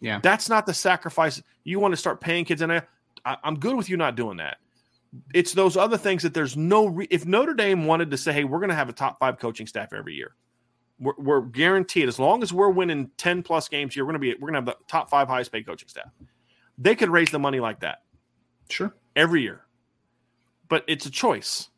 Yeah. 0.00 0.20
That's 0.22 0.48
not 0.48 0.66
the 0.66 0.74
sacrifice. 0.74 1.42
You 1.64 1.80
want 1.80 1.92
to 1.92 1.96
start 1.96 2.20
paying 2.20 2.44
kids, 2.44 2.60
and 2.60 2.70
I, 2.70 2.82
I, 3.24 3.36
I'm 3.42 3.58
good 3.58 3.76
with 3.76 3.88
you 3.88 3.96
not 3.96 4.14
doing 4.14 4.36
that. 4.38 4.58
It's 5.34 5.52
those 5.52 5.76
other 5.76 5.96
things 5.96 6.22
that 6.22 6.34
there's 6.34 6.56
no. 6.56 6.86
Re- 6.86 7.08
if 7.10 7.24
Notre 7.24 7.54
Dame 7.54 7.86
wanted 7.86 8.10
to 8.10 8.18
say, 8.18 8.32
"Hey, 8.32 8.44
we're 8.44 8.58
going 8.58 8.70
to 8.70 8.74
have 8.76 8.88
a 8.88 8.92
top 8.92 9.18
five 9.18 9.38
coaching 9.38 9.66
staff 9.66 9.92
every 9.92 10.14
year," 10.14 10.34
we're, 11.00 11.14
we're 11.16 11.40
guaranteed 11.40 12.08
as 12.08 12.18
long 12.18 12.42
as 12.42 12.52
we're 12.52 12.68
winning 12.70 13.10
ten 13.16 13.42
plus 13.42 13.68
games 13.68 13.94
here, 13.94 14.04
we're 14.04 14.12
going 14.12 14.20
to 14.20 14.34
be 14.34 14.34
we're 14.34 14.50
going 14.50 14.64
to 14.64 14.70
have 14.70 14.78
the 14.78 14.84
top 14.86 15.08
five 15.10 15.28
highest 15.28 15.50
paid 15.52 15.66
coaching 15.66 15.88
staff. 15.88 16.10
They 16.76 16.94
could 16.94 17.08
raise 17.10 17.30
the 17.30 17.38
money 17.38 17.58
like 17.60 17.80
that 17.80 18.02
sure. 18.68 18.94
every 19.16 19.42
year. 19.42 19.62
But 20.68 20.84
it's 20.86 21.06
a 21.06 21.10
choice. 21.10 21.70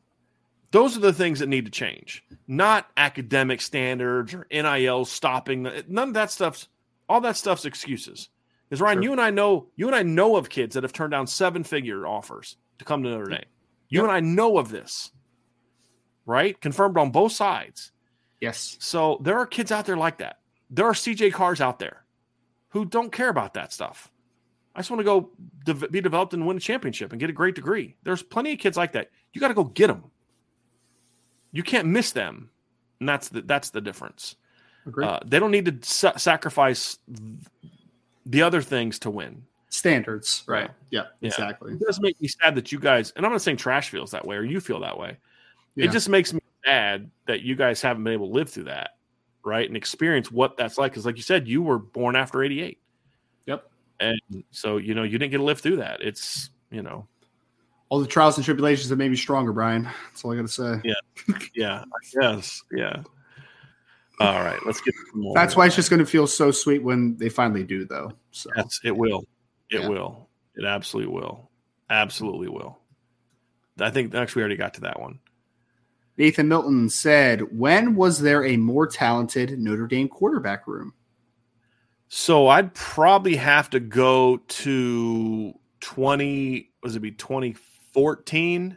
Those 0.72 0.96
are 0.96 1.00
the 1.00 1.12
things 1.12 1.38
that 1.40 1.48
need 1.48 1.64
to 1.64 1.70
change, 1.70 2.24
not 2.46 2.88
academic 2.96 3.60
standards 3.60 4.34
or 4.34 4.46
NIL 4.50 5.04
stopping. 5.04 5.62
None 5.88 6.08
of 6.08 6.14
that 6.14 6.30
stuff's 6.30 6.68
all 7.08 7.20
that 7.22 7.36
stuff's 7.36 7.64
excuses. 7.64 8.28
Because 8.68 8.80
Ryan, 8.80 8.98
Sure. 8.98 9.02
you 9.02 9.12
and 9.12 9.20
I 9.20 9.30
know 9.30 9.68
you 9.76 9.86
and 9.86 9.96
I 9.96 10.02
know 10.02 10.36
of 10.36 10.48
kids 10.48 10.74
that 10.74 10.84
have 10.84 10.92
turned 10.92 11.10
down 11.10 11.26
seven 11.26 11.64
figure 11.64 12.06
offers 12.06 12.56
to 12.80 12.84
come 12.84 13.02
to 13.04 13.08
Notre 13.10 13.26
Dame. 13.30 13.44
You 13.88 14.00
Yep. 14.00 14.04
and 14.04 14.12
I 14.12 14.20
know 14.20 14.58
of 14.58 14.70
this, 14.70 15.10
right? 16.26 16.60
Confirmed 16.60 16.96
on 16.98 17.10
both 17.10 17.32
sides. 17.32 17.92
Yes, 18.40 18.76
So 18.80 19.18
there 19.22 19.36
are 19.38 19.46
kids 19.46 19.70
out 19.70 19.84
there 19.86 19.96
like 19.98 20.18
that. 20.18 20.38
There 20.70 20.86
are 20.86 20.94
CJ 20.94 21.30
Carrs 21.30 21.60
out 21.60 21.78
there 21.78 22.04
who 22.70 22.84
don't 22.86 23.12
care 23.12 23.28
about 23.28 23.54
that 23.54 23.72
stuff. 23.72 24.10
I 24.74 24.78
just 24.80 24.90
want 24.90 25.00
to 25.00 25.04
go 25.04 25.30
de- 25.64 25.88
be 25.88 26.00
developed 26.00 26.32
and 26.32 26.46
win 26.46 26.56
a 26.56 26.60
championship 26.60 27.12
and 27.12 27.20
get 27.20 27.28
a 27.28 27.34
great 27.34 27.54
degree. 27.54 27.96
There's 28.02 28.22
plenty 28.22 28.52
of 28.52 28.58
kids 28.58 28.76
like 28.78 28.92
that. 28.92 29.10
You 29.34 29.40
got 29.40 29.48
to 29.48 29.54
go 29.54 29.64
get 29.64 29.88
them. 29.88 30.04
You 31.52 31.62
can't 31.64 31.88
miss 31.88 32.12
them, 32.12 32.50
and 33.00 33.08
that's 33.08 33.28
the 33.28 33.42
that's 33.42 33.70
the 33.70 33.80
difference. 33.80 34.36
Uh, 35.02 35.18
they 35.26 35.38
don't 35.38 35.50
need 35.50 35.66
to 35.66 35.86
sa- 35.86 36.16
sacrifice 36.16 36.96
the 38.24 38.42
other 38.42 38.62
things 38.62 39.00
to 39.00 39.10
win. 39.10 39.42
Standards, 39.70 40.42
right? 40.46 40.70
Yeah, 40.90 41.04
Yeah. 41.20 41.28
exactly. 41.28 41.72
It 41.72 41.80
does 41.80 42.00
make 42.00 42.20
me 42.20 42.28
sad 42.28 42.54
that 42.56 42.72
you 42.72 42.78
guys, 42.78 43.12
and 43.16 43.24
I'm 43.24 43.32
not 43.32 43.40
saying 43.40 43.56
trash 43.56 43.88
feels 43.88 44.10
that 44.10 44.26
way 44.26 44.36
or 44.36 44.42
you 44.44 44.60
feel 44.60 44.80
that 44.80 44.98
way. 44.98 45.16
Yeah. 45.76 45.86
It 45.86 45.92
just 45.92 46.08
makes 46.08 46.32
me 46.32 46.40
sad 46.64 47.10
that 47.26 47.42
you 47.42 47.54
guys 47.54 47.80
haven't 47.80 48.02
been 48.04 48.12
able 48.12 48.26
to 48.26 48.34
live 48.34 48.50
through 48.50 48.64
that, 48.64 48.96
right? 49.44 49.66
And 49.66 49.76
experience 49.76 50.30
what 50.30 50.56
that's 50.56 50.76
like. 50.76 50.90
Because, 50.92 51.06
like 51.06 51.16
you 51.16 51.22
said, 51.22 51.46
you 51.46 51.62
were 51.62 51.78
born 51.78 52.16
after 52.16 52.42
88. 52.42 52.78
Yep. 53.46 53.70
And 54.00 54.20
so, 54.50 54.78
you 54.78 54.94
know, 54.94 55.04
you 55.04 55.18
didn't 55.18 55.30
get 55.30 55.38
to 55.38 55.44
live 55.44 55.60
through 55.60 55.76
that. 55.76 56.02
It's, 56.02 56.50
you 56.70 56.82
know, 56.82 57.06
All 57.90 58.00
the 58.00 58.06
trials 58.06 58.36
and 58.36 58.44
tribulations 58.44 58.88
that 58.88 58.96
made 58.96 59.10
me 59.10 59.16
stronger, 59.16 59.52
Brian. 59.52 59.84
That's 59.84 60.24
all 60.24 60.32
I 60.32 60.36
got 60.36 60.42
to 60.42 60.48
say. 60.48 60.80
Yeah. 60.84 61.34
yeah, 61.54 61.84
I 61.84 62.20
guess. 62.20 62.62
Yeah. 62.72 63.02
All 64.20 64.44
right. 64.44 64.58
Let's 64.66 64.80
get 64.80 64.94
some 65.10 65.22
more. 65.22 65.34
That's 65.34 65.56
why 65.56 65.66
it's 65.66 65.76
just 65.76 65.90
going 65.90 66.00
to 66.00 66.06
feel 66.06 66.26
so 66.26 66.50
sweet 66.50 66.82
when 66.82 67.16
they 67.16 67.28
finally 67.28 67.64
do, 67.64 67.84
though. 67.84 68.12
So 68.32 68.50
That's, 68.54 68.80
it 68.84 68.96
will. 68.96 69.24
It 69.70 69.80
Yeah. 69.80 69.88
will. 69.88 70.28
It 70.56 70.64
absolutely 70.64 71.12
will. 71.12 71.50
Absolutely 71.88 72.48
will. 72.48 72.78
I 73.78 73.90
think 73.90 74.14
actually 74.14 74.40
we 74.40 74.44
already 74.44 74.56
got 74.56 74.74
to 74.74 74.80
that 74.82 75.00
one. 75.00 75.18
Nathan 76.16 76.48
Milton 76.48 76.88
said, 76.90 77.56
"When 77.56 77.94
was 77.94 78.20
there 78.20 78.44
a 78.44 78.56
more 78.56 78.86
talented 78.86 79.58
Notre 79.58 79.86
Dame 79.86 80.08
quarterback 80.08 80.66
room?" 80.66 80.92
So 82.08 82.48
I'd 82.48 82.74
probably 82.74 83.36
have 83.36 83.70
to 83.70 83.80
go 83.80 84.38
to 84.38 85.54
20, 85.80 86.72
was 86.82 86.96
it 86.96 87.00
be 87.00 87.12
2014? 87.12 88.76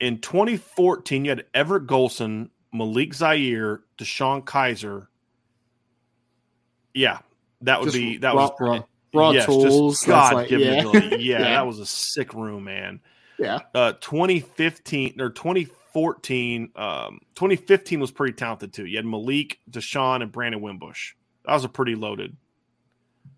In 0.00 0.20
2014, 0.20 1.24
you 1.24 1.30
had 1.32 1.46
Everett 1.52 1.86
Golson, 1.86 2.50
Malik 2.72 3.12
Zaire, 3.14 3.82
DeShone 3.98 4.44
Kizer. 4.44 5.08
Yeah, 6.94 7.18
that 7.60 7.80
would 7.80 7.86
Just 7.86 7.96
be 7.96 8.16
that 8.18 8.34
was 8.34 8.50
raw, 8.58 8.84
raw 9.14 9.30
yes, 9.30 9.46
tools. 9.46 9.96
Just 10.00 10.06
God 10.06 10.34
like, 10.34 10.48
given 10.48 10.68
yeah. 10.74 10.80
ability. 10.80 11.08
Yeah, 11.08 11.16
Yeah. 11.38 11.38
that 11.42 11.66
was 11.66 11.78
a 11.78 11.86
sick 11.86 12.34
room, 12.34 12.64
man. 12.64 13.00
yeah, 13.38 13.60
Uh, 13.74 13.92
2015 14.00 15.20
or 15.20 15.30
2014, 15.30 16.70
um, 16.76 17.20
2015 17.34 18.00
was 18.00 18.10
pretty 18.10 18.32
talented 18.34 18.72
too. 18.72 18.86
You 18.86 18.96
had 18.96 19.06
Malik, 19.06 19.58
DeShone, 19.70 20.22
and 20.22 20.32
Brandon 20.32 20.60
Wimbush. 20.60 21.12
That 21.44 21.54
was 21.54 21.64
a 21.64 21.68
pretty 21.68 21.94
loaded, 21.94 22.36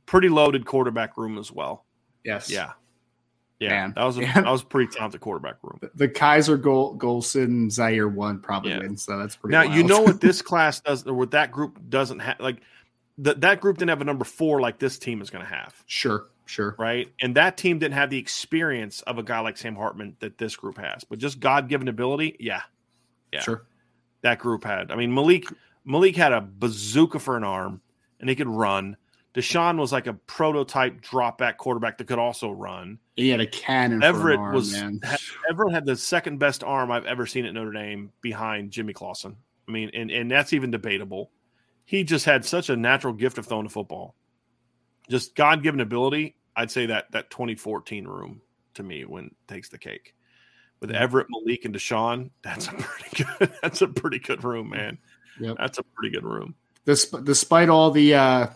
pretty 0.06 0.28
loaded 0.28 0.66
quarterback 0.66 1.16
room 1.16 1.38
as 1.38 1.50
well. 1.50 1.84
yes, 2.24 2.50
Yeah. 2.50 2.72
Yeah, 3.60 3.68
Man. 3.70 3.92
that 3.96 4.04
was 4.04 4.18
a, 4.18 4.22
Yeah. 4.22 4.34
that 4.42 4.50
was 4.50 4.62
a 4.62 4.66
pretty 4.66 4.92
talented 4.92 5.20
quarterback 5.20 5.56
room. 5.62 5.78
The 5.94 6.08
Kizer 6.08 6.60
Gol- 6.60 6.98
Golson 6.98 7.70
Zaire 7.70 8.08
one 8.08 8.40
probably 8.40 8.72
Yeah. 8.72 8.80
wins, 8.80 9.04
so 9.04 9.16
that's 9.16 9.36
pretty. 9.36 9.52
Now 9.52 9.62
you 9.62 9.84
know 9.84 10.02
what 10.02 10.20
this 10.20 10.42
class 10.42 10.80
does, 10.80 11.06
or 11.06 11.14
what 11.14 11.30
that 11.30 11.52
group 11.52 11.78
doesn't 11.88 12.18
have. 12.18 12.40
Like 12.40 12.60
that 13.18 13.40
that 13.42 13.60
group 13.60 13.78
didn't 13.78 13.90
have 13.90 14.00
a 14.00 14.04
number 14.04 14.24
four 14.24 14.60
like 14.60 14.78
this 14.78 14.98
team 14.98 15.22
is 15.22 15.30
going 15.30 15.44
to 15.44 15.50
have, 15.50 15.74
sure, 15.86 16.26
sure. 16.46 16.74
right? 16.78 17.12
And 17.20 17.36
that 17.36 17.56
team 17.56 17.78
didn't 17.78 17.94
have 17.94 18.10
the 18.10 18.18
experience 18.18 19.02
of 19.02 19.18
a 19.18 19.22
guy 19.22 19.40
like 19.40 19.56
Sam 19.56 19.76
Hartman 19.76 20.16
that 20.20 20.38
this 20.38 20.56
group 20.56 20.78
has. 20.78 21.04
But 21.04 21.18
just 21.18 21.40
God 21.40 21.68
given 21.68 21.88
ability, 21.88 22.36
yeah, 22.40 22.62
yeah. 23.32 23.40
Sure. 23.40 23.64
that 24.22 24.38
group 24.38 24.64
had. 24.64 24.90
I 24.90 24.96
mean, 24.96 25.14
Malik 25.14 25.44
Malik 25.84 26.16
had 26.16 26.32
a 26.32 26.40
bazooka 26.40 27.18
for 27.18 27.36
an 27.36 27.44
arm, 27.44 27.80
and 28.20 28.28
he 28.28 28.34
could 28.34 28.48
run. 28.48 28.96
DeShone 29.34 29.78
was 29.78 29.90
like 29.90 30.06
a 30.06 30.14
prototype 30.14 31.00
drop 31.00 31.38
back 31.38 31.58
quarterback 31.58 31.98
that 31.98 32.06
could 32.06 32.20
also 32.20 32.50
run. 32.50 33.00
He 33.16 33.30
had 33.30 33.40
a 33.40 33.46
cannon. 33.46 34.00
for 34.00 34.06
an 34.06 34.14
Everett 34.14 34.38
arm, 34.38 34.54
was 34.54 34.72
man. 34.72 35.00
had, 35.02 35.18
Everett 35.50 35.72
had 35.72 35.86
the 35.86 35.96
second 35.96 36.38
best 36.38 36.62
arm 36.62 36.92
I've 36.92 37.04
ever 37.04 37.26
seen 37.26 37.44
at 37.44 37.52
Notre 37.52 37.72
Dame 37.72 38.12
behind 38.20 38.70
Jimmy 38.70 38.92
Clausen. 38.92 39.36
I 39.68 39.72
mean, 39.72 39.90
and, 39.92 40.10
and 40.10 40.30
that's 40.30 40.52
even 40.52 40.70
debatable. 40.70 41.30
He 41.84 42.04
just 42.04 42.24
had 42.24 42.44
such 42.44 42.70
a 42.70 42.76
natural 42.76 43.12
gift 43.12 43.38
of 43.38 43.46
throwing 43.46 43.64
the 43.64 43.70
football. 43.70 44.14
Just 45.10 45.34
God 45.34 45.62
given 45.62 45.80
ability. 45.80 46.36
I'd 46.56 46.70
say 46.70 46.86
that 46.86 47.10
that 47.12 47.30
2014 47.30 48.06
room 48.06 48.40
to 48.74 48.82
me 48.82 49.04
when 49.04 49.34
takes 49.48 49.68
the 49.68 49.78
cake. 49.78 50.14
With 50.80 50.90
Everett, 50.90 51.26
Malik, 51.30 51.64
and 51.64 51.74
DeShone, 51.74 52.30
that's 52.42 52.68
a 52.68 52.72
pretty 52.72 53.24
good. 53.38 53.52
That's 53.62 53.82
a 53.82 53.88
pretty 53.88 54.18
good 54.18 54.44
room, 54.44 54.70
man. 54.70 54.98
Yep. 55.40 55.56
That's 55.58 55.78
a 55.78 55.82
pretty 55.82 56.14
good 56.14 56.24
room. 56.24 56.54
Desp- 56.86 57.24
despite 57.24 57.68
all 57.68 57.90
the 57.90 58.14
uh, 58.14 58.46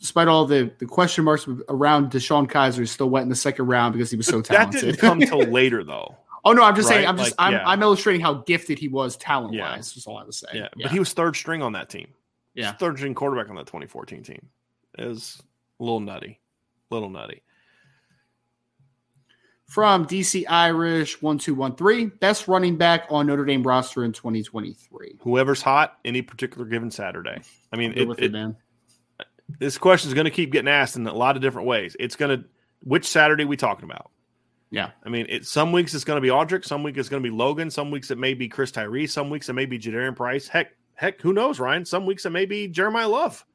despite 0.00 0.28
all 0.28 0.44
the, 0.44 0.70
the 0.78 0.86
question 0.86 1.24
marks 1.24 1.46
around 1.68 2.10
DeShone 2.10 2.48
Kizer, 2.50 2.78
he 2.80 2.86
still 2.86 3.10
went 3.10 3.22
in 3.24 3.28
the 3.28 3.36
second 3.36 3.66
round 3.66 3.92
because 3.92 4.10
he 4.10 4.16
was 4.16 4.26
so 4.26 4.38
But 4.38 4.48
that 4.48 4.56
talented. 4.72 4.80
didn't 4.82 4.98
come 5.00 5.20
till 5.20 5.42
later, 5.52 5.84
though. 5.84 6.16
oh 6.44 6.52
no, 6.52 6.62
I'm 6.64 6.74
just 6.76 6.88
saying. 6.88 7.06
I'm 7.06 7.16
just 7.16 7.30
Like, 7.38 7.46
I'm, 7.48 7.52
yeah. 7.52 7.62
I'm 7.68 7.82
illustrating 7.82 8.20
how 8.20 8.34
gifted 8.34 8.78
he 8.78 8.88
was 8.88 9.16
talent 9.16 9.54
Yeah. 9.54 9.70
wise. 9.76 9.94
That's 9.94 10.06
all 10.06 10.16
I 10.18 10.24
was 10.24 10.36
saying. 10.38 10.56
Yeah, 10.62 10.68
but 10.82 10.90
he 10.92 10.98
was 10.98 11.12
third 11.12 11.36
string 11.36 11.62
on 11.62 11.72
that 11.72 11.88
team. 11.88 12.08
Yeah. 12.58 12.72
third 12.72 12.96
string 12.98 13.14
quarterback 13.14 13.48
on 13.50 13.56
that 13.56 13.66
2014 13.66 14.22
team. 14.22 14.48
is 14.98 15.40
a 15.80 15.82
little 15.84 16.00
nutty, 16.00 16.40
little 16.90 17.08
nutty. 17.10 17.42
from 19.66 20.06
DC 20.06 20.44
Irish 20.48 21.20
one 21.20 21.38
two 21.38 21.54
one 21.54 21.76
three 21.76 22.06
best 22.06 22.48
running 22.48 22.76
back 22.76 23.04
on 23.10 23.26
Notre 23.26 23.44
Dame 23.44 23.62
roster 23.62 24.04
in 24.04 24.12
2023. 24.12 25.18
Whoever's 25.20 25.62
hot 25.62 25.98
any 26.04 26.22
particular 26.22 26.66
given 26.66 26.90
Saturday. 26.90 27.40
I 27.72 27.76
mean, 27.76 27.92
it, 27.96 28.08
it- 28.18 28.56
this 29.58 29.78
question 29.78 30.08
is 30.08 30.14
going 30.14 30.26
to 30.26 30.30
keep 30.30 30.52
getting 30.52 30.68
asked 30.68 30.96
in 30.96 31.06
a 31.06 31.12
lot 31.14 31.36
of 31.36 31.42
different 31.42 31.68
ways. 31.68 31.96
It's 31.98 32.16
going 32.16 32.38
to 32.38 32.44
which 32.82 33.06
Saturday 33.06 33.44
we 33.46 33.56
talking 33.56 33.84
about? 33.84 34.10
Yeah. 34.70 34.90
I 35.04 35.08
mean, 35.08 35.24
it, 35.28 35.46
some 35.46 35.72
weeks 35.72 35.94
it's 35.94 36.04
going 36.04 36.18
to 36.18 36.20
be 36.20 36.28
Audric, 36.28 36.64
some 36.66 36.82
weeks 36.82 36.98
it's 36.98 37.08
going 37.08 37.22
to 37.22 37.28
be 37.28 37.34
Logan, 37.34 37.70
some 37.70 37.90
weeks 37.90 38.10
it 38.10 38.18
may 38.18 38.34
be 38.34 38.48
Chris 38.48 38.70
Tyree, 38.70 39.06
some 39.06 39.30
weeks 39.30 39.48
it 39.48 39.54
may 39.54 39.64
be 39.64 39.78
Jadarian 39.78 40.14
Price. 40.14 40.48
Heck, 40.48 40.72
heck, 40.98 41.20
who 41.22 41.32
knows, 41.32 41.60
Ryan? 41.60 41.84
Some 41.84 42.04
weeks 42.06 42.26
it 42.26 42.30
may 42.30 42.44
be 42.44 42.68
Jeremiyah 42.68 43.08
Love. 43.08 43.46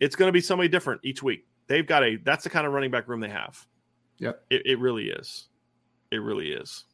It's 0.00 0.16
going 0.16 0.28
to 0.28 0.32
be 0.32 0.40
somebody 0.40 0.68
different 0.68 1.02
each 1.04 1.22
week. 1.22 1.46
They've 1.68 1.86
got 1.86 2.02
a 2.02 2.16
that's 2.16 2.44
the 2.44 2.50
kind 2.50 2.66
of 2.66 2.72
running 2.72 2.90
back 2.90 3.08
room 3.08 3.20
they 3.20 3.28
have. 3.28 3.64
Yep. 4.18 4.42
It, 4.50 4.62
it 4.66 4.78
really 4.78 5.10
is. 5.10 5.48
It 6.10 6.16
really 6.16 6.50
is. 6.52 6.84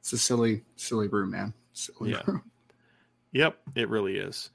It's 0.00 0.12
a 0.12 0.18
silly, 0.18 0.62
silly 0.76 1.08
room, 1.08 1.30
man. 1.30 1.52
Silly 1.72 2.10
Yeah. 2.12 2.22
room. 2.26 2.42
Yep, 3.34 3.56
it 3.76 3.88
really 3.88 4.16
is. 4.18 4.50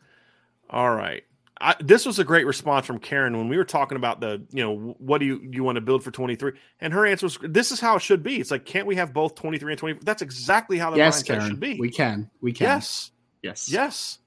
All 0.69 0.93
right. 0.93 1.23
I, 1.59 1.73
this 1.79 2.05
was 2.05 2.19
a 2.19 2.23
great 2.23 2.45
response 2.45 2.85
from 2.85 2.99
Karen 2.99 3.35
when 3.35 3.49
we 3.49 3.57
were 3.57 3.63
talking 3.63 3.95
about 3.95 4.21
the, 4.21 4.45
you 4.51 4.63
know, 4.63 4.95
what 4.99 5.17
do 5.17 5.25
you 5.25 5.41
you 5.51 5.63
want 5.63 5.77
to 5.77 5.81
build 5.81 6.03
for 6.03 6.11
23? 6.11 6.51
And 6.79 6.93
her 6.93 7.03
answer 7.07 7.25
was, 7.25 7.39
this 7.41 7.71
is 7.71 7.79
how 7.79 7.95
it 7.95 8.03
should 8.03 8.21
be. 8.21 8.35
It's 8.39 8.51
like, 8.51 8.65
can't 8.65 8.85
we 8.85 8.95
have 8.97 9.13
both 9.13 9.33
23 9.33 9.73
and 9.73 9.79
24? 9.79 10.03
That's 10.03 10.21
exactly 10.21 10.77
how 10.77 10.91
the 10.91 10.97
Yes, 10.97 11.23
mindset 11.23 11.25
Karen. 11.25 11.47
should 11.49 11.59
be. 11.59 11.79
We 11.79 11.89
can. 11.89 12.29
We 12.39 12.53
can. 12.53 12.65
yes. 12.67 13.09
Yes. 13.41 13.67
Yes. 13.67 14.19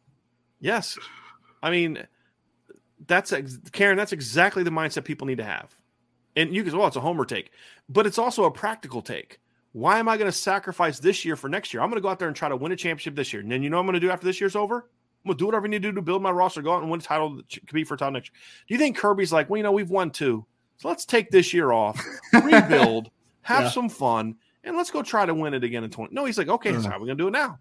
Yes. 0.61 0.99
I 1.63 1.71
mean, 1.71 2.07
that's 3.07 3.33
ex- 3.33 3.59
Karen, 3.73 3.97
that's 3.97 4.13
exactly 4.13 4.63
the 4.63 4.71
mindset 4.71 5.05
people 5.05 5.27
need 5.27 5.39
to 5.39 5.45
have. 5.45 5.75
And 6.37 6.55
you 6.55 6.63
can, 6.63 6.77
well, 6.77 6.87
it's 6.87 6.97
a 6.97 7.01
homer 7.01 7.25
take, 7.25 7.51
but 7.89 8.07
it's 8.07 8.19
also 8.19 8.45
a 8.45 8.51
practical 8.51 9.03
take. 9.03 9.41
Why 9.73 9.99
am 9.99 10.09
I 10.09 10.17
going 10.17 10.31
to 10.31 10.37
sacrifice 10.37 10.99
this 10.99 11.25
year 11.25 11.37
for 11.37 11.49
next 11.49 11.73
year? 11.73 11.83
I'm 11.83 11.89
going 11.91 11.97
to 11.99 12.03
go 12.03 12.09
out 12.09 12.19
there 12.19 12.29
and 12.29 12.37
try 12.37 12.49
to 12.49 12.57
win 12.57 12.73
a 12.73 12.77
championship 12.77 13.15
this 13.15 13.33
year. 13.33 13.41
And 13.43 13.51
then 13.51 13.63
you 13.63 13.71
know 13.71 13.77
what 13.77 13.81
I'm 13.83 13.87
going 13.87 13.95
to 13.95 14.01
do 14.01 14.11
after 14.11 14.27
this 14.27 14.41
year's 14.41 14.57
over? 14.57 14.77
I'm 15.25 15.29
going 15.29 15.37
to 15.37 15.43
do 15.43 15.47
whatever 15.47 15.67
I 15.67 15.71
need 15.71 15.83
to 15.83 15.89
do 15.91 15.95
to 15.95 16.03
build 16.03 16.23
my 16.23 16.31
roster, 16.31 16.63
go 16.63 16.75
out 16.75 16.83
and 16.83 16.91
win 16.91 17.01
a 17.01 17.03
title, 17.03 17.37
that 17.37 17.49
ch- 17.49 17.61
compete 17.67 17.87
for 17.87 17.95
a 17.95 17.99
title 17.99 18.13
next 18.13 18.31
year. 18.33 18.41
Do 18.69 18.75
you 18.75 18.79
think 18.79 18.97
Kirby's 18.97 19.33
like, 19.33 19.51
well, 19.51 19.59
you 19.59 19.63
know, 19.63 19.73
we've 19.73 19.91
won 19.91 20.11
two. 20.11 20.45
So 20.79 20.89
let's 20.89 21.05
take 21.05 21.31
this 21.31 21.53
year 21.53 21.73
off, 21.73 22.03
rebuild, 22.45 23.11
have 23.43 23.65
Yeah. 23.65 23.71
some 23.71 23.89
fun, 23.89 24.37
and 24.65 24.77
let's 24.77 24.91
go 24.91 25.03
try 25.03 25.27
to 25.27 25.35
win 25.35 25.53
it 25.55 25.63
again 25.63 25.85
in 25.85 25.91
20. 25.91 26.15
No, 26.15 26.25
he's 26.25 26.39
like, 26.39 26.49
okay, 26.49 26.73
so 26.73 26.81
how 26.89 26.97
are 26.97 27.01
we 27.01 27.07
going 27.07 27.19
to 27.19 27.23
do 27.25 27.29
it 27.29 27.33
now? 27.33 27.59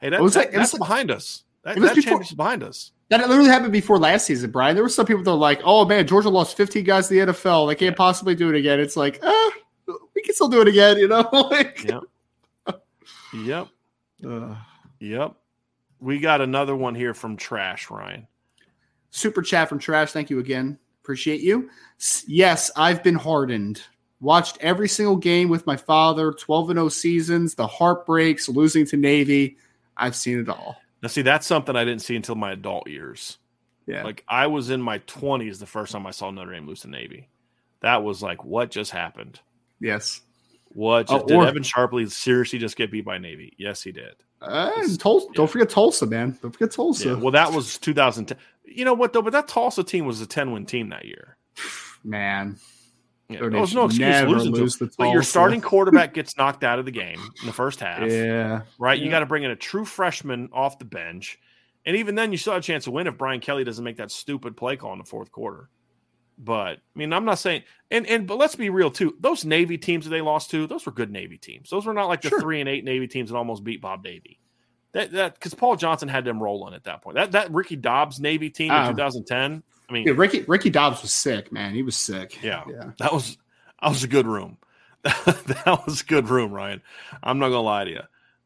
Hey, 0.00 0.10
that, 0.10 0.20
It 0.20 0.22
was 0.22 0.34
that- 0.34 0.40
like- 0.40 0.48
was 0.50 0.56
that's 0.70 0.74
like- 0.74 0.80
behind 0.88 1.10
us. 1.10 1.44
That, 1.64 1.76
it 1.76 1.80
was 1.80 1.90
that 1.90 1.96
before- 1.96 2.22
behind 2.36 2.62
us. 2.62 2.92
That 3.10 3.28
literally 3.28 3.50
happened 3.50 3.72
before 3.72 3.98
last 3.98 4.24
season, 4.26 4.50
Brian. 4.52 4.76
There 4.76 4.84
were 4.84 4.88
some 4.88 5.04
people 5.04 5.24
that 5.24 5.30
were 5.32 5.36
like, 5.36 5.60
"Oh 5.64 5.84
man, 5.84 6.06
Georgia 6.06 6.28
lost 6.28 6.56
15 6.56 6.84
guys 6.84 7.10
in 7.10 7.16
the 7.26 7.32
NFL. 7.32 7.66
They 7.66 7.74
can't 7.74 7.92
Yeah. 7.94 7.96
possibly 7.96 8.34
do 8.36 8.48
it 8.50 8.54
again." 8.56 8.78
It's 8.78 8.96
like, 8.96 9.18
uh, 9.22 9.50
we 10.14 10.22
can 10.22 10.32
still 10.34 10.46
do 10.48 10.60
it 10.60 10.68
again, 10.68 10.96
you 10.96 11.08
know? 11.08 11.28
like, 11.50 11.84
Yep. 11.84 12.02
Yep. 13.34 13.68
uh, 14.26 14.54
Yep. 15.00 15.34
We 16.00 16.18
got 16.20 16.40
another 16.40 16.76
one 16.76 16.94
here 16.94 17.12
from 17.14 17.36
Trash, 17.36 17.90
Ryan. 17.90 18.26
super 19.10 19.42
chat 19.42 19.68
from 19.68 19.78
Trash. 19.80 20.12
Thank 20.12 20.30
you 20.30 20.38
again. 20.38 20.78
Appreciate 21.02 21.40
you. 21.40 21.68
Yes, 22.28 22.70
I've 22.76 23.02
been 23.02 23.16
hardened. 23.16 23.82
Watched 24.20 24.56
every 24.60 24.88
single 24.88 25.16
game 25.16 25.48
with 25.48 25.66
my 25.66 25.76
father. 25.76 26.30
12 26.32 26.70
and 26.70 26.78
0 26.78 26.88
seasons, 26.90 27.54
the 27.56 27.66
heartbreaks, 27.66 28.48
losing 28.48 28.86
to 28.86 28.96
Navy. 28.96 29.56
I've 29.96 30.14
seen 30.14 30.38
it 30.38 30.48
all. 30.48 30.76
Now, 31.02 31.08
see, 31.08 31.22
that's 31.22 31.46
something 31.46 31.76
I 31.76 31.84
didn't 31.84 32.02
see 32.02 32.16
until 32.16 32.34
my 32.34 32.52
adult 32.52 32.88
years. 32.88 33.38
Yeah. 33.86 34.04
Like, 34.04 34.22
I 34.28 34.46
was 34.48 34.70
in 34.70 34.80
my 34.82 34.98
20s 35.00 35.58
the 35.58 35.66
first 35.66 35.92
time 35.92 36.06
I 36.06 36.10
saw 36.10 36.30
Notre 36.30 36.52
Dame 36.52 36.66
lose 36.66 36.80
to 36.82 36.88
Navy. 36.90 37.28
That 37.80 38.02
was 38.04 38.22
like, 38.22 38.44
what 38.44 38.70
just 38.70 38.90
happened? 38.90 39.40
yes. 39.80 40.20
What 40.72 41.08
just, 41.08 41.24
Oh, 41.24 41.26
did 41.26 41.36
or- 41.36 41.46
Evan 41.48 41.64
Sharpley 41.64 42.08
seriously 42.08 42.60
just 42.60 42.76
get 42.76 42.92
beat 42.92 43.04
by 43.04 43.18
Navy? 43.18 43.54
Yes, 43.58 43.82
he 43.82 43.90
did. 43.90 44.14
Uh, 44.40 44.70
yeah. 44.76 44.86
Don't 44.98 45.50
forget 45.50 45.68
Tulsa, 45.68 46.06
man. 46.06 46.38
Don't 46.40 46.52
forget 46.52 46.70
Tulsa. 46.70 47.08
Yeah. 47.08 47.14
Well, 47.16 47.32
that 47.32 47.52
was 47.52 47.76
2010. 47.78 48.38
You 48.64 48.84
know 48.84 48.94
what, 48.94 49.12
though? 49.12 49.20
But 49.22 49.32
that 49.32 49.48
Tulsa 49.48 49.82
team 49.82 50.06
was 50.06 50.20
a 50.20 50.26
10 50.28 50.52
win 50.52 50.66
team 50.66 50.90
that 50.90 51.06
year. 51.06 51.36
man. 52.04 52.56
Yeah, 53.30 53.40
Notre 53.40 53.50
there 53.50 53.60
was 53.60 53.74
no 53.74 53.84
excuse 53.86 54.22
losing 54.22 54.52
to 54.54 54.60
lose 54.60 54.76
to 54.76 54.90
But 54.98 55.10
your 55.12 55.22
starting 55.22 55.60
quarterback 55.60 56.14
gets 56.14 56.36
knocked 56.36 56.64
out 56.64 56.78
of 56.78 56.84
the 56.84 56.90
game 56.90 57.18
in 57.40 57.46
the 57.46 57.52
first 57.52 57.80
half. 57.80 58.10
Yeah. 58.10 58.62
right? 58.78 58.98
You 58.98 59.10
got 59.10 59.20
to 59.20 59.26
bring 59.26 59.42
in 59.44 59.50
a 59.50 59.56
true 59.56 59.84
freshman 59.84 60.48
off 60.52 60.78
the 60.78 60.84
bench. 60.84 61.38
And 61.86 61.96
even 61.96 62.14
then, 62.14 62.30
you 62.32 62.38
still 62.38 62.52
have 62.52 62.62
a 62.62 62.64
chance 62.64 62.84
to 62.84 62.90
win 62.90 63.06
if 63.06 63.16
Brian 63.16 63.40
Kelly 63.40 63.64
doesn't 63.64 63.82
make 63.84 63.96
that 63.96 64.10
stupid 64.10 64.56
play 64.56 64.76
call 64.76 64.92
in 64.92 64.98
the 64.98 65.04
fourth 65.04 65.32
quarter. 65.32 65.70
But 66.36 66.78
I 66.78 66.98
mean, 66.98 67.12
I'm 67.12 67.24
not 67.24 67.38
saying, 67.38 67.62
and 67.90 68.06
and 68.06 68.26
but 68.26 68.38
let's 68.38 68.54
be 68.54 68.70
real 68.70 68.90
too. 68.90 69.14
Those 69.20 69.44
Navy 69.44 69.76
teams 69.78 70.04
that 70.04 70.10
they 70.10 70.22
lost 70.22 70.50
to, 70.52 70.66
those 70.66 70.86
were 70.86 70.92
good 70.92 71.10
Navy 71.10 71.36
teams. 71.36 71.68
Those 71.70 71.84
were 71.86 71.92
not 71.94 72.08
like 72.08 72.22
the 72.22 72.30
Sure. 72.30 72.40
three 72.40 72.60
and 72.60 72.68
eight 72.68 72.84
Navy 72.84 73.06
teams 73.08 73.30
that 73.30 73.36
almost 73.36 73.62
beat 73.62 73.80
Bob 73.82 74.02
Davie. 74.02 74.40
That 74.92 75.12
that 75.12 75.34
because 75.34 75.52
Paul 75.54 75.76
Johnson 75.76 76.08
had 76.08 76.24
them 76.24 76.42
rolling 76.42 76.72
at 76.74 76.84
that 76.84 77.02
point. 77.02 77.16
That 77.16 77.32
that 77.32 77.50
Ricky 77.52 77.76
Dobbs 77.76 78.20
Navy 78.20 78.48
team 78.50 78.70
in 78.72 78.76
Um, 78.78 78.94
2010. 78.96 79.62
I 79.90 79.92
mean, 79.92 80.06
Yeah, 80.06 80.12
Ricky 80.16 80.42
Ricky 80.42 80.70
Dobbs 80.70 81.02
was 81.02 81.12
sick, 81.12 81.50
man. 81.52 81.74
He 81.74 81.82
was 81.82 81.96
sick. 81.96 82.40
Yeah. 82.42 82.62
Yeah. 82.70 82.92
that 82.98 83.12
was 83.12 83.36
that 83.82 83.88
was 83.88 84.04
a 84.04 84.08
good 84.08 84.26
room. 84.26 84.56
that 85.02 85.82
was 85.86 86.02
a 86.02 86.04
good 86.04 86.28
room, 86.28 86.52
Ryan. 86.52 86.80
I'm 87.22 87.38
not 87.38 87.48
gonna 87.48 87.62
lie 87.62 87.84
to 87.84 87.90
you. 87.90 88.00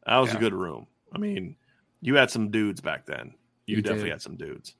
That 0.07 0.17
was 0.17 0.31
Yeah. 0.31 0.37
a 0.37 0.39
good 0.39 0.53
room. 0.53 0.87
I 1.13 1.17
mean, 1.19 1.55
you 2.01 2.15
had 2.15 2.31
some 2.31 2.49
dudes 2.51 2.81
back 2.81 3.05
then. 3.05 3.33
You, 3.67 3.77
You 3.77 3.81
definitely 3.81 4.05
did. 4.05 4.11
had 4.13 4.21
some 4.21 4.35
dudes. 4.37 4.73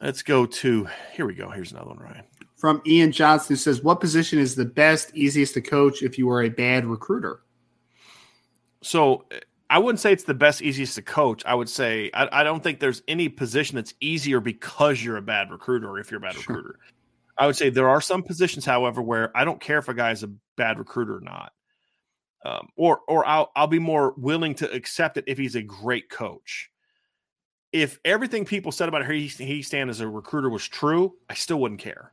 Let's 0.00 0.22
go 0.22 0.46
to 0.46 0.88
here 1.14 1.26
we 1.26 1.34
go. 1.34 1.50
Here's 1.50 1.72
another 1.72 1.88
one, 1.88 1.98
Ryan. 1.98 2.24
From 2.56 2.82
Ian 2.86 3.12
Johnson, 3.12 3.48
who 3.54 3.56
says, 3.56 3.82
"What 3.82 4.00
position 4.00 4.38
is 4.38 4.54
the 4.56 4.64
best, 4.64 5.14
easiest 5.14 5.54
to 5.54 5.60
coach 5.60 6.02
if 6.02 6.18
you 6.18 6.28
are 6.30 6.42
a 6.42 6.48
bad 6.48 6.84
recruiter?" 6.86 7.40
So 8.82 9.24
I 9.70 9.78
wouldn't 9.78 10.00
say 10.00 10.12
it's 10.12 10.24
the 10.24 10.34
best, 10.34 10.62
easiest 10.62 10.94
to 10.94 11.02
coach. 11.02 11.42
I 11.44 11.54
would 11.54 11.68
say 11.68 12.10
I, 12.14 12.40
I 12.40 12.44
don't 12.44 12.62
think 12.62 12.80
there's 12.80 13.02
any 13.06 13.28
position 13.28 13.76
that's 13.76 13.94
easier 14.00 14.40
because 14.40 15.02
you're 15.04 15.18
a 15.18 15.22
bad 15.22 15.50
recruiter 15.50 15.88
or 15.88 15.98
if 15.98 16.10
you're 16.10 16.18
a 16.18 16.22
bad 16.22 16.34
Sure. 16.34 16.56
recruiter. 16.56 16.78
I 17.36 17.46
would 17.46 17.56
say 17.56 17.70
there 17.70 17.88
are 17.88 18.00
some 18.00 18.22
positions, 18.22 18.64
however, 18.64 19.00
where 19.02 19.36
I 19.36 19.44
don't 19.44 19.60
care 19.60 19.78
if 19.78 19.88
a 19.88 19.94
guy 19.94 20.10
is 20.10 20.22
a 20.24 20.30
bad 20.56 20.78
recruiter 20.78 21.16
or 21.16 21.20
not. 21.20 21.52
Um, 22.44 22.68
or 22.76 23.00
or 23.08 23.26
I'll 23.26 23.50
I'll 23.54 23.66
be 23.66 23.78
more 23.78 24.14
willing 24.16 24.54
to 24.56 24.72
accept 24.72 25.16
it 25.18 25.24
if 25.26 25.36
he's 25.38 25.54
a 25.56 25.62
great 25.62 26.08
coach. 26.08 26.70
If 27.72 27.98
everything 28.04 28.44
people 28.44 28.72
said 28.72 28.88
about 28.88 29.10
he 29.10 29.26
he 29.26 29.62
stand 29.62 29.90
as 29.90 30.00
a 30.00 30.08
recruiter 30.08 30.48
was 30.48 30.66
true, 30.66 31.14
I 31.28 31.34
still 31.34 31.60
wouldn't 31.60 31.80
care. 31.80 32.12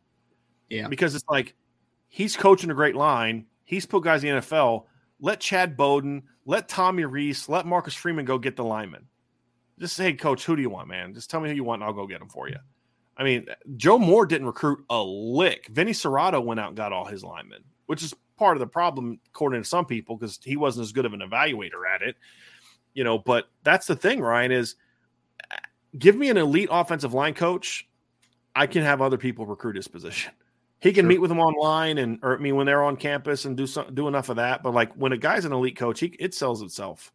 Yeah. 0.69 0.87
Because 0.87 1.15
it's 1.15 1.29
like 1.29 1.55
he's 2.09 2.35
coaching 2.35 2.69
a 2.71 2.73
great 2.73 2.95
line. 2.95 3.45
He's 3.63 3.85
put 3.85 4.03
guys 4.03 4.23
in 4.23 4.35
the 4.35 4.41
NFL. 4.41 4.85
Let 5.19 5.39
Chad 5.39 5.77
Bowden, 5.77 6.23
let 6.45 6.67
Tommy 6.67 7.05
Rees, 7.05 7.47
let 7.49 7.65
Marcus 7.65 7.93
Freeman 7.93 8.25
go 8.25 8.37
get 8.37 8.55
the 8.55 8.63
lineman. 8.63 9.07
Just 9.79 9.95
say, 9.95 10.05
hey, 10.05 10.13
coach, 10.13 10.45
who 10.45 10.55
do 10.55 10.61
you 10.61 10.69
want, 10.69 10.87
man? 10.87 11.13
Just 11.13 11.29
tell 11.29 11.39
me 11.39 11.49
who 11.49 11.55
you 11.55 11.63
want, 11.63 11.81
and 11.81 11.87
I'll 11.87 11.93
go 11.93 12.07
get 12.07 12.19
them 12.19 12.29
for 12.29 12.47
you. 12.47 12.57
I 13.17 13.23
mean, 13.23 13.47
Joe 13.77 13.97
Moore 13.97 14.25
didn't 14.25 14.47
recruit 14.47 14.83
a 14.89 15.01
lick. 15.01 15.67
Vinny 15.67 15.91
Cerrato 15.91 16.43
went 16.43 16.59
out 16.59 16.69
and 16.69 16.77
got 16.77 16.93
all 16.93 17.05
his 17.05 17.23
linemen, 17.23 17.63
which 17.85 18.03
is 18.03 18.13
part 18.37 18.57
of 18.57 18.59
the 18.59 18.67
problem, 18.67 19.19
according 19.27 19.61
to 19.61 19.67
some 19.67 19.85
people, 19.85 20.17
because 20.17 20.39
he 20.43 20.57
wasn't 20.57 20.83
as 20.83 20.91
good 20.91 21.05
of 21.05 21.13
an 21.13 21.21
evaluator 21.21 21.81
at 21.93 22.01
it. 22.01 22.15
You 22.93 23.03
know, 23.03 23.17
but 23.17 23.49
that's 23.63 23.87
the 23.87 23.95
thing, 23.95 24.21
Ryan, 24.21 24.51
is 24.51 24.75
uh, 25.51 25.55
give 25.97 26.15
me 26.15 26.29
an 26.29 26.37
elite 26.37 26.69
offensive 26.71 27.13
line 27.13 27.33
coach. 27.33 27.87
I 28.55 28.67
can 28.67 28.83
have 28.83 29.01
other 29.01 29.17
people 29.17 29.45
recruit 29.45 29.75
his 29.75 29.87
position. 29.87 30.31
He 30.79 30.93
can 30.93 31.03
sure. 31.03 31.09
meet 31.09 31.21
with 31.21 31.29
them 31.29 31.39
online 31.39 31.97
and, 31.97 32.19
or 32.21 32.37
I 32.37 32.39
mean, 32.39 32.55
when 32.55 32.65
they're 32.65 32.83
on 32.83 32.97
campus 32.97 33.45
and 33.45 33.57
do 33.57 33.65
some, 33.65 33.93
do 33.93 34.07
enough 34.07 34.29
of 34.29 34.35
that. 34.35 34.61
But 34.61 34.73
like 34.73 34.93
when 34.93 35.13
a 35.13 35.17
guy's 35.17 35.45
an 35.45 35.53
elite 35.53 35.77
coach, 35.77 35.99
he, 35.99 36.07
it 36.19 36.33
sells 36.33 36.61
itself. 36.61 37.11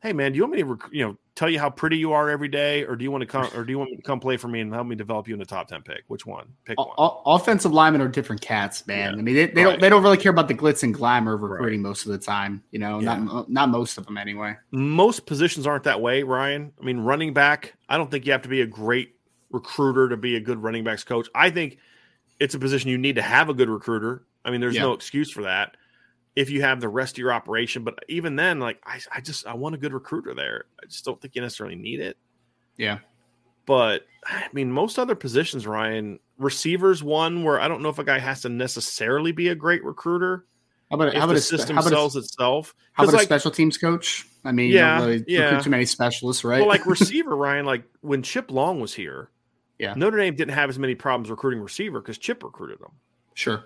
Hey 0.00 0.12
man, 0.12 0.32
do 0.32 0.36
you 0.36 0.42
want 0.42 0.54
me 0.54 0.58
to, 0.58 0.64
rec- 0.64 0.92
you 0.92 1.06
know, 1.06 1.16
tell 1.36 1.48
you 1.48 1.60
how 1.60 1.70
pretty 1.70 1.96
you 1.96 2.12
are 2.12 2.28
every 2.28 2.48
day, 2.48 2.84
or 2.84 2.96
do 2.96 3.04
you 3.04 3.12
want 3.12 3.22
to 3.22 3.26
come, 3.26 3.48
or 3.54 3.64
do 3.64 3.70
you 3.70 3.78
want 3.78 3.90
me 3.90 3.96
to 3.96 4.02
come 4.02 4.18
play 4.18 4.36
for 4.36 4.48
me 4.48 4.60
and 4.60 4.74
help 4.74 4.86
me 4.86 4.96
develop 4.96 5.28
you 5.28 5.32
in 5.32 5.38
the 5.38 5.46
top 5.46 5.68
ten 5.68 5.80
pick? 5.80 6.02
Which 6.08 6.26
one? 6.26 6.48
Pick 6.64 6.76
one. 6.76 6.88
O- 6.98 7.22
offensive 7.24 7.72
linemen 7.72 8.00
are 8.00 8.08
different 8.08 8.42
cats, 8.42 8.84
man. 8.88 9.14
Yeah. 9.14 9.18
I 9.20 9.22
mean, 9.22 9.34
they, 9.36 9.46
they 9.46 9.64
right. 9.64 9.70
don't 9.70 9.80
they 9.80 9.88
don't 9.88 10.02
really 10.02 10.16
care 10.16 10.32
about 10.32 10.48
the 10.48 10.54
glitz 10.54 10.82
and 10.82 10.92
glamour 10.92 11.34
of 11.34 11.42
recruiting 11.42 11.82
right. 11.82 11.88
most 11.88 12.04
of 12.04 12.10
the 12.10 12.18
time. 12.18 12.64
You 12.72 12.80
know, 12.80 12.98
yeah. 12.98 13.16
not 13.16 13.48
not 13.48 13.68
most 13.68 13.96
of 13.96 14.04
them 14.04 14.18
anyway. 14.18 14.56
Most 14.72 15.24
positions 15.24 15.68
aren't 15.68 15.84
that 15.84 16.00
way, 16.00 16.24
Ryan. 16.24 16.72
I 16.80 16.84
mean, 16.84 16.98
running 16.98 17.32
back. 17.32 17.74
I 17.88 17.96
don't 17.96 18.10
think 18.10 18.26
you 18.26 18.32
have 18.32 18.42
to 18.42 18.48
be 18.48 18.62
a 18.62 18.66
great 18.66 19.14
recruiter 19.52 20.08
to 20.08 20.16
be 20.16 20.34
a 20.34 20.40
good 20.40 20.60
running 20.60 20.82
backs 20.82 21.04
coach. 21.04 21.28
I 21.32 21.48
think 21.48 21.78
it's 22.42 22.54
a 22.54 22.58
position 22.58 22.90
you 22.90 22.98
need 22.98 23.14
to 23.14 23.22
have 23.22 23.48
a 23.48 23.54
good 23.54 23.70
recruiter. 23.70 24.24
I 24.44 24.50
mean, 24.50 24.60
there's 24.60 24.74
yeah. 24.74 24.82
no 24.82 24.94
excuse 24.94 25.30
for 25.30 25.42
that 25.42 25.76
if 26.34 26.50
you 26.50 26.62
have 26.62 26.80
the 26.80 26.88
rest 26.88 27.14
of 27.14 27.18
your 27.18 27.32
operation. 27.32 27.84
But 27.84 28.00
even 28.08 28.34
then, 28.34 28.58
like 28.58 28.82
I, 28.84 28.98
I 29.14 29.20
just 29.20 29.46
I 29.46 29.54
want 29.54 29.76
a 29.76 29.78
good 29.78 29.92
recruiter 29.92 30.34
there. 30.34 30.64
I 30.82 30.86
just 30.86 31.04
don't 31.04 31.20
think 31.20 31.36
you 31.36 31.42
necessarily 31.42 31.76
need 31.76 32.00
it. 32.00 32.16
Yeah. 32.76 32.98
But 33.64 34.06
I 34.26 34.48
mean, 34.52 34.72
most 34.72 34.98
other 34.98 35.14
positions, 35.14 35.68
Ryan, 35.68 36.18
receivers 36.36 37.00
one 37.00 37.44
where 37.44 37.60
I 37.60 37.68
don't 37.68 37.80
know 37.80 37.90
if 37.90 38.00
a 38.00 38.04
guy 38.04 38.18
has 38.18 38.42
to 38.42 38.48
necessarily 38.48 39.30
be 39.30 39.48
a 39.48 39.54
great 39.54 39.84
recruiter. 39.84 40.44
How 40.90 40.96
about, 40.96 41.14
how 41.14 41.24
about 41.24 41.34
the 41.34 41.38
a, 41.38 41.40
system 41.40 41.76
how 41.76 41.82
about 41.82 41.90
sells 41.90 42.16
a, 42.16 42.18
itself? 42.18 42.74
How 42.92 43.04
about 43.04 43.14
like, 43.14 43.22
a 43.22 43.26
special 43.26 43.52
teams 43.52 43.78
coach? 43.78 44.26
I 44.44 44.50
mean, 44.50 44.72
yeah, 44.72 44.98
really 44.98 45.24
yeah. 45.28 45.60
too 45.60 45.70
many 45.70 45.86
specialists, 45.86 46.42
right? 46.42 46.58
Well, 46.58 46.68
like 46.68 46.84
receiver, 46.86 47.36
Ryan, 47.36 47.64
like 47.64 47.84
when 48.00 48.22
Chip 48.22 48.50
Long 48.50 48.80
was 48.80 48.92
here, 48.92 49.30
yeah, 49.82 49.94
Notre 49.96 50.16
Dame 50.16 50.36
didn't 50.36 50.54
have 50.54 50.70
as 50.70 50.78
many 50.78 50.94
problems 50.94 51.28
recruiting 51.28 51.60
receiver 51.60 52.00
because 52.00 52.16
Chip 52.16 52.44
recruited 52.44 52.78
them. 52.78 52.92
Sure, 53.34 53.64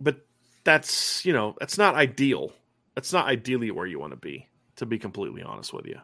but 0.00 0.24
that's 0.64 1.24
you 1.26 1.34
know 1.34 1.54
that's 1.60 1.76
not 1.76 1.94
ideal. 1.94 2.52
That's 2.94 3.12
not 3.12 3.26
ideally 3.26 3.70
where 3.70 3.86
you 3.86 3.98
want 3.98 4.12
to 4.12 4.16
be, 4.16 4.48
to 4.76 4.86
be 4.86 4.98
completely 4.98 5.42
honest 5.42 5.74
with 5.74 5.86
you. 5.86 5.98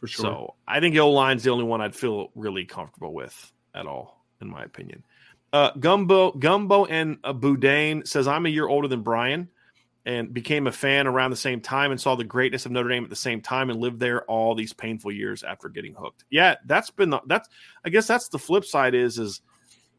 For 0.00 0.06
sure. 0.06 0.22
So 0.22 0.54
I 0.66 0.80
think 0.80 0.96
O 0.98 1.10
line's 1.10 1.44
the 1.44 1.50
only 1.50 1.64
one 1.64 1.80
I'd 1.80 1.96
feel 1.96 2.30
really 2.34 2.66
comfortable 2.66 3.14
with 3.14 3.52
at 3.74 3.86
all, 3.86 4.22
in 4.42 4.50
my 4.50 4.62
opinion. 4.62 5.02
Uh, 5.50 5.70
Gumbo 5.72 6.32
Gumbo 6.32 6.84
and 6.84 7.16
uh, 7.24 7.32
Boudin 7.32 8.04
says 8.04 8.28
I'm 8.28 8.44
a 8.44 8.50
year 8.50 8.68
older 8.68 8.86
than 8.86 9.00
Brian 9.00 9.48
and 10.06 10.32
became 10.32 10.66
a 10.66 10.72
fan 10.72 11.06
around 11.06 11.30
the 11.30 11.36
same 11.36 11.60
time 11.60 11.90
and 11.90 12.00
saw 12.00 12.14
the 12.14 12.24
greatness 12.24 12.64
of 12.64 12.72
Notre 12.72 12.88
Dame 12.88 13.04
at 13.04 13.10
the 13.10 13.16
same 13.16 13.40
time 13.40 13.68
and 13.68 13.80
lived 13.80 14.00
there 14.00 14.22
all 14.24 14.54
these 14.54 14.72
painful 14.72 15.12
years 15.12 15.42
after 15.42 15.68
getting 15.68 15.94
hooked. 15.94 16.24
Yeah, 16.30 16.54
that's 16.66 16.90
been 16.90 17.10
the, 17.10 17.20
that's 17.26 17.48
I 17.84 17.90
guess 17.90 18.06
that's 18.06 18.28
the 18.28 18.38
flip 18.38 18.64
side 18.64 18.94
is 18.94 19.18
is 19.18 19.42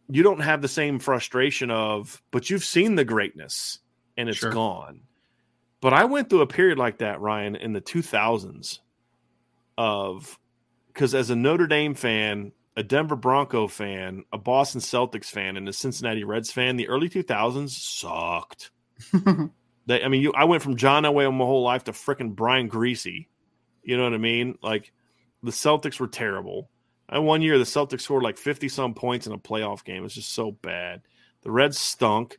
you 0.09 0.23
don't 0.23 0.39
have 0.39 0.61
the 0.61 0.67
same 0.67 0.99
frustration 0.99 1.69
of 1.69 2.21
but 2.31 2.49
you've 2.49 2.65
seen 2.65 2.95
the 2.95 3.05
greatness 3.05 3.79
and 4.17 4.29
it's 4.29 4.39
sure. 4.39 4.51
gone. 4.51 5.01
But 5.81 5.93
I 5.93 6.05
went 6.05 6.29
through 6.29 6.41
a 6.41 6.47
period 6.47 6.77
like 6.77 6.97
that, 6.97 7.21
Ryan, 7.21 7.55
in 7.55 7.73
the 7.73 7.81
2000s 7.81 8.79
of 9.77 10.37
because 10.87 11.15
as 11.15 11.29
a 11.29 11.35
Notre 11.35 11.67
Dame 11.67 11.93
fan, 11.93 12.51
a 12.75 12.83
Denver 12.83 13.15
Bronco 13.15 13.67
fan, 13.67 14.23
a 14.33 14.37
Boston 14.37 14.81
Celtics 14.81 15.27
fan, 15.27 15.55
and 15.55 15.69
a 15.69 15.73
Cincinnati 15.73 16.23
Reds 16.23 16.51
fan, 16.51 16.75
the 16.75 16.87
early 16.87 17.09
2000s 17.09 17.69
sucked. 17.69 18.71
they, 19.89 20.03
I 20.03 20.07
mean, 20.07 20.21
you, 20.21 20.31
I 20.33 20.43
went 20.43 20.61
from 20.61 20.77
John 20.77 21.03
Elway 21.03 21.35
my 21.35 21.45
whole 21.45 21.63
life 21.63 21.85
to 21.85 21.93
freaking 21.93 22.35
Brian 22.35 22.69
Griese. 22.69 23.25
You 23.81 23.97
know 23.97 24.03
what 24.03 24.13
I 24.13 24.19
mean? 24.19 24.59
Like 24.61 24.93
the 25.41 25.49
Celtics 25.49 25.99
were 25.99 26.07
terrible. 26.07 26.69
And 27.09 27.25
one 27.25 27.41
year 27.41 27.57
the 27.57 27.63
Celtics 27.63 28.01
scored 28.01 28.21
like 28.21 28.37
50 28.37 28.69
some 28.69 28.93
points 28.93 29.25
in 29.25 29.33
a 29.33 29.39
playoff 29.39 29.83
game. 29.83 30.05
It's 30.05 30.13
just 30.13 30.31
so 30.31 30.51
bad. 30.51 31.01
The 31.41 31.49
Reds 31.49 31.79
stunk 31.79 32.37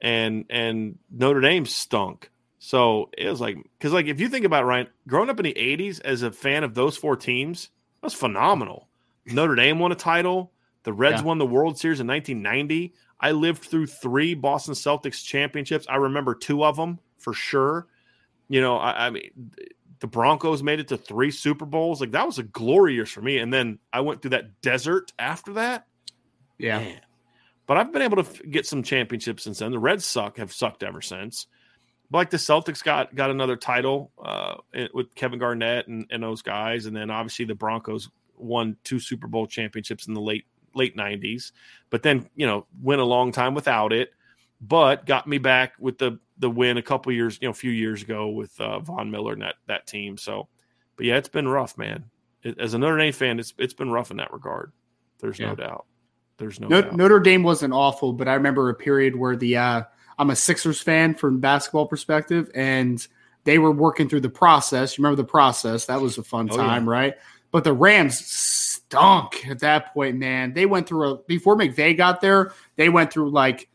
and 0.00 0.44
and 0.48 0.98
Notre 1.10 1.40
Dame 1.40 1.66
stunk. 1.66 2.30
So 2.60 3.10
it 3.18 3.28
was 3.28 3.40
like 3.40 3.56
because 3.78 3.92
like 3.92 4.06
if 4.06 4.20
you 4.20 4.28
think 4.28 4.44
about 4.44 4.62
it, 4.62 4.66
Ryan, 4.66 4.86
growing 5.08 5.28
up 5.28 5.40
in 5.40 5.44
the 5.44 5.54
'80s 5.54 6.00
as 6.04 6.22
a 6.22 6.30
fan 6.30 6.62
of 6.62 6.74
those 6.74 6.96
four 6.96 7.16
teams, 7.16 7.70
that 8.00 8.06
was 8.06 8.14
phenomenal. 8.14 8.86
Notre 9.26 9.56
Dame 9.56 9.80
won 9.80 9.90
a 9.90 9.96
title. 9.96 10.52
The 10.84 10.92
Reds 10.92 11.22
yeah. 11.22 11.26
won 11.26 11.38
the 11.38 11.46
World 11.46 11.80
Series 11.80 11.98
in 11.98 12.06
1990. 12.06 12.94
I 13.20 13.32
lived 13.32 13.64
through 13.64 13.86
three 13.86 14.34
Boston 14.34 14.74
Celtics 14.74 15.24
championships. 15.24 15.86
I 15.88 15.96
remember 15.96 16.34
two 16.34 16.64
of 16.64 16.76
them 16.76 16.98
for 17.18 17.32
sure. 17.32 17.86
You 18.48 18.60
know, 18.60 18.76
I, 18.76 19.06
I 19.06 19.10
mean, 19.10 19.30
the 20.00 20.06
Broncos 20.06 20.62
made 20.62 20.80
it 20.80 20.88
to 20.88 20.96
three 20.96 21.30
Super 21.30 21.64
Bowls. 21.64 22.00
Like 22.00 22.12
that 22.12 22.26
was 22.26 22.38
a 22.38 22.42
glory 22.42 22.94
years 22.94 23.10
for 23.10 23.22
me. 23.22 23.38
And 23.38 23.52
then 23.52 23.78
I 23.92 24.00
went 24.00 24.22
through 24.22 24.30
that 24.30 24.60
desert 24.60 25.12
after 25.18 25.54
that. 25.54 25.86
Yeah. 26.58 26.78
Man, 26.78 27.00
but 27.66 27.76
I've 27.76 27.92
been 27.92 28.02
able 28.02 28.22
to 28.22 28.46
get 28.46 28.66
some 28.66 28.82
championships 28.82 29.44
since 29.44 29.58
then. 29.58 29.72
The 29.72 29.78
Reds 29.78 30.04
suck, 30.04 30.36
have 30.38 30.52
sucked 30.52 30.82
ever 30.82 31.00
since. 31.00 31.46
But 32.10 32.18
like 32.18 32.30
the 32.30 32.36
Celtics 32.36 32.84
got 32.84 33.14
got 33.14 33.30
another 33.30 33.56
title 33.56 34.12
uh, 34.22 34.56
with 34.94 35.12
Kevin 35.16 35.40
Garnett 35.40 35.88
and, 35.88 36.06
and 36.10 36.22
those 36.22 36.40
guys, 36.40 36.86
and 36.86 36.94
then 36.94 37.10
obviously 37.10 37.46
the 37.46 37.56
Broncos 37.56 38.10
won 38.36 38.76
two 38.84 39.00
Super 39.00 39.26
Bowl 39.26 39.46
championships 39.46 40.06
in 40.06 40.14
the 40.14 40.20
late 40.20 40.44
late 40.76 40.96
'90s. 40.96 41.52
But 41.90 42.02
then 42.02 42.28
you 42.36 42.46
know 42.46 42.66
went 42.80 43.00
a 43.00 43.04
long 43.04 43.32
time 43.32 43.54
without 43.54 43.92
it, 43.92 44.10
but 44.60 45.06
got 45.06 45.26
me 45.26 45.38
back 45.38 45.74
with 45.78 45.98
the 45.98 46.18
the 46.38 46.50
win 46.50 46.76
a 46.76 46.82
couple 46.82 47.12
years, 47.12 47.38
you 47.40 47.48
know, 47.48 47.52
a 47.52 47.54
few 47.54 47.70
years 47.70 48.02
ago 48.02 48.28
with 48.28 48.58
uh, 48.60 48.78
Von 48.80 49.10
Miller 49.10 49.32
and 49.32 49.42
that 49.42 49.56
that 49.66 49.86
team. 49.86 50.16
So, 50.16 50.48
but 50.96 51.06
yeah, 51.06 51.16
it's 51.16 51.28
been 51.28 51.48
rough, 51.48 51.78
man. 51.78 52.04
It, 52.42 52.58
as 52.58 52.74
a 52.74 52.78
Notre 52.78 52.98
Dame 52.98 53.12
fan, 53.12 53.38
it's 53.38 53.54
it's 53.58 53.74
been 53.74 53.90
rough 53.90 54.10
in 54.10 54.18
that 54.18 54.32
regard. 54.32 54.72
There's 55.18 55.38
yeah. 55.38 55.48
no 55.48 55.54
doubt. 55.54 55.86
There's 56.38 56.60
no, 56.60 56.68
no 56.68 56.90
Notre 56.90 57.20
Dame 57.20 57.42
wasn't 57.42 57.72
awful, 57.72 58.12
but 58.12 58.28
I 58.28 58.34
remember 58.34 58.68
a 58.68 58.74
period 58.74 59.16
where 59.16 59.36
the 59.36 59.56
uh, 59.56 59.82
I'm 60.18 60.30
a 60.30 60.36
Sixers 60.36 60.80
fan 60.80 61.14
from 61.14 61.40
basketball 61.40 61.86
perspective, 61.86 62.50
and 62.54 63.06
they 63.44 63.58
were 63.58 63.70
working 63.70 64.08
through 64.08 64.20
the 64.20 64.28
process. 64.28 64.96
You 64.96 65.02
remember 65.02 65.22
the 65.22 65.28
process? 65.28 65.86
That 65.86 66.00
was 66.00 66.18
a 66.18 66.22
fun 66.22 66.48
oh, 66.50 66.56
time, 66.56 66.84
yeah. 66.84 66.90
right? 66.90 67.14
But 67.52 67.64
the 67.64 67.72
Rams 67.72 68.18
stunk 68.88 69.46
at 69.48 69.60
that 69.60 69.92
point, 69.92 70.16
man. 70.16 70.52
They 70.52 70.66
went 70.66 70.86
through 70.86 71.10
a 71.10 71.16
before 71.16 71.56
McVay 71.56 71.96
got 71.96 72.20
there. 72.20 72.52
They 72.76 72.88
went 72.88 73.12
through 73.12 73.30
like 73.30 73.68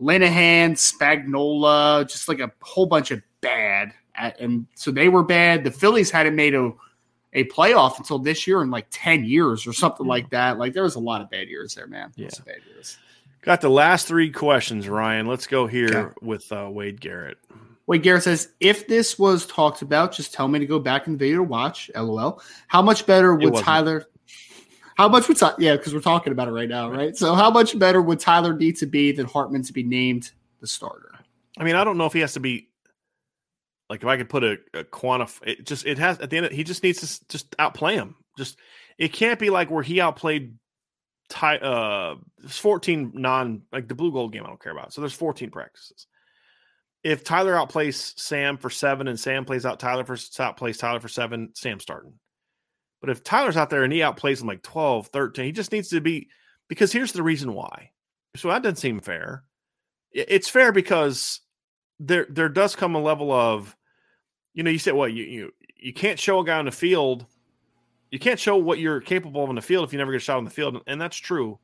Linehan, 0.00 0.72
Spagnuolo, 0.72 2.08
just 2.08 2.28
like 2.28 2.40
a 2.40 2.50
whole 2.62 2.86
bunch 2.86 3.10
of 3.10 3.22
bad, 3.40 3.92
and 4.16 4.66
so 4.74 4.90
they 4.90 5.08
were 5.08 5.22
bad. 5.22 5.64
The 5.64 5.70
Phillies 5.70 6.10
hadn't 6.10 6.36
made 6.36 6.54
a 6.54 6.72
a 7.34 7.44
playoff 7.44 7.98
until 7.98 8.18
this 8.18 8.46
year 8.46 8.62
in 8.62 8.70
like 8.70 8.86
10 8.90 9.24
years 9.24 9.66
or 9.66 9.72
something 9.72 10.06
like 10.06 10.30
that. 10.30 10.56
Like 10.56 10.72
there 10.72 10.84
was 10.84 10.94
a 10.94 11.00
lot 11.00 11.20
of 11.20 11.28
bad 11.30 11.48
years 11.48 11.74
there, 11.74 11.88
man. 11.88 12.12
Yeah. 12.14 12.28
bad 12.46 12.60
years. 12.72 12.96
Got 13.42 13.60
the 13.60 13.68
last 13.68 14.06
three 14.06 14.30
questions, 14.30 14.88
Ryan. 14.88 15.26
Let's 15.26 15.48
go 15.48 15.66
here 15.66 15.88
okay. 15.88 16.14
with 16.22 16.50
uh, 16.52 16.68
Wade 16.70 17.00
Garrett. 17.00 17.38
Wade 17.86 18.02
Garrett 18.02 18.22
says, 18.22 18.50
if 18.60 18.86
this 18.86 19.18
was 19.18 19.46
talked 19.46 19.82
about, 19.82 20.12
just 20.12 20.32
tell 20.32 20.46
me 20.46 20.60
to 20.60 20.66
go 20.66 20.78
back 20.78 21.08
in 21.08 21.14
the 21.14 21.18
video 21.18 21.38
to 21.38 21.42
watch. 21.42 21.90
LOL. 21.94 22.40
How 22.68 22.80
much 22.80 23.04
better 23.04 23.34
would 23.34 23.56
Tyler? 23.56 24.06
How 24.96 25.08
much 25.08 25.28
would 25.28 25.40
yeah? 25.58 25.76
Because 25.76 25.92
we're 25.92 26.00
talking 26.00 26.32
about 26.32 26.48
it 26.48 26.52
right 26.52 26.68
now, 26.68 26.90
right? 26.90 27.16
So 27.16 27.34
how 27.34 27.50
much 27.50 27.78
better 27.78 28.00
would 28.00 28.20
Tyler 28.20 28.54
need 28.54 28.76
to 28.76 28.86
be 28.86 29.12
than 29.12 29.26
Hartman 29.26 29.62
to 29.64 29.72
be 29.72 29.82
named 29.82 30.30
the 30.60 30.66
starter? 30.66 31.12
I 31.58 31.64
mean, 31.64 31.74
I 31.74 31.84
don't 31.84 31.98
know 31.98 32.06
if 32.06 32.12
he 32.12 32.20
has 32.20 32.34
to 32.34 32.40
be 32.40 32.68
like 33.90 34.02
if 34.02 34.08
I 34.08 34.16
could 34.16 34.28
put 34.28 34.44
a, 34.44 34.56
a 34.72 34.84
quantify, 34.84 35.48
it 35.48 35.66
just 35.66 35.84
it 35.86 35.98
has 35.98 36.18
at 36.20 36.30
the 36.30 36.36
end. 36.36 36.46
Of, 36.46 36.52
he 36.52 36.64
just 36.64 36.82
needs 36.82 37.00
to 37.00 37.28
just 37.28 37.54
outplay 37.58 37.94
him. 37.94 38.16
Just 38.38 38.58
it 38.98 39.12
can't 39.12 39.38
be 39.38 39.50
like 39.50 39.70
where 39.70 39.82
he 39.82 40.00
outplayed. 40.00 40.56
Ty, 41.30 41.56
uh, 41.56 42.16
fourteen 42.46 43.10
non 43.14 43.62
like 43.72 43.88
the 43.88 43.94
blue 43.94 44.12
gold 44.12 44.32
game. 44.32 44.44
I 44.44 44.48
don't 44.48 44.62
care 44.62 44.72
about. 44.72 44.92
So 44.92 45.00
there's 45.00 45.14
fourteen 45.14 45.50
practices. 45.50 46.06
If 47.02 47.24
Tyler 47.24 47.54
outplays 47.54 48.18
Sam 48.18 48.58
for 48.58 48.70
seven 48.70 49.08
and 49.08 49.18
Sam 49.18 49.44
plays 49.44 49.66
out 49.66 49.80
Tyler 49.80 50.04
for 50.04 50.16
outplays 50.16 50.78
Tyler 50.78 51.00
for 51.00 51.08
seven, 51.08 51.50
Sam 51.54 51.80
starting. 51.80 52.12
But 53.00 53.10
if 53.10 53.22
Tyler's 53.22 53.56
out 53.56 53.70
there 53.70 53.84
and 53.84 53.92
he 53.92 54.00
outplays 54.00 54.40
him 54.40 54.46
like 54.46 54.62
12, 54.62 55.08
13, 55.08 55.44
he 55.44 55.52
just 55.52 55.72
needs 55.72 55.88
to 55.88 56.00
be 56.00 56.28
because 56.68 56.92
here's 56.92 57.12
the 57.12 57.22
reason 57.22 57.52
why. 57.52 57.90
So 58.36 58.48
that 58.48 58.62
doesn't 58.62 58.76
seem 58.76 59.00
fair. 59.00 59.44
It's 60.12 60.48
fair 60.48 60.72
because 60.72 61.40
there 61.98 62.26
there 62.30 62.48
does 62.48 62.76
come 62.76 62.94
a 62.94 63.02
level 63.02 63.32
of, 63.32 63.76
you 64.54 64.62
know, 64.62 64.70
you 64.70 64.78
said, 64.78 64.94
well, 64.94 65.08
you 65.08 65.24
you 65.24 65.50
you 65.76 65.92
can't 65.92 66.18
show 66.18 66.40
a 66.40 66.44
guy 66.44 66.58
on 66.58 66.64
the 66.64 66.72
field, 66.72 67.26
you 68.10 68.18
can't 68.18 68.38
show 68.38 68.56
what 68.56 68.78
you're 68.78 69.00
capable 69.00 69.42
of 69.42 69.50
in 69.50 69.56
the 69.56 69.62
field 69.62 69.84
if 69.84 69.92
you 69.92 69.98
never 69.98 70.12
get 70.12 70.18
a 70.18 70.20
shot 70.20 70.38
on 70.38 70.44
the 70.44 70.50
field, 70.50 70.80
and 70.86 71.00
that's 71.00 71.16
true. 71.16 71.58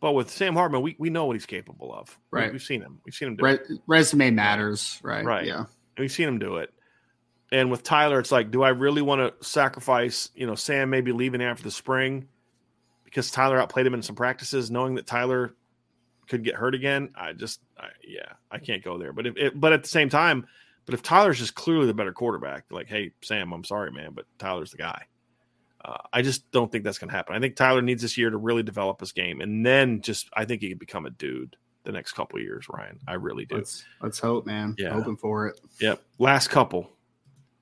But 0.00 0.12
with 0.12 0.30
Sam 0.30 0.54
Hartman, 0.54 0.80
we, 0.80 0.96
we 0.98 1.10
know 1.10 1.26
what 1.26 1.36
he's 1.36 1.44
capable 1.44 1.94
of. 1.94 2.18
Right, 2.30 2.50
we, 2.50 2.54
have 2.54 2.62
seen 2.62 2.80
him. 2.80 3.00
We've 3.04 3.14
seen 3.14 3.28
him 3.28 3.36
do 3.36 3.44
Re- 3.44 3.54
it. 3.54 3.68
Resume 3.86 4.30
matters, 4.30 4.98
right? 5.02 5.24
Right. 5.24 5.44
Yeah, 5.44 5.66
we've 5.98 6.10
seen 6.10 6.26
him 6.26 6.38
do 6.38 6.56
it. 6.56 6.72
And 7.52 7.70
with 7.70 7.82
Tyler, 7.82 8.20
it's 8.20 8.30
like, 8.30 8.50
do 8.50 8.62
I 8.62 8.68
really 8.68 9.02
want 9.02 9.20
to 9.20 9.46
sacrifice? 9.46 10.30
You 10.34 10.46
know, 10.46 10.54
Sam 10.54 10.90
maybe 10.90 11.12
leaving 11.12 11.42
after 11.42 11.64
the 11.64 11.70
spring 11.70 12.28
because 13.04 13.30
Tyler 13.30 13.58
outplayed 13.60 13.86
him 13.86 13.94
in 13.94 14.02
some 14.02 14.14
practices, 14.14 14.70
knowing 14.70 14.94
that 14.94 15.06
Tyler 15.06 15.54
could 16.28 16.44
get 16.44 16.54
hurt 16.54 16.76
again, 16.76 17.10
I 17.16 17.32
just, 17.32 17.60
I, 17.76 17.88
yeah, 18.06 18.34
I 18.50 18.58
can't 18.58 18.84
go 18.84 18.98
there. 18.98 19.12
But 19.12 19.26
if, 19.26 19.36
it, 19.36 19.60
but 19.60 19.72
at 19.72 19.82
the 19.82 19.88
same 19.88 20.08
time, 20.08 20.46
but 20.86 20.94
if 20.94 21.02
Tyler's 21.02 21.38
just 21.38 21.56
clearly 21.56 21.86
the 21.86 21.94
better 21.94 22.12
quarterback, 22.12 22.66
like, 22.70 22.86
hey, 22.86 23.12
Sam, 23.22 23.52
I'm 23.52 23.64
sorry, 23.64 23.90
man, 23.90 24.12
but 24.12 24.26
Tyler's 24.38 24.70
the 24.70 24.78
guy. 24.78 25.06
Uh, 25.84 25.96
I 26.12 26.22
just 26.22 26.50
don't 26.52 26.70
think 26.70 26.84
that's 26.84 26.98
going 26.98 27.08
to 27.08 27.16
happen. 27.16 27.34
I 27.34 27.40
think 27.40 27.56
Tyler 27.56 27.82
needs 27.82 28.02
this 28.02 28.16
year 28.16 28.30
to 28.30 28.36
really 28.36 28.62
develop 28.62 29.00
his 29.00 29.12
game, 29.12 29.40
and 29.40 29.64
then 29.64 30.02
just 30.02 30.28
I 30.34 30.44
think 30.44 30.62
he 30.62 30.68
can 30.68 30.78
become 30.78 31.06
a 31.06 31.10
dude 31.10 31.56
the 31.84 31.92
next 31.92 32.12
couple 32.12 32.38
years. 32.38 32.66
Ryan, 32.68 33.00
I 33.08 33.14
really 33.14 33.46
do. 33.46 33.56
Let's, 33.56 33.84
let's 34.02 34.18
hope, 34.18 34.46
man. 34.46 34.74
Yeah. 34.78 34.92
hoping 34.92 35.16
for 35.16 35.48
it. 35.48 35.60
Yep. 35.80 36.02
Last 36.18 36.48
couple. 36.48 36.90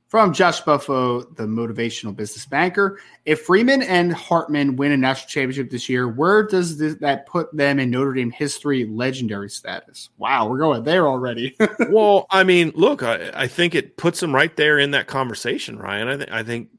From 0.08 0.32
Josh 0.32 0.62
Buffo, 0.62 1.20
the 1.34 1.42
motivational 1.42 2.16
business 2.16 2.46
banker. 2.46 2.98
If 3.26 3.42
Freeman 3.42 3.82
and 3.82 4.10
Hartman 4.10 4.76
win 4.76 4.92
a 4.92 4.96
national 4.96 5.28
championship 5.28 5.68
this 5.70 5.86
year, 5.86 6.08
where 6.08 6.46
does 6.46 6.78
this, 6.78 6.94
that 7.00 7.26
put 7.26 7.54
them 7.54 7.78
in 7.78 7.90
Notre 7.90 8.14
Dame 8.14 8.30
history 8.30 8.86
legendary 8.86 9.50
status? 9.50 10.08
Wow, 10.16 10.48
we're 10.48 10.56
going 10.56 10.82
there 10.84 11.06
already. 11.06 11.54
well, 11.90 12.26
I 12.30 12.42
mean, 12.42 12.72
look, 12.74 13.02
I, 13.02 13.30
I 13.34 13.46
think 13.48 13.74
it 13.74 13.98
puts 13.98 14.20
them 14.20 14.34
right 14.34 14.56
there 14.56 14.78
in 14.78 14.92
that 14.92 15.08
conversation, 15.08 15.78
Ryan. 15.78 16.08
I, 16.08 16.16
th- 16.16 16.30
I 16.30 16.42
think 16.42 16.70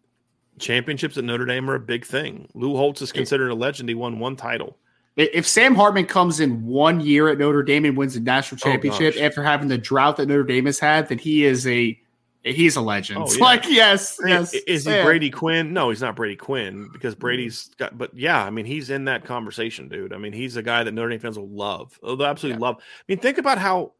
championships 0.58 1.16
at 1.16 1.24
Notre 1.24 1.46
Dame 1.46 1.70
are 1.70 1.76
a 1.76 1.80
big 1.80 2.06
thing. 2.08 2.50
Lou 2.56 2.76
Holtz 2.76 3.04
is 3.04 3.12
considered 3.12 3.50
a 3.50 3.56
legend. 3.56 3.90
He 3.90 3.96
won 3.96 4.18
one 4.18 4.38
title. 4.38 4.76
if 5.18 5.46
Sam 5.48 5.76
Hartman 5.76 6.08
comes 6.08 6.40
in 6.40 6.66
one 6.66 7.00
year 7.00 7.28
at 7.30 7.38
Notre 7.38 7.62
Dame 7.62 7.86
and 7.86 7.96
wins 7.96 8.16
a 8.16 8.22
national 8.22 8.58
Oh, 8.64 8.72
championship 8.72 9.14
gosh. 9.14 9.22
after 9.24 9.44
having 9.44 9.68
the 9.68 9.78
drought 9.78 10.18
that 10.18 10.28
Notre 10.28 10.44
Dame 10.44 10.66
has 10.66 10.80
had, 10.80 11.10
then 11.10 11.20
he 11.20 11.46
is 11.46 11.68
a 11.68 11.96
he's 12.44 12.76
a 12.76 12.82
legend. 12.82 13.20
Oh, 13.22 13.34
yeah. 13.34 13.44
Like 13.44 13.66
yes, 13.68 14.20
yes. 14.26 14.54
Is 14.54 14.86
he. 14.86 15.02
Brady 15.04 15.30
Quinn? 15.30 15.74
No, 15.74 15.90
he's 15.90 16.02
not 16.02 16.16
Brady 16.16 16.36
Quinn 16.36 16.90
because 16.92 17.14
mm-hmm. 17.14 17.22
Brady's 17.22 17.70
got. 17.78 17.98
But 17.98 18.16
yeah, 18.16 18.44
I 18.44 18.50
mean, 18.50 18.66
he's 18.66 18.90
in 18.90 19.06
that 19.06 19.26
conversation, 19.26 19.88
dude. 19.88 20.14
I 20.14 20.18
mean, 20.18 20.34
he's 20.34 20.56
a 20.56 20.64
guy 20.64 20.84
that 20.84 20.92
Notre 20.92 21.10
Dame 21.10 21.20
fans 21.20 21.38
will 21.38 21.50
love. 21.50 22.00
Oh, 22.04 22.16
They'll 22.16 22.28
absolutely 22.28 22.60
love. 22.60 22.78
I 22.80 23.04
mean, 23.08 23.20
think 23.20 23.38
about 23.38 23.58
how 23.58 23.94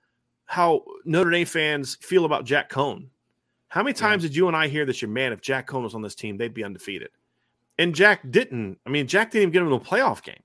how 0.46 0.84
Notre 1.06 1.32
Dame 1.32 1.46
fans 1.46 1.98
feel 2.02 2.26
about 2.26 2.46
Jack 2.46 2.70
Coan. 2.70 3.08
How 3.68 3.84
many 3.84 3.94
times 3.94 4.24
did 4.24 4.36
you 4.36 4.48
and 4.48 4.58
I 4.58 4.68
hear 4.68 4.86
this? 4.86 5.02
Your 5.02 5.12
man, 5.12 5.32
if 5.32 5.42
Jack 5.42 5.68
Coan 5.68 5.84
was 5.84 5.94
on 5.94 6.02
this 6.02 6.16
team, 6.16 6.38
they'd 6.38 6.54
be 6.54 6.64
undefeated. 6.64 7.10
And 7.78 7.94
Jack 7.94 8.22
didn't. 8.32 8.80
I 8.86 8.90
mean, 8.90 9.08
Jack 9.08 9.32
didn't 9.32 9.44
even 9.44 9.54
get 9.54 9.62
him 9.62 9.70
to 9.70 9.76
a 9.76 9.80
playoff 9.80 10.24
game. 10.24 10.42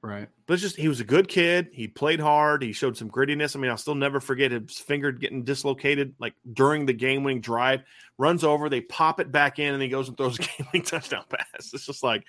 Right. 0.00 0.28
But 0.46 0.54
it's 0.54 0.62
just 0.62 0.76
he 0.76 0.86
was 0.88 1.00
a 1.00 1.04
good 1.04 1.26
kid. 1.28 1.70
He 1.72 1.88
played 1.88 2.20
hard. 2.20 2.62
He 2.62 2.72
showed 2.72 2.96
some 2.96 3.10
grittiness. 3.10 3.56
I 3.56 3.58
mean, 3.58 3.70
I'll 3.70 3.76
still 3.76 3.96
never 3.96 4.20
forget 4.20 4.52
his 4.52 4.78
finger 4.78 5.10
getting 5.10 5.42
dislocated 5.42 6.14
like 6.20 6.34
during 6.52 6.86
the 6.86 6.92
game 6.92 7.24
winning 7.24 7.40
drive. 7.40 7.80
Runs 8.16 8.44
over, 8.44 8.68
they 8.68 8.80
pop 8.80 9.18
it 9.18 9.32
back 9.32 9.58
in, 9.58 9.74
and 9.74 9.82
he 9.82 9.88
goes 9.88 10.08
and 10.08 10.16
throws 10.16 10.38
a 10.38 10.42
game 10.42 10.66
winning 10.72 10.86
touchdown 10.86 11.24
pass. 11.28 11.72
It's 11.74 11.84
just 11.86 12.04
like 12.04 12.24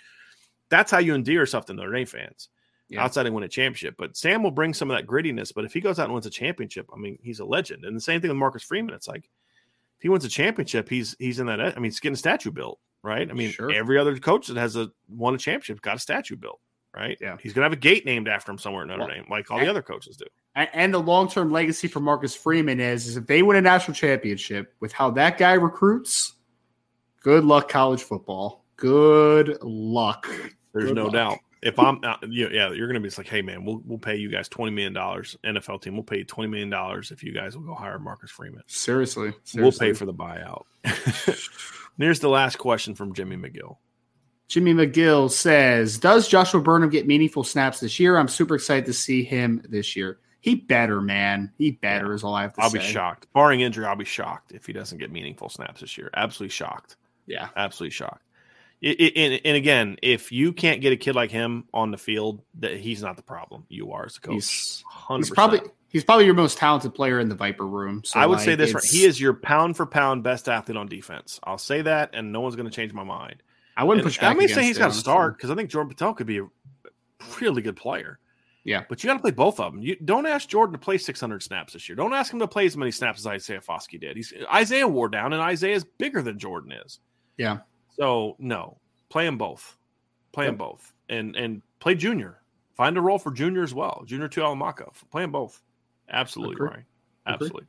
that's 0.70 0.90
how 0.92 0.98
you 0.98 1.14
endear 1.14 1.36
yourself 1.36 1.66
to 1.68 1.74
Notre 1.74 1.92
Dame 1.94 2.08
fans. 2.08 2.50
Yeah. 2.90 3.04
Outside 3.04 3.28
of 3.28 3.34
win 3.34 3.44
a 3.44 3.48
championship, 3.48 3.94
but 4.00 4.18
Sam 4.18 4.42
will 4.42 4.50
bring 4.50 4.74
some 4.74 4.90
of 4.90 4.98
that 4.98 5.06
grittiness. 5.06 5.54
But 5.54 5.64
if 5.64 5.72
he 5.74 5.80
goes 5.80 6.00
out 6.00 6.06
and 6.06 6.14
wins 6.14 6.26
a 6.26 6.32
championship, 6.32 6.88
I 6.92 6.98
mean, 6.98 7.20
he's 7.22 7.40
a 7.40 7.46
legend. 7.46 7.86
And 7.86 7.96
the 7.96 8.02
same 8.02 8.20
thing 8.20 8.30
with 8.32 8.38
Marcus 8.38 8.64
Freeman. 8.64 8.96
It's 8.96 9.08
like 9.08 9.26
if 9.26 10.02
he 10.02 10.10
wins 10.10 10.26
a 10.26 10.30
championship, 10.30 10.90
he's 10.90 11.16
he's 11.20 11.40
in 11.40 11.46
that. 11.46 11.62
I 11.62 11.76
mean, 11.76 11.84
he's 11.84 12.00
getting 12.00 12.16
a 12.16 12.18
statue 12.18 12.50
built, 12.50 12.80
right? 13.04 13.30
I 13.30 13.34
mean, 13.34 13.52
Sure. 13.52 13.72
every 13.72 14.00
other 14.00 14.18
coach 14.18 14.48
that 14.48 14.58
has 14.58 14.76
a 14.76 14.90
won 15.08 15.36
a 15.36 15.38
championship 15.38 15.84
got 15.84 15.98
a 15.98 16.00
statue 16.00 16.36
built, 16.36 16.60
right? 16.96 17.18
Yeah. 17.22 17.38
he's 17.42 17.54
gonna 17.54 17.66
have 17.66 17.74
a 17.74 17.78
gate 17.78 18.06
named 18.06 18.28
after 18.28 18.52
him 18.52 18.58
somewhere 18.58 18.84
in 18.84 18.90
Notre 18.90 19.02
Well, 19.06 19.10
Dame, 19.10 19.26
like 19.30 19.50
all 19.52 19.60
the 19.60 19.68
other 19.68 19.82
coaches 19.82 20.18
do. 20.18 20.26
And, 20.56 20.70
and 20.74 20.94
the 20.94 21.00
long 21.00 21.30
term 21.30 21.52
legacy 21.52 21.88
for 21.88 22.00
Marcus 22.00 22.36
Freeman 22.36 22.80
is, 22.80 23.08
is 23.08 23.18
if 23.18 23.28
they 23.28 23.44
win 23.44 23.58
a 23.58 23.62
national 23.62 23.96
championship 23.96 24.74
with 24.80 24.92
how 24.94 25.12
that 25.12 25.38
guy 25.38 25.54
recruits, 25.54 26.34
good 27.22 27.44
luck 27.44 27.70
college 27.70 28.02
football. 28.04 28.66
Good 28.76 29.62
luck. 29.62 30.28
There's 30.74 30.86
Good 30.86 30.96
no 30.96 31.04
luck. 31.06 31.14
doubt. 31.14 31.38
If 31.62 31.78
I'm, 31.78 32.00
you 32.30 32.48
yeah, 32.50 32.72
you're 32.72 32.88
gonna 32.88 33.02
be 33.02 33.08
just 33.08 33.18
like, 33.18 33.28
hey 33.28 33.42
man, 33.42 33.66
we'll 33.66 33.82
we'll 33.86 33.98
pay 33.98 34.16
you 34.16 34.30
guys 34.30 34.48
twenty 34.48 34.72
million 34.72 34.94
dollars. 34.94 35.36
NFL 35.44 35.82
team, 35.82 35.94
we'll 35.96 36.04
pay 36.04 36.20
you 36.20 36.24
twenty 36.24 36.50
million 36.50 36.70
dollars 36.70 37.12
if 37.12 37.22
you 37.22 37.34
guys 37.34 37.58
will 37.58 37.66
go 37.66 37.76
hire 37.76 38.00
Marcus 38.00 38.32
Freeman. 38.32 38.64
Seriously. 38.68 39.34
We'll 39.56 39.74
pay 39.74 39.92
for 39.92 40.06
the 40.06 40.14
buyout. 40.14 40.64
Here's 41.98 42.22
the 42.22 42.30
last 42.30 42.58
question 42.58 42.96
from 42.96 43.14
Jimmy 43.14 43.36
McGill. 43.36 43.76
Jimmy 44.50 44.74
McGill 44.74 45.32
says, 45.32 45.98
Does 46.00 46.28
Joshua 46.28 46.60
Burnham 46.60 46.90
get 46.90 47.08
meaningful 47.08 47.44
snaps 47.44 47.80
this 47.80 48.00
year? 48.00 48.18
I'm 48.18 48.28
super 48.28 48.56
excited 48.56 48.88
to 48.88 48.94
see 48.94 49.24
him 49.24 49.62
this 49.70 49.96
year. 49.96 50.18
He 50.42 50.56
better, 50.56 51.02
man. 51.02 51.52
He 51.58 51.72
better 51.72 52.14
is 52.14 52.24
all 52.24 52.34
I 52.34 52.42
have 52.44 52.54
to 52.54 52.62
say. 52.62 52.66
I'll 52.66 52.72
be 52.72 52.80
shocked. 52.80 53.28
Barring 53.34 53.62
injury, 53.62 53.86
I'll 53.86 53.96
be 53.96 54.06
shocked 54.06 54.52
if 54.52 54.66
he 54.66 54.74
doesn't 54.74 54.98
get 54.98 55.12
meaningful 55.12 55.50
snaps 55.50 55.82
this 55.82 55.98
year. 55.98 56.10
Absolutely 56.16 56.50
shocked. 56.52 56.96
Yeah. 57.28 57.50
Absolutely 57.56 57.92
shocked. 57.92 58.24
I- 58.84 58.96
I- 59.00 59.12
and, 59.16 59.42
and 59.46 59.58
again, 59.58 59.98
if 60.02 60.32
you 60.32 60.52
can't 60.54 60.82
get 60.82 60.94
a 60.94 60.98
kid 60.98 61.14
like 61.14 61.30
him 61.30 61.66
on 61.74 61.92
the 61.92 61.98
field, 61.98 62.42
that 62.60 62.78
he's 62.78 63.02
not 63.04 63.18
the 63.18 63.24
problem. 63.24 63.66
You 63.70 63.92
are 63.92 64.06
as 64.06 64.18
a 64.18 64.22
coach. 64.22 64.34
He's, 64.36 64.84
100%. 65.10 65.18
he's 65.18 65.30
probably 65.30 65.60
he's 65.90 66.04
probably 66.06 66.26
your 66.26 66.34
most 66.34 66.58
talented 66.58 66.96
player 66.96 67.20
in 67.20 67.28
the 67.30 67.36
Viper 67.36 67.68
room. 67.68 68.04
So 68.06 68.20
I 68.20 68.26
would 68.26 68.38
like, 68.38 68.46
say 68.46 68.56
this 68.56 68.74
right. 68.74 68.84
He 68.84 69.04
is 69.04 69.20
your 69.20 69.34
pound 69.34 69.76
for 69.78 69.86
pound 69.86 70.24
best 70.24 70.48
athlete 70.50 70.78
on 70.78 70.88
defense. 70.88 71.40
I'll 71.44 71.58
say 71.58 71.82
that, 71.84 72.12
and 72.14 72.32
no 72.32 72.40
one's 72.40 72.56
going 72.56 72.70
to 72.70 72.76
change 72.76 72.94
my 72.94 73.04
mind. 73.04 73.44
I 73.80 73.84
wouldn't 73.86 74.04
push 74.04 74.20
back. 74.20 74.36
I 74.36 74.38
may 74.38 74.48
say 74.48 74.64
he's 74.64 74.78
got 74.78 74.92
to 74.92 74.98
start 74.98 75.38
because 75.38 75.50
I 75.50 75.56
think 75.56 75.70
Jordan 75.70 75.96
Botelho 75.96 76.14
could 76.14 76.28
be 76.28 76.40
a 76.40 76.48
really 77.40 77.62
good 77.62 77.78
player. 77.78 78.20
Yeah. 78.66 78.84
But 78.90 79.02
you 79.02 79.08
got 79.08 79.14
to 79.14 79.22
play 79.22 79.32
both 79.32 79.58
of 79.62 79.72
them. 79.72 79.82
You 79.82 79.96
don't 80.04 80.26
ask 80.26 80.50
Jordan 80.50 80.74
to 80.74 80.80
play 80.80 80.98
600 80.98 81.42
snaps 81.42 81.72
this 81.72 81.88
year. 81.88 81.96
Don't 81.96 82.14
ask 82.14 82.34
him 82.34 82.40
to 82.40 82.48
play 82.48 82.66
as 82.66 82.76
many 82.76 82.92
snaps 82.92 83.22
as 83.22 83.28
Isaiah 83.28 83.62
Foskey 83.62 83.98
did. 83.98 84.18
He's 84.18 84.34
Isaiah 84.54 84.86
wore 84.86 85.08
down, 85.08 85.32
and 85.32 85.42
Isaiah's 85.42 85.86
bigger 85.98 86.22
than 86.22 86.38
Jordan 86.38 86.74
is. 86.74 87.00
Yeah. 87.38 87.60
So 87.96 88.36
no, 88.38 88.80
play 89.08 89.24
them 89.24 89.38
both. 89.38 89.78
Play 90.34 90.48
them 90.48 90.58
both, 90.58 90.94
and 91.08 91.38
and 91.38 91.62
play 91.80 91.96
Junior. 91.96 92.42
Find 92.76 92.98
a 92.98 93.02
role 93.02 93.18
for 93.18 93.32
Junior 93.32 93.64
as 93.64 93.74
well. 93.74 94.04
Junior 94.06 94.28
Tuihalamaka. 94.28 94.90
Play 95.10 95.22
them 95.24 95.32
both. 95.32 95.62
Absolutely, 96.10 96.56
Agree. 96.56 96.68
Ryan. 96.68 96.86
Absolutely. 97.28 97.64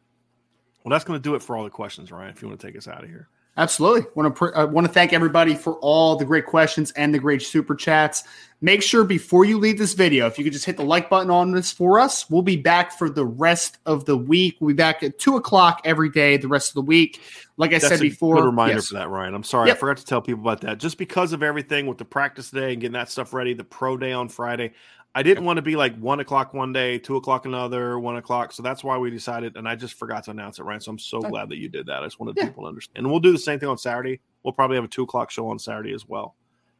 Well, 0.83 0.91
that's 0.91 1.05
going 1.05 1.21
to 1.21 1.23
do 1.23 1.37
it 1.37 1.43
for 1.43 1.57
all 1.57 1.63
the 1.63 1.71
questions, 1.71 2.11
Ryan. 2.11 2.31
If 2.31 2.43
you 2.43 2.49
want 2.49 2.59
to 2.59 2.67
take 2.67 2.77
us 2.77 2.89
out 2.89 3.05
of 3.05 3.09
here. 3.09 3.29
Absolutely. 3.57 4.07
Want 4.15 4.35
to 4.35 4.39
pr- 4.39 4.57
uh, 4.57 4.67
want 4.67 4.87
to 4.87 4.93
thank 4.93 5.13
everybody 5.13 5.55
for 5.55 5.75
all 5.75 6.17
the 6.17 6.25
great 6.25 6.47
questions 6.47 6.93
and 6.93 7.13
the 7.13 7.19
great 7.19 7.43
super 7.43 7.75
chats. 7.75 8.25
Make 8.63 8.83
sure 8.83 9.05
before 9.05 9.45
you 9.45 9.59
leave 9.59 9.79
this 9.79 9.95
video, 9.95 10.27
if 10.27 10.39
you 10.39 10.45
could 10.45 10.53
just 10.53 10.67
hit 10.67 10.77
the 10.77 10.85
like 10.85 11.09
button 11.09 11.31
on 11.31 11.51
this 11.51 11.73
for 11.73 11.99
us, 11.99 12.29
we'll 12.29 12.43
be 12.43 12.57
back 12.57 12.93
for 12.93 13.09
the 13.09 13.25
rest 13.25 13.79
of 13.87 14.05
the 14.05 14.17
week. 14.17 14.57
We'll 14.61 14.69
be 14.69 14.75
back 14.75 15.03
at 15.03 15.19
two 15.19 15.37
o'clock 15.37 15.81
every 15.85 16.11
day 16.11 16.37
the 16.37 16.49
rest 16.49 16.71
of 16.71 16.75
the 16.75 16.83
week. 16.83 17.21
Like 17.57 17.71
I 17.71 17.75
That's 17.75 17.89
said 17.89 17.99
a 17.99 18.03
before, 18.03 18.37
Good 18.37 18.45
reminder 18.45 18.77
yes. 18.77 18.89
for 18.89 18.95
that, 18.95 19.09
Ryan. 19.09 19.35
I'm 19.35 19.45
sorry, 19.45 19.69
Yep. 19.69 19.77
I 19.77 19.81
forgot 19.81 19.97
to 19.99 20.05
tell 20.05 20.23
people 20.23 20.43
about 20.43 20.61
that. 20.63 20.79
Just 20.79 20.99
because 20.99 21.33
of 21.33 21.43
everything 21.43 21.87
with 21.87 21.99
the 21.99 22.05
practice 22.05 22.51
today 22.51 22.73
and 22.73 22.81
getting 22.81 22.93
that 22.93 23.11
stuff 23.11 23.33
ready, 23.33 23.55
the 23.55 23.65
pro 23.65 23.97
day 23.97 24.13
on 24.13 24.29
Friday, 24.29 24.73
I 25.15 25.23
didn't 25.25 25.45
want 25.45 25.57
to 25.57 25.63
be 25.63 25.75
like 25.75 25.97
one 25.99 26.21
o'clock 26.21 26.55
one 26.55 26.73
day, 26.73 26.99
two 26.99 27.17
o'clock 27.17 27.45
another, 27.45 27.99
one 27.99 28.17
o'clock. 28.17 28.53
So 28.53 28.63
that's 28.63 28.85
why 28.85 28.97
we 28.97 29.11
decided, 29.11 29.57
and 29.57 29.69
I 29.69 29.75
just 29.75 29.95
forgot 29.95 30.25
to 30.25 30.31
announce 30.31 30.61
it, 30.61 30.63
Ryan. 30.63 30.81
So 30.81 30.93
I'm 30.93 30.99
so 31.01 31.21
glad 31.21 31.49
that 31.49 31.59
you 31.59 31.69
did 31.69 31.87
that. 31.87 32.03
I 32.03 32.07
just 32.07 32.21
wanted 32.21 32.37
Yeah. 32.37 32.47
people 32.47 32.63
to 32.63 32.69
understand. 32.69 32.99
And 32.99 33.11
we'll 33.11 33.21
do 33.21 33.33
the 33.33 33.39
same 33.39 33.59
thing 33.59 33.69
on 33.69 33.77
Saturday. 33.79 34.21
We'll 34.45 34.53
probably 34.53 34.77
have 34.77 34.85
a 34.85 34.89
two 34.89 35.03
o'clock 35.03 35.31
show 35.31 35.49
on 35.49 35.59
Saturday 35.59 35.93
as 35.95 36.07
well. 36.09 36.37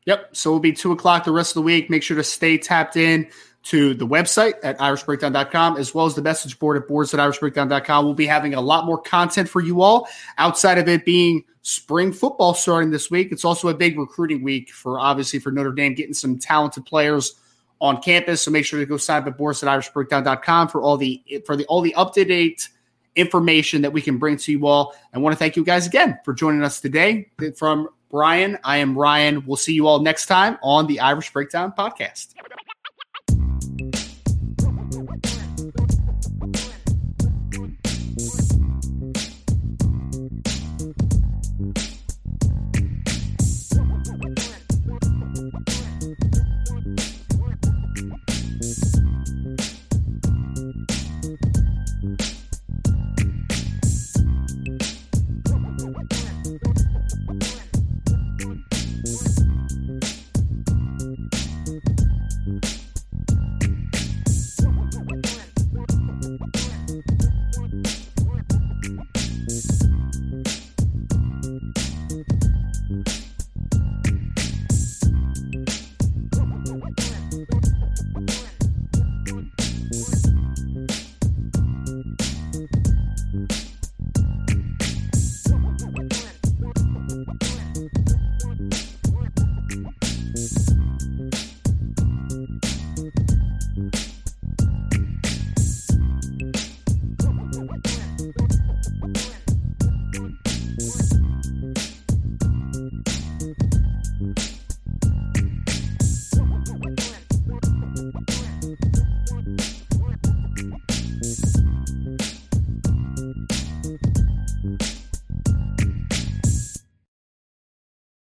Yep. 0.07 0.35
So 0.37 0.51
we'll 0.51 0.61
be 0.61 0.73
two 0.73 0.93
o'clock 0.93 1.25
the 1.25 1.33
rest 1.33 1.51
of 1.51 1.55
the 1.55 1.63
week. 1.63 1.91
Make 1.91 2.03
sure 2.03 2.17
to 2.17 2.25
stay 2.25 2.57
tapped 2.57 2.97
in 2.97 3.29
to 3.65 3.93
the 3.95 4.07
website 4.07 4.55
at 4.63 4.79
irishbreakdown.com 4.79 5.77
as 5.77 5.95
well 5.95 6.07
as 6.07 6.15
the 6.15 6.23
message 6.23 6.59
board 6.59 6.81
at 6.81 6.89
boards 6.89 7.13
at 7.13 7.21
irishbreakdown.com. 7.21 8.05
We'll 8.05 8.15
be 8.15 8.27
having 8.27 8.55
a 8.55 8.61
lot 8.61 8.87
more 8.87 8.97
content 8.99 9.49
for 9.49 9.61
you 9.61 9.83
all 9.83 10.09
outside 10.39 10.79
of 10.79 10.89
it 10.89 11.05
being 11.05 11.45
spring 11.63 12.13
football 12.13 12.55
starting 12.55 12.91
this 12.91 13.11
week. 13.11 13.33
It's 13.33 13.45
also 13.45 13.69
a 13.69 13.75
big 13.75 13.99
recruiting 13.99 14.43
week 14.43 14.71
for 14.71 14.99
obviously 14.99 15.41
for 15.41 15.51
Notre 15.53 15.73
Dame 15.73 15.95
getting 15.95 16.15
some 16.15 16.39
talented 16.39 16.87
players 16.87 17.35
on 17.81 18.01
campus. 18.03 18.43
So 18.43 18.51
make 18.51 18.65
sure 18.65 18.79
to 18.79 18.87
go 18.87 18.97
sign 18.97 19.23
up 19.23 19.29
at 19.29 19.39
boards 19.39 19.63
at 19.63 19.69
irishbreakdown.com 19.69 20.69
for 20.69 20.83
all 20.83 20.97
the 20.97 21.23
for 21.47 21.57
the 21.57 21.65
all 21.67 21.81
the 21.81 21.95
up 21.95 22.15
to 22.15 22.25
date 22.25 22.69
information 23.17 23.83
that 23.83 23.93
we 23.93 24.01
can 24.01 24.19
bring 24.19 24.37
to 24.37 24.53
you 24.53 24.67
all. 24.67 24.95
I 25.13 25.19
want 25.19 25.33
to 25.33 25.39
thank 25.39 25.57
you 25.57 25.65
guys 25.65 25.87
again 25.87 26.19
for 26.25 26.33
joining 26.33 26.63
us 26.63 26.81
today. 26.81 27.29
From 27.57 27.89
Brian, 28.11 28.59
I 28.65 28.79
am 28.79 28.97
Ryan. 28.97 29.45
We'll 29.47 29.57
see 29.57 29.75
you 29.75 29.87
all 29.87 30.01
next 30.01 30.27
time 30.27 30.59
on 30.63 30.87
the 30.87 31.01
Irish 31.01 31.33
Breakdown 31.33 31.73
podcast. 31.77 32.35